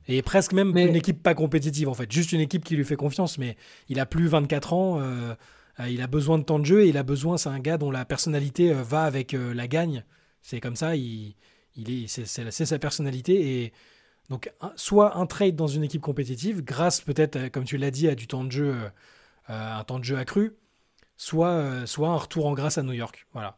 Et 0.08 0.22
presque 0.22 0.54
même 0.54 0.72
Mais- 0.72 0.86
une 0.88 0.96
équipe 0.96 1.22
pas 1.22 1.34
compétitive 1.34 1.90
en 1.90 1.94
fait, 1.94 2.12
juste 2.12 2.32
une 2.32 2.40
équipe 2.42 2.64
qui 2.64 2.76
lui 2.76 2.86
fait 2.86 2.96
confiance. 2.96 3.38
Mais 3.38 3.58
il 3.90 4.00
a 4.00 4.06
plus 4.06 4.28
24 4.28 4.74
ans, 4.74 5.00
euh, 5.02 5.34
euh, 5.80 5.90
il 5.90 6.02
a 6.02 6.08
besoin 6.08 6.38
de 6.38 6.44
temps 6.44 6.60
de 6.60 6.66
jeu 6.66 6.86
et 6.86 6.90
il 6.90 6.98
a 6.98 7.04
besoin, 7.04 7.38
c'est 7.38 7.50
un 7.50 7.60
gars 7.60 7.78
dont 7.78 7.92
la 7.92 8.06
personnalité 8.06 8.72
euh, 8.72 8.84
va 8.84 9.04
avec 9.04 9.34
la 9.34 9.68
gagne. 9.68 10.04
C'est 10.42 10.60
comme 10.62 10.76
ça, 10.76 10.96
il, 10.96 11.36
il 11.76 11.90
est, 12.04 12.08
c'est, 12.08 12.26
sa 12.66 12.80
personnalité. 12.80 13.64
Et 13.64 13.74
donc, 14.30 14.50
un- 14.62 14.72
soit 14.76 15.18
un 15.18 15.26
trade 15.26 15.56
dans 15.56 15.68
une 15.68 15.84
équipe 15.84 16.02
compétitive, 16.02 16.64
grâce 16.64 17.02
peut-être, 17.02 17.50
comme 17.50 17.66
tu 17.66 17.78
l'as 17.78 17.92
dit, 17.92 18.08
à 18.08 18.16
du 18.16 18.28
temps 18.28 18.44
de 18.46 18.52
jeu, 18.52 18.76
euh, 19.50 19.80
un 19.80 19.84
temps 19.84 20.00
de 20.00 20.04
jeu 20.06 20.18
accru, 20.18 20.54
soit, 21.18 21.50
euh, 21.50 21.86
soit 21.86 22.10
un 22.10 22.16
retour 22.18 22.46
en 22.48 22.54
grâce 22.54 22.78
à 22.78 22.84
New 22.84 22.94
York. 22.94 23.28
Voilà. 23.34 23.58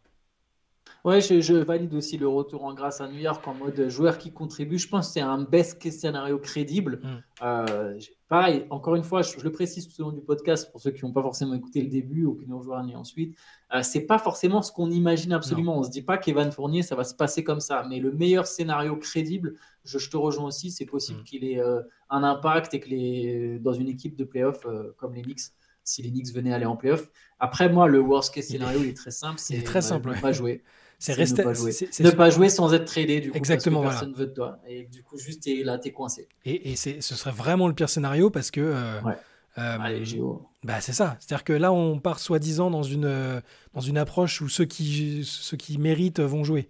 Ouais, 1.05 1.21
je, 1.21 1.39
je 1.39 1.53
valide 1.53 1.93
aussi 1.93 2.17
le 2.17 2.27
retour 2.27 2.65
en 2.65 2.73
grâce 2.73 2.99
à 2.99 3.07
New 3.07 3.19
York 3.19 3.47
en 3.47 3.53
mode 3.53 3.87
joueur 3.89 4.17
qui 4.17 4.31
contribue. 4.33 4.77
Je 4.77 4.87
pense 4.89 5.07
que 5.07 5.13
c'est 5.13 5.21
un 5.21 5.41
best 5.43 5.81
case 5.81 5.97
scénario 5.97 6.37
crédible. 6.39 6.99
Mm. 7.01 7.07
Euh, 7.43 7.99
pareil, 8.27 8.65
encore 8.69 8.95
une 8.95 9.03
fois, 9.03 9.21
je, 9.21 9.37
je 9.39 9.43
le 9.43 9.51
précise 9.51 9.87
tout 9.87 10.01
au 10.01 10.05
long 10.05 10.11
du 10.11 10.21
podcast 10.21 10.69
pour 10.71 10.81
ceux 10.81 10.91
qui 10.91 11.05
n'ont 11.05 11.13
pas 11.13 11.21
forcément 11.21 11.53
écouté 11.53 11.81
le 11.81 11.87
début 11.87 12.25
ou 12.25 12.35
qui 12.35 12.45
nous 12.47 12.57
rejoignent 12.59 12.95
ensuite. 12.97 13.37
Euh, 13.73 13.81
c'est 13.81 14.01
pas 14.01 14.17
forcément 14.19 14.61
ce 14.61 14.71
qu'on 14.73 14.91
imagine 14.91 15.31
absolument. 15.31 15.77
On 15.79 15.83
se 15.83 15.89
dit 15.89 16.01
pas 16.01 16.17
qu'Evan 16.17 16.51
Fournier, 16.51 16.81
ça 16.83 16.95
va 16.95 17.05
se 17.05 17.15
passer 17.15 17.43
comme 17.45 17.61
ça. 17.61 17.85
Mais 17.89 17.99
le 17.99 18.11
meilleur 18.11 18.45
scénario 18.45 18.97
crédible, 18.97 19.55
je, 19.85 19.99
je 19.99 20.09
te 20.09 20.17
rejoins 20.17 20.47
aussi, 20.47 20.69
c'est 20.69 20.85
possible 20.85 21.21
Mm. 21.21 21.23
qu'il 21.23 21.45
ait 21.45 21.59
euh, 21.61 21.81
un 22.09 22.23
impact 22.23 22.73
et 22.73 22.79
que 22.81 22.89
les, 22.89 23.59
dans 23.59 23.73
une 23.73 23.87
équipe 23.87 24.17
de 24.17 24.25
playoff 24.25 24.65
euh, 24.65 24.93
comme 24.97 25.13
les 25.13 25.21
Knicks, 25.21 25.39
si 25.85 26.01
les 26.03 26.11
Knicks 26.11 26.33
venaient 26.33 26.53
aller 26.53 26.65
en 26.65 26.75
playoff. 26.75 27.09
Après, 27.39 27.69
moi, 27.69 27.87
le 27.87 27.99
worst 27.99 28.33
case 28.33 28.49
Il 28.49 28.55
est- 28.55 28.57
scénario, 28.59 28.79
il 28.83 28.89
est 28.89 28.97
très 28.97 29.11
simple. 29.11 29.35
C'est 29.39 29.63
très 29.63 29.81
simple, 29.81 30.09
ouais. 30.09 30.19
pas 30.19 30.33
jouer. 30.33 30.61
C'est 31.01 31.13
rester. 31.13 31.41
ne 31.41 31.47
pas 31.47 31.53
jouer. 31.53 31.71
c'est- 31.71 31.99
Ne 32.03 32.11
pas 32.11 32.29
jouer 32.29 32.49
sans 32.49 32.73
être 32.73 32.85
tradé, 32.85 33.21
du 33.21 33.31
coup, 33.31 33.37
Exactement, 33.37 33.81
parce 33.81 33.95
que 33.95 33.99
voilà. 34.05 34.11
personne 34.11 34.25
veut 34.25 34.29
de 34.29 34.33
toi. 34.35 34.59
Et 34.67 34.83
du 34.85 35.01
coup, 35.01 35.17
juste, 35.17 35.43
t'es 35.43 35.63
là, 35.63 35.77
t'es 35.79 35.91
coincé. 35.91 36.27
Et, 36.45 36.71
et 36.71 36.75
c'est, 36.75 36.99
ce 37.01 37.15
serait 37.15 37.31
vraiment 37.31 37.67
le 37.69 37.73
pire 37.73 37.89
scénario 37.89 38.29
parce 38.29 38.51
que. 38.51 38.59
euh, 38.61 39.01
Ouais. 39.01 39.13
euh, 39.57 39.77
Allez, 39.79 40.03
Géo. 40.05 40.45
Bah, 40.63 40.81
c'est 40.81 40.91
ça. 40.93 41.15
C'est-à-dire 41.19 41.45
que 41.45 41.53
là, 41.53 41.71
on 41.71 41.99
part 41.99 42.19
soi-disant 42.19 42.69
dans 42.69 42.83
une, 42.83 43.05
euh, 43.05 43.39
dans 43.73 43.79
une 43.81 43.97
approche 43.97 44.41
où 44.41 44.49
ceux 44.49 44.65
qui, 44.65 45.23
ceux 45.25 45.55
qui 45.57 45.77
méritent 45.77 46.19
vont 46.19 46.43
jouer. 46.43 46.67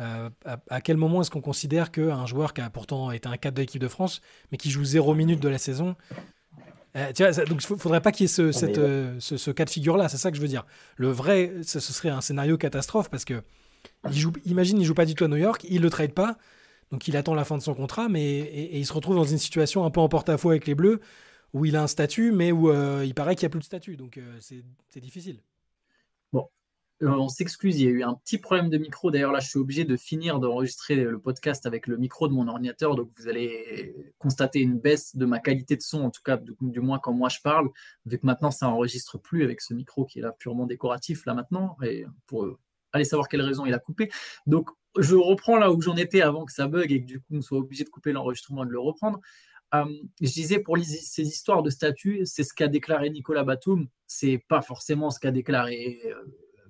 Euh, 0.00 0.30
à, 0.46 0.58
à 0.70 0.80
quel 0.80 0.96
moment 0.96 1.20
est-ce 1.20 1.30
qu'on 1.30 1.40
considère 1.42 1.92
qu'un 1.92 2.26
joueur 2.26 2.54
qui 2.54 2.62
a 2.62 2.70
pourtant 2.70 3.10
été 3.12 3.28
un 3.28 3.36
cadre 3.36 3.56
de 3.56 3.60
l'équipe 3.60 3.80
de 3.82 3.86
France, 3.88 4.20
mais 4.50 4.58
qui 4.58 4.70
joue 4.70 4.82
zéro 4.84 5.14
minute 5.14 5.40
de 5.40 5.48
la 5.48 5.58
saison, 5.58 5.94
euh, 6.96 7.12
tu 7.14 7.22
vois, 7.22 7.32
ça- 7.32 7.44
donc 7.44 7.62
il 7.62 7.72
ne 7.72 7.78
faudrait 7.78 8.00
pas 8.00 8.10
qu'il 8.10 8.24
y 8.24 8.24
ait 8.24 8.28
ce, 8.28 8.50
cette, 8.50 8.78
mais- 8.78 8.82
euh, 8.82 9.20
ce, 9.20 9.36
ce 9.36 9.50
cas 9.50 9.64
de 9.64 9.70
figure-là, 9.70 10.08
c'est 10.08 10.16
ça 10.16 10.30
que 10.30 10.36
je 10.36 10.42
veux 10.42 10.48
dire. 10.48 10.64
Le 10.96 11.08
vrai, 11.10 11.52
ce, 11.62 11.78
ce 11.80 11.92
serait 11.92 12.08
un 12.08 12.20
scénario 12.22 12.56
catastrophe 12.58 13.10
parce 13.10 13.24
que, 13.24 13.42
il 14.08 14.18
joue, 14.18 14.32
imagine, 14.44 14.80
il 14.80 14.84
joue 14.84 14.94
pas 14.94 15.06
du 15.06 15.14
tout 15.14 15.24
à 15.24 15.28
New 15.28 15.36
York, 15.36 15.66
il 15.68 15.82
le 15.82 15.90
trade 15.90 16.12
pas, 16.12 16.36
donc 16.90 17.08
il 17.08 17.16
attend 17.16 17.34
la 17.34 17.44
fin 17.44 17.56
de 17.56 17.62
son 17.62 17.74
contrat, 17.74 18.08
mais 18.08 18.70
il 18.72 18.86
se 18.86 18.92
retrouve 18.92 19.16
dans 19.16 19.24
une 19.24 19.38
situation 19.38 19.84
un 19.84 19.90
peu 19.90 20.00
en 20.00 20.08
porte-à-faux 20.08 20.50
avec 20.50 20.66
les 20.66 20.74
Bleus, 20.74 21.00
où 21.52 21.64
il 21.64 21.76
a 21.76 21.82
un 21.82 21.86
statut, 21.86 22.32
mais 22.32 22.52
où 22.52 22.70
euh, 22.70 23.04
il 23.04 23.14
paraît 23.14 23.34
qu'il 23.34 23.44
n'y 23.44 23.50
a 23.50 23.50
plus 23.50 23.60
de 23.60 23.64
statut, 23.64 23.96
donc 23.96 24.18
euh, 24.18 24.38
c'est 24.40 25.00
difficile. 25.00 25.40
Euh, 27.02 27.08
on 27.08 27.28
s'excuse, 27.28 27.80
il 27.80 27.84
y 27.84 27.88
a 27.88 27.90
eu 27.90 28.02
un 28.02 28.14
petit 28.14 28.38
problème 28.38 28.68
de 28.68 28.76
micro. 28.76 29.10
D'ailleurs, 29.10 29.32
là, 29.32 29.40
je 29.40 29.48
suis 29.48 29.58
obligé 29.58 29.84
de 29.84 29.96
finir 29.96 30.38
d'enregistrer 30.38 30.96
le 30.96 31.18
podcast 31.18 31.64
avec 31.64 31.86
le 31.86 31.96
micro 31.96 32.28
de 32.28 32.34
mon 32.34 32.46
ordinateur. 32.46 32.94
Donc, 32.94 33.10
vous 33.16 33.28
allez 33.28 34.12
constater 34.18 34.60
une 34.60 34.78
baisse 34.78 35.16
de 35.16 35.24
ma 35.24 35.38
qualité 35.38 35.76
de 35.76 35.82
son, 35.82 36.02
en 36.02 36.10
tout 36.10 36.20
cas, 36.22 36.36
du, 36.36 36.54
du 36.60 36.80
moins 36.80 36.98
quand 36.98 37.12
moi 37.12 37.30
je 37.30 37.38
parle, 37.42 37.70
vu 38.04 38.18
que 38.18 38.26
maintenant, 38.26 38.50
ça 38.50 38.68
enregistre 38.68 39.18
plus 39.18 39.44
avec 39.44 39.62
ce 39.62 39.72
micro 39.72 40.04
qui 40.04 40.18
est 40.18 40.22
là 40.22 40.32
purement 40.32 40.66
décoratif, 40.66 41.24
là 41.24 41.32
maintenant. 41.32 41.76
Et 41.82 42.04
pour 42.26 42.58
aller 42.92 43.04
savoir 43.04 43.28
quelle 43.28 43.42
raison 43.42 43.66
il 43.66 43.74
a 43.74 43.78
coupé. 43.78 44.10
Donc, 44.46 44.70
je 44.98 45.14
reprends 45.14 45.56
là 45.56 45.70
où 45.70 45.80
j'en 45.80 45.96
étais 45.96 46.20
avant 46.20 46.44
que 46.44 46.52
ça 46.52 46.66
bug 46.66 46.90
et 46.90 47.00
que 47.00 47.06
du 47.06 47.20
coup, 47.20 47.34
on 47.36 47.42
soit 47.42 47.58
obligé 47.58 47.84
de 47.84 47.90
couper 47.90 48.12
l'enregistrement 48.12 48.64
et 48.64 48.66
de 48.66 48.72
le 48.72 48.80
reprendre. 48.80 49.20
Euh, 49.72 49.84
je 50.20 50.32
disais 50.32 50.58
pour 50.58 50.76
les- 50.76 50.84
ces 50.84 51.22
histoires 51.22 51.62
de 51.62 51.70
statut, 51.70 52.22
c'est 52.24 52.42
ce 52.42 52.52
qu'a 52.52 52.66
déclaré 52.66 53.08
Nicolas 53.10 53.44
Batum. 53.44 53.86
C'est 54.06 54.44
pas 54.48 54.62
forcément 54.62 55.10
ce 55.10 55.20
qu'a 55.20 55.30
déclaré 55.30 56.00
euh, 56.06 56.14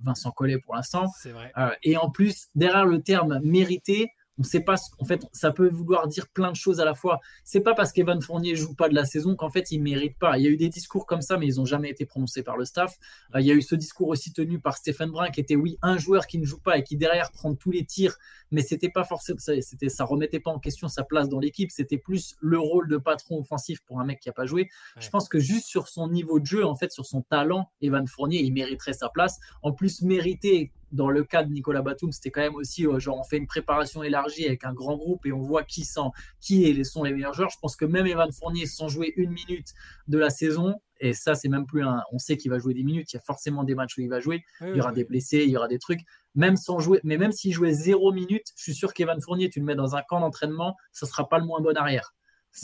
Vincent 0.02 0.30
Collet 0.32 0.58
pour 0.58 0.74
l'instant. 0.74 1.06
C'est 1.18 1.30
vrai. 1.30 1.50
Euh, 1.56 1.70
et 1.82 1.96
en 1.96 2.10
plus, 2.10 2.48
derrière 2.54 2.84
le 2.84 3.00
terme 3.00 3.40
mérité, 3.42 4.10
on 4.40 4.42
ne 4.42 4.46
sait 4.46 4.60
pas. 4.60 4.78
ce- 4.78 4.90
En 4.98 5.04
fait, 5.04 5.20
ça 5.32 5.50
peut 5.52 5.68
vouloir 5.68 6.08
dire 6.08 6.26
plein 6.28 6.50
de 6.50 6.56
choses 6.56 6.80
à 6.80 6.86
la 6.86 6.94
fois. 6.94 7.20
C'est 7.44 7.60
pas 7.60 7.74
parce 7.74 7.92
qu'Evan 7.92 8.20
Fournier 8.22 8.56
joue 8.56 8.74
pas 8.74 8.88
de 8.88 8.94
la 8.94 9.04
saison 9.04 9.36
qu'en 9.36 9.50
fait 9.50 9.70
il 9.70 9.82
mérite 9.82 10.18
pas. 10.18 10.38
Il 10.38 10.44
y 10.44 10.46
a 10.46 10.50
eu 10.50 10.56
des 10.56 10.70
discours 10.70 11.04
comme 11.04 11.20
ça, 11.20 11.36
mais 11.36 11.46
ils 11.46 11.56
n'ont 11.56 11.66
jamais 11.66 11.90
été 11.90 12.06
prononcés 12.06 12.42
par 12.42 12.56
le 12.56 12.64
staff. 12.64 12.96
Euh, 13.34 13.40
il 13.42 13.46
y 13.46 13.50
a 13.50 13.54
eu 13.54 13.60
ce 13.60 13.74
discours 13.74 14.08
aussi 14.08 14.32
tenu 14.32 14.58
par 14.58 14.78
Stéphane 14.78 15.10
Brun, 15.10 15.30
qui 15.30 15.40
était 15.40 15.56
oui 15.56 15.76
un 15.82 15.98
joueur 15.98 16.26
qui 16.26 16.38
ne 16.38 16.46
joue 16.46 16.58
pas 16.58 16.78
et 16.78 16.82
qui 16.82 16.96
derrière 16.96 17.30
prend 17.32 17.54
tous 17.54 17.70
les 17.70 17.84
tirs, 17.84 18.16
mais 18.50 18.62
c'était 18.62 18.88
pas 18.88 19.04
forcément. 19.04 19.38
Ça, 19.38 19.52
c'était, 19.60 19.90
ça 19.90 20.04
remettait 20.04 20.40
pas 20.40 20.50
en 20.50 20.58
question 20.58 20.88
sa 20.88 21.04
place 21.04 21.28
dans 21.28 21.38
l'équipe. 21.38 21.70
C'était 21.70 21.98
plus 21.98 22.34
le 22.40 22.58
rôle 22.58 22.88
de 22.88 22.96
patron 22.96 23.38
offensif 23.40 23.80
pour 23.84 24.00
un 24.00 24.04
mec 24.06 24.20
qui 24.20 24.30
a 24.30 24.32
pas 24.32 24.46
joué. 24.46 24.62
Ouais. 24.62 25.02
Je 25.02 25.10
pense 25.10 25.28
que 25.28 25.38
juste 25.38 25.66
sur 25.66 25.86
son 25.88 26.08
niveau 26.08 26.40
de 26.40 26.46
jeu, 26.46 26.64
en 26.64 26.74
fait, 26.76 26.90
sur 26.92 27.04
son 27.04 27.20
talent, 27.20 27.70
Evan 27.82 28.06
Fournier, 28.06 28.40
il 28.40 28.52
mériterait 28.54 28.94
sa 28.94 29.10
place. 29.10 29.38
En 29.62 29.72
plus, 29.72 30.00
mériter 30.02 30.72
dans 30.92 31.08
le 31.10 31.24
cas 31.24 31.42
de 31.44 31.50
Nicolas 31.52 31.82
Batum, 31.82 32.12
c'était 32.12 32.30
quand 32.30 32.40
même 32.40 32.54
aussi, 32.54 32.86
euh, 32.86 32.98
genre, 32.98 33.18
on 33.18 33.24
fait 33.24 33.36
une 33.36 33.46
préparation 33.46 34.02
élargie 34.02 34.46
avec 34.46 34.64
un 34.64 34.72
grand 34.72 34.96
groupe 34.96 35.24
et 35.26 35.32
on 35.32 35.40
voit 35.40 35.62
qui, 35.64 35.84
sont, 35.84 36.12
qui 36.40 36.64
est- 36.64 36.84
sont 36.84 37.04
les 37.04 37.12
meilleurs 37.12 37.34
joueurs. 37.34 37.50
Je 37.50 37.58
pense 37.60 37.76
que 37.76 37.84
même 37.84 38.06
Evan 38.06 38.30
Fournier, 38.32 38.66
sans 38.66 38.88
jouer 38.88 39.12
une 39.16 39.30
minute 39.30 39.68
de 40.08 40.18
la 40.18 40.30
saison, 40.30 40.74
et 41.02 41.14
ça, 41.14 41.34
c'est 41.34 41.48
même 41.48 41.64
plus 41.66 41.82
un. 41.82 42.02
On 42.12 42.18
sait 42.18 42.36
qu'il 42.36 42.50
va 42.50 42.58
jouer 42.58 42.74
des 42.74 42.82
minutes, 42.82 43.12
il 43.12 43.16
y 43.16 43.18
a 43.18 43.22
forcément 43.22 43.64
des 43.64 43.74
matchs 43.74 43.96
où 43.96 44.02
il 44.02 44.08
va 44.08 44.20
jouer, 44.20 44.44
Oui, 44.60 44.68
il 44.72 44.76
y 44.76 44.80
aura 44.80 44.90
oui, 44.90 44.96
des 44.96 45.04
blessés, 45.04 45.44
il 45.44 45.50
y 45.50 45.56
aura 45.56 45.68
des 45.68 45.78
trucs. 45.78 46.00
Même 46.34 46.56
sans 46.56 46.78
jouer, 46.78 47.00
mais 47.04 47.16
même 47.18 47.32
s'il 47.32 47.52
jouait 47.52 47.72
zéro 47.72 48.12
minute, 48.12 48.46
je 48.56 48.62
suis 48.62 48.74
sûr 48.74 48.92
qu'Evan 48.92 49.20
Fournier, 49.20 49.48
tu 49.48 49.60
le 49.60 49.64
mets 49.66 49.74
dans 49.74 49.96
un 49.96 50.02
camp 50.02 50.20
d'entraînement, 50.20 50.76
ça 50.92 51.06
sera 51.06 51.28
pas 51.28 51.38
le 51.38 51.44
moins 51.46 51.60
bon 51.60 51.76
arrière. 51.76 52.14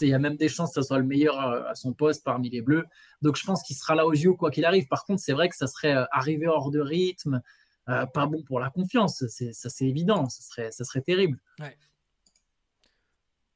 Il 0.02 0.08
y 0.08 0.14
a 0.14 0.18
même 0.18 0.36
des 0.36 0.48
chances 0.48 0.70
que 0.74 0.82
ça 0.82 0.82
soit 0.82 0.98
le 0.98 1.04
meilleur 1.04 1.40
euh, 1.40 1.62
à 1.68 1.74
son 1.76 1.92
poste 1.92 2.24
parmi 2.24 2.50
les 2.50 2.60
Bleus. 2.60 2.84
Donc 3.22 3.36
je 3.36 3.46
pense 3.46 3.62
qu'il 3.62 3.76
sera 3.76 3.94
là 3.94 4.04
aux 4.04 4.14
JO 4.14 4.34
quoi 4.36 4.50
qu'il 4.50 4.64
arrive. 4.64 4.88
Par 4.88 5.04
contre, 5.04 5.22
c'est 5.22 5.32
vrai 5.32 5.48
que 5.48 5.54
ça 5.56 5.68
serait 5.68 5.94
euh, 5.94 6.04
arrivé 6.10 6.48
hors 6.48 6.70
de 6.72 6.80
rythme, 6.80 7.40
euh, 7.88 8.06
pas 8.06 8.26
bon 8.26 8.42
pour 8.42 8.60
la 8.60 8.70
confiance. 8.70 9.24
C'est, 9.28 9.52
ça 9.52 9.68
c'est 9.70 9.86
évident. 9.86 10.28
Ça 10.28 10.42
serait, 10.42 10.70
ça 10.72 10.84
serait 10.84 11.02
terrible. 11.02 11.38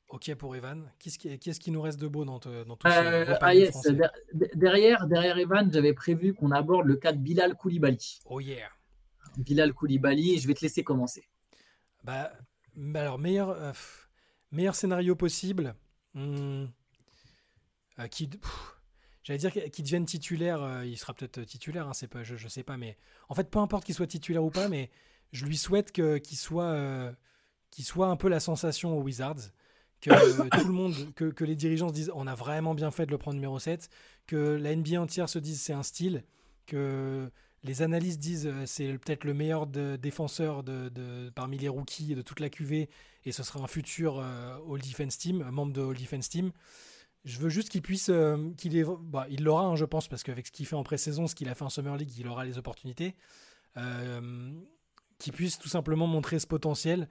Ok 0.09 0.35
pour 0.35 0.57
Evan. 0.57 0.91
Qu'est-ce 0.99 1.19
qui, 1.19 1.39
qu'est-ce 1.39 1.61
qui 1.61 1.71
nous 1.71 1.81
reste 1.83 2.01
de 2.01 2.09
beau 2.09 2.25
dans, 2.25 2.41
te- 2.41 2.65
dans 2.65 2.77
tout 2.77 2.89
Euh, 2.89 3.37
ah 3.41 3.55
yes, 3.55 3.81
der- 3.83 4.11
derrière, 4.55 5.07
derrière 5.07 5.39
Evan, 5.39 5.71
j'avais 5.73 5.93
prévu 5.95 6.35
qu'on 6.35 6.51
aborde 6.51 6.87
le 6.87 6.97
cas 6.97 7.13
de 7.13 7.19
Bilal 7.19 7.55
Koulibaly. 7.57 8.19
Oh 8.25 8.41
yeah. 8.41 8.69
Bilal 9.37 9.73
Koulibaly, 9.73 10.39
je 10.41 10.49
vais 10.49 10.55
te 10.55 10.63
laisser 10.63 10.83
commencer. 10.83 11.29
Bah, 12.03 12.33
bah 12.75 13.03
alors, 13.03 13.21
meilleur, 13.21 13.51
euh, 13.51 13.73
meilleur 14.51 14.75
scénario 14.75 15.15
possible. 15.15 15.77
Hmm. 16.15 16.65
Euh, 18.01 18.09
qui, 18.09 18.27
pff, 18.27 18.80
j'allais 19.23 19.39
dire 19.39 19.53
qu'il 19.53 19.85
devienne 19.85 20.07
titulaire. 20.07 20.63
euh, 20.63 20.85
il 20.85 20.97
sera 20.99 21.15
peut-être 21.15 21.43
titulaire, 21.43 21.89
hein, 21.89 21.95
c'est 21.95 22.09
pas, 22.09 22.23
je, 22.23 22.37
je 22.37 22.49
sais 22.49 22.63
pas. 22.63 22.77
Mais 22.77 22.97
en 23.29 23.35
fait, 23.35 23.51
peu 23.51 23.59
importe 23.59 23.85
qu'il 23.85 23.95
soit 23.95 24.07
titulaire 24.07 24.45
ou 24.45 24.51
pas, 24.51 24.69
mais 24.69 24.91
je 25.33 25.45
lui 25.47 25.57
souhaite 25.57 25.93
que, 25.93 26.19
qu'il 26.19 26.39
soit, 26.39 26.65
euh, 26.65 27.13
qu'il 27.71 27.85
soit 27.85 28.09
un 28.09 28.17
peu 28.17 28.29
la 28.29 28.41
sensation 28.41 28.97
aux 28.99 29.03
Wizards. 29.03 29.51
Que 30.01 30.11
euh, 30.11 30.49
tout 30.61 30.67
le 30.67 30.73
monde, 30.73 30.95
que, 31.15 31.27
que 31.27 31.45
les 31.45 31.57
dirigeants 31.57 31.89
se 31.89 31.95
disent 31.95 32.11
on 32.15 32.27
a 32.27 32.35
vraiment 32.35 32.75
bien 32.75 32.91
fait 32.91 33.07
de 33.07 33.11
le 33.11 33.19
prendre 33.19 33.35
numéro 33.35 33.59
7. 33.59 33.89
Que 34.27 34.37
la 34.37 34.75
NBA 34.75 35.01
entière 35.01 35.29
se 35.29 35.39
dise 35.39 35.61
c'est 35.61 35.75
un 35.75 35.83
style. 35.83 36.25
Que 36.67 37.31
les 37.63 37.83
analystes 37.83 38.21
disent 38.21 38.51
c'est 38.65 38.97
peut-être 38.99 39.25
le 39.25 39.35
meilleur 39.35 39.67
de, 39.67 39.97
défenseur 39.97 40.63
de, 40.63 41.31
parmi 41.35 41.59
les 41.59 41.69
rookies 41.69 42.15
de 42.15 42.23
toute 42.23 42.41
la 42.41 42.49
QV 42.49 42.89
et 43.27 43.33
ce 43.33 43.43
sera 43.43 43.61
un 43.61 43.67
futur 43.67 44.21
All 44.21 44.81
Defense 44.81 45.19
Team, 45.19 45.43
membre 45.51 45.73
de 45.73 45.83
All 45.83 45.97
Defense 45.97 46.31
Team. 46.31 46.53
Je 47.25 47.39
veux 47.39 47.49
juste 47.49 47.69
qu'il 47.69 47.83
puisse, 47.83 48.09
euh, 48.09 48.51
qu'il 48.57 48.77
ait, 48.77 48.85
bah, 49.03 49.27
il 49.31 49.45
l'aura, 49.45 49.65
hein, 49.65 49.77
je 49.77 49.85
pense, 49.85 50.09
parce 50.09 50.23
qu'avec 50.23 50.47
ce 50.47 50.53
qu'il 50.53 50.67
fait 50.67 50.77
en 50.77 50.83
pré-saison, 50.83 51.27
ce 51.27 51.35
qu'il 51.35 51.49
a 51.49 51.55
fait 51.55 51.65
en 51.65 51.69
Summer 51.69 51.97
League, 51.97 52.13
il 52.17 52.27
aura 52.29 52.45
les 52.45 52.59
opportunités. 52.59 53.15
qu'il 55.19 55.33
puisse 55.33 55.59
tout 55.59 55.69
simplement 55.69 56.07
montrer 56.07 56.39
ce 56.39 56.47
potentiel 56.47 57.09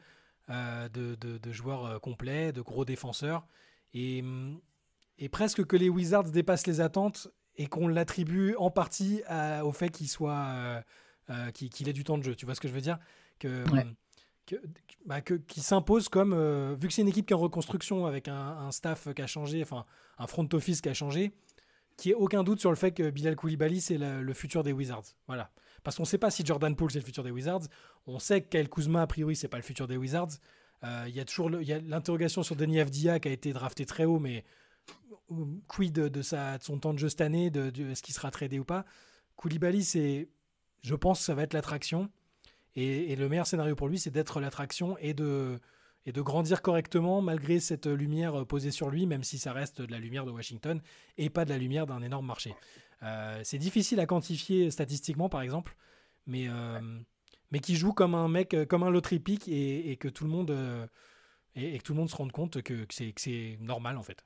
de, 0.48 1.16
de, 1.16 1.52
joueur 1.52 2.02
complet, 2.02 2.52
de 2.52 2.62
gros 2.62 2.86
défenseur. 2.86 3.46
Et, 3.94 4.24
presque 5.32 5.66
que 5.66 5.76
les 5.76 5.90
Wizards 5.90 6.32
dépassent 6.32 6.68
les 6.68 6.82
attentes 6.82 7.28
et 7.56 7.68
qu'on 7.68 7.88
l'attribue 7.88 8.56
en 8.58 8.72
partie 8.72 9.22
au 9.64 9.72
fait 9.72 9.90
qu'il 9.90 10.10
soit 10.10 10.82
euh, 11.30 11.48
euh, 11.48 11.52
qu'il 11.52 11.88
ait 11.88 11.94
du 11.94 12.04
temps 12.04 12.18
de 12.18 12.24
jeu. 12.24 12.36
Tu 12.36 12.46
vois 12.46 12.56
ce 12.56 12.62
que 12.62 12.68
je 12.68 12.74
veux 12.74 12.82
dire? 12.82 12.98
Bah, 15.06 15.22
qui 15.22 15.62
s'impose 15.62 16.10
comme 16.10 16.34
euh, 16.34 16.76
vu 16.80 16.88
que 16.88 16.94
c'est 16.94 17.02
une 17.02 17.08
équipe 17.08 17.26
qui 17.26 17.34
est 17.34 17.36
en 17.36 17.40
reconstruction 17.40 18.06
avec 18.06 18.28
un, 18.28 18.72
staff 18.72 19.14
qui 19.14 19.22
a 19.22 19.28
changé, 19.28 19.62
enfin 19.62 19.86
un 20.18 20.28
front 20.28 20.48
office 20.54 20.82
qui 20.82 20.90
a 20.90 20.94
changé, 20.94 21.34
qui 21.98 22.12
ait 22.12 22.16
aucun 22.16 22.44
doute 22.44 22.60
sur 22.60 22.70
le 22.70 22.76
fait 22.76 22.92
que 22.92 23.10
Bilal 23.10 23.36
Koulibaly 23.36 23.82
c'est 23.82 23.98
le 23.98 24.34
futur 24.34 24.64
des 24.64 24.74
Wizards. 24.74 25.16
Voilà. 25.28 25.52
Parce 25.84 25.96
qu'on 25.96 26.04
ne 26.04 26.08
sait 26.08 26.18
pas 26.18 26.30
si 26.30 26.46
Jordan 26.46 26.76
Poole 26.76 26.92
c'est 26.92 27.00
le 27.00 27.06
futur 27.06 27.24
des 27.24 27.32
Wizards. 27.32 27.64
On 28.06 28.20
sait 28.20 28.42
que 28.42 28.50
Kyle 28.58 28.70
Kuzma 28.70 29.02
a 29.04 29.08
priori 29.08 29.36
c'est 29.36 29.48
pas 29.48 29.58
le 29.58 29.64
futur 29.64 29.88
des 29.88 29.98
Wizards. 29.98 30.38
Il 30.84 31.14
y 31.14 31.20
a 31.20 31.26
toujours 31.26 31.50
l'interrogation 31.50 32.44
sur 32.44 32.56
Denis 32.56 32.80
Avdia 32.80 33.20
qui 33.20 33.28
a 33.28 33.32
été 33.32 33.52
drafté 33.52 33.86
très 33.86 34.06
haut, 34.06 34.20
mais 34.20 34.46
quid 35.68 35.94
de, 35.94 36.22
son 36.22 36.80
temps 36.80 36.94
de 36.94 37.00
jeu 37.00 37.10
cette 37.10 37.22
année, 37.22 37.50
de, 37.50 37.72
est-ce 37.92 38.02
qu'il 38.02 38.14
sera 38.14 38.32
tradé 38.32 38.60
ou 38.60 38.66
pas? 38.66 38.86
Koulibaly, 39.36 39.84
je 40.82 40.96
pense 40.96 41.20
que 41.20 41.26
ça 41.26 41.36
va 41.36 41.44
être 41.44 41.54
l'attraction. 41.54 42.10
Et, 42.76 43.16
le 43.16 43.28
meilleur 43.28 43.48
scénario 43.48 43.76
pour 43.76 43.88
lui, 43.88 44.00
c'est 44.00 44.12
d'être 44.12 44.40
l'attraction 44.40 44.98
et 45.00 45.14
de, 45.14 45.60
grandir 46.08 46.62
correctement 46.62 47.22
malgré 47.22 47.60
cette 47.60 47.88
lumière 47.88 48.46
posée 48.46 48.72
sur 48.72 48.90
lui, 48.90 49.06
même 49.06 49.24
si 49.24 49.38
ça 49.38 49.54
reste 49.54 49.82
de 49.82 49.92
la 49.92 50.00
lumière 50.00 50.26
de 50.26 50.32
Washington 50.32 50.82
et 51.18 51.30
pas 51.30 51.46
de 51.46 51.50
la 51.50 51.58
lumière 51.58 51.86
d'un 51.86 52.02
énorme 52.02 52.26
marché. 52.26 52.56
Euh, 53.04 53.40
c'est 53.44 53.58
difficile 53.58 54.00
à 54.00 54.06
quantifier 54.06 54.72
statistiquement, 54.72 55.30
par 55.30 55.42
exemple, 55.42 55.76
mais, 56.26 56.48
euh, 56.48 56.80
qui 57.62 57.76
joue 57.76 57.94
comme 57.94 58.16
un 58.16 58.28
mec, 58.28 58.56
comme 58.70 58.84
un 58.84 58.90
loterie 58.90 59.20
pick 59.20 59.48
et, 59.48 59.98
que 59.98 60.08
tout 60.08 60.24
le 60.24 60.30
monde, 60.30 60.52
euh, 60.52 60.86
et, 61.56 61.78
que 61.78 61.84
tout 61.84 61.94
le 61.94 62.00
monde 62.00 62.10
se 62.10 62.16
rende 62.16 62.32
compte 62.32 62.62
que, 62.62 62.86
que 62.86 62.94
c'est 63.18 63.58
normal 63.62 63.98
en 63.98 64.04
fait. 64.04 64.26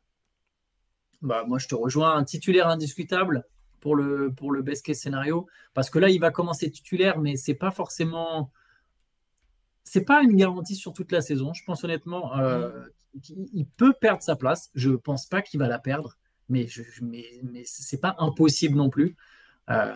Bah, 1.22 1.46
moi, 1.48 1.58
je 1.58 1.68
te 1.68 1.76
rejoins. 1.76 2.16
Un 2.16 2.26
titulaire 2.26 2.68
indiscutable 2.68 3.46
pour 3.84 3.98
le, 3.98 4.32
pour 4.34 4.54
le 4.54 4.62
best 4.62 4.86
case 4.86 5.00
scénario. 5.00 5.46
Parce 5.74 5.90
que 5.90 6.00
là, 6.00 6.10
il 6.10 6.20
va 6.22 6.32
commencer 6.32 6.72
titulaire, 6.72 7.20
mais 7.20 7.36
c'est 7.36 7.54
pas 7.54 7.70
forcément. 7.70 8.50
C'est 9.84 10.06
pas 10.06 10.24
une 10.24 10.38
garantie 10.38 10.76
sur 10.76 10.94
toute 10.94 11.12
la 11.12 11.20
saison. 11.20 11.54
Je 11.54 11.66
pense 11.66 11.84
honnêtement, 11.84 12.40
euh, 12.40 12.86
il 13.28 13.66
peut 13.66 13.92
perdre 13.92 14.24
sa 14.24 14.38
place. 14.38 14.72
Je 14.74 14.92
pense 14.92 15.26
pas 15.26 15.42
qu'il 15.42 15.60
va 15.60 15.68
la 15.68 15.80
perdre, 15.80 16.18
mais, 16.48 16.66
je, 16.68 16.82
mais, 17.02 17.26
mais 17.44 17.64
c'est 17.66 18.00
pas 18.00 18.16
impossible 18.20 18.78
non 18.78 18.90
plus. 18.90 19.18
Euh, 19.70 19.94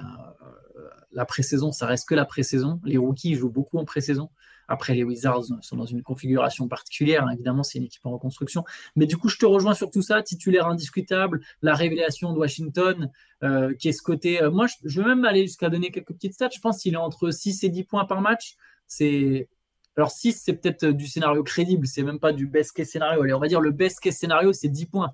la 1.11 1.25
pré-saison, 1.25 1.71
ça 1.71 1.85
reste 1.85 2.07
que 2.07 2.15
la 2.15 2.25
pré-saison. 2.25 2.79
Les 2.83 2.97
rookies 2.97 3.35
jouent 3.35 3.51
beaucoup 3.51 3.77
en 3.77 3.85
pré-saison. 3.85 4.29
Après, 4.67 4.93
les 4.93 5.03
Wizards 5.03 5.45
sont 5.61 5.77
dans 5.77 5.85
une 5.85 6.03
configuration 6.03 6.67
particulière. 6.67 7.25
Hein. 7.25 7.31
Évidemment, 7.33 7.63
c'est 7.63 7.77
une 7.77 7.85
équipe 7.85 8.05
en 8.05 8.11
reconstruction. 8.11 8.65
Mais 8.95 9.05
du 9.05 9.17
coup, 9.17 9.29
je 9.29 9.37
te 9.37 9.45
rejoins 9.45 9.73
sur 9.73 9.89
tout 9.89 10.01
ça. 10.01 10.21
Titulaire 10.21 10.67
indiscutable, 10.67 11.41
la 11.61 11.73
révélation 11.73 12.33
de 12.33 12.37
Washington, 12.37 13.09
euh, 13.43 13.73
qui 13.75 13.89
est 13.89 13.93
ce 13.93 14.01
côté. 14.01 14.41
Euh, 14.41 14.51
moi, 14.51 14.67
je, 14.83 15.01
veux 15.01 15.07
même 15.07 15.25
aller 15.25 15.43
jusqu'à 15.43 15.69
donner 15.69 15.91
quelques 15.91 16.13
petites 16.13 16.33
stats. 16.33 16.49
Je 16.53 16.59
pense 16.59 16.81
qu'il 16.81 16.93
est 16.93 16.97
entre 16.97 17.31
6 17.31 17.63
et 17.63 17.69
10 17.69 17.83
points 17.85 18.05
par 18.05 18.21
match. 18.21 18.55
C'est. 18.87 19.47
Alors 19.95 20.11
6, 20.11 20.39
c'est 20.45 20.53
peut-être 20.53 20.85
du 20.85 21.07
scénario 21.07 21.41
crédible, 21.41 21.87
c'est 21.87 22.03
même 22.03 22.19
pas 22.19 22.31
du 22.31 22.45
best 22.45 22.71
case 22.71 22.87
scénario. 22.87 23.23
Allez, 23.23 23.33
on 23.33 23.39
va 23.39 23.47
dire 23.47 23.59
le 23.59 23.71
best 23.71 23.99
case 23.99 24.13
scénario, 24.15 24.53
c'est 24.53 24.67
10 24.67 24.85
points. 24.85 25.11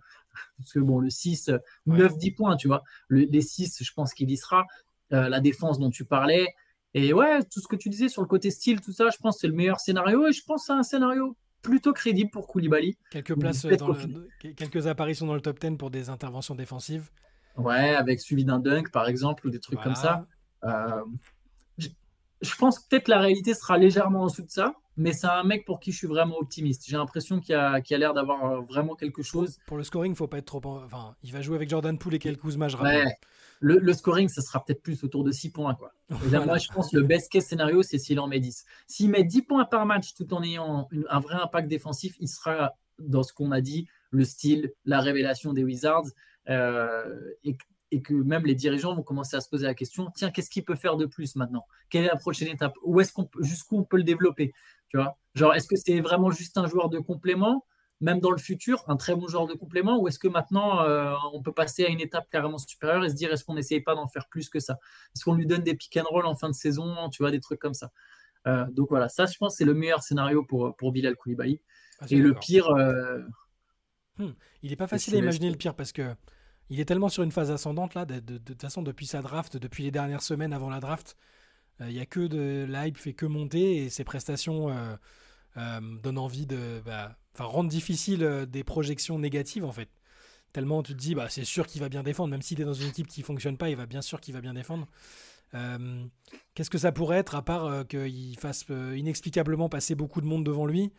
Parce 0.57 0.73
que 0.73 0.79
bon, 0.79 0.99
le 0.99 1.09
6, 1.09 1.51
9, 1.85 2.17
10 2.17 2.31
points, 2.31 2.55
tu 2.55 2.67
vois. 2.67 2.83
les 3.09 3.41
6, 3.41 3.83
je 3.83 3.93
pense 3.93 4.13
qu'il 4.13 4.29
y 4.29 4.37
sera. 4.37 4.65
Euh, 5.11 5.29
la 5.29 5.39
défense 5.39 5.77
dont 5.77 5.91
tu 5.91 6.05
parlais, 6.05 6.47
et 6.95 7.13
ouais, 7.13 7.43
tout 7.43 7.59
ce 7.59 7.67
que 7.67 7.75
tu 7.75 7.89
disais 7.89 8.09
sur 8.09 8.21
le 8.21 8.27
côté 8.27 8.49
style, 8.49 8.81
tout 8.81 8.91
ça, 8.91 9.09
je 9.11 9.17
pense 9.17 9.35
que 9.35 9.41
c'est 9.41 9.47
le 9.47 9.53
meilleur 9.53 9.79
scénario. 9.79 10.27
Et 10.27 10.31
je 10.31 10.43
pense 10.43 10.65
c'est 10.65 10.73
un 10.73 10.83
scénario 10.83 11.35
plutôt 11.61 11.93
crédible 11.93 12.29
pour 12.29 12.47
Koulibaly. 12.47 12.97
Quelques, 13.11 13.37
places 13.37 13.65
dans 13.65 13.95
quelques 14.55 14.87
apparitions 14.87 15.25
dans 15.25 15.35
le 15.35 15.41
top 15.41 15.59
10 15.59 15.77
pour 15.77 15.89
des 15.89 16.09
interventions 16.09 16.55
défensives. 16.55 17.09
Ouais, 17.57 17.95
avec 17.95 18.19
suivi 18.19 18.45
d'un 18.45 18.59
dunk, 18.59 18.91
par 18.91 19.07
exemple, 19.07 19.47
ou 19.47 19.49
des 19.49 19.59
trucs 19.59 19.81
comme 19.81 19.95
ça. 19.95 20.25
Euh, 20.63 21.03
je, 21.77 22.55
pense 22.57 22.79
que 22.79 22.89
peut-être 22.89 23.07
la 23.07 23.19
réalité 23.19 23.53
sera 23.53 23.77
légèrement 23.77 24.21
en 24.21 24.27
dessous 24.27 24.43
de 24.43 24.49
ça, 24.49 24.73
mais 24.97 25.13
c'est 25.13 25.27
un 25.27 25.43
mec 25.43 25.65
pour 25.65 25.79
qui 25.79 25.91
je 25.91 25.97
suis 25.97 26.07
vraiment 26.07 26.37
optimiste. 26.37 26.83
J'ai 26.87 26.97
l'impression 26.97 27.39
qu'il 27.39 27.55
a, 27.55 27.73
a 27.73 27.97
l'air 27.97 28.13
d'avoir 28.13 28.61
vraiment 28.63 28.95
quelque 28.95 29.23
chose. 29.23 29.59
Pour, 29.65 29.77
le 29.77 29.83
scoring, 29.83 30.13
il 30.13 30.15
faut 30.15 30.27
pas 30.27 30.37
être 30.37 30.45
trop. 30.45 30.61
Enfin, 30.65 31.15
il 31.23 31.31
va 31.31 31.41
jouer 31.41 31.55
avec 31.55 31.69
Jordan 31.69 31.97
Poole 31.97 32.15
et 32.15 32.19
quelques 32.19 32.41
Kuzma, 32.41 32.67
je 32.67 32.77
rappelle. 32.77 33.05
Ouais 33.05 33.17
le, 33.63 33.93
scoring, 33.93 34.27
ça 34.27 34.41
sera 34.41 34.63
peut-être 34.63 34.81
plus 34.81 35.03
autour 35.03 35.23
de 35.23 35.31
6 35.31 35.51
points. 35.51 35.75
Quoi. 35.75 35.93
moi, 36.45 36.57
je 36.57 36.67
pense 36.67 36.91
que 36.91 36.97
le 36.97 37.03
best 37.03 37.31
case 37.31 37.45
scénario, 37.45 37.81
c'est 37.81 37.97
s'il 37.97 38.19
en 38.19 38.27
met 38.27 38.39
10. 38.39 38.65
S'il 38.87 39.09
met 39.09 39.23
10 39.23 39.43
points 39.43 39.65
par 39.65 39.85
match 39.85 40.13
tout 40.13 40.33
en 40.33 40.43
ayant 40.43 40.87
un 41.09 41.19
vrai 41.19 41.35
impact 41.35 41.69
défensif, 41.69 42.15
il 42.19 42.27
sera 42.27 42.75
dans 42.99 43.23
ce 43.23 43.33
qu'on 43.33 43.51
a 43.51 43.61
dit, 43.61 43.87
le 44.11 44.25
style, 44.25 44.73
la 44.85 44.99
révélation 44.99 45.53
des 45.53 45.63
Wizards. 45.63 46.07
Euh, 46.49 47.19
et, 47.43 47.57
que 48.03 48.13
même 48.15 48.43
les 48.43 48.55
dirigeants 48.55 48.95
vont 48.95 49.03
commencer 49.03 49.35
à 49.35 49.39
se 49.39 49.47
poser 49.47 49.67
la 49.67 49.75
question 49.75 50.11
tiens, 50.15 50.31
qu'est-ce 50.31 50.49
qu'il 50.49 50.65
peut 50.65 50.73
faire 50.73 50.97
de 50.97 51.05
plus 51.05 51.35
maintenant? 51.35 51.67
Quelle 51.91 52.05
est 52.05 52.07
la 52.07 52.15
prochaine 52.15 52.47
étape? 52.47 52.73
Où 52.83 52.99
est-ce 52.99 53.13
qu'on 53.13 53.29
jusqu'où 53.39 53.77
on 53.77 53.83
peut 53.83 53.97
le 53.97 54.03
développer? 54.03 54.51
Tu 54.93 54.99
vois 54.99 55.17
Genre, 55.35 55.53
est-ce 55.55 55.67
que 55.67 55.75
c'est 55.75 55.99
vraiment 55.99 56.29
juste 56.29 56.57
un 56.57 56.67
joueur 56.67 56.89
de 56.89 56.99
complément 56.99 57.65
même 58.03 58.19
dans 58.19 58.31
le 58.31 58.37
futur, 58.37 58.83
un 58.87 58.97
très 58.97 59.15
bon 59.15 59.27
genre 59.27 59.47
de 59.47 59.53
complément 59.53 59.97
Ou 59.99 60.09
est-ce 60.09 60.19
que 60.19 60.27
maintenant, 60.27 60.81
euh, 60.81 61.13
on 61.31 61.41
peut 61.41 61.53
passer 61.53 61.85
à 61.85 61.89
une 61.89 62.01
étape 62.01 62.29
carrément 62.29 62.57
supérieure 62.57 63.03
et 63.05 63.09
se 63.09 63.15
dire, 63.15 63.31
est-ce 63.31 63.45
qu'on 63.45 63.53
n'essaye 63.53 63.79
pas 63.79 63.95
d'en 63.95 64.07
faire 64.07 64.27
plus 64.27 64.49
que 64.49 64.59
ça? 64.59 64.77
Est-ce 65.15 65.23
qu'on 65.23 65.35
lui 65.35 65.45
donne 65.45 65.63
des 65.63 65.73
pick 65.73 65.95
and 65.97 66.03
roll 66.09 66.25
en 66.25 66.35
fin 66.35 66.49
de 66.49 66.55
saison 66.55 67.09
Tu 67.09 67.23
vois, 67.23 67.31
des 67.31 67.39
trucs 67.39 67.59
comme 67.59 67.73
ça? 67.73 67.91
Euh, 68.45 68.65
donc 68.71 68.89
voilà, 68.89 69.07
ça, 69.07 69.25
je 69.25 69.37
pense, 69.37 69.55
c'est 69.55 69.65
le 69.65 69.73
meilleur 69.73 70.03
scénario 70.03 70.43
pour, 70.43 70.75
pour 70.75 70.91
Bilal 70.91 71.15
Koulibaly. 71.15 71.61
Ah, 72.01 72.05
et 72.09 72.17
le 72.17 72.33
pire. 72.33 72.69
Euh, 72.71 73.19
hmm. 74.17 74.31
Il 74.63 74.71
n'est 74.71 74.75
pas 74.75 74.87
facile 74.87 75.15
à 75.15 75.19
imaginer 75.19 75.49
le 75.49 75.55
pire 75.55 75.73
parce 75.73 75.93
que 75.93 76.13
il 76.69 76.79
est 76.79 76.85
tellement 76.85 77.09
sur 77.09 77.23
une 77.23 77.31
phase 77.31 77.51
ascendante 77.51 77.93
là. 77.93 78.05
De, 78.05 78.37
toute 78.37 78.61
façon, 78.61 78.81
depuis 78.81 79.05
sa 79.05 79.21
draft, 79.21 79.57
depuis 79.57 79.83
les 79.83 79.91
dernières 79.91 80.23
semaines 80.23 80.53
avant 80.53 80.69
la 80.69 80.79
draft, 80.79 81.15
il 81.79 81.87
n'y 81.93 81.99
a 81.99 82.05
que 82.05 82.27
de 82.27 82.65
la 82.69 82.87
hype 82.87 82.97
fait 82.97 83.13
que 83.13 83.25
monter 83.25 83.77
et 83.77 83.89
ses 83.89 84.03
prestations 84.03 84.69
donnent 85.55 86.17
envie 86.17 86.45
de. 86.45 86.81
Bah, 86.85 87.17
rendre 87.39 87.69
difficile 87.69 88.23
euh, 88.23 88.45
des 88.45 88.63
projections 88.63 89.17
négatives 89.17 89.65
en 89.65 89.71
fait. 89.71 89.89
Tellement 90.51 90.83
tu 90.83 90.93
te 90.93 90.99
dis, 90.99 91.15
bah, 91.15 91.29
c'est 91.29 91.45
sûr 91.45 91.65
qu'il 91.65 91.81
va 91.81 91.89
bien 91.89 92.03
défendre, 92.03 92.29
même 92.29 92.43
s'il 92.43 92.61
est 92.61 92.65
dans 92.65 92.73
une 92.73 92.89
équipe 92.89 93.07
qui 93.07 93.23
fonctionne 93.23 93.57
pas, 93.57 93.69
il 93.69 93.75
va 93.75 93.87
bien 93.87 94.01
sûr 94.01 94.21
qu'il 94.21 94.33
va 94.35 94.41
bien 94.41 94.53
défendre. 94.53 94.87
Euh, 95.55 96.03
qu'est-ce 96.53 96.69
que 96.69 96.77
ça 96.77 96.91
pourrait 96.91 97.17
être 97.17 97.35
à 97.35 97.43
part 97.43 97.65
euh, 97.65 97.83
qu'il 97.83 98.37
fasse 98.39 98.65
inexplicablement 98.69 99.69
passer 99.69 99.95
beaucoup 99.95 100.21
de 100.21 100.25
monde 100.25 100.43
devant 100.43 100.65
lui 100.65 100.91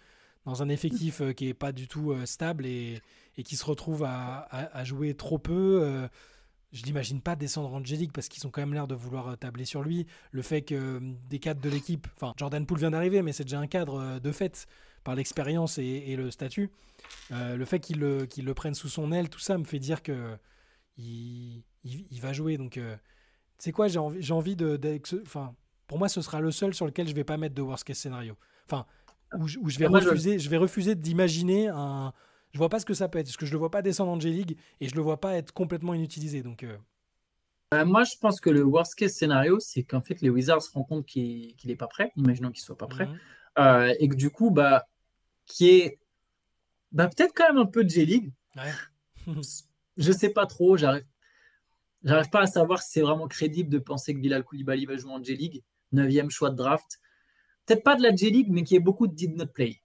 dans 0.47 0.63
un 0.63 0.69
effectif 0.69 1.23
qui 1.35 1.49
est 1.49 1.55
pas 1.55 1.73
du 1.73 1.89
tout 1.89 2.15
stable 2.27 2.67
et, 2.67 3.01
qui 3.45 3.57
se 3.57 3.65
retrouve 3.65 4.05
à, 4.05 4.85
jouer 4.85 5.15
trop 5.15 5.39
peu 5.39 6.07
je 6.75 6.83
l'imagine 6.83 7.23
pas 7.23 7.37
descendre 7.37 7.73
en 7.73 7.83
G-League 7.83 8.13
parce 8.13 8.29
qu'ils 8.29 8.47
ont 8.47 8.51
quand 8.51 8.61
même 8.61 8.75
l'air 8.75 8.87
de 8.87 8.95
vouloir 8.95 9.39
tabler 9.39 9.65
sur 9.65 9.83
lui. 9.83 10.07
Le 10.33 10.43
fait 10.43 10.61
que 10.61 11.01
des 11.31 11.39
cadres 11.39 11.63
de 11.63 11.71
l'équipe, 11.71 12.07
enfin 12.17 12.35
Jordan 12.37 12.67
Poole 12.67 12.81
vient 12.81 12.91
d'arriver, 12.91 13.23
mais 13.23 13.33
c'est 13.33 13.45
déjà 13.45 13.61
un 13.61 13.67
cadre 13.67 14.19
de 14.19 14.33
fait 14.33 14.67
par 15.05 15.15
l'expérience 15.15 15.79
et, 15.79 16.17
le 16.17 16.31
statut. 16.31 16.71
Euh, 17.31 17.57
le 17.57 17.65
fait 17.65 17.79
qu'il 17.79 18.01
le, 18.01 18.27
le 18.37 18.55
prenne 18.55 18.75
sous 18.75 18.89
son 18.89 19.13
aile, 19.13 19.29
tout 19.29 19.39
ça 19.39 19.57
me 19.57 19.65
fait 19.65 19.79
dire 19.79 20.03
que 20.03 20.37
il, 20.97 21.63
va 22.21 22.33
jouer. 22.33 22.57
Donc, 22.57 22.77
euh, 22.79 22.97
tu 23.59 23.65
sais 23.65 23.73
quoi, 23.73 23.89
j'ai 23.89 23.99
envie, 23.99 24.33
envie 24.33 24.57
de. 24.57 24.81
Enfin, 25.23 25.55
pour 25.87 25.99
moi, 25.99 26.09
ce 26.09 26.23
sera 26.23 26.41
le 26.41 26.51
seul 26.51 26.75
sur 26.75 26.87
lequel 26.87 27.09
je 27.09 27.15
vais 27.15 27.25
pas 27.25 27.37
mettre 27.37 27.55
de 27.55 27.63
worst 27.63 27.85
case 27.85 27.99
scénario. 27.99 28.37
Enfin, 28.67 28.87
où, 29.39 29.47
je 29.47 29.79
vais 29.79 29.87
refuser, 29.87 30.39
je... 30.39 30.49
vais 30.49 30.57
refuser 30.57 30.95
d'imaginer 30.95 31.69
un. 31.69 32.13
Je 32.55 32.59
vois 32.59 32.69
pas 32.69 32.79
ce 32.79 32.87
que 32.87 32.95
ça 32.95 33.09
peut 33.09 33.19
être, 33.19 33.27
parce 33.27 33.37
que 33.37 33.47
je 33.47 33.53
le 33.53 33.59
vois 33.59 33.71
pas 33.71 33.83
descendre 33.83 34.13
en 34.13 34.19
J-League 34.19 34.57
et 34.81 34.89
je 34.89 34.95
le 34.95 35.03
vois 35.03 35.21
pas 35.21 35.35
être 35.35 35.53
complètement 35.53 35.93
inutilisé. 35.93 36.43
Donc. 36.43 36.63
Euh. 36.63 37.85
moi, 37.85 38.05
je 38.05 38.17
pense 38.21 38.41
que 38.41 38.49
le 38.49 38.63
worst 38.63 38.95
case 38.95 39.13
scénario, 39.13 39.59
c'est 39.59 39.83
qu'en 39.83 40.01
fait, 40.01 40.21
les 40.21 40.31
Wizards 40.31 40.63
se 40.63 40.71
rendent 40.71 40.87
compte 40.87 41.07
qu'il 41.07 41.55
n'est 41.65 41.77
pas 41.77 41.89
prêt, 41.89 42.13
imaginons 42.17 42.53
qu'il 42.53 42.63
soit 42.63 42.79
pas 42.79 42.87
prêt, 42.87 43.07
mhm. 43.07 43.95
et 43.99 44.09
que 44.09 44.15
du 44.15 44.31
coup, 44.31 44.51
bah, 44.51 44.87
qui 45.47 45.69
est 45.69 45.99
bah, 46.93 47.09
peut-être 47.09 47.33
quand 47.35 47.49
même 47.49 47.59
un 47.59 47.67
peu 47.67 47.83
de 47.83 47.91
J-League. 47.91 48.33
Ouais. 48.57 48.73
je 49.97 50.13
sais 50.13 50.31
pas 50.31 50.47
trop, 50.47 50.77
j'arrive 50.77 51.05
j'arrive 52.05 52.31
pas 52.31 52.43
à 52.43 52.47
savoir 52.47 52.83
si 52.83 52.93
c'est 52.93 53.01
vraiment 53.01 53.27
crédible 53.27 53.71
de 53.71 53.79
penser 53.79 54.15
que 54.15 54.21
Bilal 54.21 54.45
Koulibaly 54.45 54.87
va 54.87 54.97
jouer 54.97 55.13
en 55.13 55.23
J-League, 55.23 55.65
neuvième 55.93 56.31
choix 56.31 56.51
de 56.51 56.57
draft. 56.57 57.01
Peut-être 57.67 57.83
pas 57.83 57.97
de 57.97 58.03
la 58.03 58.15
J-League, 58.15 58.49
mais 58.51 58.63
qui 58.63 58.77
est 58.77 58.81
beaucoup 58.81 59.07
de 59.07 59.15
did 59.15 59.35
not 59.35 59.47
play. 59.47 59.81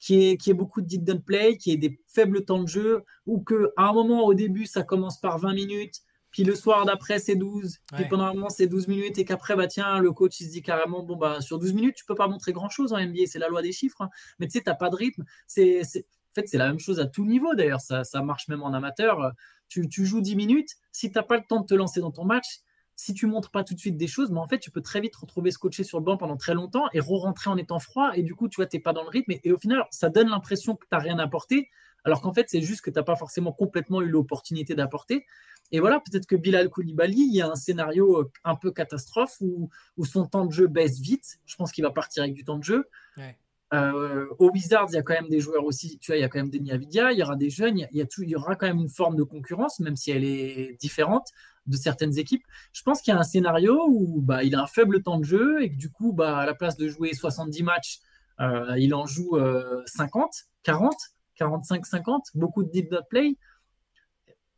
Qui 0.00 0.30
est, 0.30 0.36
qui 0.38 0.50
est 0.50 0.54
beaucoup 0.54 0.80
de 0.80 0.86
did 0.86 1.06
not 1.06 1.20
play, 1.20 1.56
qui 1.58 1.70
est 1.72 1.76
des 1.76 2.00
faibles 2.06 2.44
temps 2.44 2.62
de 2.62 2.68
jeu, 2.68 3.04
ou 3.26 3.40
que 3.42 3.70
à 3.76 3.88
un 3.90 3.92
moment 3.92 4.24
au 4.24 4.34
début 4.34 4.66
ça 4.66 4.82
commence 4.82 5.20
par 5.20 5.38
20 5.38 5.52
minutes, 5.54 6.00
puis 6.30 6.42
le 6.44 6.54
soir 6.54 6.86
d'après, 6.86 7.18
c'est 7.18 7.34
12, 7.34 7.78
puis 7.92 8.04
Ouais. 8.04 8.08
pendant 8.08 8.24
un 8.24 8.32
moment, 8.32 8.48
c'est 8.50 8.66
12 8.68 8.86
minutes, 8.88 9.18
et 9.18 9.24
qu'après, 9.24 9.56
bah, 9.56 9.66
tiens, 9.66 9.98
le 9.98 10.12
coach, 10.12 10.38
il 10.40 10.46
se 10.46 10.52
dit 10.52 10.62
carrément, 10.62 11.02
bon, 11.02 11.16
bah, 11.16 11.40
sur 11.40 11.58
12 11.58 11.72
minutes, 11.74 11.96
tu 11.96 12.04
peux 12.04 12.14
pas 12.14 12.28
montrer 12.28 12.52
grand-chose 12.52 12.92
en 12.92 12.98
NBA, 12.98 13.22
c'est 13.26 13.40
la 13.40 13.48
loi 13.48 13.62
des 13.62 13.72
chiffres, 13.72 14.00
hein. 14.02 14.10
mais 14.38 14.46
tu 14.46 14.52
sais, 14.56 14.62
t'as 14.64 14.76
pas 14.76 14.90
de 14.90 14.96
rythme. 14.96 15.24
C'est, 15.48 15.82
c'est- 15.84 16.06
En 16.30 16.34
fait, 16.40 16.46
c'est 16.46 16.58
la 16.58 16.68
même 16.68 16.78
chose 16.78 17.00
à 17.00 17.06
tout 17.06 17.26
niveau, 17.26 17.56
d'ailleurs, 17.56 17.80
ça, 17.80 18.04
ça 18.04 18.22
marche 18.22 18.46
même 18.46 18.62
en 18.62 18.72
amateur. 18.72 19.32
Tu, 19.68 19.88
tu 19.88 20.06
joues 20.06 20.20
10 20.20 20.36
minutes, 20.36 20.70
si 20.92 21.10
t'as 21.10 21.24
pas 21.24 21.36
le 21.36 21.42
temps 21.48 21.60
de 21.60 21.66
te 21.66 21.74
lancer 21.74 21.98
dans 22.00 22.12
ton 22.12 22.24
match, 22.24 22.60
si 23.02 23.14
tu 23.14 23.26
montres 23.26 23.50
pas 23.50 23.64
tout 23.64 23.74
de 23.74 23.80
suite 23.80 23.96
des 23.96 24.06
choses, 24.06 24.30
mais 24.30 24.40
en 24.40 24.46
fait, 24.46 24.58
tu 24.58 24.70
peux 24.70 24.82
très 24.82 25.00
vite 25.00 25.16
retrouver 25.16 25.50
scotché 25.50 25.84
sur 25.84 25.98
le 25.98 26.04
banc 26.04 26.16
pendant 26.18 26.36
très 26.36 26.54
longtemps 26.54 26.86
et 26.92 27.00
re-rentrer 27.00 27.48
en 27.50 27.56
étant 27.56 27.78
froid, 27.78 28.10
et 28.14 28.22
du 28.22 28.34
coup, 28.34 28.48
tu 28.48 28.56
vois, 28.56 28.66
t'es 28.66 28.80
pas 28.80 28.92
dans 28.92 29.02
le 29.02 29.08
rythme, 29.08 29.32
et, 29.32 29.40
et 29.44 29.52
au 29.52 29.58
final, 29.58 29.84
ça 29.90 30.08
donne 30.10 30.28
l'impression 30.28 30.76
que 30.76 30.86
t'as 30.90 30.98
rien 30.98 31.18
apporté, 31.18 31.70
alors 32.04 32.20
qu'en 32.20 32.32
fait, 32.32 32.46
c'est 32.48 32.62
juste 32.62 32.82
que 32.82 32.90
t'as 32.90 33.02
pas 33.02 33.16
forcément 33.16 33.52
complètement 33.52 34.00
eu 34.02 34.08
l'opportunité 34.08 34.74
d'apporter. 34.74 35.26
Et 35.72 35.80
voilà, 35.80 36.00
peut-être 36.00 36.26
que 36.26 36.36
Bilal 36.36 36.68
Koulibaly, 36.68 37.26
il 37.30 37.34
y 37.34 37.42
a 37.42 37.48
un 37.50 37.54
scénario 37.54 38.20
euh, 38.20 38.32
un 38.42 38.56
peu 38.56 38.70
catastrophe 38.72 39.36
où, 39.40 39.68
où 39.96 40.04
son 40.04 40.26
temps 40.26 40.46
de 40.46 40.52
jeu 40.52 40.66
baisse 40.66 40.98
vite. 40.98 41.38
Je 41.46 41.56
pense 41.56 41.70
qu'il 41.72 41.84
va 41.84 41.90
partir 41.90 42.22
avec 42.22 42.34
du 42.34 42.42
temps 42.42 42.58
de 42.58 42.64
jeu. 42.64 42.88
Ouais. 43.16 43.36
Euh, 43.72 44.26
au 44.38 44.50
Wizards, 44.50 44.88
il 44.90 44.94
y 44.94 44.98
a 44.98 45.02
quand 45.02 45.12
même 45.12 45.28
des 45.28 45.38
joueurs 45.40 45.64
aussi. 45.64 45.98
Tu 45.98 46.10
vois, 46.10 46.16
il 46.16 46.22
y 46.22 46.24
a 46.24 46.28
quand 46.28 46.40
même 46.40 46.50
Denis 46.50 46.72
Avidia, 46.72 47.12
il 47.12 47.18
y 47.18 47.22
aura 47.22 47.36
des 47.36 47.50
jeunes, 47.50 47.78
il 47.78 47.82
y, 47.82 47.84
a- 47.84 47.88
il 47.92 47.98
y 47.98 48.00
a 48.00 48.06
tout, 48.06 48.22
il 48.24 48.30
y 48.30 48.34
aura 48.34 48.56
quand 48.56 48.66
même 48.66 48.80
une 48.80 48.88
forme 48.88 49.14
de 49.14 49.22
concurrence, 49.22 49.78
même 49.78 49.94
si 49.94 50.10
elle 50.10 50.24
est 50.24 50.76
différente 50.80 51.28
de 51.70 51.76
certaines 51.76 52.18
équipes. 52.18 52.44
Je 52.72 52.82
pense 52.82 53.00
qu'il 53.00 53.14
y 53.14 53.16
a 53.16 53.20
un 53.20 53.24
scénario 53.24 53.86
où 53.88 54.20
bah, 54.20 54.44
il 54.44 54.54
a 54.54 54.62
un 54.62 54.66
faible 54.66 55.02
temps 55.02 55.18
de 55.18 55.24
jeu 55.24 55.62
et 55.62 55.70
que 55.70 55.76
du 55.76 55.90
coup, 55.90 56.12
bah, 56.12 56.38
à 56.38 56.46
la 56.46 56.54
place 56.54 56.76
de 56.76 56.88
jouer 56.88 57.14
70 57.14 57.62
matchs, 57.62 58.00
euh, 58.40 58.74
il 58.78 58.94
en 58.94 59.06
joue 59.06 59.36
euh, 59.36 59.82
50, 59.86 60.30
40, 60.62 60.94
45, 61.36 61.86
50, 61.86 62.24
beaucoup 62.34 62.64
de 62.64 62.70
did 62.70 62.90
not 62.90 63.04
play. 63.08 63.36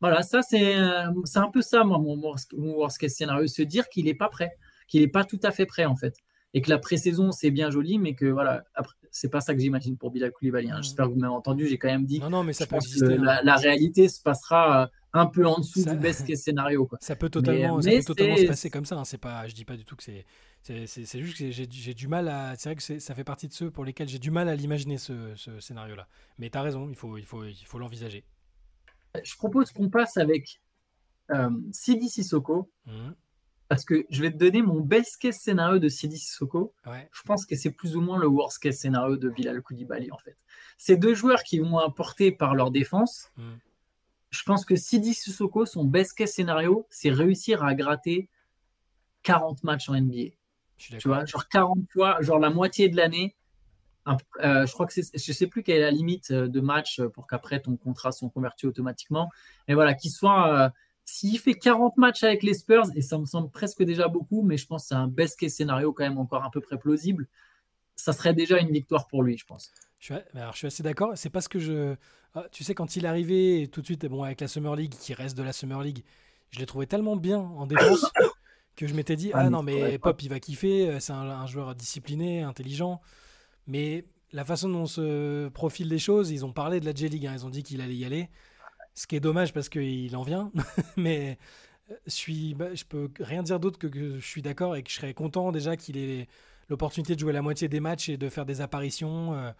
Voilà, 0.00 0.22
ça, 0.22 0.42
c'est 0.42 0.76
euh, 0.76 1.12
c'est 1.24 1.38
un 1.38 1.50
peu 1.50 1.62
ça, 1.62 1.84
moi, 1.84 1.98
mon 1.98 2.16
worst 2.16 2.98
case 2.98 3.12
scénario, 3.12 3.46
se 3.46 3.62
dire 3.62 3.88
qu'il 3.88 4.06
n'est 4.06 4.14
pas 4.14 4.28
prêt, 4.28 4.56
qu'il 4.88 5.00
n'est 5.00 5.08
pas 5.08 5.24
tout 5.24 5.40
à 5.44 5.52
fait 5.52 5.66
prêt, 5.66 5.84
en 5.84 5.94
fait. 5.94 6.16
Et 6.54 6.60
que 6.60 6.68
la 6.70 6.78
pré-saison, 6.78 7.32
c'est 7.32 7.50
bien 7.50 7.70
joli, 7.70 7.98
mais 7.98 8.14
que 8.14 8.26
voilà, 8.26 8.64
c'est 9.10 9.30
pas 9.30 9.40
ça 9.40 9.54
que 9.54 9.60
j'imagine 9.60 9.96
pour 9.96 10.10
Bilal 10.10 10.32
Koulibaly. 10.32 10.70
hein. 10.70 10.82
J'espère 10.82 11.06
que 11.06 11.12
vous 11.12 11.18
m'avez 11.18 11.32
entendu, 11.32 11.66
j'ai 11.66 11.78
quand 11.78 11.88
même 11.88 12.04
dit 12.04 12.20
Non, 12.20 12.28
non, 12.30 12.44
mais 12.44 12.52
ça 12.52 12.66
peut 12.66 12.76
que 12.78 12.82
exister. 12.84 13.14
hein. 13.14 13.22
la, 13.22 13.42
la 13.42 13.56
réalité 13.56 14.08
se 14.08 14.20
passera 14.20 14.82
euh, 14.82 14.86
un 15.14 15.26
peu 15.26 15.46
en 15.46 15.58
dessous 15.58 15.80
Ça- 15.80 15.94
du 15.94 15.98
best 16.00 16.26
case 16.26 16.40
scénario. 16.40 16.86
Quoi. 16.86 16.98
Ça 17.00 17.16
peut 17.16 17.30
totalement, 17.30 17.76
Mais- 17.76 17.82
ça 17.82 17.90
mais 17.90 17.98
peut 17.98 18.04
totalement 18.04 18.36
c'est- 18.36 18.42
se 18.42 18.48
passer 18.48 18.70
comme 18.70 18.84
ça. 18.84 18.96
hein. 18.98 19.04
C'est 19.04 19.16
pas, 19.18 19.46
je 19.48 19.54
dis 19.54 19.64
pas 19.64 19.76
du 19.76 19.84
tout 19.86 19.96
que 19.96 20.02
c'est, 20.02 20.26
c'est, 20.62 21.20
juste 21.20 21.38
que 21.38 21.50
j'ai, 21.50 21.94
du 21.94 22.06
mal 22.06 22.28
à. 22.28 22.54
C'est 22.56 22.68
vrai 22.68 22.76
que 22.76 22.98
ça 23.00 23.14
fait 23.14 23.24
partie 23.24 23.48
de 23.48 23.52
ceux 23.54 23.70
pour 23.70 23.84
lesquels 23.86 24.08
j'ai 24.08 24.18
du 24.18 24.30
mal 24.30 24.48
à 24.50 24.54
l'imaginer 24.54 24.98
ce, 24.98 25.34
ce 25.36 25.58
scénario-là. 25.58 26.06
Mais 26.38 26.50
t'as 26.50 26.60
raison, 26.62 26.88
il 26.90 26.96
faut, 26.96 27.16
il 27.16 27.24
faut, 27.24 27.44
il 27.44 27.64
faut 27.66 27.78
l'envisager. 27.78 28.24
Je 29.24 29.36
propose 29.36 29.70
qu'on 29.72 29.88
passe 29.90 30.16
avec 30.18 30.60
euh, 31.30 31.48
Sidi 31.72 32.08
Sissoko, 32.10 32.70
Mhm. 32.86 33.14
Parce 33.72 33.86
que 33.86 34.04
je 34.10 34.20
vais 34.20 34.30
te 34.30 34.36
donner 34.36 34.60
mon 34.60 34.80
best 34.80 35.16
case 35.16 35.38
scénario 35.38 35.78
de 35.78 35.88
Sidi 35.88 36.18
Sissoko. 36.18 36.74
Ouais. 36.84 37.08
Je 37.10 37.22
pense 37.22 37.46
que 37.46 37.56
c'est 37.56 37.70
plus 37.70 37.96
ou 37.96 38.02
moins 38.02 38.18
le 38.18 38.26
worst 38.26 38.58
case 38.58 38.76
scénario 38.76 39.16
de 39.16 39.30
Bilal 39.30 39.62
Koulibaly, 39.62 40.12
en 40.12 40.18
fait. 40.18 40.36
Ces 40.76 40.98
deux 40.98 41.14
joueurs 41.14 41.42
qui 41.42 41.58
vont 41.58 41.78
apporter 41.78 42.32
par 42.32 42.54
leur 42.54 42.70
défense. 42.70 43.30
Mhm. 43.38 43.58
Je 44.28 44.42
pense 44.42 44.66
que 44.66 44.76
Sidi 44.76 45.14
Sissoko, 45.14 45.64
son 45.64 45.84
best 45.84 46.12
case 46.12 46.32
scénario, 46.32 46.86
c'est 46.90 47.08
réussir 47.08 47.64
à 47.64 47.74
gratter 47.74 48.28
40 49.22 49.64
matchs 49.64 49.88
en 49.88 49.94
NBA. 49.94 50.34
Tu 50.76 51.08
vois, 51.08 51.24
genre 51.24 51.48
40 51.48 51.78
fois, 51.94 52.20
genre 52.20 52.38
la 52.38 52.50
moitié 52.50 52.90
de 52.90 52.96
l'année. 52.98 53.36
Euh, 54.06 54.66
je 54.66 54.72
crois 54.74 54.84
que 54.84 54.92
c'est, 54.92 55.16
je 55.16 55.32
sais 55.32 55.46
plus 55.46 55.62
quelle 55.62 55.78
est 55.78 55.80
la 55.80 55.90
limite 55.90 56.30
euh, 56.30 56.46
de 56.46 56.60
match 56.60 57.00
euh, 57.00 57.08
pour 57.08 57.26
qu'après 57.26 57.60
ton 57.60 57.78
contrat 57.78 58.12
soit 58.12 58.28
converti 58.28 58.66
automatiquement. 58.66 59.30
Mais 59.66 59.72
voilà, 59.72 59.94
qu'il 59.94 60.10
soit, 60.10 60.54
euh, 60.54 60.68
s'il 61.04 61.38
fait 61.38 61.54
40 61.54 61.96
matchs 61.96 62.22
avec 62.22 62.42
les 62.42 62.54
Spurs, 62.54 62.86
et 62.94 63.02
ça 63.02 63.18
me 63.18 63.24
semble 63.24 63.50
presque 63.50 63.82
déjà 63.82 64.08
beaucoup, 64.08 64.42
mais 64.42 64.56
je 64.56 64.66
pense 64.66 64.82
que 64.84 64.88
c'est 64.88 64.94
un 64.94 65.08
best 65.08 65.38
case 65.38 65.52
scénario 65.54 65.92
quand 65.92 66.04
même 66.04 66.18
encore 66.18 66.44
un 66.44 66.50
peu 66.50 66.60
près 66.60 66.78
plausible, 66.78 67.26
ça 67.96 68.12
serait 68.12 68.34
déjà 68.34 68.58
une 68.58 68.70
victoire 68.70 69.06
pour 69.08 69.22
lui, 69.22 69.36
je 69.36 69.44
pense. 69.44 69.70
Je 69.98 70.06
suis, 70.06 70.14
alors, 70.34 70.52
je 70.52 70.58
suis 70.58 70.66
assez 70.66 70.82
d'accord. 70.82 71.12
C'est 71.14 71.30
parce 71.30 71.46
que 71.48 71.58
je. 71.58 71.94
Ah, 72.34 72.46
tu 72.50 72.64
sais, 72.64 72.74
quand 72.74 72.96
il 72.96 73.04
est 73.04 73.08
arrivé, 73.08 73.68
tout 73.70 73.80
de 73.82 73.86
suite, 73.86 74.06
bon, 74.06 74.22
avec 74.22 74.40
la 74.40 74.48
Summer 74.48 74.74
League, 74.74 74.94
qui 74.98 75.12
reste 75.14 75.36
de 75.36 75.42
la 75.42 75.52
Summer 75.52 75.80
League, 75.82 76.02
je 76.50 76.58
l'ai 76.58 76.66
trouvé 76.66 76.86
tellement 76.86 77.14
bien 77.16 77.38
en 77.38 77.66
défense 77.66 78.10
que 78.76 78.86
je 78.86 78.94
m'étais 78.94 79.16
dit, 79.16 79.30
Ah, 79.34 79.40
ah 79.42 79.50
non, 79.50 79.62
mais. 79.62 79.98
Pop, 79.98 80.20
il 80.22 80.28
va 80.28 80.40
kiffer. 80.40 80.88
euh, 80.88 80.98
C'est 81.00 81.12
un, 81.12 81.28
un 81.28 81.46
joueur 81.46 81.74
discipliné, 81.74 82.42
intelligent. 82.42 83.00
Mais 83.66 84.06
la 84.32 84.44
façon 84.44 84.68
dont 84.70 84.86
se 84.86 85.48
profilent 85.50 85.88
les 85.90 85.98
choses, 85.98 86.30
ils 86.30 86.44
ont 86.44 86.52
parlé 86.52 86.80
de 86.80 86.86
la 86.86 86.94
J-League. 86.94 87.26
hein, 87.26 87.34
Ils 87.34 87.44
ont 87.46 87.50
dit 87.50 87.62
qu'il 87.62 87.80
allait 87.80 87.94
y 87.94 88.04
aller. 88.04 88.28
Ce 88.94 89.06
qui 89.06 89.16
est 89.16 89.20
dommage 89.20 89.52
parce 89.52 89.68
qu'il 89.68 90.14
en 90.16 90.22
vient. 90.22 90.50
mais 90.96 91.38
euh, 91.90 92.54
bah, 92.54 92.74
je 92.74 92.84
peux 92.84 93.10
rien 93.20 93.42
dire 93.42 93.60
d'autre 93.60 93.78
que, 93.78 94.18
je 94.18 94.24
suis 94.24 94.42
d'accord 94.42 94.76
et 94.76 94.82
que 94.82 94.90
je 94.90 94.96
serais 94.96 95.14
content 95.14 95.52
déjà 95.52 95.76
qu'il 95.76 95.96
ait 95.96 96.28
l'opportunité 96.68 97.14
de 97.14 97.20
jouer 97.20 97.32
la 97.32 97.42
moitié 97.42 97.68
des 97.68 97.80
matchs 97.80 98.08
et 98.08 98.16
de 98.16 98.28
faire 98.28 98.46
des 98.46 98.60
apparitions 98.60 99.34
euh, 99.34 99.50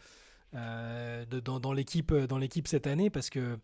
euh, 0.55 1.25
dans, 1.25 1.73
l'équipe 1.73 2.69
cette 2.69 2.87
année 2.87 3.11
parce 3.11 3.31
que 3.31 3.59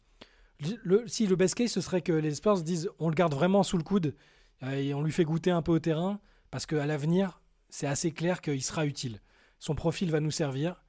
si 1.07 1.27
le 1.27 1.37
best 1.37 1.55
case 1.55 1.71
ce 1.71 1.81
serait 1.81 2.03
que 2.03 2.13
les 2.13 2.35
Spurs 2.35 2.63
disent 2.63 2.91
on 2.99 3.09
le 3.09 3.15
garde 3.15 3.33
vraiment 3.33 3.63
sous 3.63 3.79
le 3.79 3.85
coude 3.85 4.15
et 4.63 4.93
on 4.93 5.03
lui 5.03 5.13
fait 5.13 5.25
goûter 5.25 5.53
un 5.53 5.63
peu 5.63 5.73
au 5.73 5.79
terrain 5.79 6.21
parce 6.51 6.67
qu'à 6.67 6.85
l'avenir 6.85 7.41
c'est 7.69 7.87
assez 7.87 8.11
clair 8.11 8.41
qu'il 8.41 8.63
sera 8.63 8.87
utile 8.87 9.21
son 9.61 9.75
profil 9.75 10.11
va 10.11 10.21
nous 10.21 10.33
servir 10.33 10.83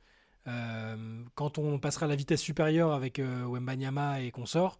quand 1.35 1.57
on 1.57 1.79
passera 1.79 2.05
à 2.05 2.09
la 2.09 2.15
vitesse 2.15 2.41
supérieure 2.41 2.93
avec 2.93 3.19
euh, 3.19 3.45
Wembanyama 3.45 4.21
et 4.21 4.31
qu'on 4.31 4.45
sort 4.45 4.79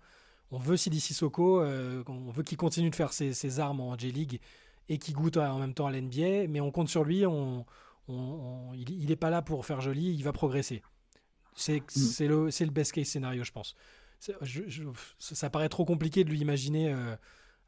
on 0.52 0.58
veut 0.58 0.78
Sidi 0.78 1.00
Sissoko, 1.00 1.62
euh, 1.62 2.04
on 2.08 2.32
veut 2.32 2.42
qu'il 2.42 2.58
continue 2.58 2.90
de 2.90 2.96
faire 2.96 3.14
ses, 3.14 3.34
ses 3.34 3.60
armes 3.60 3.82
en 3.82 3.96
J-League 3.96 4.40
et 4.88 4.98
qu'il 4.98 5.14
goûte 5.14 5.38
en 5.38 5.60
même 5.60 5.76
temps 5.76 5.86
à 5.86 5.92
l'NBA, 5.92 6.48
mais 6.48 6.60
on 6.60 6.72
compte 6.72 6.90
sur 6.90 7.04
lui, 7.04 7.24
on, 7.28 7.68
on- 8.08 8.14
on- 8.14 8.74
il 8.74 9.06
n'est 9.08 9.16
pas 9.16 9.30
là 9.30 9.44
pour 9.44 9.64
faire 9.68 9.80
joli, 9.80 10.12
il 10.12 10.24
va 10.24 10.32
progresser. 10.34 10.82
C'est 11.54 11.84
c'est 11.88 12.28
le, 12.28 12.50
best 12.72 12.94
case 12.94 13.06
scénario, 13.10 13.44
je 13.44 13.52
pense. 13.52 13.76
C'est- 14.20 14.34
je- 14.42 14.68
je- 14.68 14.84
ça 15.20 15.52
paraît 15.52 15.70
trop 15.70 15.86
compliqué 15.86 16.24
de 16.24 16.32
lui 16.32 16.40
imaginer 16.40 16.92
euh, 16.92 17.16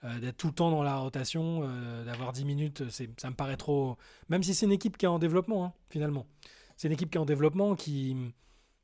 euh, 0.04 0.20
d'être 0.20 0.38
tout 0.38 0.48
le 0.48 0.54
temps 0.54 0.72
dans 0.72 0.82
la 0.82 0.96
rotation, 0.98 1.62
euh, 1.64 2.04
d'avoir 2.04 2.32
10 2.34 2.46
minutes, 2.46 2.90
ça 2.90 3.30
me 3.30 3.36
paraît 3.36 3.58
trop... 3.58 3.96
Même 4.30 4.42
si 4.42 4.56
c'est 4.56 4.66
une 4.66 4.72
équipe 4.72 4.98
qui 4.98 5.06
est 5.06 5.10
en 5.10 5.20
développement, 5.20 5.66
hein, 5.66 5.74
finalement. 5.92 6.26
C'est 6.82 6.88
une 6.88 6.94
équipe 6.94 7.12
qui 7.12 7.20
est 7.20 7.22
en 7.22 7.26
développement, 7.26 7.76
qui, 7.76 8.18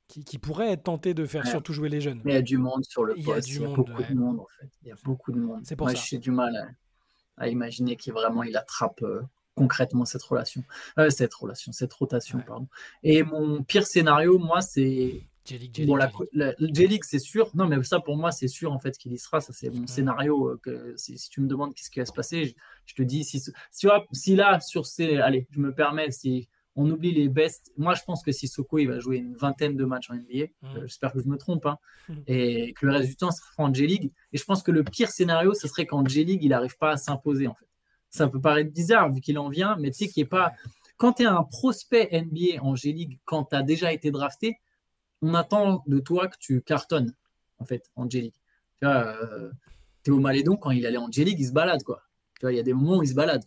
qui, 0.08 0.24
qui 0.24 0.38
pourrait 0.38 0.72
être 0.72 0.84
tentée 0.84 1.16
de 1.16 1.26
faire 1.26 1.46
Ouais. 1.46 1.50
surtout 1.50 1.74
jouer 1.74 1.90
les 1.90 2.00
jeunes. 2.00 2.22
Mais 2.26 2.34
il 2.34 2.36
y 2.36 2.38
a 2.38 2.44
du 2.44 2.60
monde 2.60 2.86
sur 2.86 3.04
le 3.04 3.18
Il 3.18 3.24
y 3.28 3.32
a 3.32 3.34
poste, 3.34 3.48
du 3.48 3.56
il 3.56 3.62
y 3.62 3.66
a, 3.66 3.68
monde, 3.70 3.76
beaucoup 3.78 4.02
ouais. 4.04 4.08
de 4.08 4.14
monde 4.14 4.40
en 4.40 4.46
fait. 4.60 4.70
Il 4.84 4.90
y 4.90 4.92
a 4.92 4.96
beaucoup 5.04 5.32
de 5.32 5.40
monde. 5.40 5.62
C'est 5.64 5.76
pour 5.76 5.88
Moi, 5.88 5.96
j'ai 5.96 6.20
du 6.20 6.30
mal 6.30 6.56
à, 6.56 7.44
à 7.46 7.48
imaginer 7.48 7.96
qu'il 7.96 8.14
vraiment 8.14 8.44
il 8.44 8.56
attrape 8.56 9.02
euh, 9.02 9.24
concrètement 9.56 10.06
cette 10.06 10.22
relation, 10.22 10.64
Euh, 11.00 11.10
cette 11.10 11.34
relation, 11.34 11.72
cette 11.72 11.92
rotation, 11.92 12.38
Ouais. 12.38 12.44
pardon. 12.46 12.68
Et 13.02 13.24
mon 13.24 13.64
pire 13.64 13.88
scénario, 13.88 14.38
moi, 14.38 14.62
c'est 14.62 15.24
Bon, 15.88 15.96
la, 15.96 16.12
la- 16.34 16.54
J-League, 16.60 17.04
c'est 17.04 17.18
sûr. 17.18 17.50
Non, 17.56 17.66
mais 17.68 17.82
ça, 17.82 18.00
pour 18.00 18.16
moi, 18.16 18.32
c'est 18.32 18.50
sûr, 18.50 18.74
en 18.74 18.80
fait, 18.80 18.96
qu'il 18.96 19.14
y 19.14 19.18
sera. 19.18 19.42
Ça, 19.42 19.54
c'est 19.54 19.72
mon 19.72 19.80
Ouais. 19.82 19.88
scénario. 19.88 20.50
euh, 20.50 20.60
Que, 20.62 20.94
si, 20.98 21.18
si 21.18 21.32
tu 21.32 21.42
me 21.42 21.48
demandes 21.48 21.74
qu'est-ce 21.74 21.90
qui 21.90 21.98
va 22.00 22.06
se 22.06 22.12
passer, 22.12 22.46
je, 22.46 22.54
je 22.86 22.94
te 22.94 23.02
dis, 23.02 23.24
si, 23.24 23.40
si, 23.40 23.88
si 24.12 24.36
là, 24.36 24.60
sur 24.60 24.86
ces. 24.86 25.18
Allez, 25.18 25.48
je 25.50 25.60
me 25.60 25.74
permets, 25.74 26.12
si 26.12 26.48
on 26.78 26.90
oublie 26.90 27.12
les 27.12 27.28
bests, 27.28 27.74
moi, 27.76 27.96
je 27.96 28.04
pense 28.04 28.24
que 28.24 28.32
Sissoko, 28.32 28.78
il 28.78 28.86
va 28.88 29.00
jouer 29.00 29.18
une 29.18 29.36
vingtaine 29.36 29.76
de 29.76 29.84
matchs 29.84 30.10
en 30.10 30.14
NBA. 30.16 30.46
Euh, 30.64 30.82
J'espère 30.84 31.12
que 31.12 31.20
je 31.20 31.28
me 31.28 31.36
trompe. 31.36 31.66
hein. 31.66 31.78
Mm. 32.08 32.14
Et 32.28 32.74
que 32.74 32.86
le 32.86 32.94
reste 32.94 33.10
du 33.10 33.16
temps, 33.18 33.32
sera 33.32 33.50
en 33.58 33.74
J-League. 33.74 34.12
Et 34.32 34.38
je 34.38 34.44
pense 34.46 34.62
que 34.64 34.72
le 34.72 34.84
pire 34.84 35.10
scénario, 35.10 35.54
ce 35.54 35.68
serait 35.68 35.86
qu'en 35.86 36.06
J-League, 36.06 36.44
il 36.44 36.50
n'arrive 36.50 36.78
pas 36.78 36.92
à 36.92 36.98
s'imposer, 36.98 37.48
en 37.48 37.56
fait. 37.56 37.68
Ça 38.10 38.28
peut 38.28 38.40
paraître 38.40 38.72
bizarre, 38.72 39.12
vu 39.12 39.20
qu'il 39.20 39.38
en 39.40 39.50
vient, 39.50 39.76
mais 39.78 39.92
tu 39.92 40.06
sais 40.06 40.08
qu'il 40.08 40.24
n'est 40.24 40.30
pas. 40.30 40.54
Quand 40.98 41.14
tu 41.14 41.24
es 41.24 41.26
un 41.26 41.44
prospect 41.44 42.10
NBA 42.12 42.62
en 42.64 42.76
G-League, 42.76 43.20
quand 43.26 43.46
tu 43.46 43.56
as 43.56 43.64
déjà 43.64 43.92
été 43.92 44.12
drafté, 44.12 44.60
on 45.22 45.34
attend 45.34 45.84
de 45.88 46.00
toi 46.00 46.28
que 46.28 46.38
tu 46.40 46.62
cartonnes, 46.62 47.14
en 47.60 47.66
fait, 47.66 47.90
en 47.96 48.08
J-League. 48.10 48.36
Tu 48.80 48.86
vois, 48.86 49.08
euh, 49.24 49.52
Théo 50.04 50.20
Malédon, 50.20 50.56
quand 50.58 50.72
il 50.72 50.86
allait 50.86 50.98
en 50.98 51.12
J-League, 51.12 51.40
il 51.40 51.48
se 51.48 51.52
balade, 51.54 51.82
quoi. 51.84 52.04
Tu 52.40 52.42
vois, 52.46 52.54
il 52.54 52.56
y 52.56 52.60
a 52.60 52.64
des 52.64 52.74
moments 52.74 52.98
où 52.98 53.04
il 53.04 53.10
se 53.10 53.16
balade. 53.16 53.44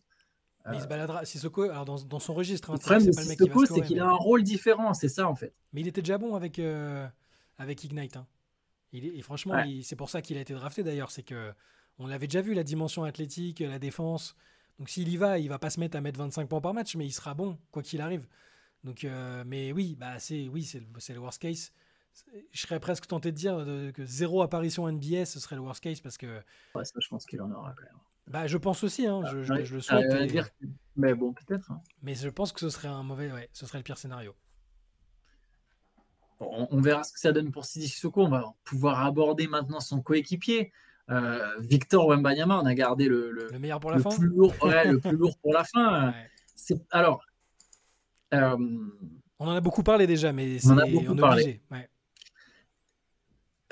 Mais 0.69 0.77
il 0.77 0.83
se 0.83 0.87
baladera. 0.87 1.25
Sissoko, 1.25 1.63
alors 1.63 1.85
dans, 1.85 1.97
dans 2.03 2.21
son 2.21 2.35
registre, 2.35 2.71
hein, 2.71 2.75
Le 2.75 2.79
problème 2.81 3.07
de 3.07 3.13
Sissoko, 3.13 3.65
c'est 3.67 3.81
qu'il 3.83 3.99
a 4.01 4.07
un 4.07 4.13
rôle 4.15 4.43
différent, 4.43 4.93
c'est 4.95 5.09
ça, 5.09 5.27
en 5.29 5.35
fait. 5.35 5.55
Mais 5.73 5.81
il 5.81 5.89
était 5.89 6.03
déjà 6.03 6.19
bon 6.19 6.35
avec, 6.35 6.59
euh, 6.59 7.07
avec 7.59 7.83
Ignite. 7.85 8.17
hein. 8.17 8.27
Il 8.93 9.05
et 9.07 9.23
franchement, 9.23 9.55
Ouais. 9.55 9.81
c'est 9.83 9.97
pour 9.97 10.11
ça 10.11 10.21
qu'il 10.21 10.37
a 10.37 10.41
été 10.41 10.53
drafté 10.53 10.83
d'ailleurs. 10.83 11.11
C'est 11.11 11.23
que 11.23 11.53
on 11.99 12.07
l'avait 12.07 12.27
déjà 12.27 12.41
vu, 12.43 12.55
la 12.55 12.65
dimension 12.65 13.05
athlétique, 13.05 13.61
la 13.61 13.79
défense. 13.79 14.35
Donc 14.79 14.89
s'il 14.89 15.09
y 15.09 15.17
va, 15.17 15.39
il 15.39 15.49
va 15.49 15.59
pas 15.59 15.71
se 15.71 15.79
mettre 15.79 15.97
à 15.97 16.01
mettre 16.01 16.19
25 16.19 16.49
points 16.49 16.61
par 16.61 16.75
match, 16.75 16.97
mais 16.97 17.07
il 17.07 17.13
sera 17.13 17.35
bon, 17.35 17.59
quoi 17.71 17.83
qu'il 17.83 18.01
arrive. 18.01 18.27
Donc, 18.83 19.05
euh, 19.05 19.45
mais 19.47 19.73
oui, 19.73 19.95
bah 19.99 20.19
c'est 20.19 20.49
oui, 20.49 20.65
c'est 20.65 21.13
le, 21.15 21.21
worst 21.21 21.41
case. 21.41 21.73
Je 22.53 22.61
serais 22.61 22.81
presque 22.81 23.07
tenté 23.07 23.31
de 23.31 23.37
dire 23.37 23.57
que 23.95 24.05
zéro 24.07 24.43
apparition 24.43 24.89
NBA, 24.91 25.25
ce 25.27 25.39
serait 25.39 25.57
le 25.57 25.63
worst 25.63 25.83
case 25.83 26.01
parce 26.01 26.17
que 26.19 26.41
Ouais, 26.75 26.85
ça, 26.85 26.95
je 26.99 27.09
pense 27.09 27.25
qu'il 27.27 27.41
en 27.43 27.51
aura 27.53 27.75
quand 27.77 27.85
même. 27.85 28.01
Bah, 28.27 28.47
je 28.47 28.57
pense 28.59 28.85
aussi, 28.85 29.07
hein, 29.07 29.23
je, 29.31 29.43
je- 29.43 29.53
Ouais, 29.53 29.65
je 29.65 29.75
le 29.75 29.81
souhaite. 29.81 30.13
et- 30.21 30.27
dire 30.27 30.49
Mais 30.97 31.15
bon, 31.15 31.33
peut-être. 31.33 31.71
hein. 31.73 31.81
Mais 32.03 32.15
je 32.15 32.29
pense 32.29 32.53
que 32.53 32.61
ce 32.61 32.69
serait 32.71 32.89
un 32.89 33.03
mauvais, 33.03 33.31
ouais, 33.33 33.49
ce 33.53 33.67
serait 33.67 33.79
le 33.79 33.85
pire 33.85 33.99
scénario. 33.99 34.35
Bon, 36.39 36.49
on, 36.53 36.77
on 36.79 36.81
verra 36.81 37.03
ce 37.05 37.13
que 37.13 37.21
ça 37.21 37.33
donne 37.33 37.51
pour 37.51 37.65
Sidi 37.65 37.89
Sissoko. 37.89 38.25
On 38.25 38.29
va 38.31 38.45
pouvoir 38.65 39.05
aborder 39.05 39.47
maintenant 39.47 39.81
son 39.81 40.01
coéquipier. 40.01 40.73
Euh, 41.11 41.59
Victor 41.59 42.07
Wembanyama, 42.07 42.61
on 42.61 42.67
a 42.67 42.75
gardé 42.75 43.09
le, 43.09 43.31
le, 43.33 43.49
Le 43.51 43.59
meilleur 43.59 43.81
pour 43.81 43.91
la 43.91 43.97
le 43.97 44.03
fin 44.03 44.11
plus 44.17 44.27
lourd, 44.29 44.55
ouais, 44.63 44.91
le 44.91 45.01
plus 45.01 45.17
lourd 45.17 45.37
pour 45.39 45.53
la 45.53 45.65
fin. 45.65 46.15
C'est 46.55 46.81
alors. 46.91 47.25
euh, 48.35 48.57
On 49.41 49.49
en 49.49 49.51
a 49.57 49.61
beaucoup 49.61 49.83
parlé 49.83 50.07
déjà, 50.07 50.33
mais 50.33 50.59
On 50.67 50.71
en 50.71 50.79
a 50.79 50.85
c'est- 50.85 50.93
beaucoup 50.93 51.13
on 51.13 51.17
est 51.17 51.21
parlé. 51.21 51.43
obligé. 51.43 51.63
Ouais. 51.73 51.89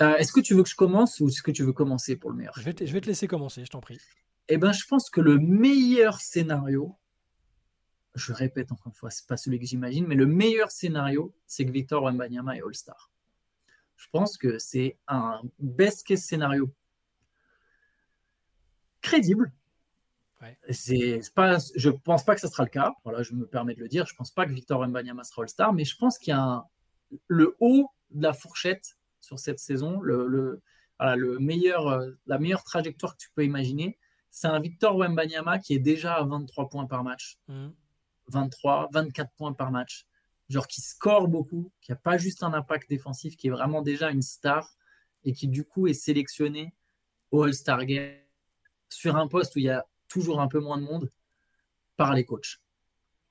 euh, 0.01 0.15
est-ce 0.17 0.31
que 0.33 0.39
tu 0.41 0.53
veux 0.53 0.63
que 0.63 0.69
je 0.69 0.75
commence 0.75 1.19
ou 1.21 1.27
est-ce 1.29 1.41
que 1.41 1.51
tu 1.51 1.63
veux 1.63 1.73
commencer 1.73 2.15
pour 2.17 2.29
le 2.31 2.35
meilleur 2.37 2.53
Je, 2.57 2.63
vais 2.63 2.73
te, 2.73 2.85
je 2.85 2.91
vais 2.91 3.01
te 3.01 3.07
laisser 3.07 3.27
commencer, 3.27 3.63
je 3.63 3.69
t'en 3.69 3.79
prie. 3.81 3.99
Eh 4.49 4.57
ben, 4.57 4.71
je 4.71 4.85
pense 4.85 5.09
que 5.09 5.21
le 5.21 5.37
meilleur 5.37 6.19
scénario, 6.19 6.97
je 8.15 8.33
répète 8.33 8.71
encore 8.71 8.87
une 8.87 8.93
fois, 8.93 9.11
c'est 9.11 9.27
pas 9.27 9.37
celui 9.37 9.59
que 9.59 9.65
j'imagine, 9.65 10.07
mais 10.07 10.15
le 10.15 10.25
meilleur 10.25 10.71
scénario, 10.71 11.33
c'est 11.45 11.65
que 11.65 11.71
Victor 11.71 12.03
Wembanyama 12.03 12.57
est 12.57 12.61
All-Star. 12.61 13.11
Je 13.95 14.07
pense 14.11 14.37
que 14.37 14.57
c'est 14.57 14.97
un 15.07 15.41
best 15.59 16.05
case 16.05 16.21
scénario 16.23 16.73
crédible. 19.01 19.51
Ouais. 20.41 20.57
C'est 20.71 21.21
pas, 21.35 21.57
je 21.75 21.89
pense 21.89 22.25
pas 22.25 22.33
que 22.33 22.41
ce 22.41 22.47
sera 22.47 22.63
le 22.63 22.69
cas. 22.69 22.93
Voilà, 23.03 23.23
je 23.23 23.33
me 23.33 23.45
permets 23.45 23.75
de 23.75 23.81
le 23.81 23.87
dire. 23.87 24.05
Je 24.07 24.15
pense 24.15 24.31
pas 24.31 24.45
que 24.45 24.51
Victor 24.51 24.79
Wembanyama 24.79 25.23
sera 25.23 25.43
All-Star, 25.43 25.73
mais 25.73 25.85
je 25.85 25.95
pense 25.97 26.17
qu'il 26.17 26.31
y 26.31 26.33
a 26.33 26.41
un- 26.41 26.65
le 27.27 27.55
haut 27.59 27.91
de 28.11 28.23
la 28.23 28.33
fourchette 28.33 28.97
sur 29.19 29.37
cette 29.37 29.59
saison, 29.59 29.99
le, 30.01 30.27
le, 30.27 30.61
voilà, 30.97 31.15
le 31.15 31.37
meilleur, 31.39 31.87
euh, 31.87 32.11
la 32.25 32.39
meilleure 32.39 32.63
trajectoire 32.63 33.13
que 33.15 33.21
tu 33.21 33.29
peux 33.35 33.43
imaginer, 33.43 33.99
c'est 34.31 34.47
un 34.47 34.59
Victor 34.59 34.95
Wembanyama 34.97 35.59
qui 35.59 35.73
est 35.73 35.79
déjà 35.79 36.15
à 36.15 36.23
23 36.23 36.69
points 36.69 36.85
par 36.85 37.03
match. 37.03 37.37
Mhm. 37.47 37.73
23, 38.27 38.89
24 38.93 39.31
points 39.33 39.53
par 39.53 39.71
match. 39.71 40.05
Genre 40.49 40.67
qui 40.67 40.81
score 40.81 41.27
beaucoup, 41.27 41.71
qui 41.81 41.91
n'a 41.91 41.95
pas 41.95 42.17
juste 42.17 42.43
un 42.43 42.53
impact 42.53 42.89
défensif, 42.89 43.35
qui 43.37 43.47
est 43.47 43.51
vraiment 43.51 43.81
déjà 43.81 44.09
une 44.09 44.21
star 44.21 44.75
et 45.23 45.33
qui 45.33 45.47
du 45.47 45.63
coup 45.63 45.87
est 45.87 45.93
sélectionné 45.93 46.73
au 47.31 47.43
All-Star 47.43 47.85
Game 47.85 48.13
sur 48.87 49.15
un 49.15 49.27
poste 49.27 49.55
où 49.55 49.59
il 49.59 49.65
y 49.65 49.69
a 49.69 49.85
toujours 50.07 50.41
un 50.41 50.47
peu 50.47 50.59
moins 50.59 50.77
de 50.77 50.83
monde 50.83 51.11
par 51.97 52.13
les 52.13 52.25
coachs. 52.25 52.59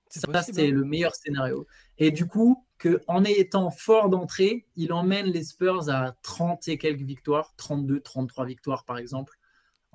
Ça, 0.09 0.43
c'est 0.43 0.69
hein. 0.69 0.71
le 0.71 0.85
meilleur 0.85 1.15
scénario. 1.15 1.67
Et 1.99 2.11
du 2.11 2.27
coup, 2.27 2.65
que 2.79 3.03
en 3.09 3.25
étant 3.25 3.71
fort 3.71 4.09
d'entrée, 4.09 4.67
il 4.77 4.93
emmène 4.93 5.27
les 5.27 5.43
Spurs 5.43 5.91
à 5.91 6.13
30 6.23 6.69
et 6.69 6.79
quelques 6.79 7.03
victoires, 7.03 7.53
32, 7.57 8.01
33 8.01 8.47
victoires 8.47 8.85
par 8.85 8.99
exemple, 8.99 9.38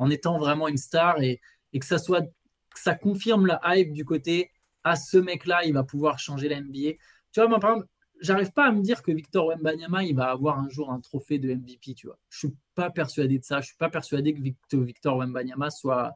en 0.04 0.10
étant 0.10 0.38
vraiment 0.38 0.68
une 0.68 0.78
star 0.78 1.22
et, 1.22 1.40
que 1.80 1.86
ça 1.86 1.98
soit 1.98 2.22
que 2.22 2.80
ça 2.80 2.94
confirme 2.94 3.48
la 3.48 3.60
hype 3.66 3.94
du 3.94 4.04
côté 4.04 4.52
à 4.84 4.96
ce 4.96 5.18
mec-là, 5.18 5.64
il 5.64 5.74
va 5.74 5.84
pouvoir 5.84 6.20
changer 6.20 6.50
la 6.50 6.60
NBA. 6.60 6.98
Tu 7.32 7.40
vois, 7.40 7.48
moi, 7.48 7.60
par 7.60 7.72
exemple, 7.72 7.88
j'arrive 8.20 8.52
pas 8.52 8.68
à 8.68 8.72
me 8.72 8.82
dire 8.82 9.02
que 9.02 9.12
Victor 9.12 9.48
Wembanyama, 9.48 10.04
il 10.04 10.16
va 10.16 10.30
avoir 10.30 10.60
un 10.60 10.68
jour 10.70 10.92
un 10.92 11.00
trophée 11.00 11.40
de 11.40 11.54
MVP, 11.54 11.94
tu 11.96 12.08
vois. 12.08 12.20
Je 12.30 12.40
suis 12.40 12.56
pas 12.76 12.90
persuadé 12.90 13.40
de 13.40 13.46
ça. 13.46 13.62
Je 13.62 13.68
suis 13.68 13.78
pas 13.78 13.90
persuadé 13.90 14.34
que 14.34 14.78
Victor, 14.78 15.18
Wembanyama 15.18 15.70
soit 15.72 16.14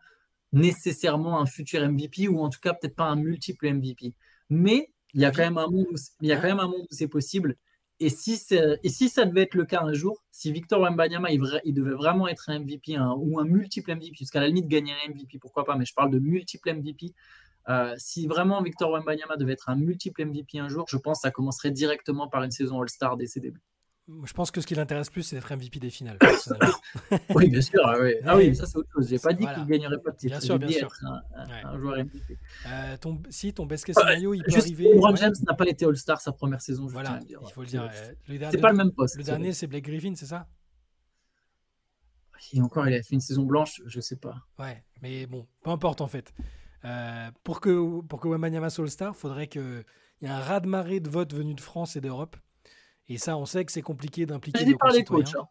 nécessairement 0.51 1.39
un 1.39 1.45
futur 1.45 1.81
MVP 1.88 2.27
ou 2.27 2.39
en 2.41 2.49
tout 2.49 2.59
cas 2.59 2.73
peut-être 2.73 2.95
pas 2.95 3.05
un 3.05 3.15
multiple 3.15 3.71
MVP. 3.73 4.13
Mais 4.49 4.91
il 5.13 5.21
y 5.21 5.25
a 5.25 5.29
il 5.29 6.27
y 6.27 6.31
a 6.31 6.35
quand 6.35 6.47
même 6.47 6.59
un 6.59 6.67
monde 6.67 6.85
où 6.89 6.93
c'est 6.93 7.07
possible. 7.07 7.55
Et 7.99 8.09
si, 8.09 8.37
ça 8.37 9.25
devait 9.25 9.41
être 9.43 9.55
le 9.55 9.65
cas 9.65 9.81
un 9.81 9.93
jour, 9.93 10.23
si 10.31 10.51
Victor 10.51 10.79
Wembanyama 10.81 11.31
il, 11.31 11.73
devait 11.73 11.95
vraiment 11.95 12.27
être 12.27 12.49
un 12.49 12.59
MVP 12.59 12.97
ou 13.17 13.39
un 13.39 13.45
multiple 13.45 13.95
MVP, 13.95 14.15
jusqu'à 14.17 14.39
la 14.39 14.47
limite 14.47 14.67
gagner 14.67 14.93
un 14.93 15.09
MVP, 15.11 15.39
pourquoi 15.39 15.65
pas, 15.65 15.75
mais 15.75 15.85
je 15.85 15.93
parle 15.95 16.11
de 16.11 16.19
multiple 16.19 16.73
MVP. 16.73 17.13
euh, 17.69 17.95
si 17.97 18.27
vraiment 18.27 18.61
Victor 18.61 18.91
Wembanyama 18.91 19.35
devait 19.35 19.53
être 19.53 19.69
un 19.69 19.75
multiple 19.75 20.25
MVP 20.25 20.59
un 20.59 20.69
jour, 20.69 20.85
je 20.89 20.97
pense 20.97 21.19
que 21.19 21.21
ça 21.23 21.31
commencerait 21.31 21.71
directement 21.71 22.27
par 22.27 22.43
une 22.43 22.51
saison 22.51 22.81
All-Star 22.81 23.17
dès 23.17 23.27
ses 23.27 23.39
débuts. 23.39 23.63
Je 24.23 24.31
pense 24.31 24.51
que 24.51 24.61
ce 24.61 24.67
qui 24.67 24.73
l'intéresse 24.73 25.09
plus, 25.09 25.23
c'est 25.23 25.35
d'être 25.35 25.53
MVP 25.53 25.79
des 25.79 25.89
finales. 25.89 26.17
Oui, 27.35 27.49
bien 27.49 27.59
sûr. 27.61 27.81
Ah 27.85 27.97
oui, 27.99 28.13
ah 28.25 28.53
ça 28.53 28.65
c'est 28.65 28.77
autre 28.77 28.89
chose. 28.93 29.09
J'ai 29.09 29.19
pas 29.19 29.33
dit 29.33 29.43
Voilà. 29.43 29.57
qu'il 29.59 29.67
gagnerait 29.67 29.99
pas 30.01 30.11
de 30.11 30.15
titre. 30.17 30.31
Bien 30.31 30.39
sûr, 30.39 30.57
bien 30.59 30.69
sûr. 30.69 30.89
un, 31.03 31.21
un- 31.35 31.45
Ouais. 31.47 31.61
un 31.65 31.77
joueur 31.77 31.97
MVP. 31.97 32.37
Euh, 32.67 32.97
ton, 32.97 33.21
si 33.29 33.53
ton 33.53 33.65
best 33.65 33.83
case 33.83 33.95
scénario, 33.97 34.33
il 34.33 34.43
peut 34.43 34.51
Juste, 34.51 34.67
arriver. 34.67 34.93
LeBron. 34.93 35.15
James 35.17 35.33
n'a 35.45 35.53
pas 35.55 35.67
été 35.67 35.85
All-Star 35.85 36.21
sa 36.21 36.31
première 36.31 36.61
saison. 36.61 36.87
Voilà, 36.87 37.19
il 37.27 37.35
faut 37.53 37.61
le 37.61 37.67
dire. 37.67 37.83
euh, 37.83 38.13
C'est 38.51 38.61
pas 38.61 38.71
le 38.71 38.77
même 38.77 38.91
poste. 38.91 39.17
le 39.17 39.23
dernier, 39.23 39.51
c'est 39.51 39.67
Blake 39.67 39.83
Griffin, 39.85 40.13
c'est 40.15 40.25
ça? 40.27 40.47
Et 42.53 42.61
encore, 42.61 42.87
il 42.87 42.93
a 42.93 43.01
fait 43.03 43.15
une 43.15 43.19
saison 43.21 43.43
blanche, 43.43 43.81
je 43.87 43.99
sais 43.99 44.15
pas. 44.15 44.35
Ouais, 44.59 44.83
mais 45.01 45.25
bon, 45.25 45.47
peu 45.63 45.69
importe 45.71 45.99
en 46.01 46.07
fait. 46.07 46.33
Euh, 46.85 47.29
pour 47.43 47.59
que 47.59 47.99
pour 48.01 48.21
que 48.21 48.27
Wembanyama 48.27 48.69
soit 48.69 48.85
All-Star, 48.85 49.15
faudrait 49.15 49.47
qu'il 49.47 49.83
y 50.21 50.25
ait 50.25 50.29
un 50.29 50.39
raz-de-marée 50.39 50.99
de 51.01 51.09
votes 51.09 51.33
venus 51.33 51.55
de 51.55 51.61
France 51.61 51.95
et 51.97 52.01
d'Europe. 52.01 52.37
Et 53.09 53.17
ça, 53.17 53.37
on 53.37 53.45
sait 53.45 53.63
que 53.65 53.71
c'est 53.71 53.81
compliqué 53.81 54.25
d'impliquer 54.25 54.65
nos 54.65 54.77
par 54.77 54.91
les 54.91 55.03
coachs. 55.03 55.35
hein. 55.35 55.47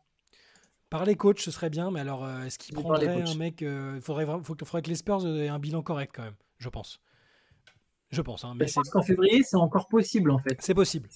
Par 0.91 1.05
les 1.05 1.17
coachs, 1.17 1.41
ce 1.41 1.51
serait 1.51 1.71
bien, 1.71 1.91
mais 1.91 2.01
alors 2.01 2.25
euh, 2.25 2.45
est-ce 2.45 2.59
qu'il 2.59 2.75
prendrait 2.75 3.23
un 3.23 3.35
mec 3.35 3.63
euh, 3.63 3.95
Il 3.97 4.03
faudrait, 4.03 4.25
vra- 4.25 4.43
faut 4.43 4.55
que- 4.55 4.65
faudrait 4.65 4.83
que 4.83 4.89
les 4.89 4.95
Spurs 4.95 5.27
aient 5.27 5.49
un 5.49 5.59
bilan 5.59 5.83
correct 5.83 6.13
quand 6.15 6.23
même, 6.23 6.37
je 6.59 6.69
pense. 6.69 7.01
Je 8.11 8.23
pense, 8.23 8.45
hein, 8.45 8.55
mais 8.57 8.69
Je 8.69 8.75
pense 8.75 8.89
qu'en 8.91 9.03
février, 9.03 9.43
c'est 9.43 9.57
encore 9.57 9.89
possible 9.89 10.31
en 10.31 10.39
fait. 10.39 10.57
c'est 10.61 10.75
possible. 10.75 11.09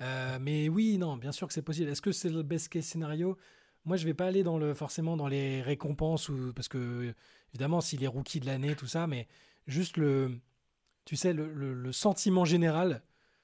Euh, 0.00 0.38
mais 0.40 0.68
oui, 0.68 0.98
non, 0.98 1.16
bien 1.16 1.32
sûr 1.32 1.46
que 1.46 1.52
c'est 1.54 1.62
possible. 1.62 1.90
Est-ce 1.90 2.02
que 2.02 2.12
c'est 2.12 2.28
le 2.28 2.42
best 2.42 2.68
case 2.70 2.84
scénario 2.84 3.36
Moi, 3.84 3.96
je 3.96 4.04
vais 4.04 4.14
pas 4.14 4.26
aller 4.26 4.42
dans 4.42 4.58
le, 4.58 4.74
forcément 4.74 5.16
dans 5.16 5.28
les 5.28 5.62
récompenses, 5.62 6.28
ou, 6.28 6.52
parce 6.54 6.68
que, 6.68 7.14
évidemment, 7.52 7.80
s'il 7.80 8.02
est 8.02 8.08
rookie 8.08 8.40
de 8.40 8.46
l'année, 8.46 8.74
tout 8.74 8.86
ça, 8.88 9.06
mais 9.06 9.28
juste 9.68 9.96
le, 9.96 10.38
tu 11.04 11.14
sais, 11.14 11.32
le, 11.32 11.52
le- 11.52 11.74
le 11.74 11.92
sentiment 11.92 12.44
général 12.44 13.02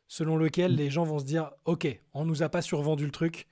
selon 0.09 0.36
lequel 0.36 0.74
les 0.74 0.90
gens 0.90 1.05
vont 1.05 1.18
se 1.18 1.24
dire 1.24 1.50
Ok, 1.64 1.86
on 2.12 2.24
nous 2.24 2.42
a 2.42 2.48
pas 2.48 2.62
survendu 2.62 3.05
le 3.05 3.11
truc. 3.11 3.46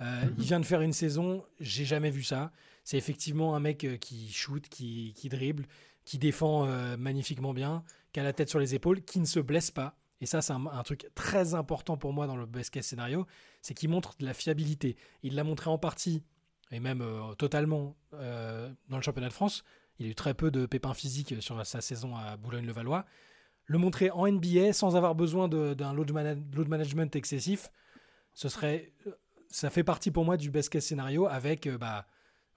Euh, 0.00 0.22
Il 0.38 0.44
vient 0.44 0.60
de 0.60 0.66
faire 0.66 0.80
une 0.80 0.92
saison, 0.92 1.44
j'ai 1.60 1.84
jamais 1.84 2.10
vu 2.10 2.22
ça. 2.22 2.52
C'est 2.84 2.96
effectivement 2.96 3.54
un 3.54 3.60
mec 3.60 3.84
euh, 3.84 3.96
qui 3.96 4.32
shoot, 4.32 4.68
qui, 4.68 5.12
qui 5.14 5.28
dribble, 5.28 5.66
qui 6.04 6.18
défend 6.18 6.66
euh, 6.66 6.96
magnifiquement 6.96 7.54
bien, 7.54 7.84
qui 8.12 8.20
a 8.20 8.24
la 8.24 8.32
tête 8.32 8.48
sur 8.48 8.58
les 8.58 8.74
épaules, 8.74 9.02
qui 9.02 9.20
ne 9.20 9.24
se 9.24 9.38
blesse 9.38 9.70
pas. 9.70 9.96
Et 10.20 10.26
ça, 10.26 10.42
c'est 10.42 10.52
un, 10.52 10.66
un 10.66 10.82
truc 10.82 11.08
très 11.14 11.54
important 11.54 11.96
pour 11.96 12.12
moi 12.12 12.26
dans 12.26 12.36
le 12.36 12.46
best 12.46 12.70
case 12.70 12.86
scénario, 12.86 13.26
c'est 13.60 13.74
qu'il 13.74 13.88
montre 13.90 14.14
de 14.18 14.24
la 14.24 14.34
fiabilité. 14.34 14.96
Il 15.22 15.34
l'a 15.34 15.44
montré 15.44 15.70
en 15.70 15.78
partie, 15.78 16.22
et 16.70 16.80
même 16.80 17.02
euh, 17.02 17.34
totalement, 17.34 17.96
dans 18.12 18.96
le 18.96 19.02
championnat 19.02 19.28
de 19.28 19.32
France. 19.32 19.64
Il 19.98 20.06
a 20.06 20.08
eu 20.08 20.14
très 20.14 20.34
peu 20.34 20.50
de 20.50 20.66
pépins 20.66 20.94
physiques 20.94 21.34
sur 21.40 21.64
sa 21.66 21.80
saison 21.80 22.16
à 22.16 22.36
Boulogne-le-Valois. 22.36 23.04
Le 23.72 23.78
montrer 23.78 24.10
en 24.10 24.30
NBA 24.30 24.74
sans 24.74 24.96
avoir 24.96 25.14
besoin 25.14 25.48
d'un 25.48 25.94
load, 25.94 26.12
mana- 26.12 26.34
load 26.54 26.68
management 26.68 27.16
excessif, 27.16 27.70
ce 28.34 28.50
serait, 28.50 28.92
euh, 29.06 29.12
ça 29.48 29.70
fait 29.70 29.82
partie 29.82 30.10
pour 30.10 30.26
moi 30.26 30.36
du 30.36 30.50
best 30.50 30.68
case 30.68 30.84
scénario 30.84 31.26
avec 31.26 31.66
euh, 31.66 31.78
bah, 31.78 32.06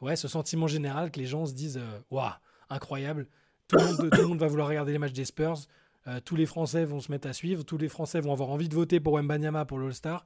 ouais, 0.02 0.18
ce 0.18 0.28
sentiment 0.28 0.68
général 0.68 1.12
que 1.12 1.20
les 1.22 1.26
gens 1.26 1.46
se 1.46 1.54
disent 1.54 1.78
euh, 1.78 2.00
Waouh, 2.12 2.34
incroyable, 2.70 3.30
tout 3.70 3.78
le, 3.78 4.28
monde, 4.28 4.40
va 4.40 4.48
vouloir 4.48 4.68
regarder 4.68 4.92
les 4.92 4.98
matchs 4.98 5.14
des 5.14 5.24
Spurs, 5.24 5.56
tous 6.26 6.36
les 6.36 6.46
Français 6.46 6.84
vont 6.84 7.00
se 7.00 7.10
mettre 7.10 7.30
à 7.30 7.34
suivre, 7.34 7.64
tous 7.64 7.78
les 7.78 7.88
Français 7.88 8.20
vont 8.20 8.34
avoir 8.34 8.50
envie 8.50 8.68
de 8.68 8.76
voter 8.76 9.00
pour 9.00 9.14
Wembanyama 9.14 9.64
pour 9.64 9.80
l'All-Star. 9.80 10.26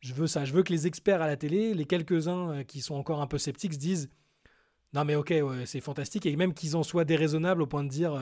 Je 0.00 0.14
veux 0.14 0.26
ça, 0.26 0.46
je 0.46 0.54
veux 0.54 0.62
que 0.62 0.72
les 0.72 0.86
experts 0.86 1.20
à 1.20 1.26
la 1.26 1.36
télé, 1.36 1.74
les 1.74 1.84
quelques-uns 1.84 2.64
qui 2.64 2.80
sont 2.80 2.94
encore 2.94 3.20
un 3.20 3.26
peu 3.26 3.36
sceptiques, 3.36 3.74
se 3.74 3.78
disent 3.78 4.10
Non, 4.94 5.04
mais 5.04 5.16
ok, 5.16 5.34
c'est 5.66 5.80
fantastique, 5.82 6.24
et 6.24 6.34
même 6.34 6.54
qu'ils 6.54 6.76
en 6.76 6.82
soient 6.82 7.04
déraisonnables 7.04 7.60
au 7.60 7.66
point 7.66 7.84
de 7.84 7.90
dire 7.90 8.18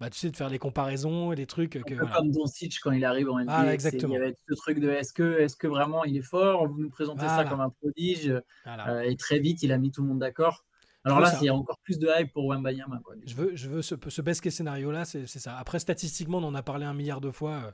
bah, 0.00 0.10
Tu 0.10 0.18
sais, 0.18 0.30
de 0.30 0.36
faire 0.36 0.48
les 0.48 0.58
comparaisons 0.58 1.32
et 1.32 1.36
les 1.36 1.46
trucs. 1.46 1.76
Un 1.76 1.82
Que, 1.82 1.94
peu 1.94 2.00
voilà. 2.00 2.16
comme 2.16 2.30
Doncic 2.30 2.78
quand 2.82 2.92
il 2.92 3.04
arrive 3.04 3.30
en 3.30 3.38
NBA. 3.38 3.64
C'est- 3.64 3.74
exactement. 3.74 4.14
Il 4.14 4.18
y 4.18 4.22
avait 4.22 4.36
ce 4.48 4.54
truc 4.54 4.78
de 4.80 4.90
est-ce 4.90 5.12
que, 5.12 5.40
est 5.40 5.56
que 5.56 5.66
vraiment 5.66 6.04
il 6.04 6.16
est 6.16 6.22
fort? 6.22 6.66
Vous 6.68 6.78
nous 6.80 6.90
présentez 6.90 7.26
ça 7.26 7.44
comme 7.44 7.60
un 7.60 7.70
prodige. 7.70 8.32
Voilà. 8.64 8.88
euh, 8.90 9.00
et 9.02 9.16
très 9.16 9.38
vite, 9.38 9.62
il 9.62 9.72
a 9.72 9.78
mis 9.78 9.90
tout 9.90 10.02
le 10.02 10.08
monde 10.08 10.18
d'accord. 10.20 10.64
Alors 11.06 11.20
là, 11.20 11.36
il 11.40 11.44
y 11.44 11.48
a 11.50 11.54
encore 11.54 11.78
plus 11.80 11.98
de 11.98 12.08
hype 12.18 12.32
pour 12.32 12.46
Wembanyama. 12.48 12.98
Quoi, 13.04 13.14
Je 13.26 13.34
veux, 13.34 13.54
je 13.54 13.68
veux 13.68 13.82
ce, 13.82 13.94
ce 14.08 14.22
best 14.22 14.40
case 14.40 14.54
scénario 14.54 14.90
là, 14.90 15.04
c'est 15.04 15.26
ça. 15.26 15.56
Après, 15.58 15.78
statistiquement, 15.78 16.38
on 16.38 16.44
en 16.44 16.54
a 16.54 16.62
parlé 16.62 16.86
un 16.86 16.94
milliard 16.94 17.20
de 17.20 17.30
fois. 17.30 17.50
euh, 17.52 17.70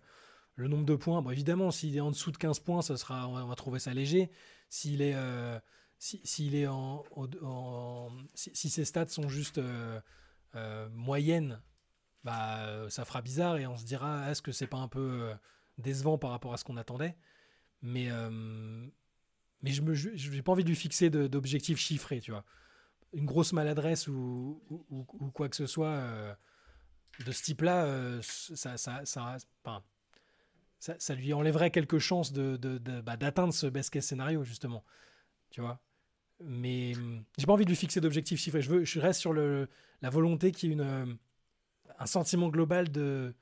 le 0.56 0.66
nombre 0.68 0.84
de 0.84 0.96
points, 0.96 1.22
bon, 1.22 1.30
évidemment, 1.30 1.70
s'il 1.70 1.96
est 1.96 2.00
en 2.00 2.10
dessous 2.10 2.32
de 2.32 2.36
15 2.36 2.58
points, 2.58 2.82
ça 2.82 2.96
sera, 2.98 3.26
on 3.28 3.32
va, 3.34 3.44
on 3.44 3.48
va 3.48 3.54
trouver 3.54 3.78
ça 3.78 3.94
léger. 3.94 4.30
S'il 4.68 5.00
est, 5.00 5.14
euh, 5.14 5.58
si- 5.98 6.20
s'il 6.24 6.54
est 6.54 6.66
en, 6.66 7.02
si, 8.34 8.50
si 8.52 8.68
ses 8.68 8.84
stats 8.84 9.06
sont 9.08 9.28
juste 9.28 9.58
euh, 9.58 10.88
moyennes, 10.92 11.60
bah, 12.24 12.66
euh, 12.66 12.88
ça 12.88 13.04
fera 13.04 13.22
bizarre 13.22 13.56
et 13.58 13.66
on 13.66 13.76
se 13.76 13.84
dira, 13.84 14.30
est-ce 14.30 14.42
que 14.42 14.52
c'est 14.52 14.66
pas 14.66 14.78
un 14.78 14.88
peu 14.88 15.00
euh, 15.00 15.34
décevant 15.78 16.18
par 16.18 16.30
rapport 16.30 16.52
à 16.52 16.56
ce 16.56 16.64
qu'on 16.64 16.76
attendait? 16.76 17.16
Mais, 17.82 18.10
euh, 18.10 18.86
mais 19.62 19.70
je 19.70 19.82
j'ai 20.14 20.42
pas 20.42 20.52
envie 20.52 20.64
de 20.64 20.68
lui 20.68 20.76
fixer 20.76 21.10
d'objectifs 21.10 21.78
chiffrés, 21.78 22.20
tu 22.20 22.30
vois 22.30 22.44
une 23.12 23.26
grosse 23.26 23.52
maladresse 23.52 24.06
ou, 24.06 24.62
ou, 24.70 25.30
quoi 25.32 25.48
que 25.48 25.56
ce 25.56 25.66
soit 25.66 26.00
de 27.24 27.32
ce 27.32 27.42
type-là, 27.42 28.20
ça, 28.22 28.76
ça, 28.76 29.04
ça, 29.04 29.36
ça, 30.98 31.14
lui 31.14 31.32
enlèverait 31.32 31.70
quelques 31.70 31.98
chances 31.98 32.32
de, 32.32 32.56
de- 32.56 32.78
de- 32.78 33.00
bah, 33.00 33.16
d'atteindre 33.16 33.52
ce 33.52 33.66
best 33.66 33.90
case 33.90 34.04
scénario, 34.04 34.44
justement. 34.44 34.84
Tu 35.50 35.60
vois 35.60 35.80
Mais 36.42 36.94
j'ai 37.36 37.46
pas 37.46 37.52
envie 37.52 37.64
de 37.64 37.70
lui 37.70 37.76
fixer 37.76 38.00
d'objectifs 38.00 38.40
chiffrés. 38.40 38.62
Je, 38.62 38.70
veux, 38.70 38.84
je 38.84 39.00
reste 39.00 39.20
sur 39.20 39.32
le, 39.32 39.68
la 40.02 40.10
volonté 40.10 40.52
qu'il 40.52 40.70
y 40.70 40.72
ait 40.72 40.76
une, 40.76 41.18
un 42.00 42.06
sentiment 42.06 42.48
global 42.48 42.90
de, 42.90 43.34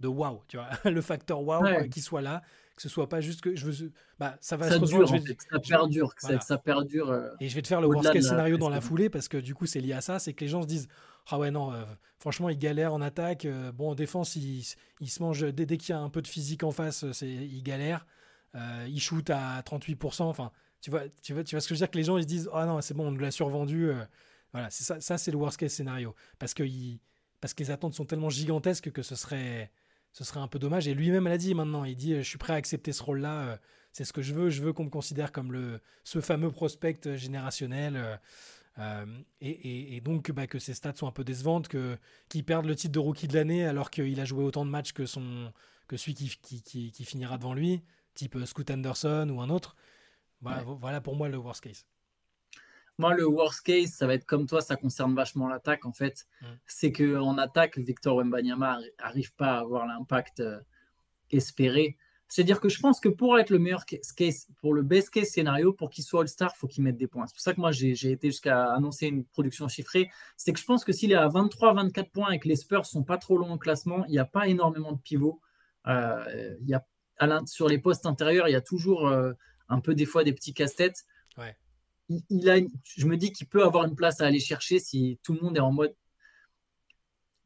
de 0.00 0.08
wow, 0.08 0.42
tu 0.48 0.56
vois, 0.56 0.68
le 0.90 1.00
facteur 1.02 1.42
wow 1.42 1.62
Ouais. 1.62 1.88
qui 1.88 2.00
soit 2.00 2.22
là, 2.22 2.42
que 2.76 2.82
ce 2.82 2.88
soit 2.88 3.08
pas 3.08 3.20
juste 3.20 3.40
que 3.40 3.56
je 3.56 3.66
veux, 3.66 3.92
bah 4.18 4.36
ça 4.40 4.56
va 4.56 4.68
Ça 4.68 4.78
se 4.78 4.84
dure, 4.84 5.02
en 5.12 5.20
fait, 5.20 5.34
que 5.34 5.42
ça 5.50 5.58
perdure, 5.58 6.14
que 6.14 6.20
ça- 6.22 6.28
voilà. 6.28 6.38
que 6.38 6.44
ça 6.46 6.58
perdure. 6.58 7.10
euh, 7.10 7.28
Et 7.40 7.48
je 7.48 7.54
vais 7.56 7.62
te 7.62 7.68
faire 7.68 7.80
le 7.80 7.88
worst 7.88 8.12
case 8.12 8.22
la 8.24 8.30
scénario 8.30 8.56
dans 8.56 8.68
la 8.70 8.80
foulée 8.80 9.10
parce 9.10 9.26
que 9.28 9.36
du 9.36 9.54
coup 9.54 9.66
c'est 9.66 9.80
lié 9.80 9.92
à 9.94 10.00
ça, 10.00 10.18
c'est 10.20 10.32
que 10.32 10.44
les 10.44 10.48
gens 10.48 10.62
se 10.62 10.68
disent 10.68 10.88
ah 11.30 11.38
ouais 11.38 11.50
non, 11.50 11.72
euh, 11.72 11.84
franchement 12.18 12.48
il 12.48 12.58
galère 12.58 12.94
en 12.94 13.00
attaque, 13.00 13.44
euh, 13.44 13.72
bon 13.72 13.90
en 13.90 13.94
défense 13.94 14.36
il, 14.36 14.60
s- 14.60 14.76
il 15.00 15.10
se 15.10 15.20
mange 15.22 15.40
dès, 15.52 15.66
dès 15.66 15.76
qu'il 15.76 15.90
y 15.90 15.92
a 15.92 16.00
un 16.00 16.08
peu 16.08 16.22
de 16.22 16.28
physique 16.28 16.62
en 16.62 16.70
face, 16.70 17.02
euh, 17.04 17.12
c'est 17.12 17.28
il 17.28 17.62
galère, 17.62 18.06
Euh, 18.54 18.86
il 18.88 18.98
shoot 19.00 19.28
à 19.30 19.60
38%, 19.62 20.22
enfin 20.22 20.50
tu 20.80 20.90
vois, 20.90 21.02
tu 21.22 21.34
vois, 21.34 21.42
tu 21.44 21.54
vois 21.56 21.60
ce 21.60 21.68
que 21.68 21.74
je 21.74 21.80
veux 21.80 21.84
dire 21.84 21.90
que 21.90 21.98
les 21.98 22.04
gens 22.04 22.16
ils 22.16 22.22
se 22.22 22.28
disent 22.28 22.48
ah 22.54 22.64
non 22.64 22.80
c'est 22.80 22.94
bon 22.94 23.08
on 23.08 23.10
nous 23.10 23.18
l'a 23.18 23.30
survendu, 23.32 23.90
euh, 23.90 24.02
voilà 24.52 24.70
c'est 24.70 24.84
ça, 24.84 25.00
ça 25.00 25.18
c'est 25.18 25.30
le 25.32 25.36
worst 25.36 25.58
case 25.58 25.72
scénario 25.72 26.14
parce 26.38 26.54
que 26.54 26.62
parce 27.40 27.54
que 27.54 27.62
les 27.62 27.70
attentes 27.70 27.94
sont 27.94 28.04
tellement 28.04 28.30
gigantesques 28.30 28.90
que 28.92 29.02
ce 29.02 29.14
serait 29.16 29.70
ce 30.12 30.24
serait 30.24 30.40
un 30.40 30.48
peu 30.48 30.58
dommage 30.58 30.88
et 30.88 30.94
lui-même 30.94 31.24
l'a 31.28 31.36
dit 31.38 31.54
maintenant, 31.54 31.84
il 31.84 31.94
dit 31.94 32.14
euh, 32.14 32.22
je 32.22 32.28
suis 32.28 32.38
prêt 32.38 32.54
à 32.54 32.56
accepter 32.56 32.92
ce 32.92 33.02
rôle-là. 33.02 33.34
euh, 33.42 33.56
c'est 33.92 34.04
ce 34.04 34.12
que 34.12 34.22
je 34.22 34.32
veux. 34.34 34.48
Je 34.50 34.62
veux 34.62 34.72
qu'on 34.72 34.84
me 34.84 34.90
considère 34.90 35.32
comme 35.32 35.52
le, 35.52 35.80
ce 36.04 36.20
fameux 36.20 36.50
prospect 36.50 36.98
euh, 37.06 37.16
générationnel. 37.16 38.18
euh, 38.78 39.06
et, 39.40 39.50
et- 39.50 39.96
et 39.96 40.00
donc 40.00 40.30
bah, 40.30 40.46
que 40.46 40.58
ses 40.58 40.72
stats 40.74 40.94
sont 40.94 41.06
un 41.08 41.12
peu 41.12 41.24
décevantes, 41.24 41.68
que, 41.68 41.98
qu'il 42.28 42.44
perde 42.44 42.64
le 42.66 42.76
titre 42.76 42.92
de 42.92 42.98
rookie 43.00 43.26
de 43.28 43.34
l'année 43.34 43.64
alors 43.66 43.90
qu'il 43.90 44.18
a 44.20 44.24
joué 44.24 44.44
autant 44.44 44.64
de 44.64 44.70
matchs 44.70 44.92
que, 44.92 45.04
son, 45.04 45.52
que 45.88 45.96
celui 45.96 46.14
qui, 46.14 46.28
qui, 46.40 46.62
qui- 46.62 46.92
qui 46.92 47.04
finira 47.04 47.38
devant 47.38 47.54
lui, 47.54 47.82
type 48.14 48.36
Scoot 48.44 48.70
Anderson 48.70 49.28
ou 49.30 49.40
un 49.40 49.50
autre. 49.50 49.74
Voilà, 50.40 50.64
Ouais. 50.64 50.76
voilà 50.80 51.00
pour 51.00 51.16
moi 51.16 51.28
le 51.28 51.36
worst 51.38 51.60
case. 51.62 51.84
Moi, 52.98 53.14
le 53.14 53.26
worst 53.26 53.62
case, 53.62 53.90
ça 53.90 54.06
va 54.06 54.14
être 54.14 54.26
comme 54.26 54.46
toi, 54.46 54.60
ça 54.60 54.76
concerne 54.76 55.14
vachement 55.14 55.48
l'attaque 55.48 55.84
en 55.84 55.92
fait. 55.92 56.26
Mm. 56.42 56.46
C'est 56.66 56.92
que 56.92 57.16
en 57.16 57.38
attaque, 57.38 57.78
Victor 57.78 58.16
Wembanyama 58.16 58.78
n'arrive 58.98 59.32
pas 59.34 59.54
à 59.54 59.60
avoir 59.60 59.86
l'impact 59.86 60.40
euh, 60.40 60.58
espéré. 61.30 61.96
C'est-à-dire 62.28 62.60
que 62.60 62.68
je 62.68 62.78
pense 62.78 63.00
que 63.00 63.08
pour 63.08 63.38
être 63.38 63.48
le 63.48 63.58
meilleur 63.58 63.86
case, 63.86 64.48
pour 64.60 64.74
le 64.74 64.82
best 64.82 65.08
case 65.08 65.28
scénario, 65.28 65.72
pour 65.72 65.88
qu'il 65.88 66.04
soit 66.04 66.20
All-Star, 66.20 66.52
il 66.54 66.58
faut 66.58 66.66
qu'il 66.66 66.84
mette 66.84 66.98
des 66.98 67.06
points. 67.06 67.26
C'est 67.26 67.34
pour 67.34 67.40
ça 67.40 67.54
que 67.54 67.60
moi, 67.60 67.72
j'ai 67.72 68.10
été 68.10 68.28
jusqu'à 68.28 68.70
annoncer 68.70 69.06
une 69.06 69.24
production 69.24 69.66
chiffrée. 69.66 70.10
C'est 70.36 70.52
que 70.52 70.60
je 70.60 70.64
pense 70.66 70.84
que 70.84 70.92
s'il 70.92 71.10
est 71.10 71.16
à 71.16 71.28
23-24 71.28 72.10
points 72.10 72.30
et 72.32 72.38
que 72.38 72.46
les 72.46 72.56
Spurs 72.56 72.84
sont 72.84 73.02
pas 73.02 73.16
trop 73.16 73.38
longs 73.38 73.54
au 73.54 73.58
classement, 73.58 74.04
il 74.06 74.10
n'y 74.10 74.18
a 74.18 74.26
pas 74.26 74.46
énormément 74.46 74.92
de 74.92 75.00
pivots. 75.00 75.40
Euh, 75.86 76.54
il 76.60 76.68
y 76.68 76.74
a, 76.74 76.84
sur 77.46 77.66
les 77.66 77.78
postes 77.78 78.04
intérieurs, 78.04 78.46
il 78.46 78.52
y 78.52 78.56
a 78.56 78.60
toujours 78.60 79.08
euh, 79.08 79.32
un 79.70 79.80
peu 79.80 79.94
des 79.94 80.04
fois 80.04 80.22
des 80.22 80.34
petits 80.34 80.52
casse-têtes. 80.52 81.06
Ouais. 81.38 81.56
Il, 82.08 82.48
a 82.48 82.56
je 82.84 83.06
me 83.06 83.16
dis 83.16 83.32
qu'il 83.32 83.46
peut 83.46 83.64
avoir 83.64 83.84
une 83.84 83.94
place 83.94 84.20
à 84.20 84.26
aller 84.26 84.40
chercher 84.40 84.78
si 84.78 85.18
tout 85.22 85.34
le 85.34 85.40
monde 85.40 85.56
est 85.56 85.60
en 85.60 85.72
mode. 85.72 85.94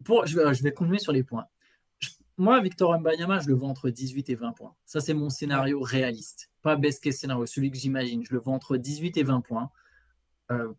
Pour, 0.04 0.26
je, 0.26 0.38
vais, 0.62 0.72
continuer 0.72 0.98
sur 0.98 1.12
les 1.12 1.22
points. 1.22 1.46
Moi, 2.36 2.60
Victor 2.60 2.98
Mbanyama, 2.98 3.40
je 3.40 3.48
le 3.48 3.54
vois 3.54 3.68
entre 3.68 3.90
18 3.90 4.30
et 4.30 4.34
20 4.34 4.52
points. 4.52 4.74
Ça, 4.84 5.00
c'est 5.00 5.14
mon 5.14 5.30
scénario 5.30 5.80
réaliste. 5.80 6.50
Pas 6.62 6.76
best 6.76 7.02
case 7.02 7.16
scénario, 7.16 7.46
celui 7.46 7.70
que 7.70 7.76
j'imagine. 7.76 8.24
Je 8.24 8.32
le 8.32 8.40
vois 8.40 8.54
entre 8.54 8.76
18 8.76 9.16
et 9.16 9.22
20 9.22 9.40
points. 9.42 9.70
Euh, 10.50 10.72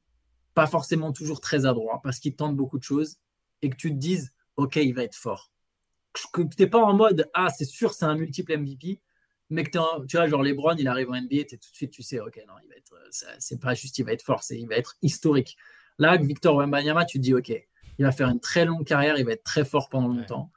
pas 0.54 0.68
forcément 0.68 1.12
toujours 1.12 1.42
très 1.42 1.66
adroit 1.66 2.02
parce 2.04 2.20
qu'il 2.20 2.36
tente 2.36 2.56
beaucoup 2.56 2.78
de 2.78 2.84
choses 2.84 3.18
et 3.62 3.70
que 3.70 3.76
tu 3.76 3.90
te 3.90 3.96
dises, 3.96 4.34
OK, 4.58 4.76
il 4.76 4.94
va 4.94 5.04
être 5.04 5.16
fort. 5.16 5.52
Que 6.32 6.42
tu 6.42 6.62
n'es 6.62 6.68
pas 6.68 6.84
en 6.84 6.94
mode, 6.94 7.30
ah, 7.34 7.50
c'est 7.50 7.66
sûr, 7.66 7.94
c'est 7.94 8.06
un 8.06 8.16
multiple 8.16 8.58
MVP, 8.58 9.02
mais 9.54 9.78
en- 9.78 10.06
tu 10.06 10.18
vois, 10.18 10.28
genre 10.28 10.42
LeBron, 10.44 10.76
il 10.78 10.88
arrive 10.88 11.10
en 11.12 11.16
NBA, 11.16 11.44
t'es 11.46 11.58
tout 11.58 11.70
de 11.72 11.76
suite, 11.76 11.92
tu 11.92 12.04
sais, 12.04 12.20
OK, 12.20 12.40
non, 12.48 12.54
il 12.64 12.70
va 12.70 12.76
être, 12.76 12.94
euh, 12.94 13.34
c'est 13.40 13.60
pas 13.60 13.74
juste, 13.74 13.98
il 14.00 14.06
va 14.06 14.12
être 14.14 14.24
fort, 14.24 14.44
c'est, 14.44 14.58
il 14.60 14.68
va 14.68 14.76
être 14.76 14.96
historique. 15.02 15.56
Là, 16.00 16.12
avec 16.12 16.26
Victor 16.26 16.56
Wembanyama, 16.56 17.06
tu 17.06 17.20
te 17.20 17.24
dis, 17.24 17.34
OK, 17.34 17.50
il 17.50 18.06
va 18.06 18.12
faire 18.12 18.30
une 18.30 18.40
très 18.40 18.66
longue 18.66 18.86
carrière, 18.86 19.18
il 19.20 19.26
va 19.26 19.34
être 19.34 19.44
très 19.44 19.64
fort 19.64 19.90
pendant 19.90 20.08
longtemps. 20.08 20.52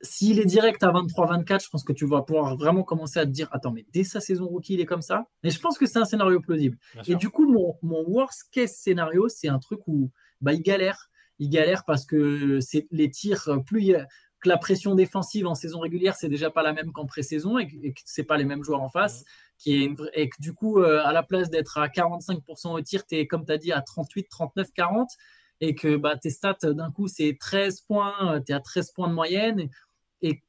S'il 0.00 0.38
est 0.38 0.44
direct 0.44 0.82
à 0.84 0.92
23-24, 0.92 1.64
je 1.64 1.70
pense 1.70 1.82
que 1.82 1.92
tu 1.92 2.06
vas 2.06 2.22
pouvoir 2.22 2.56
vraiment 2.56 2.84
commencer 2.84 3.18
à 3.18 3.24
te 3.26 3.30
dire 3.30 3.48
Attends, 3.50 3.72
mais 3.72 3.84
dès 3.92 4.04
sa 4.04 4.20
saison 4.20 4.46
rookie, 4.46 4.74
il 4.74 4.80
est 4.80 4.86
comme 4.86 5.02
ça. 5.02 5.26
Et 5.42 5.50
je 5.50 5.58
pense 5.58 5.76
que 5.76 5.86
c'est 5.86 5.98
un 5.98 6.04
scénario 6.04 6.38
plausible. 6.40 6.78
Bien 6.92 7.02
Et 7.02 7.06
sûr. 7.06 7.18
du 7.18 7.30
coup, 7.30 7.50
mon, 7.50 7.76
mon 7.82 8.04
worst 8.06 8.44
case 8.52 8.74
scénario, 8.76 9.28
c'est 9.28 9.48
un 9.48 9.58
truc 9.58 9.80
où 9.88 10.12
bah, 10.40 10.52
il 10.52 10.62
galère. 10.62 11.10
Il 11.40 11.48
galère 11.50 11.84
parce 11.84 12.04
que 12.06 12.60
c'est 12.60 12.86
les 12.92 13.10
tirs, 13.10 13.48
euh, 13.48 13.58
plus 13.58 13.82
il 13.82 14.06
que 14.40 14.48
la 14.48 14.56
pression 14.56 14.94
défensive 14.94 15.46
en 15.46 15.54
saison 15.54 15.80
régulière, 15.80 16.16
c'est 16.16 16.28
déjà 16.28 16.50
pas 16.50 16.62
la 16.62 16.72
même 16.72 16.92
qu'en 16.92 17.06
pré-saison 17.06 17.58
et 17.58 17.66
que, 17.66 17.74
que 17.76 18.00
c'est 18.04 18.24
pas 18.24 18.36
les 18.36 18.44
mêmes 18.44 18.62
joueurs 18.62 18.82
en 18.82 18.88
face. 18.88 19.24
Qui 19.58 19.74
est 19.74 19.84
une 19.84 19.96
et 20.14 20.28
que 20.28 20.40
du 20.40 20.54
coup, 20.54 20.78
euh, 20.78 21.02
à 21.04 21.12
la 21.12 21.24
place 21.24 21.50
d'être 21.50 21.78
à 21.78 21.88
45% 21.88 22.72
au 22.72 22.80
tir, 22.80 23.04
tu 23.04 23.16
es, 23.16 23.26
comme 23.26 23.44
tu 23.44 23.52
as 23.52 23.58
dit, 23.58 23.72
à 23.72 23.80
38, 23.80 24.28
39, 24.28 24.72
40. 24.72 25.10
Et 25.60 25.74
que 25.74 25.96
bah, 25.96 26.16
tes 26.16 26.30
stats, 26.30 26.58
euh, 26.64 26.72
d'un 26.72 26.92
coup, 26.92 27.08
c'est 27.08 27.36
13 27.38 27.80
points, 27.80 28.40
tu 28.46 28.52
es 28.52 28.54
à 28.54 28.60
13 28.60 28.92
points 28.92 29.08
de 29.08 29.14
moyenne. 29.14 29.68
Et, 30.22 30.42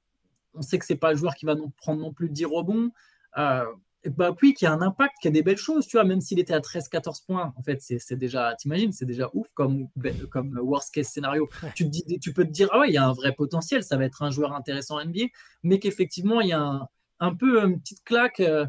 on 0.53 0.61
sait 0.61 0.79
que 0.79 0.85
c'est 0.85 0.95
pas 0.95 1.11
le 1.11 1.17
joueur 1.17 1.35
qui 1.35 1.45
va 1.45 1.55
non, 1.55 1.71
prendre 1.77 2.01
non 2.01 2.11
plus 2.11 2.29
10 2.29 2.45
rebonds. 2.45 2.91
Euh, 3.37 3.65
bah 4.05 4.33
oui, 4.41 4.53
qui 4.53 4.65
a 4.65 4.71
un 4.71 4.81
impact, 4.81 5.15
qui 5.21 5.27
a 5.27 5.31
des 5.31 5.43
belles 5.43 5.57
choses, 5.57 5.85
tu 5.87 5.97
vois, 5.97 6.05
même 6.05 6.21
s'il 6.21 6.39
était 6.39 6.53
à 6.53 6.61
13-14 6.61 7.21
points, 7.25 7.53
en 7.57 7.61
fait, 7.63 7.81
c'est 7.81 8.15
déjà, 8.15 8.55
t'imagines, 8.55 8.91
c'est 8.93 9.05
déjà 9.05 9.29
ouf 9.33 9.47
comme, 9.53 9.87
comme 10.31 10.57
worst 10.61 10.93
case 10.93 11.07
scénario. 11.07 11.49
Ouais. 11.63 11.71
Tu, 11.75 11.83
te 11.85 11.89
dis, 11.89 12.19
tu 12.19 12.33
peux 12.33 12.45
te 12.45 12.51
dire, 12.51 12.69
ah 12.71 12.79
ouais, 12.79 12.89
il 12.89 12.93
y 12.93 12.97
a 12.97 13.05
un 13.05 13.13
vrai 13.13 13.33
potentiel, 13.33 13.83
ça 13.83 13.97
va 13.97 14.05
être 14.05 14.21
un 14.23 14.31
joueur 14.31 14.53
intéressant 14.53 14.99
NBA, 14.99 15.25
mais 15.63 15.79
qu'effectivement, 15.79 16.39
il 16.41 16.47
y 16.49 16.53
a 16.53 16.61
un, 16.61 16.87
un 17.19 17.35
peu 17.35 17.61
une 17.63 17.79
petite 17.81 18.03
claque, 18.05 18.39
euh, 18.39 18.65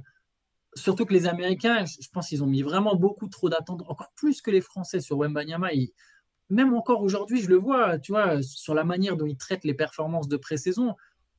surtout 0.74 1.04
que 1.06 1.12
les 1.14 1.26
Américains, 1.26 1.84
je 1.84 1.96
je 2.00 2.08
pense 2.12 2.28
qu'ils 2.28 2.42
ont 2.44 2.46
mis 2.46 2.62
vraiment 2.62 2.94
beaucoup 2.96 3.28
trop 3.28 3.48
d'attentes, 3.48 3.82
encore 3.88 4.12
plus 4.16 4.42
que 4.42 4.50
les 4.50 4.60
Français 4.60 5.00
sur 5.00 5.18
Wembanyama. 5.18 5.72
Ils- 5.72 5.92
même 6.50 6.74
encore 6.74 7.02
aujourd'hui, 7.02 7.40
je 7.42 7.48
le 7.48 7.56
vois, 7.56 7.98
tu 7.98 8.12
vois, 8.12 8.42
sur 8.42 8.74
la 8.74 8.84
manière 8.84 9.16
dont 9.16 9.26
ils 9.26 9.36
traitent 9.36 9.64
les 9.64 9.74
performances 9.74 10.28
de 10.28 10.36
pré-saison, 10.36 10.96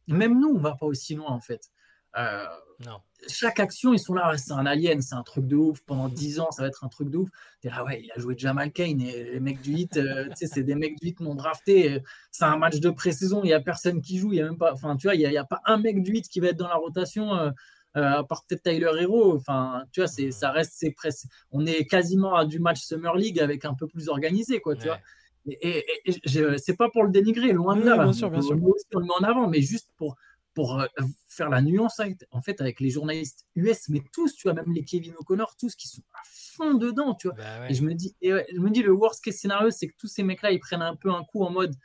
même 0.08 0.40
nous, 0.40 0.50
on 0.50 0.60
va 0.60 0.76
pas 0.76 0.86
aussi 0.88 1.16
loin, 1.16 1.32
en 1.32 1.42
fait. 1.42 1.70
Euh, 2.18 2.46
Non. 2.86 2.98
chaque 3.28 3.60
action, 3.60 3.94
ils 3.94 4.00
sont 4.00 4.14
là, 4.14 4.36
c'est 4.38 4.52
un 4.54 4.66
alien, 4.66 5.02
c'est 5.02 5.16
un 5.16 5.24
truc 5.24 5.48
de 5.48 5.56
ouf. 5.56 5.82
Pendant 5.82 6.10
10 6.10 6.40
ans, 6.40 6.50
ça 6.52 6.64
va 6.64 6.68
être 6.68 6.84
un 6.84 6.88
truc 6.90 7.10
de 7.10 7.18
ouf. 7.18 7.30
T'es 7.62 7.70
là, 7.70 7.84
ouais, 7.86 8.02
il 8.04 8.12
a 8.12 8.20
joué 8.20 8.36
Jamal 8.38 8.72
Kane 8.72 9.00
et 9.02 9.24
les 9.34 9.40
mecs 9.40 9.62
du 9.62 9.74
hit, 9.74 9.98
euh, 9.98 10.28
c'est 10.36 10.64
des 10.64 10.76
mecs 10.76 11.00
du 11.00 11.10
hit 11.10 11.20
non 11.20 11.36
draftés. 11.36 11.94
euh, 11.94 12.00
C'est 12.32 12.46
un 12.46 12.58
match 12.58 12.80
de 12.80 12.90
pré-saison, 12.90 13.42
il 13.44 13.48
n'y 13.48 13.54
a 13.54 13.62
personne 13.62 14.02
qui 14.02 14.18
joue, 14.18 14.34
il 14.34 14.38
y 14.38 14.42
a 14.42 14.46
même 14.46 14.58
pas, 14.58 14.74
enfin, 14.74 14.98
tu 14.98 15.08
vois, 15.08 15.16
il 15.16 15.20
n'y 15.30 15.38
a, 15.38 15.44
pas 15.46 15.62
un 15.66 15.78
mec 15.78 16.02
du 16.04 16.14
hit 16.18 16.28
qui 16.28 16.40
va 16.40 16.48
être 16.48 16.58
dans 16.58 16.68
la 16.68 16.76
rotation, 16.76 17.34
euh, 17.36 17.52
à 17.94 18.24
part 18.24 18.44
peut-être 18.48 18.64
Tyler 18.64 18.92
Hero. 19.00 19.36
Enfin, 19.36 19.84
tu 19.92 20.00
vois, 20.02 20.08
c'est, 20.08 20.32
ça 20.32 20.50
reste, 20.52 20.74
c'est 20.76 20.92
presque, 20.92 21.28
on 21.52 21.66
est 21.66 21.86
quasiment 21.86 22.36
à 22.36 22.46
du 22.46 22.60
match 22.60 22.80
Summer 22.82 23.16
League 23.16 23.40
avec 23.40 23.64
un 23.66 23.74
peu 23.76 23.88
plus 23.88 24.10
organisé, 24.10 24.60
quoi, 24.60 24.76
tu 24.76 24.82
Ouais. 24.84 24.88
vois. 24.88 25.00
Et, 25.48 25.80
et- 25.80 25.84
et 26.12 26.14
je- 26.26 26.56
c'est 26.58 26.76
pas 26.76 26.90
pour 26.90 27.04
le 27.04 27.10
dénigrer, 27.10 27.52
loin 27.52 27.76
de 27.76 27.82
Oui, 27.82 27.88
là. 27.88 27.98
bien 28.04 28.14
sûr, 28.14 28.30
bien 28.30 28.42
sûr. 28.44 28.56
Aussi, 28.64 28.86
on 28.94 29.00
le 29.00 29.06
met 29.06 29.12
en 29.20 29.24
avant, 29.24 29.48
mais 29.48 29.60
juste 29.62 29.90
pour 29.98 30.16
pour 30.54 30.80
euh, 30.80 30.86
faire 31.28 31.50
la 31.50 31.62
nuance 31.62 32.00
avec, 32.00 32.26
en 32.32 32.42
fait 32.42 32.60
avec 32.62 32.80
les 32.80 32.90
journalistes 32.90 33.46
US, 33.56 33.90
mais 33.90 34.02
tous, 34.14 34.36
tu 34.36 34.44
vois, 34.44 34.54
même 34.54 34.74
les 34.74 34.84
Kevin 34.84 35.14
O'Connor, 35.20 35.56
tous 35.58 35.76
qui 35.76 35.88
sont 35.88 36.02
à 36.14 36.22
fond 36.26 36.74
dedans, 36.74 37.16
tu 37.16 37.28
vois. 37.28 37.38
Bah 37.38 37.62
ouais. 37.62 37.72
Et 37.72 37.74
je 37.74 37.84
me 37.84 37.94
dis, 37.94 38.16
et 38.22 38.34
ouais, 38.34 38.46
je 38.54 38.60
me 38.60 38.70
dis 38.70 38.82
le 38.82 38.92
worst 38.92 39.24
case 39.24 39.36
scénario, 39.36 39.72
c'est 39.72 39.88
que 39.88 39.96
tous 39.98 40.08
ces 40.08 40.24
mecs-là, 40.24 40.52
ils 40.52 40.60
prennent 40.60 40.82
un 40.82 40.96
peu 40.96 41.12
un 41.12 41.24
coup 41.24 41.44
en 41.44 41.52
mode 41.52 41.76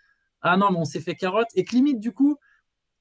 ah 0.42 0.56
non, 0.56 0.70
mais 0.70 0.78
on 0.78 0.84
s'est 0.84 1.00
fait 1.00 1.14
carotte, 1.14 1.48
et 1.54 1.64
que 1.64 1.74
limite 1.74 2.00
du 2.00 2.12
coup, 2.12 2.38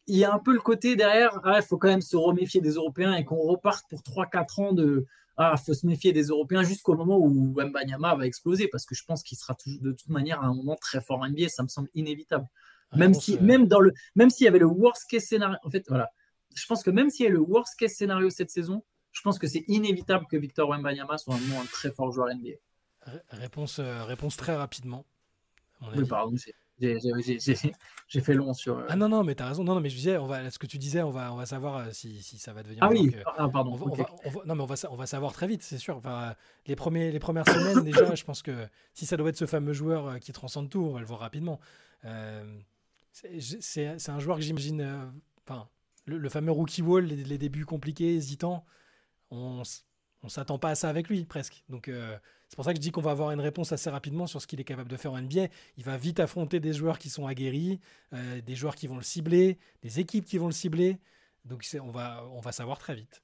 il 0.07 0.17
y 0.17 0.23
a 0.23 0.33
un 0.33 0.39
peu 0.39 0.53
le 0.53 0.59
côté 0.59 0.95
derrière, 0.95 1.39
ah, 1.43 1.59
il 1.59 1.63
faut 1.63 1.77
quand 1.77 1.87
même 1.87 2.01
se 2.01 2.15
reméfier 2.15 2.61
des 2.61 2.71
Européens 2.71 3.13
et 3.15 3.25
qu'on 3.25 3.37
reparte 3.37 3.85
pour 3.89 4.01
3-4 4.01 4.61
ans 4.61 4.73
de 4.73 5.05
ah, 5.37 5.57
faut 5.57 5.73
se 5.73 5.85
méfier 5.85 6.13
des 6.13 6.27
Européens 6.27 6.63
jusqu'au 6.63 6.95
moment 6.95 7.17
où 7.17 7.53
Mbanyama 7.61 8.15
va 8.15 8.25
exploser, 8.25 8.67
parce 8.69 8.85
que 8.85 8.95
je 8.95 9.03
pense 9.03 9.21
qu'il 9.21 9.37
sera 9.37 9.53
toujours, 9.53 9.81
de 9.81 9.91
toute 9.91 10.09
manière 10.09 10.41
à 10.41 10.45
un 10.45 10.53
moment 10.53 10.75
très 10.75 11.01
fort 11.01 11.19
en 11.19 11.29
NBA, 11.29 11.49
ça 11.49 11.61
me 11.63 11.67
semble 11.67 11.89
inévitable. 11.93 12.47
Même 12.93 13.09
Réponse, 13.11 13.23
si, 13.25 13.39
même 13.39 13.67
dans 13.67 13.79
le, 13.79 13.91
même 14.15 14.29
s'il 14.29 14.45
y 14.45 14.47
avait 14.47 14.59
le 14.59 14.67
worst 14.67 15.05
case 15.09 15.23
scénario, 15.23 15.57
en 15.63 15.69
fait, 15.69 15.83
voilà, 15.89 16.09
je 16.55 16.65
pense 16.65 16.83
que 16.83 16.89
même 16.91 17.09
s'il 17.09 17.25
y 17.25 17.27
a 17.27 17.31
le 17.31 17.39
worst 17.39 17.75
case 17.77 17.93
scénario 17.93 18.29
cette 18.29 18.49
saison, 18.51 18.83
je 19.11 19.21
pense 19.21 19.39
que 19.39 19.47
c'est 19.47 19.63
inévitable 19.67 20.25
que 20.29 20.37
Victor 20.37 20.69
Wembanyama 20.69 21.17
soit 21.17 21.35
un, 21.35 21.39
moment 21.39 21.61
un 21.61 21.65
très 21.65 21.91
fort 21.91 22.11
joueur 22.11 22.29
NBA. 22.33 22.51
ré- 23.01 23.19
réponse, 23.31 23.79
euh, 23.79 24.03
réponse 24.03 24.37
très 24.37 24.55
rapidement. 24.55 25.05
Oui, 25.95 26.05
pardon, 26.07 26.35
j'ai- 26.37 28.21
fait 28.21 28.33
long 28.33 28.53
sur. 28.53 28.77
euh, 28.79 28.85
Ah 28.89 28.95
non, 28.95 29.07
non, 29.09 29.23
mais 29.23 29.35
t'as 29.35 29.47
raison. 29.47 29.63
Non, 29.63 29.75
non, 29.75 29.81
mais 29.81 29.89
je 29.89 29.95
disais, 29.95 30.17
on 30.17 30.27
va, 30.27 30.49
ce 30.51 30.59
que 30.59 30.67
tu 30.67 30.77
disais, 30.77 31.01
on 31.01 31.11
va, 31.11 31.31
on 31.33 31.37
va 31.37 31.45
savoir 31.45 31.77
euh, 31.77 31.89
si, 31.91 32.21
si 32.21 32.37
ça 32.37 32.53
va 32.53 32.63
devenir. 32.63 32.79
Ah 32.83 32.89
oui, 32.89 33.11
que- 33.11 33.17
ah, 33.37 33.47
pardon. 33.49 33.71
on 33.73 33.75
va, 33.75 33.85
ok. 33.85 33.91
on 33.91 33.95
va- 33.95 34.09
on 34.25 34.29
va- 34.29 34.41
non, 34.45 34.55
mais 34.55 34.63
on 34.63 34.65
va, 34.65 34.75
on 34.91 34.95
va 34.95 35.05
savoir 35.05 35.33
très 35.33 35.47
vite, 35.47 35.63
c'est 35.63 35.77
sûr. 35.77 35.97
Enfin, 35.97 36.35
les, 36.67 36.75
premiers, 36.75 37.11
les 37.11 37.19
premières 37.19 37.47
semaines, 37.47 37.83
déjà, 37.83 38.13
je 38.15 38.23
pense 38.23 38.41
que 38.41 38.67
si 38.93 39.05
ça 39.05 39.15
doit 39.17 39.29
être 39.29 39.37
ce 39.37 39.45
fameux 39.45 39.73
joueur 39.73 40.19
qui 40.19 40.31
transcende 40.33 40.69
tout, 40.69 40.81
on 40.83 40.91
va 40.93 40.99
le 40.99 41.05
voir 41.05 41.19
rapidement. 41.19 41.59
Euh, 42.05 42.43
c'est- 43.61 44.09
un 44.09 44.19
joueur 44.19 44.37
que 44.37 44.43
j'imagine. 44.43 44.81
euh, 44.81 45.05
le, 46.07 46.29
fameux 46.29 46.51
rookie 46.51 46.83
wall, 46.83 47.05
les, 47.05 47.37
débuts 47.37 47.65
compliqués, 47.65 48.15
hésitants, 48.15 48.63
on, 49.31 49.63
on 50.21 50.29
s'attend 50.29 50.59
pas 50.59 50.69
à 50.69 50.75
ça 50.75 50.87
avec 50.89 51.09
lui, 51.09 51.25
presque. 51.25 51.63
Donc, 51.67 51.87
euh, 51.87 52.15
c'est 52.47 52.55
pour 52.55 52.65
ça 52.65 52.73
que 52.73 52.77
je 52.77 52.81
dis 52.81 52.91
qu'on 52.91 53.01
va 53.01 53.11
avoir 53.11 53.31
une 53.31 53.39
réponse 53.39 53.71
assez 53.71 53.89
rapidement 53.89 54.27
sur 54.27 54.39
ce 54.41 54.45
qu'il 54.45 54.59
est 54.59 54.65
capable 54.65 54.89
de 54.89 54.97
faire 54.97 55.13
en 55.13 55.17
NBA. 55.17 55.47
Il 55.77 55.83
va 55.83 55.97
vite 55.97 56.19
affronter 56.19 56.59
des 56.59 56.73
joueurs 56.73 56.99
qui 56.99 57.09
sont 57.09 57.25
aguerris, 57.25 57.79
euh, 58.13 58.41
des 58.41 58.55
joueurs 58.55 58.75
qui 58.75 58.85
vont 58.85 58.97
le 58.97 59.03
cibler, 59.03 59.57
des 59.81 59.99
équipes 59.99 60.25
qui 60.25 60.37
vont 60.37 60.45
le 60.45 60.51
cibler. 60.51 60.99
Donc, 61.45 61.65
on 61.81 61.91
va, 61.91 62.23
on 62.31 62.39
va 62.39 62.51
savoir 62.51 62.77
très 62.77 62.93
vite. 62.93 63.23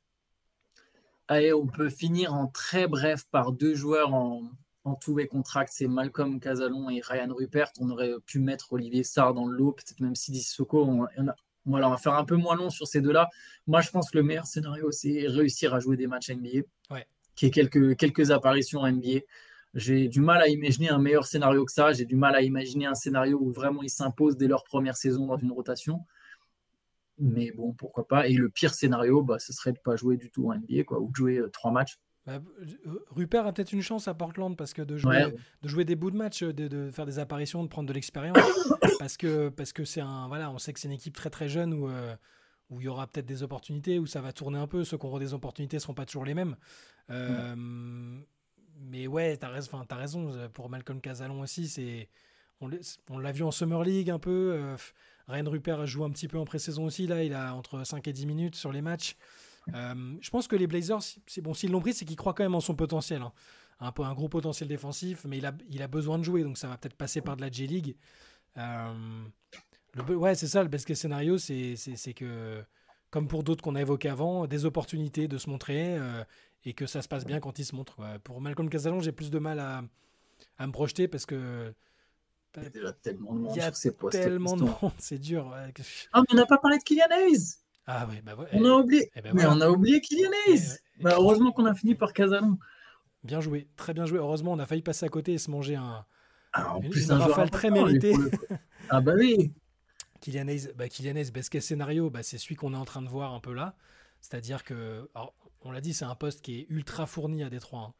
Allez, 1.27 1.53
on 1.53 1.67
peut 1.67 1.89
finir 1.89 2.33
en 2.33 2.47
très 2.47 2.87
bref 2.87 3.25
par 3.29 3.51
deux 3.51 3.75
joueurs 3.75 4.13
en, 4.13 4.43
en 4.83 4.95
tous 4.95 5.15
les 5.15 5.27
contracts, 5.27 5.71
c'est 5.73 5.87
Malcolm 5.87 6.39
Casalon 6.39 6.89
et 6.89 7.01
Ryan 7.01 7.33
Rupert. 7.33 7.71
On 7.79 7.89
aurait 7.89 8.13
pu 8.25 8.39
mettre 8.39 8.73
Olivier 8.73 9.03
Sarr 9.03 9.33
dans 9.33 9.45
le 9.45 9.55
lot, 9.55 9.73
peut-être 9.73 9.99
même 9.99 10.15
Sidi 10.15 10.41
Soko. 10.41 10.83
On, 10.83 11.07
on, 11.17 11.27
a, 11.27 11.35
voilà, 11.65 11.87
on 11.87 11.91
va 11.91 11.97
faire 11.97 12.15
un 12.15 12.25
peu 12.25 12.35
moins 12.35 12.55
long 12.55 12.69
sur 12.69 12.87
ces 12.87 13.01
deux-là. 13.01 13.29
Moi, 13.67 13.81
je 13.81 13.91
pense 13.91 14.09
que 14.09 14.17
le 14.17 14.23
meilleur 14.23 14.45
scénario, 14.45 14.91
c'est 14.91 15.27
réussir 15.27 15.73
à 15.73 15.79
jouer 15.79 15.97
des 15.97 16.07
matchs 16.07 16.31
NBA. 16.31 16.65
Ouais. 16.89 17.05
Qui 17.35 17.47
est 17.47 17.51
quelques, 17.51 17.95
quelques 17.95 18.31
apparitions 18.31 18.85
NBA. 18.85 19.19
J'ai 19.73 20.09
du 20.09 20.19
mal 20.19 20.41
à 20.41 20.47
imaginer 20.47 20.89
un 20.89 20.97
meilleur 20.97 21.25
scénario 21.25 21.63
que 21.63 21.71
ça. 21.71 21.93
J'ai 21.93 22.05
du 22.05 22.15
mal 22.15 22.35
à 22.35 22.41
imaginer 22.41 22.87
un 22.87 22.95
scénario 22.95 23.37
où 23.39 23.51
vraiment 23.51 23.83
ils 23.83 23.89
s'imposent 23.89 24.35
dès 24.35 24.47
leur 24.47 24.63
première 24.63 24.97
saison 24.97 25.27
dans 25.27 25.37
une 25.37 25.51
rotation. 25.51 26.01
Mais 27.19 27.51
bon, 27.51 27.73
pourquoi 27.73 28.07
pas. 28.07 28.27
Et 28.27 28.33
le 28.33 28.49
pire 28.49 28.73
scénario, 28.73 29.21
bah, 29.21 29.37
ce 29.37 29.53
serait 29.53 29.71
de 29.71 29.77
ne 29.77 29.83
pas 29.83 29.95
jouer 29.95 30.17
du 30.17 30.31
tout 30.31 30.49
en 30.49 30.55
NBA, 30.55 30.83
quoi, 30.85 30.99
ou 30.99 31.09
de 31.09 31.15
jouer 31.15 31.37
euh, 31.37 31.49
trois 31.49 31.71
matchs. 31.71 31.99
Bah, 32.25 32.39
Rupert 33.09 33.47
a 33.47 33.51
peut-être 33.53 33.71
une 33.73 33.81
chance 33.81 34.07
à 34.07 34.13
Portland 34.13 34.55
parce 34.55 34.73
que 34.73 34.81
de 34.83 34.95
jouer, 34.97 35.25
Ouais. 35.25 35.35
de 35.63 35.67
jouer 35.67 35.85
des 35.85 35.95
bouts 35.95 36.11
de 36.11 36.17
match, 36.17 36.43
de, 36.43 36.67
de 36.67 36.91
faire 36.91 37.05
des 37.07 37.17
apparitions, 37.17 37.63
de 37.63 37.67
prendre 37.69 37.87
de 37.89 37.93
l'expérience, 37.93 38.37
parce 38.99 39.17
que 39.17 39.49
parce 39.49 39.73
que 39.73 39.83
c'est 39.85 40.01
un 40.01 40.27
voilà, 40.27 40.51
on 40.51 40.59
sait 40.59 40.71
que 40.73 40.79
c'est 40.79 40.87
une 40.87 40.93
équipe 40.93 41.15
très 41.15 41.29
très 41.31 41.49
jeune 41.49 41.73
où 41.73 41.89
euh, 41.89 42.15
où 42.69 42.79
il 42.79 42.85
y 42.85 42.87
aura 42.87 43.07
peut-être 43.07 43.25
des 43.25 43.41
opportunités, 43.43 43.97
où 43.99 44.05
ça 44.05 44.21
va 44.21 44.31
tourner 44.33 44.59
un 44.59 44.67
peu. 44.67 44.83
Ceux 44.83 44.97
qui 44.97 45.05
auront 45.05 45.17
des 45.19 45.33
opportunités 45.33 45.79
seront 45.79 45.93
pas 45.95 46.05
toujours 46.05 46.23
les 46.25 46.33
mêmes. 46.35 46.55
Euh, 47.09 47.55
Mais 48.79 49.07
ouais, 49.07 49.35
t'as 49.37 49.49
raison. 49.49 49.69
Enfin, 49.73 49.85
t'as 49.87 49.95
raison. 49.97 50.31
euh, 50.33 50.47
Pour 50.47 50.69
Malcolm 50.69 51.01
Casalon 51.01 51.41
aussi, 51.41 51.67
c'est 51.67 52.07
on 52.61 52.67
l'a- 52.67 52.77
on 53.09 53.17
l'a 53.19 53.31
vu 53.31 53.43
en 53.43 53.51
Summer 53.51 53.83
League 53.83 54.09
un 54.09 54.19
peu. 54.19 54.53
euh, 54.53 54.75
Ryan 55.27 55.49
Rupert 55.49 55.85
joue 55.85 56.03
un 56.03 56.11
petit 56.11 56.27
peu 56.27 56.37
en 56.37 56.45
pré-saison 56.45 56.85
aussi. 56.85 57.07
Là, 57.07 57.23
il 57.23 57.33
a 57.33 57.55
entre 57.55 57.83
5 57.85 58.07
et 58.07 58.13
10 58.13 58.25
minutes 58.25 58.55
sur 58.55 58.71
les 58.71 58.81
matchs. 58.81 59.15
Euh, 59.73 60.15
je 60.19 60.29
pense 60.29 60.47
que 60.47 60.55
les 60.55 60.67
Blazers, 60.67 60.99
c'est 61.27 61.41
bon, 61.41 61.53
s'ils 61.53 61.71
l'ont 61.71 61.79
pris, 61.81 61.93
c'est 61.93 62.05
qu'ils 62.05 62.15
croient 62.15 62.33
quand 62.33 62.43
même 62.43 62.55
en 62.55 62.59
son 62.61 62.75
potentiel. 62.75 63.21
hein. 63.21 63.31
Un, 63.79 64.13
gros 64.13 64.29
potentiel 64.29 64.67
défensif, 64.69 65.25
mais 65.25 65.39
il 65.39 65.45
a, 65.45 65.53
il 65.69 65.81
a 65.81 65.87
besoin 65.87 66.19
de 66.19 66.23
jouer, 66.23 66.43
donc 66.43 66.57
ça 66.57 66.67
va 66.67 66.77
peut-être 66.77 66.95
passer 66.95 67.21
par 67.21 67.35
de 67.35 67.41
la 67.41 67.49
J-League. 67.51 67.95
Euh, 68.57 69.23
le 69.93 70.15
ouais, 70.15 70.35
c'est 70.35 70.47
ça, 70.47 70.61
le 70.61 70.69
best 70.69 70.85
case 70.85 70.99
scénario, 70.99 71.37
c'est 71.37 72.13
que, 72.15 72.63
comme 73.09 73.27
pour 73.27 73.43
d'autres 73.43 73.63
qu'on 73.63 73.75
a 73.75 73.81
évoqués 73.81 74.09
avant, 74.09 74.45
des 74.45 74.65
opportunités 74.65 75.27
de 75.27 75.37
se 75.37 75.49
montrer 75.49 75.97
euh, 75.97 76.23
et 76.63 76.73
que 76.73 76.85
ça 76.85 77.01
se 77.01 77.07
passe 77.07 77.25
bien 77.25 77.39
quand 77.39 77.57
il 77.59 77.65
se 77.65 77.75
montre. 77.75 77.95
quoi. 77.95 78.19
Pour 78.23 78.39
Malcolm 78.39 78.69
Casalon, 78.69 78.99
j'ai 78.99 79.11
plus 79.11 79.31
de 79.31 79.39
mal 79.39 79.59
à, 79.59 79.83
à 80.59 80.67
me 80.67 80.71
projeter 80.71 81.07
parce 81.07 81.25
que 81.25 81.73
Il 82.57 82.63
y 82.63 82.65
a 82.67 82.69
déjà 82.69 82.93
tellement 82.93 83.33
de 83.33 83.39
monde 83.39 83.53
il 83.55 83.57
y 83.57 83.61
a 83.61 83.65
sur 83.67 83.75
ces 83.77 83.91
postes. 83.91 84.21
tellement 84.21 84.55
de 84.57 84.63
monde, 84.65 84.91
c'est 84.99 85.17
dur. 85.19 85.47
ouais. 85.47 85.73
Ah, 86.13 86.21
mais 86.21 86.27
on 86.33 86.35
n'a 86.35 86.45
pas 86.45 86.57
parlé 86.59 86.77
de 86.77 86.83
Kylian 86.83 87.09
Hayes. 87.09 87.55
Ah 87.93 88.07
bah 88.25 88.35
ouais. 88.35 88.47
On 88.53 88.63
a 88.65 88.71
oublié. 88.73 89.11
eh 89.15 89.21
ben 89.21 89.33
mais 89.33 89.41
voilà. 89.43 89.55
on 89.57 89.61
a 89.61 89.69
oublié 89.69 90.01
Kylian 90.01 90.29
Hayes. 90.47 90.77
eh, 90.99 91.03
Bah, 91.03 91.11
heureusement 91.17 91.51
qu'on 91.51 91.65
a 91.65 91.73
fini 91.73 91.95
par 91.95 92.13
Casalon. 92.13 92.57
Bien 93.23 93.41
joué, 93.41 93.67
très 93.75 93.93
bien 93.93 94.05
joué. 94.05 94.17
Heureusement, 94.19 94.51
on 94.53 94.59
a 94.59 94.65
failli 94.65 94.81
passer 94.81 95.05
à 95.05 95.09
côté 95.09 95.33
et 95.33 95.37
se 95.37 95.51
manger 95.51 95.75
un, 95.75 96.05
Ah, 96.53 96.75
en 96.75 96.81
Une- 96.81 96.89
plus, 96.89 97.05
une 97.05 97.11
un 97.11 97.19
rafale 97.19 97.49
très 97.51 97.69
le 97.69 97.75
coup. 98.13 98.29
Ah 98.89 98.99
bah 99.01 99.13
oui. 99.17 99.53
Kylian 100.21 100.47
Hayes, 100.47 100.69
bah, 100.75 100.87
Kylian 100.89 101.15
Hayes, 101.15 101.31
best 101.31 101.49
case 101.49 101.63
scénario, 101.65 102.09
bah, 102.09 102.23
c'est 102.23 102.37
celui 102.37 102.55
qu'on 102.55 102.73
est 102.73 102.77
en 102.77 102.85
train 102.85 103.01
de 103.01 103.07
voir 103.07 103.33
un 103.33 103.39
peu 103.39 103.53
là. 103.53 103.75
C'est-à-dire 104.21 104.63
que, 104.63 105.09
alors, 105.15 105.33
on 105.63 105.71
l'a 105.71 105.81
dit, 105.81 105.93
c'est 105.93 106.05
un 106.05 106.15
poste 106.15 106.41
qui 106.41 106.59
est 106.59 106.65
ultra 106.69 107.05
fourni 107.05 107.43
à 107.43 107.49
Détroit. 107.49 107.81
hein. 107.89 107.93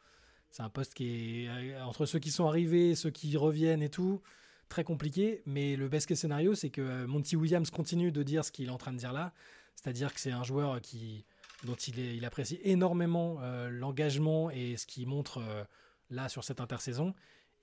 C'est 0.49 0.63
un 0.63 0.69
poste 0.69 0.93
qui 0.95 1.45
est 1.45 1.47
euh, 1.49 1.83
entre 1.85 2.05
ceux 2.05 2.19
qui 2.19 2.29
sont 2.29 2.45
arrivés, 2.45 2.93
ceux 2.95 3.09
qui 3.09 3.37
reviennent 3.37 3.81
et 3.81 3.89
tout, 3.89 4.21
très 4.69 4.83
compliqué. 4.83 5.41
Mais 5.45 5.75
le 5.77 5.87
case 5.87 6.17
scénario, 6.17 6.53
c'est 6.55 6.69
que 6.69 6.81
euh, 6.81 7.07
Monty 7.07 7.35
Williams 7.37 7.69
continue 7.71 8.11
de 8.11 8.21
dire 8.21 8.43
ce 8.43 8.51
qu'il 8.51 8.67
est 8.67 8.71
en 8.71 8.77
train 8.77 8.91
de 8.91 8.97
dire 8.97 9.13
là. 9.13 9.33
C'est-à-dire 9.75 10.13
que 10.13 10.19
c'est 10.19 10.31
un 10.31 10.43
joueur 10.43 10.81
qui, 10.81 11.25
dont 11.63 11.75
il, 11.75 11.99
est, 11.99 12.15
il 12.15 12.25
apprécie 12.25 12.59
énormément 12.63 13.37
euh, 13.41 13.69
l'engagement 13.69 14.49
et 14.51 14.77
ce 14.77 14.85
qu'il 14.85 15.07
montre 15.07 15.39
euh, 15.39 15.63
là 16.09 16.29
sur 16.29 16.43
cette 16.43 16.61
intersaison. 16.61 17.13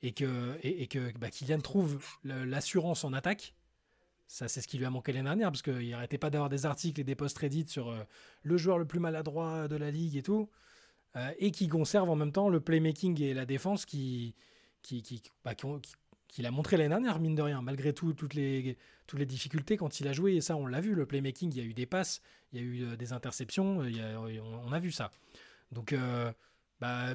Et 0.01 0.13
que, 0.13 0.57
et, 0.63 0.83
et 0.83 0.87
que 0.87 1.11
bah, 1.19 1.29
Kylian 1.29 1.61
trouve 1.61 1.99
l'assurance 2.23 3.03
en 3.03 3.13
attaque. 3.13 3.55
Ça, 4.29 4.47
c'est 4.47 4.61
ce 4.61 4.69
qui 4.69 4.79
lui 4.79 4.85
a 4.85 4.91
manqué 4.91 5.13
l'année 5.13 5.25
dernière, 5.25 5.51
parce 5.51 5.63
qu'il 5.63 5.91
n'arrêtait 5.91 6.19
pas 6.19 6.31
d'avoir 6.31 6.49
des 6.49 6.67
articles 6.67 7.01
et 7.01 7.05
des 7.05 7.17
posts 7.17 7.39
Reddit 7.39 7.67
sur 7.67 7.89
euh, 7.89 8.05
le 8.43 8.57
joueur 8.57 8.79
le 8.79 8.87
plus 8.87 9.01
maladroit 9.01 9.67
de 9.67 9.75
la 9.75 9.91
ligue 9.91 10.17
et 10.17 10.23
tout, 10.23 10.49
et 11.39 11.51
qui 11.51 11.67
conserve 11.67 12.09
en 12.09 12.15
même 12.15 12.31
temps 12.31 12.49
le 12.49 12.61
playmaking 12.61 13.21
et 13.23 13.35
la 13.35 13.45
défense 13.45 13.87
qui, 13.87 14.37
qui, 14.83 15.03
qui, 15.03 15.21
bah, 15.45 15.57
qu'il 16.29 16.47
a 16.47 16.51
montré 16.51 16.77
l'année 16.77 16.91
dernière, 16.91 17.19
mine 17.19 17.35
de 17.35 17.43
rien, 17.43 17.63
malgré 17.63 17.93
tout, 17.93 18.13
toutes, 18.13 18.35
les, 18.35 18.77
toutes 19.07 19.19
les 19.19 19.27
difficultés 19.27 19.77
quand 19.77 20.01
il 20.01 20.09
a 20.09 20.13
joué, 20.13 20.37
et 20.37 20.41
ça, 20.41 20.57
on 20.57 20.67
l'a 20.67 20.81
vu, 20.81 20.95
le 20.95 21.07
playmaking, 21.07 21.51
il 21.53 21.59
y 21.59 21.61
a 21.61 21.65
eu 21.65 21.75
des 21.75 21.87
passes, 21.87 22.21
il 22.53 22.61
y 22.61 22.63
a 22.63 22.65
eu 22.65 22.85
euh, 22.85 22.97
des 22.97 23.13
interceptions, 23.13 23.81
a- 23.81 24.19
on, 24.19 24.73
a 24.73 24.79
vu 24.79 24.93
ça. 24.93 25.11
Donc, 25.73 25.93
euh, 25.93 26.33
bah, 26.81 27.15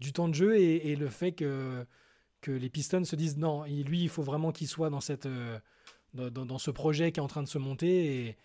du 0.00 0.12
temps 0.12 0.28
de 0.28 0.34
jeu 0.34 0.56
et, 0.58 0.96
le 0.96 1.08
fait 1.08 1.32
que, 1.32 1.86
que 2.40 2.50
les 2.50 2.70
Pistons 2.70 3.04
se 3.04 3.16
disent 3.16 3.36
non, 3.36 3.64
lui, 3.64 4.02
il 4.02 4.08
faut 4.08 4.22
vraiment 4.22 4.52
qu'il 4.52 4.68
soit 4.68 4.90
dans 4.90 5.00
cette. 5.00 5.26
euh, 5.26 5.58
dans, 6.14 6.58
ce 6.58 6.70
projet 6.70 7.12
qui 7.12 7.20
est 7.20 7.22
en 7.22 7.28
train 7.28 7.42
de 7.42 7.48
se 7.48 7.58
monter 7.58 8.26
et, 8.26 8.36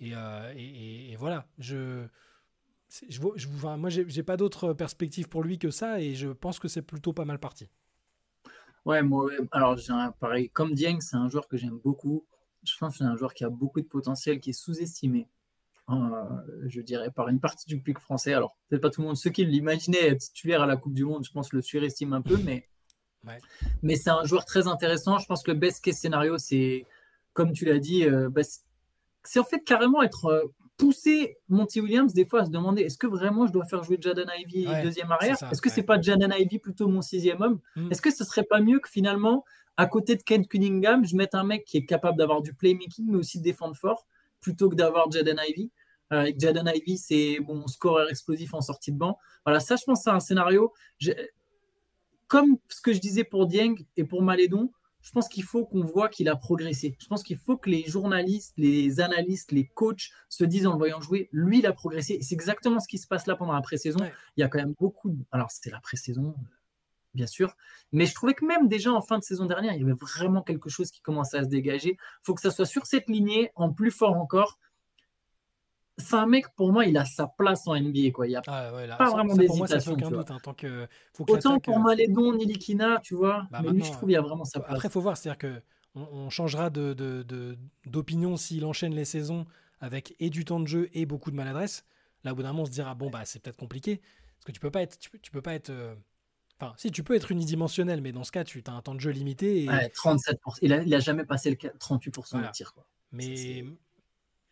et, 0.00 0.12
euh, 0.14 1.14
voilà 1.18 1.46
je, 1.58 2.06
je, 3.08 3.20
je- 3.36 3.48
moi 3.76 3.90
j'ai 3.90 4.22
pas 4.22 4.36
d'autre 4.38 4.72
perspective 4.72 5.28
pour 5.28 5.42
lui 5.42 5.58
que 5.58 5.70
ça 5.70 6.00
et 6.00 6.14
je 6.14 6.28
pense 6.28 6.58
que 6.58 6.68
c'est 6.68 6.82
plutôt 6.82 7.12
pas 7.12 7.26
mal 7.26 7.38
parti 7.38 7.68
Ouais, 8.84 9.02
moi, 9.02 9.30
alors 9.52 9.76
j'ai 9.76 9.92
un 9.92 10.10
pareil. 10.12 10.48
Comme 10.50 10.74
Dieng, 10.74 11.00
c'est 11.00 11.16
un 11.16 11.28
joueur 11.28 11.48
que 11.48 11.56
j'aime 11.56 11.78
beaucoup. 11.84 12.24
Je 12.64 12.76
pense 12.78 12.92
que 12.94 12.98
c'est 12.98 13.04
un 13.04 13.16
joueur 13.16 13.34
qui 13.34 13.44
a 13.44 13.50
beaucoup 13.50 13.80
de 13.80 13.86
potentiel, 13.86 14.40
qui 14.40 14.50
est 14.50 14.54
sous-estimé. 14.54 15.28
Euh, 15.90 15.94
je 16.68 16.80
dirais 16.80 17.10
par 17.10 17.28
une 17.28 17.40
partie 17.40 17.66
du 17.66 17.76
public 17.78 17.98
français. 17.98 18.32
Alors, 18.32 18.56
peut-être 18.68 18.82
pas 18.82 18.90
tout 18.90 19.00
le 19.00 19.08
monde. 19.08 19.16
Ceux 19.16 19.30
qui 19.30 19.44
l'imaginaient 19.44 20.06
être 20.08 20.20
titulaire 20.20 20.62
à 20.62 20.66
la 20.66 20.76
Coupe 20.76 20.94
du 20.94 21.04
Monde, 21.04 21.24
je 21.24 21.32
pense, 21.32 21.52
le 21.52 21.60
surestiment 21.62 22.16
un 22.16 22.22
peu, 22.22 22.36
mais, 22.44 22.68
Ouais. 23.26 23.38
mais 23.82 23.96
c'est 23.96 24.10
un 24.10 24.24
joueur 24.24 24.44
très 24.44 24.66
intéressant. 24.66 25.18
Je 25.18 25.26
pense 25.26 25.42
que 25.42 25.50
le 25.50 25.58
best 25.58 25.84
case 25.84 25.96
scénario, 25.96 26.38
c'est, 26.38 26.86
comme 27.32 27.52
tu 27.52 27.64
l'as 27.66 27.78
dit, 27.78 28.04
euh, 28.04 28.30
bah, 28.30 28.42
c'est- 28.44 28.62
c'est 29.24 29.38
en 29.40 29.44
fait 29.44 29.60
carrément 29.64 30.02
être 30.02 30.26
euh, 30.26 30.44
poussé 30.80 31.38
Monty 31.48 31.80
Williams 31.80 32.12
des 32.14 32.24
fois 32.24 32.40
à 32.40 32.44
se 32.46 32.50
demander 32.50 32.82
est-ce 32.82 32.98
que 32.98 33.06
vraiment 33.06 33.46
je 33.46 33.52
dois 33.52 33.66
faire 33.66 33.84
jouer 33.84 33.98
Jaden 34.00 34.28
Ivy 34.38 34.66
Ouais, 34.66 34.82
deuxième 34.82 35.12
arrière? 35.12 35.36
Est-ce 35.50 35.60
que 35.60 35.68
ouais. 35.68 35.74
c'est 35.74 35.82
pas 35.82 36.00
Jaden 36.00 36.32
Ivy 36.36 36.58
plutôt 36.58 36.88
mon 36.88 37.02
sixième 37.02 37.40
homme? 37.42 37.60
Mm. 37.76 37.90
Est-ce 37.90 38.02
que 38.02 38.10
ce 38.10 38.24
serait 38.24 38.44
pas 38.44 38.60
mieux 38.60 38.80
que 38.80 38.88
finalement, 38.88 39.44
à 39.76 39.86
côté 39.86 40.16
de 40.16 40.22
Kent 40.22 40.48
Cunningham, 40.48 41.04
je 41.04 41.14
mette 41.16 41.34
un 41.34 41.44
mec 41.44 41.64
qui 41.64 41.76
est 41.76 41.84
capable 41.84 42.18
d'avoir 42.18 42.42
du 42.42 42.54
playmaking, 42.54 43.06
mais 43.10 43.18
aussi 43.18 43.38
de 43.38 43.44
défendre 43.44 43.76
fort, 43.76 44.06
plutôt 44.40 44.68
que 44.70 44.74
d'avoir 44.74 45.10
Jaden 45.10 45.38
Ivy 45.48 45.70
Euh, 46.12 46.20
Avec 46.20 46.40
Jaden 46.40 46.70
Ivy, 46.74 46.98
c'est 46.98 47.38
bon 47.40 47.66
scoreur 47.66 48.08
explosif 48.10 48.54
en 48.54 48.60
sortie 48.60 48.90
de 48.90 48.98
banc. 48.98 49.18
Voilà, 49.44 49.60
ça, 49.60 49.76
je 49.76 49.84
pense, 49.84 50.02
c'est 50.02 50.10
un 50.10 50.20
scénario. 50.20 50.72
Comme 52.26 52.56
ce 52.68 52.80
que 52.80 52.92
je 52.92 53.00
disais 53.00 53.24
pour 53.24 53.46
Dieng 53.46 53.74
et 53.96 54.04
pour 54.04 54.22
Malédon, 54.22 54.72
je 55.02 55.10
pense 55.12 55.28
qu'il 55.28 55.44
faut 55.44 55.64
qu'on 55.64 55.82
voit 55.84 56.08
qu'il 56.08 56.28
a 56.28 56.36
progressé. 56.36 56.96
Je 57.00 57.06
pense 57.06 57.22
qu'il 57.22 57.38
faut 57.38 57.56
que 57.56 57.70
les 57.70 57.84
journalistes, 57.84 58.52
les 58.56 59.00
analystes, 59.00 59.52
les 59.52 59.66
coachs 59.66 60.10
se 60.28 60.44
disent 60.44 60.66
en 60.66 60.72
le 60.72 60.78
voyant 60.78 61.00
jouer, 61.00 61.28
lui, 61.32 61.58
il 61.60 61.66
a 61.66 61.72
progressé. 61.72 62.14
Et 62.14 62.22
C'est 62.22 62.34
exactement 62.34 62.80
ce 62.80 62.88
qui 62.88 62.98
se 62.98 63.06
passe 63.06 63.26
là 63.26 63.36
pendant 63.36 63.52
la 63.54 63.62
pré-saison. 63.62 63.98
Ouais. 64.00 64.12
Il 64.36 64.40
y 64.40 64.44
a 64.44 64.48
quand 64.48 64.58
même 64.58 64.74
beaucoup. 64.78 65.10
de- 65.10 65.24
Alors, 65.32 65.50
c'était 65.50 65.70
la 65.70 65.80
pré-saison, 65.80 66.34
bien 67.14 67.26
sûr. 67.26 67.56
Mais 67.92 68.06
je 68.06 68.14
trouvais 68.14 68.34
que 68.34 68.44
même 68.44 68.68
déjà 68.68 68.92
en 68.92 69.00
fin 69.02 69.18
de 69.18 69.24
saison 69.24 69.46
dernière, 69.46 69.72
il 69.74 69.80
y 69.80 69.84
avait 69.84 69.94
vraiment 70.00 70.42
quelque 70.42 70.68
chose 70.68 70.90
qui 70.90 71.00
commençait 71.00 71.38
à 71.38 71.44
se 71.44 71.48
dégager. 71.48 71.92
Il 71.92 72.22
faut 72.22 72.34
que 72.34 72.40
ça 72.42 72.50
soit 72.50 72.66
sur 72.66 72.86
cette 72.86 73.08
lignée, 73.08 73.50
en 73.54 73.72
plus 73.72 73.90
fort 73.90 74.16
encore. 74.16 74.58
C'est 76.00 76.16
un 76.16 76.26
mec, 76.26 76.48
pour 76.56 76.72
moi, 76.72 76.84
il 76.86 76.96
a 76.96 77.04
sa 77.04 77.26
place 77.28 77.66
en 77.68 77.74
NBA. 77.76 78.10
Quoi. 78.12 78.26
Il 78.26 78.32
y 78.32 78.36
a 78.36 78.42
Ah 78.48 78.74
ouais, 78.74 78.86
là, 78.86 78.96
Pas 78.96 79.06
ça- 79.06 79.12
vraiment 79.12 79.34
d'hésitation, 79.36 79.96
hein, 80.02 80.24
tant 80.42 80.54
que 80.54 80.86
faut 81.14 81.24
que 81.24 81.32
Autant 81.32 81.60
pour 81.60 81.78
Malédon, 81.78 82.32
Nilikina, 82.34 82.98
tu 83.02 83.14
vois. 83.14 83.46
Bah 83.50 83.60
mais 83.62 83.70
lui, 83.70 83.84
je 83.84 83.92
trouve 83.92 84.10
il 84.10 84.14
y 84.14 84.16
a 84.16 84.20
vraiment 84.22 84.44
sa 84.44 84.60
place. 84.60 84.72
Après, 84.74 84.88
faut 84.88 85.00
voir, 85.00 85.16
c'est-à-dire 85.16 85.38
que 85.38 85.62
on, 85.94 86.02
on 86.02 86.30
changera 86.30 86.70
de, 86.70 86.92
de- 86.94 87.22
de- 87.22 87.56
d'opinion 87.86 88.36
s'il 88.36 88.64
enchaîne 88.64 88.94
les 88.94 89.04
saisons 89.04 89.44
avec 89.80 90.14
et 90.20 90.30
du 90.30 90.44
temps 90.44 90.60
de 90.60 90.66
jeu 90.66 90.88
et 90.92 91.06
beaucoup 91.06 91.30
de 91.30 91.36
maladresse. 91.36 91.84
Là, 92.24 92.32
au 92.32 92.34
bout 92.34 92.42
d'un 92.42 92.48
moment, 92.52 92.62
on 92.62 92.66
se 92.66 92.70
dira 92.70 92.94
bon 92.94 93.10
bah 93.10 93.22
c'est 93.24 93.40
peut-être 93.42 93.56
compliqué 93.56 93.96
parce 94.36 94.44
que 94.46 94.52
tu 94.52 94.60
peux 94.60 94.70
pas 94.70 94.82
être, 94.82 94.98
tu 94.98 95.10
peux, 95.10 95.18
tu 95.18 95.30
peux 95.30 95.42
pas 95.42 95.54
être, 95.54 95.70
euh, 95.70 95.94
enfin 96.60 96.74
si 96.76 96.90
tu 96.90 97.02
peux 97.02 97.14
être 97.14 97.32
unidimensionnel, 97.32 98.00
mais 98.02 98.12
dans 98.12 98.24
ce 98.24 98.30
cas, 98.32 98.44
tu 98.44 98.62
as 98.66 98.72
un 98.72 98.82
temps 98.82 98.94
de 98.94 99.00
jeu 99.00 99.10
limité. 99.10 99.64
Et, 99.64 99.68
Ouais, 99.68 99.88
37%. 99.94 100.58
Il 100.62 100.72
a, 100.72 100.82
il 100.82 100.94
a 100.94 101.00
jamais 101.00 101.24
passé 101.24 101.50
le 101.50 101.56
ca- 101.60 101.72
38% 101.78 102.30
Voilà. 102.32 102.48
de 102.48 102.52
tir. 102.52 102.72
Quoi. 102.74 102.86
mais 103.12 103.64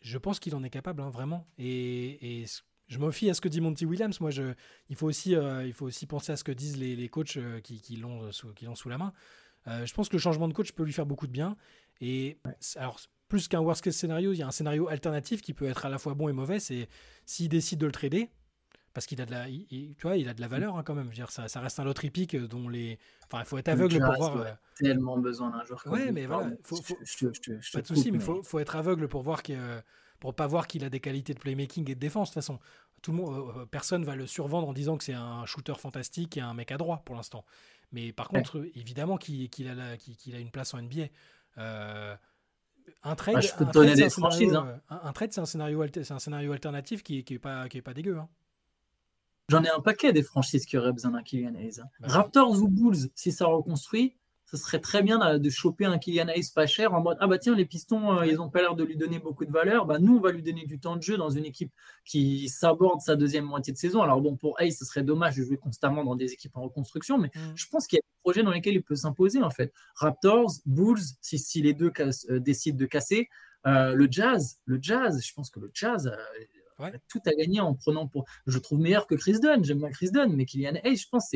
je 0.01 0.17
pense 0.17 0.39
qu'il 0.39 0.55
en 0.55 0.63
est 0.63 0.69
capable, 0.69 1.01
hein, 1.01 1.09
vraiment. 1.09 1.47
Et, 1.57 2.45
je 2.87 2.97
me 2.97 3.11
fie 3.11 3.29
à 3.29 3.35
ce 3.35 3.41
que 3.41 3.47
dit 3.47 3.61
Monty 3.61 3.85
Williams. 3.85 4.19
Moi, 4.19 4.31
je, 4.31 4.55
il 4.89 4.95
faut 4.95 5.05
aussi, 5.05 5.35
euh, 5.35 5.63
il 5.63 5.73
faut 5.73 5.85
aussi 5.85 6.07
penser 6.07 6.31
à 6.31 6.37
ce 6.37 6.43
que 6.43 6.51
disent 6.51 6.77
les, 6.77 6.95
les 6.95 7.07
coachs 7.07 7.37
euh, 7.37 7.61
qui, 7.61 7.79
qui 7.81 7.97
l'ont 7.97 8.23
euh, 8.23 8.31
sous, 8.31 8.51
qui 8.53 8.65
l'ont 8.65 8.73
sous 8.73 8.89
la 8.89 8.97
main. 8.97 9.13
Euh, 9.67 9.85
je 9.85 9.93
pense 9.93 10.09
que 10.09 10.15
le 10.15 10.19
changement 10.19 10.47
de 10.47 10.53
coach 10.53 10.71
peut 10.71 10.83
lui 10.83 10.93
faire 10.93 11.05
beaucoup 11.05 11.27
de 11.27 11.31
bien. 11.31 11.55
Et 12.01 12.39
alors, 12.77 12.99
plus 13.27 13.47
qu'un 13.47 13.59
worst 13.59 13.83
case 13.83 13.95
scénario, 13.95 14.33
il 14.33 14.37
y 14.37 14.41
a 14.41 14.47
un 14.47 14.51
scénario 14.51 14.87
alternatif 14.87 15.41
qui 15.41 15.53
peut 15.53 15.65
être 15.65 15.85
à 15.85 15.89
la 15.89 15.99
fois 15.99 16.15
bon 16.15 16.29
et 16.29 16.33
mauvais. 16.33 16.59
C'est 16.59 16.87
s'il 17.25 17.49
décide 17.49 17.79
de 17.79 17.85
le 17.85 17.91
trader, 17.91 18.29
parce 18.99 19.05
qu'il 19.07 19.21
a 19.21 19.25
de 19.25 19.31
la, 19.31 19.47
il- 19.47 19.65
il- 19.71 19.95
tu 19.95 20.01
vois, 20.07 20.17
il 20.17 20.27
a 20.27 20.33
de 20.33 20.41
la 20.41 20.49
valeur 20.49 20.77
hein, 20.77 20.83
quand 20.83 20.93
même. 20.93 21.05
Je 21.05 21.09
veux 21.11 21.15
dire, 21.15 21.31
ça, 21.31 21.47
ça 21.47 21.61
reste 21.61 21.79
un 21.79 21.85
lot 21.85 21.93
pick 22.11 22.35
dont 22.35 22.67
les, 22.67 22.99
enfin, 23.25 23.39
il 23.41 23.45
faut 23.45 23.57
être 23.57 23.69
aveugle 23.69 23.95
Le 23.97 24.05
pour 24.05 24.15
voir. 24.17 24.37
euh, 24.37 24.51
Tellement 24.75 25.17
besoin 25.17 25.49
d'un 25.51 25.63
joueur 25.63 25.81
comme 25.83 25.93
Ouais, 25.93 26.11
mais 26.11 26.25
voilà, 26.25 26.49
faut- 26.65 26.75
je- 26.75 26.81
faut- 26.83 26.97
je 27.01 27.17
te- 27.27 27.33
je 27.33 27.39
te- 27.39 27.59
je 27.61 27.71
te 27.71 27.77
pas 27.77 27.81
de 27.81 27.87
souci, 27.87 28.03
coupe, 28.03 28.11
mais 28.13 28.19
faut, 28.19 28.43
faut 28.43 28.59
être 28.59 28.75
aveugle 28.75 29.07
pour 29.07 29.21
voir 29.21 29.41
que 29.41 29.81
pour 30.19 30.35
pas 30.35 30.47
voir 30.47 30.67
qu'il 30.67 30.83
a 30.83 30.89
des 30.89 30.99
qualités 30.99 31.33
de 31.33 31.39
playmaking 31.39 31.89
et 31.89 31.95
de 31.95 31.99
défense 31.99 32.29
de 32.29 32.33
toute 32.33 32.43
façon. 32.43 32.59
tout 33.01 33.11
le 33.11 33.17
monde, 33.17 33.53
euh, 33.55 33.65
personne 33.65 34.03
va 34.03 34.17
le 34.17 34.27
survendre 34.27 34.67
en 34.67 34.73
disant 34.73 34.97
que 34.97 35.05
c'est 35.05 35.13
un 35.13 35.45
shooter 35.45 35.75
fantastique 35.75 36.35
et 36.35 36.41
un 36.41 36.53
mec 36.53 36.69
à 36.73 36.77
droit 36.77 37.01
pour 37.05 37.15
l'instant. 37.15 37.45
Mais 37.93 38.11
par 38.11 38.27
contre, 38.27 38.65
évidemment 38.75 39.15
qu'il 39.15 39.49
qu'il 39.49 39.69
a, 39.69 39.95
qu'il- 39.95 40.35
a 40.35 40.39
une 40.39 40.51
place 40.51 40.73
en 40.73 40.79
NBA. 40.79 41.05
Euh, 41.57 42.13
un 43.03 43.15
trade, 43.15 43.41
je 43.41 43.53
peux 43.53 43.63
te 43.63 43.69
un 43.69 43.71
donner 43.71 43.87
trade, 43.93 43.95
c'est 43.95 44.01
des 44.01 44.05
un 44.05 44.09
scénario, 44.09 44.49
franchises, 44.49 44.55
hein. 44.55 44.67
euh, 44.91 44.95
un- 44.95 45.07
un 45.07 45.13
trade, 45.13 45.31
c'est 45.31 45.39
un 45.41 45.45
scénario, 45.45 45.81
alter- 45.81 46.03
c'est 46.03 46.13
un 46.13 46.19
scénario 46.19 46.51
alternatif 46.51 47.03
qui, 47.03 47.23
qui 47.23 47.35
est 47.35 47.39
pas, 47.39 47.69
qui 47.69 47.77
est 47.77 47.81
pas 47.81 47.93
dégueu. 47.93 48.17
hein. 48.17 48.27
J'en 49.49 49.63
ai 49.63 49.69
un 49.69 49.79
paquet 49.81 50.13
des 50.13 50.23
franchises 50.23 50.65
qui 50.65 50.77
auraient 50.77 50.93
besoin 50.93 51.11
d'un 51.11 51.23
Kylian 51.23 51.55
Hayes. 51.55 51.79
hein. 51.81 51.85
Bah, 51.99 52.07
Raptors 52.09 52.61
ou 52.61 52.67
Bulls, 52.67 53.09
si 53.15 53.31
ça 53.31 53.45
reconstruit, 53.47 54.15
ce 54.45 54.57
serait 54.57 54.79
très 54.79 55.03
bien 55.03 55.37
de 55.37 55.49
choper 55.51 55.85
un 55.85 55.99
Kylian 55.99 56.27
Hayes 56.29 56.49
pas 56.55 56.65
cher 56.65 56.93
en 56.95 57.01
mode 57.01 57.17
Ah 57.19 57.27
bah 57.27 57.37
tiens, 57.37 57.53
les 57.55 57.65
Pistons, 57.65 58.17
euh, 58.17 58.25
ils 58.25 58.41
ont 58.41 58.49
pas 58.49 58.61
l'air 58.61 58.73
de 58.75 58.83
lui 58.83 58.95
donner 58.97 59.19
beaucoup 59.19 59.45
de 59.45 59.51
valeur. 59.51 59.85
Bah 59.85 59.99
nous, 59.99 60.17
on 60.17 60.19
va 60.19 60.31
lui 60.31 60.41
donner 60.41 60.65
du 60.65 60.79
temps 60.79 60.95
de 60.95 61.03
jeu 61.03 61.17
dans 61.17 61.29
une 61.29 61.45
équipe 61.45 61.71
qui 62.03 62.49
s'aborde 62.49 62.99
sa 63.01 63.15
deuxième 63.15 63.45
moitié 63.45 63.73
de 63.73 63.77
saison. 63.77 64.01
Alors 64.01 64.21
bon, 64.21 64.35
pour 64.37 64.59
Hayes, 64.59 64.71
ce 64.71 64.85
serait 64.85 65.03
dommage 65.03 65.37
de 65.37 65.43
jouer 65.43 65.57
constamment 65.57 66.03
dans 66.03 66.15
des 66.15 66.33
équipes 66.33 66.57
en 66.57 66.61
reconstruction, 66.63 67.19
mais 67.19 67.29
Mm. 67.35 67.39
je 67.55 67.65
pense 67.67 67.85
qu'il 67.85 67.97
y 67.97 67.99
a 67.99 68.01
des 68.01 68.21
projets 68.23 68.41
dans 68.43 68.49
lesquels 68.51 68.73
il 68.73 68.81
peut 68.81 68.95
s'imposer 68.95 69.43
en 69.43 69.51
fait. 69.51 69.71
Raptors, 69.93 70.51
Bulls, 70.65 70.97
si, 71.21 71.37
si 71.37 71.61
les 71.61 71.73
deux 71.75 71.91
euh, 71.99 72.39
décident 72.39 72.77
de 72.77 72.85
casser. 72.87 73.29
Euh, 73.67 73.93
le 73.93 74.07
Jazz, 74.09 74.57
le 74.65 74.79
Jazz, 74.81 75.21
je 75.23 75.33
pense 75.33 75.49
que 75.51 75.59
le 75.59 75.69
Jazz 75.75 76.11
Ouais. 76.79 76.91
tout 77.09 77.19
à 77.25 77.33
gagner 77.33 77.59
en 77.59 77.73
prenant 77.73 78.07
pour. 78.07 78.25
Je 78.47 78.57
trouve 78.57 78.79
meilleur 78.79 79.05
que 79.07 79.15
Chris 79.15 79.39
Dunn. 79.39 79.63
J'aime 79.63 79.79
bien 79.79 79.89
Chris 79.89 80.11
Dunn, 80.11 80.33
mais 80.35 80.45
Kylian 80.45 80.75
Hayes, 80.83 80.95
je 80.97 81.07
pense, 81.09 81.33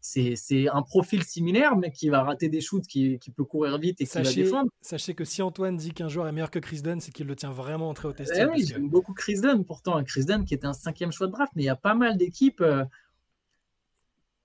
c'est 0.00 0.68
un 0.68 0.82
profil 0.82 1.24
similaire, 1.24 1.76
mais 1.76 1.90
qui 1.90 2.08
va 2.08 2.22
rater 2.22 2.48
des 2.48 2.60
shoots, 2.60 2.86
qui, 2.86 3.18
qui 3.18 3.30
peut 3.32 3.44
courir 3.44 3.76
vite 3.78 4.00
et 4.00 4.06
qui 4.06 4.16
va 4.18 4.24
Sachez, 4.24 4.44
défendre. 4.44 4.70
sachez 4.80 5.14
que 5.14 5.24
si 5.24 5.42
Antoine 5.42 5.76
dit 5.76 5.92
qu'un 5.92 6.08
joueur 6.08 6.28
est 6.28 6.32
meilleur 6.32 6.50
que 6.52 6.60
Chris 6.60 6.80
Dunn, 6.82 7.00
c'est 7.00 7.10
qu'il 7.10 7.26
le 7.26 7.34
tient 7.34 7.50
vraiment 7.50 7.88
en 7.90 7.94
très 7.94 8.06
haute 8.08 8.20
Eh 8.20 8.44
oui, 8.46 8.60
que- 8.62 8.66
j'aime 8.68 8.88
beaucoup 8.88 9.12
Chris 9.14 9.40
Dunn, 9.40 9.64
pourtant. 9.64 10.02
Chris 10.04 10.24
Dunn 10.24 10.44
qui 10.44 10.54
était 10.54 10.66
un 10.66 10.72
cinquième 10.72 11.10
choix 11.10 11.26
de 11.26 11.32
draft, 11.32 11.52
mais 11.56 11.62
il 11.64 11.66
y 11.66 11.70
a 11.70 11.76
pas 11.76 11.94
mal 11.94 12.16
d'équipes, 12.16 12.60
euh, 12.60 12.84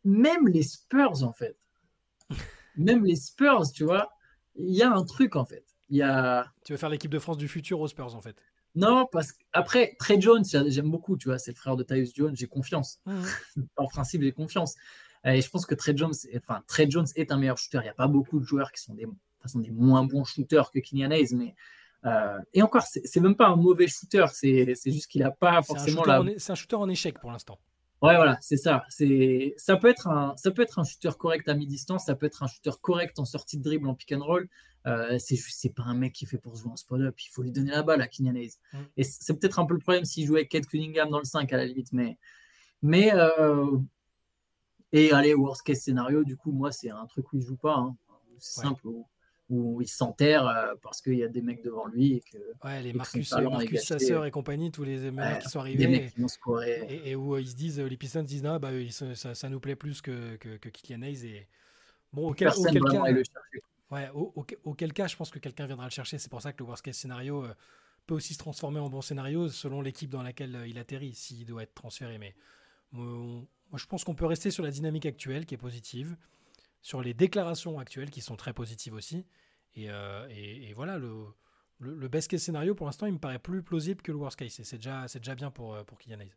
même 0.04 0.48
les 0.48 0.64
Spurs, 0.64 1.24
en 1.24 1.32
fait. 1.34 1.56
même 2.76 3.06
les 3.06 3.16
Spurs, 3.16 3.72
tu 3.72 3.84
vois, 3.84 4.12
il 4.56 4.74
y 4.74 4.82
a 4.82 4.92
un 4.92 5.04
truc, 5.06 5.36
en 5.36 5.46
fait. 5.46 5.64
Il 5.90 5.98
y 5.98 6.02
a. 6.02 6.52
tu 6.66 6.74
veux 6.74 6.78
faire 6.78 6.90
l'équipe 6.90 7.12
de 7.12 7.20
France 7.20 7.38
du 7.38 7.48
futur 7.48 7.80
aux 7.80 7.88
Spurs, 7.88 8.16
en 8.16 8.22
fait. 8.22 8.36
Non, 8.76 9.08
parce 9.12 9.32
qu'après, 9.34 9.96
Trey 10.00 10.20
Jones, 10.20 10.44
j'a- 10.46 10.68
j'aime 10.68 10.90
beaucoup, 10.90 11.16
tu 11.18 11.28
vois, 11.30 11.38
c'est 11.38 11.52
le 11.52 11.56
frère 11.58 11.76
de 11.76 11.84
Tyus 11.84 12.14
Jones, 12.16 12.36
j'ai 12.36 12.48
confiance. 12.48 13.00
Par 13.76 13.88
principe, 13.90 14.22
j'ai 14.24 14.32
confiance. 14.32 14.76
Et 15.26 15.42
je 15.42 15.50
pense 15.50 15.66
que 15.66 15.76
Trey 15.76 15.94
Jones, 15.96 16.14
est- 16.32 16.38
enfin, 16.38 16.62
Trey 16.68 16.88
Jones 16.90 17.06
est 17.16 17.32
un 17.32 17.38
meilleur 17.38 17.58
shooter. 17.58 17.78
Il 17.80 17.84
n'y 17.84 17.90
a 17.90 17.94
pas 17.94 18.08
beaucoup 18.08 18.40
de 18.40 18.46
joueurs 18.46 18.72
qui 18.72 18.82
sont 18.82 18.94
des, 18.94 19.04
de 19.04 19.10
toute 19.10 19.18
façon, 19.42 19.60
des 19.60 19.72
moins 19.72 20.04
bons 20.06 20.24
shooters 20.26 20.72
que 20.72 20.80
Kylian 20.80 21.12
Hayes, 21.12 21.34
mais. 21.36 21.56
euh, 22.06 22.38
et 22.54 22.62
encore, 22.62 22.84
c'est 22.84 23.20
même 23.22 23.36
pas 23.36 23.48
un 23.48 23.56
mauvais 23.56 23.88
shooter, 23.88 24.26
c'est 24.34 24.76
juste 24.86 25.08
qu'il 25.08 25.22
n'a 25.22 25.32
pas 25.32 25.62
forcément 25.64 26.02
la. 26.08 26.20
c'est 26.40 26.52
un 26.52 26.56
shooter 26.56 26.76
en 26.76 26.90
échec 26.90 27.20
pour 27.20 27.32
l'instant. 27.32 27.58
Ouais, 28.02 28.18
voilà, 28.18 28.38
c'est 28.42 28.58
ça. 28.58 28.84
C'est 28.90 29.54
ça 29.56 29.78
peut 29.78 29.88
être 29.88 30.08
un 30.10 30.34
ça 30.36 30.52
peut 30.52 30.62
être 30.64 30.78
un 30.80 30.84
shooter 30.84 31.12
correct 31.18 31.48
à 31.48 31.54
mi-distance, 31.54 32.04
ça 32.08 32.16
peut 32.16 32.26
être 32.26 32.44
un 32.44 32.48
shooter 32.48 32.72
correct 32.82 33.18
en 33.20 33.24
sortie 33.24 33.58
de 33.58 33.64
dribble 33.64 33.88
en 33.88 33.94
pick 33.96 34.12
and 34.12 34.20
roll. 34.26 34.50
Euh, 34.86 35.18
c'est 35.18 35.36
juste 35.36 35.58
c'est 35.62 35.74
pas 35.74 35.84
un 35.84 35.94
mec 35.94 36.14
qui 36.14 36.26
est 36.26 36.28
fait 36.28 36.38
pour 36.38 36.56
jouer 36.56 36.72
en 36.72 36.76
spot-up. 36.76 37.16
Il 37.22 37.30
faut 37.30 37.42
lui 37.44 37.52
donner 37.52 37.72
la 37.72 37.84
balle 37.84 38.02
à 38.02 38.08
Kylian 38.08 38.36
Hayes. 38.36 38.54
Mm. 38.74 38.78
Et 38.98 39.04
c'est 39.04 39.34
peut-être 39.40 39.60
un 39.60 39.66
peu 39.66 39.74
le 39.76 39.80
problème 39.80 40.04
s'il 40.06 40.26
jouait 40.28 40.40
avec 40.40 40.50
Kate 40.52 40.66
Cunningham 40.68 41.10
dans 41.10 41.20
le 41.20 41.26
5 41.26 41.52
à 41.54 41.58
la 41.58 41.66
limite, 41.66 41.94
mais 41.94 42.18
mais 42.82 43.14
euh, 43.14 43.78
et 44.92 45.12
allez 45.12 45.34
worst 45.34 45.64
case 45.64 45.80
scénario. 45.82 46.24
Du 46.24 46.36
coup, 46.38 46.52
moi 46.52 46.72
c'est 46.72 46.90
un 46.90 47.06
truc 47.08 47.32
où 47.34 47.38
il 47.38 47.44
joue 47.44 47.56
pas. 47.58 47.76
hein. 47.76 47.96
C'est 48.40 48.62
Ouais. 48.62 48.68
simple 48.68 48.88
où, 48.88 49.08
où 49.50 49.82
il 49.82 49.88
s'enterre 49.88 50.48
euh, 50.48 50.74
parce 50.82 51.02
qu'il 51.02 51.16
y 51.16 51.24
a 51.24 51.28
des 51.30 51.42
mecs 51.42 51.64
devant 51.64 51.86
lui 51.86 52.16
et 52.16 52.22
que 52.22 52.38
Ouais, 52.64 52.82
les 52.82 52.92
son 52.92 52.98
Marcus, 52.98 53.32
Marcus. 53.32 53.82
Sasser 53.84 54.20
et 54.26 54.32
compagnie, 54.32 54.72
tous 54.72 54.84
les 54.84 55.10
Ouais, 55.10 55.40
qui 55.42 55.50
sont 55.50 55.60
arrivés. 55.60 55.88
mecs 55.88 56.14
qui. 56.14 56.22
Et, 56.90 57.12
et 57.12 57.16
où 57.16 57.38
ils 57.38 57.48
se 57.48 57.56
disent, 57.56 57.80
les 57.80 57.96
Pistons 57.98 58.24
disent, 58.24 58.44
non, 58.44 58.58
bah, 58.60 58.72
ça, 58.90 59.34
ça 59.36 59.50
nous 59.50 59.60
plaît 59.60 59.76
plus 59.76 60.02
que, 60.02 60.36
que, 60.38 60.58
que 60.58 60.70
Kylian 60.70 61.04
Hayes. 61.04 61.26
Et... 61.26 61.48
Bon, 62.12 62.30
auquel, 62.30 62.50
cas, 62.50 63.12
le 63.12 63.24
chercher. 63.24 63.64
Ouais, 63.94 64.10
au- 64.14 64.34
au- 64.36 64.46
auquel 64.64 64.94
cas, 64.94 65.08
je 65.08 65.16
pense 65.16 65.30
que 65.30 65.40
quelqu'un 65.40 65.66
viendra 65.68 65.86
le 65.86 65.92
chercher. 65.92 66.18
C'est 66.18 66.30
pour 66.30 66.42
ça 66.42 66.54
que 66.54 66.60
le 66.64 66.66
worst 66.68 66.84
case 66.84 66.98
scénario 66.98 67.44
euh, 67.46 67.54
peut 68.06 68.16
aussi 68.16 68.34
se 68.34 68.40
transformer 68.40 68.80
en 68.80 68.90
bon 68.90 69.02
scénario 69.02 69.50
selon 69.50 69.82
l'équipe 69.82 70.10
dans 70.10 70.24
laquelle 70.24 70.56
euh, 70.56 70.68
il 70.68 70.78
atterrit, 70.78 71.14
s'il 71.14 71.46
doit 71.46 71.64
être 71.64 71.74
transféré. 71.74 72.18
Mais 72.18 72.36
moi, 72.92 73.46
je 73.78 73.86
pense 73.86 74.04
qu'on 74.04 74.16
peut 74.16 74.26
rester 74.26 74.52
sur 74.52 74.64
la 74.64 74.72
dynamique 74.72 75.06
actuelle 75.06 75.46
qui 75.46 75.56
est 75.56 75.58
positive, 75.58 76.16
sur 76.82 77.02
les 77.02 77.14
déclarations 77.14 77.80
actuelles 77.80 78.12
qui 78.12 78.22
sont 78.22 78.36
très 78.36 78.54
positives 78.54 78.94
aussi. 78.94 79.26
Et, 79.76 79.90
euh, 79.90 80.28
voilà, 80.76 80.98
le, 81.00 82.08
best 82.08 82.30
case 82.30 82.44
scénario 82.44 82.76
pour 82.76 82.86
l'instant, 82.86 83.08
il 83.08 83.14
me 83.14 83.20
paraît 83.20 83.40
plus 83.40 83.64
plausible 83.64 84.02
que 84.02 84.12
le 84.12 84.18
worst 84.18 84.38
case. 84.38 84.60
Et 84.60 84.64
c'est 84.64 84.78
déjà, 84.78 85.36
bien 85.36 85.50
pour, 85.50 85.84
pour 85.86 85.98
Kylian 85.98 86.20
Hayes. 86.20 86.34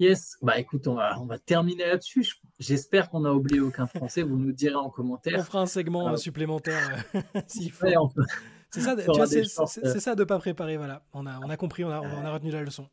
Yes, 0.00 0.36
bah 0.42 0.58
écoute, 0.58 0.86
on 0.86 0.94
va, 0.94 1.20
on 1.20 1.26
va 1.26 1.38
terminer 1.38 1.86
là-dessus. 1.86 2.22
Je- 2.22 2.34
J'espère 2.60 3.08
qu'on 3.10 3.20
n'a 3.20 3.32
oublié 3.32 3.60
aucun 3.60 3.86
Français. 3.86 4.22
Vous 4.22 4.36
nous 4.36 4.52
direz 4.52 4.74
en 4.76 4.86
On 4.86 4.90
commentaire. 4.90 5.44
fera 5.44 5.60
un 5.60 5.66
segment 5.66 6.08
euh, 6.08 6.16
supplémentaire 6.16 7.04
euh, 7.14 7.20
s'il 7.46 7.70
faut. 7.72 7.86
Ouais, 7.86 7.96
on 7.96 8.08
peut- 8.08 8.24
C'est 8.70 8.80
ça, 8.80 8.94
on 9.08 9.26
c'est 9.26 9.40
euh. 9.84 9.92
c'est 9.92 10.00
ça 10.00 10.14
de 10.14 10.24
pas 10.24 10.38
préparer. 10.38 10.76
Voilà, 10.76 11.02
on 11.12 11.26
a, 11.26 11.38
on 11.40 11.50
a 11.50 11.56
compris, 11.56 11.84
on 11.84 11.90
a, 11.90 12.00
on 12.00 12.24
a 12.24 12.32
retenu 12.32 12.50
la 12.50 12.62
leçon. 12.62 12.88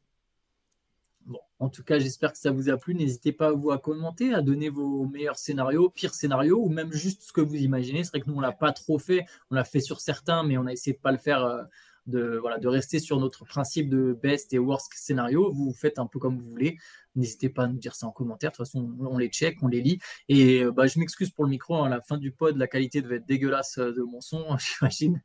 Bon, 1.27 1.39
en 1.59 1.69
tout 1.69 1.83
cas, 1.83 1.97
j'espère 1.99 2.31
que 2.31 2.37
ça 2.37 2.51
vous 2.51 2.69
a 2.69 2.77
plu. 2.77 2.93
N'hésitez 2.95 3.31
pas 3.31 3.51
vous 3.51 3.71
à 3.71 3.79
commenter, 3.79 4.33
à 4.33 4.41
donner 4.41 4.69
vos 4.69 5.05
meilleurs 5.07 5.37
scénarios, 5.37 5.89
pires 5.89 6.13
scénarios, 6.13 6.59
ou 6.63 6.69
même 6.69 6.91
juste 6.93 7.23
ce 7.23 7.33
que 7.33 7.41
vous 7.41 7.55
imaginez. 7.55 8.03
C'est 8.03 8.09
vrai 8.11 8.21
que 8.21 8.29
nous, 8.29 8.37
on 8.37 8.41
l'a 8.41 8.51
pas 8.51 8.71
trop 8.71 8.99
fait. 8.99 9.25
On 9.51 9.55
l'a 9.55 9.63
fait 9.63 9.79
sur 9.79 9.99
certains, 9.99 10.43
mais 10.43 10.57
on 10.57 10.65
a 10.67 10.71
essayé 10.71 10.95
de 10.95 11.01
pas 11.01 11.11
le 11.11 11.17
faire, 11.17 11.43
euh, 11.43 11.63
de, 12.07 12.37
voilà, 12.37 12.57
de 12.59 12.67
rester 12.67 12.99
sur 12.99 13.19
notre 13.19 13.45
principe 13.45 13.89
de 13.89 14.13
best 14.13 14.53
et 14.53 14.59
worst 14.59 14.91
scénario. 14.95 15.51
Vous 15.53 15.73
faites 15.73 15.99
un 15.99 16.05
peu 16.07 16.19
comme 16.19 16.37
vous 16.37 16.49
voulez. 16.49 16.77
N'hésitez 17.15 17.49
pas 17.49 17.63
à 17.63 17.67
nous 17.67 17.77
dire 17.77 17.95
ça 17.95 18.07
en 18.07 18.11
commentaire. 18.11 18.51
De 18.51 18.55
toute 18.57 18.65
façon, 18.65 18.95
on 18.99 19.17
les 19.17 19.29
check, 19.29 19.57
on 19.63 19.67
les 19.67 19.81
lit. 19.81 19.99
Et 20.29 20.63
euh, 20.63 20.71
bah, 20.71 20.87
je 20.87 20.99
m'excuse 20.99 21.29
pour 21.31 21.45
le 21.45 21.49
micro. 21.49 21.75
hein. 21.75 21.85
À 21.85 21.89
la 21.89 22.01
fin 22.01 22.17
du 22.17 22.31
pod, 22.31 22.57
la 22.57 22.67
qualité 22.67 23.01
devait 23.01 23.17
être 23.17 23.25
dégueulasse 23.25 23.77
euh, 23.77 23.91
de 23.93 24.01
mon 24.01 24.21
son, 24.21 24.45
j'imagine. 24.57 25.21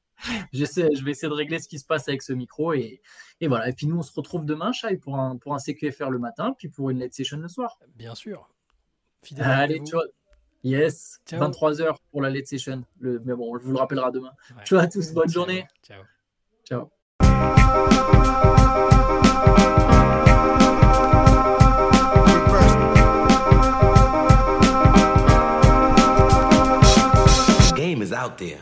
Je 0.53 1.05
vais 1.05 1.11
essayer 1.11 1.29
de 1.29 1.35
régler 1.35 1.59
ce 1.59 1.67
qui 1.69 1.79
se 1.79 1.85
passe 1.87 2.09
avec 2.09 2.23
ce 2.23 2.33
micro. 2.33 2.73
Et, 2.75 3.01
et 3.41 3.49
voilà. 3.49 3.69
Et 3.69 3.73
puis 3.73 3.87
nous, 3.87 3.99
on 3.99 4.03
se 4.03 4.13
retrouve 4.13 4.45
demain, 4.47 4.71
Chai, 4.73 4.97
pour 4.97 5.19
un, 5.19 5.37
pour 5.37 5.55
un 5.55 5.59
CQFR 5.59 6.11
le 6.11 6.19
matin, 6.19 6.55
puis 6.57 6.69
pour 6.69 6.91
une 6.91 6.99
late 7.01 7.15
session 7.15 7.39
le 7.39 7.49
soir. 7.49 7.79
Bien 7.97 8.15
sûr. 8.15 8.49
Fidèle 9.23 9.45
Allez, 9.47 9.81
ciao. 9.81 10.01
Yes, 10.63 11.21
Ciao. 11.27 11.41
23h 11.41 11.97
pour 12.11 12.21
la 12.21 12.29
late 12.31 12.47
session. 12.47 12.85
Le, 13.01 13.19
mais 13.25 13.35
bon, 13.35 13.55
on 13.55 13.59
vous 13.59 13.73
le 13.73 13.79
rappellera 13.79 14.11
demain. 14.11 14.33
Ouais. 14.57 14.65
Ciao 14.65 14.79
à 14.79 14.87
tous, 14.87 15.13
bonne 15.13 15.25
Ciao. 15.29 15.33
journée. 15.45 15.67
Ciao. 15.83 16.03
Ciao. 16.71 16.89
Game 27.75 28.03
is 28.03 28.13
out 28.13 28.39
there, 28.39 28.61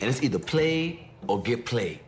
and 0.00 0.08
it's 0.08 0.22
either 0.22 0.38
play 0.38 1.10
or 1.28 1.42
get 1.42 1.66
played. 1.66 2.05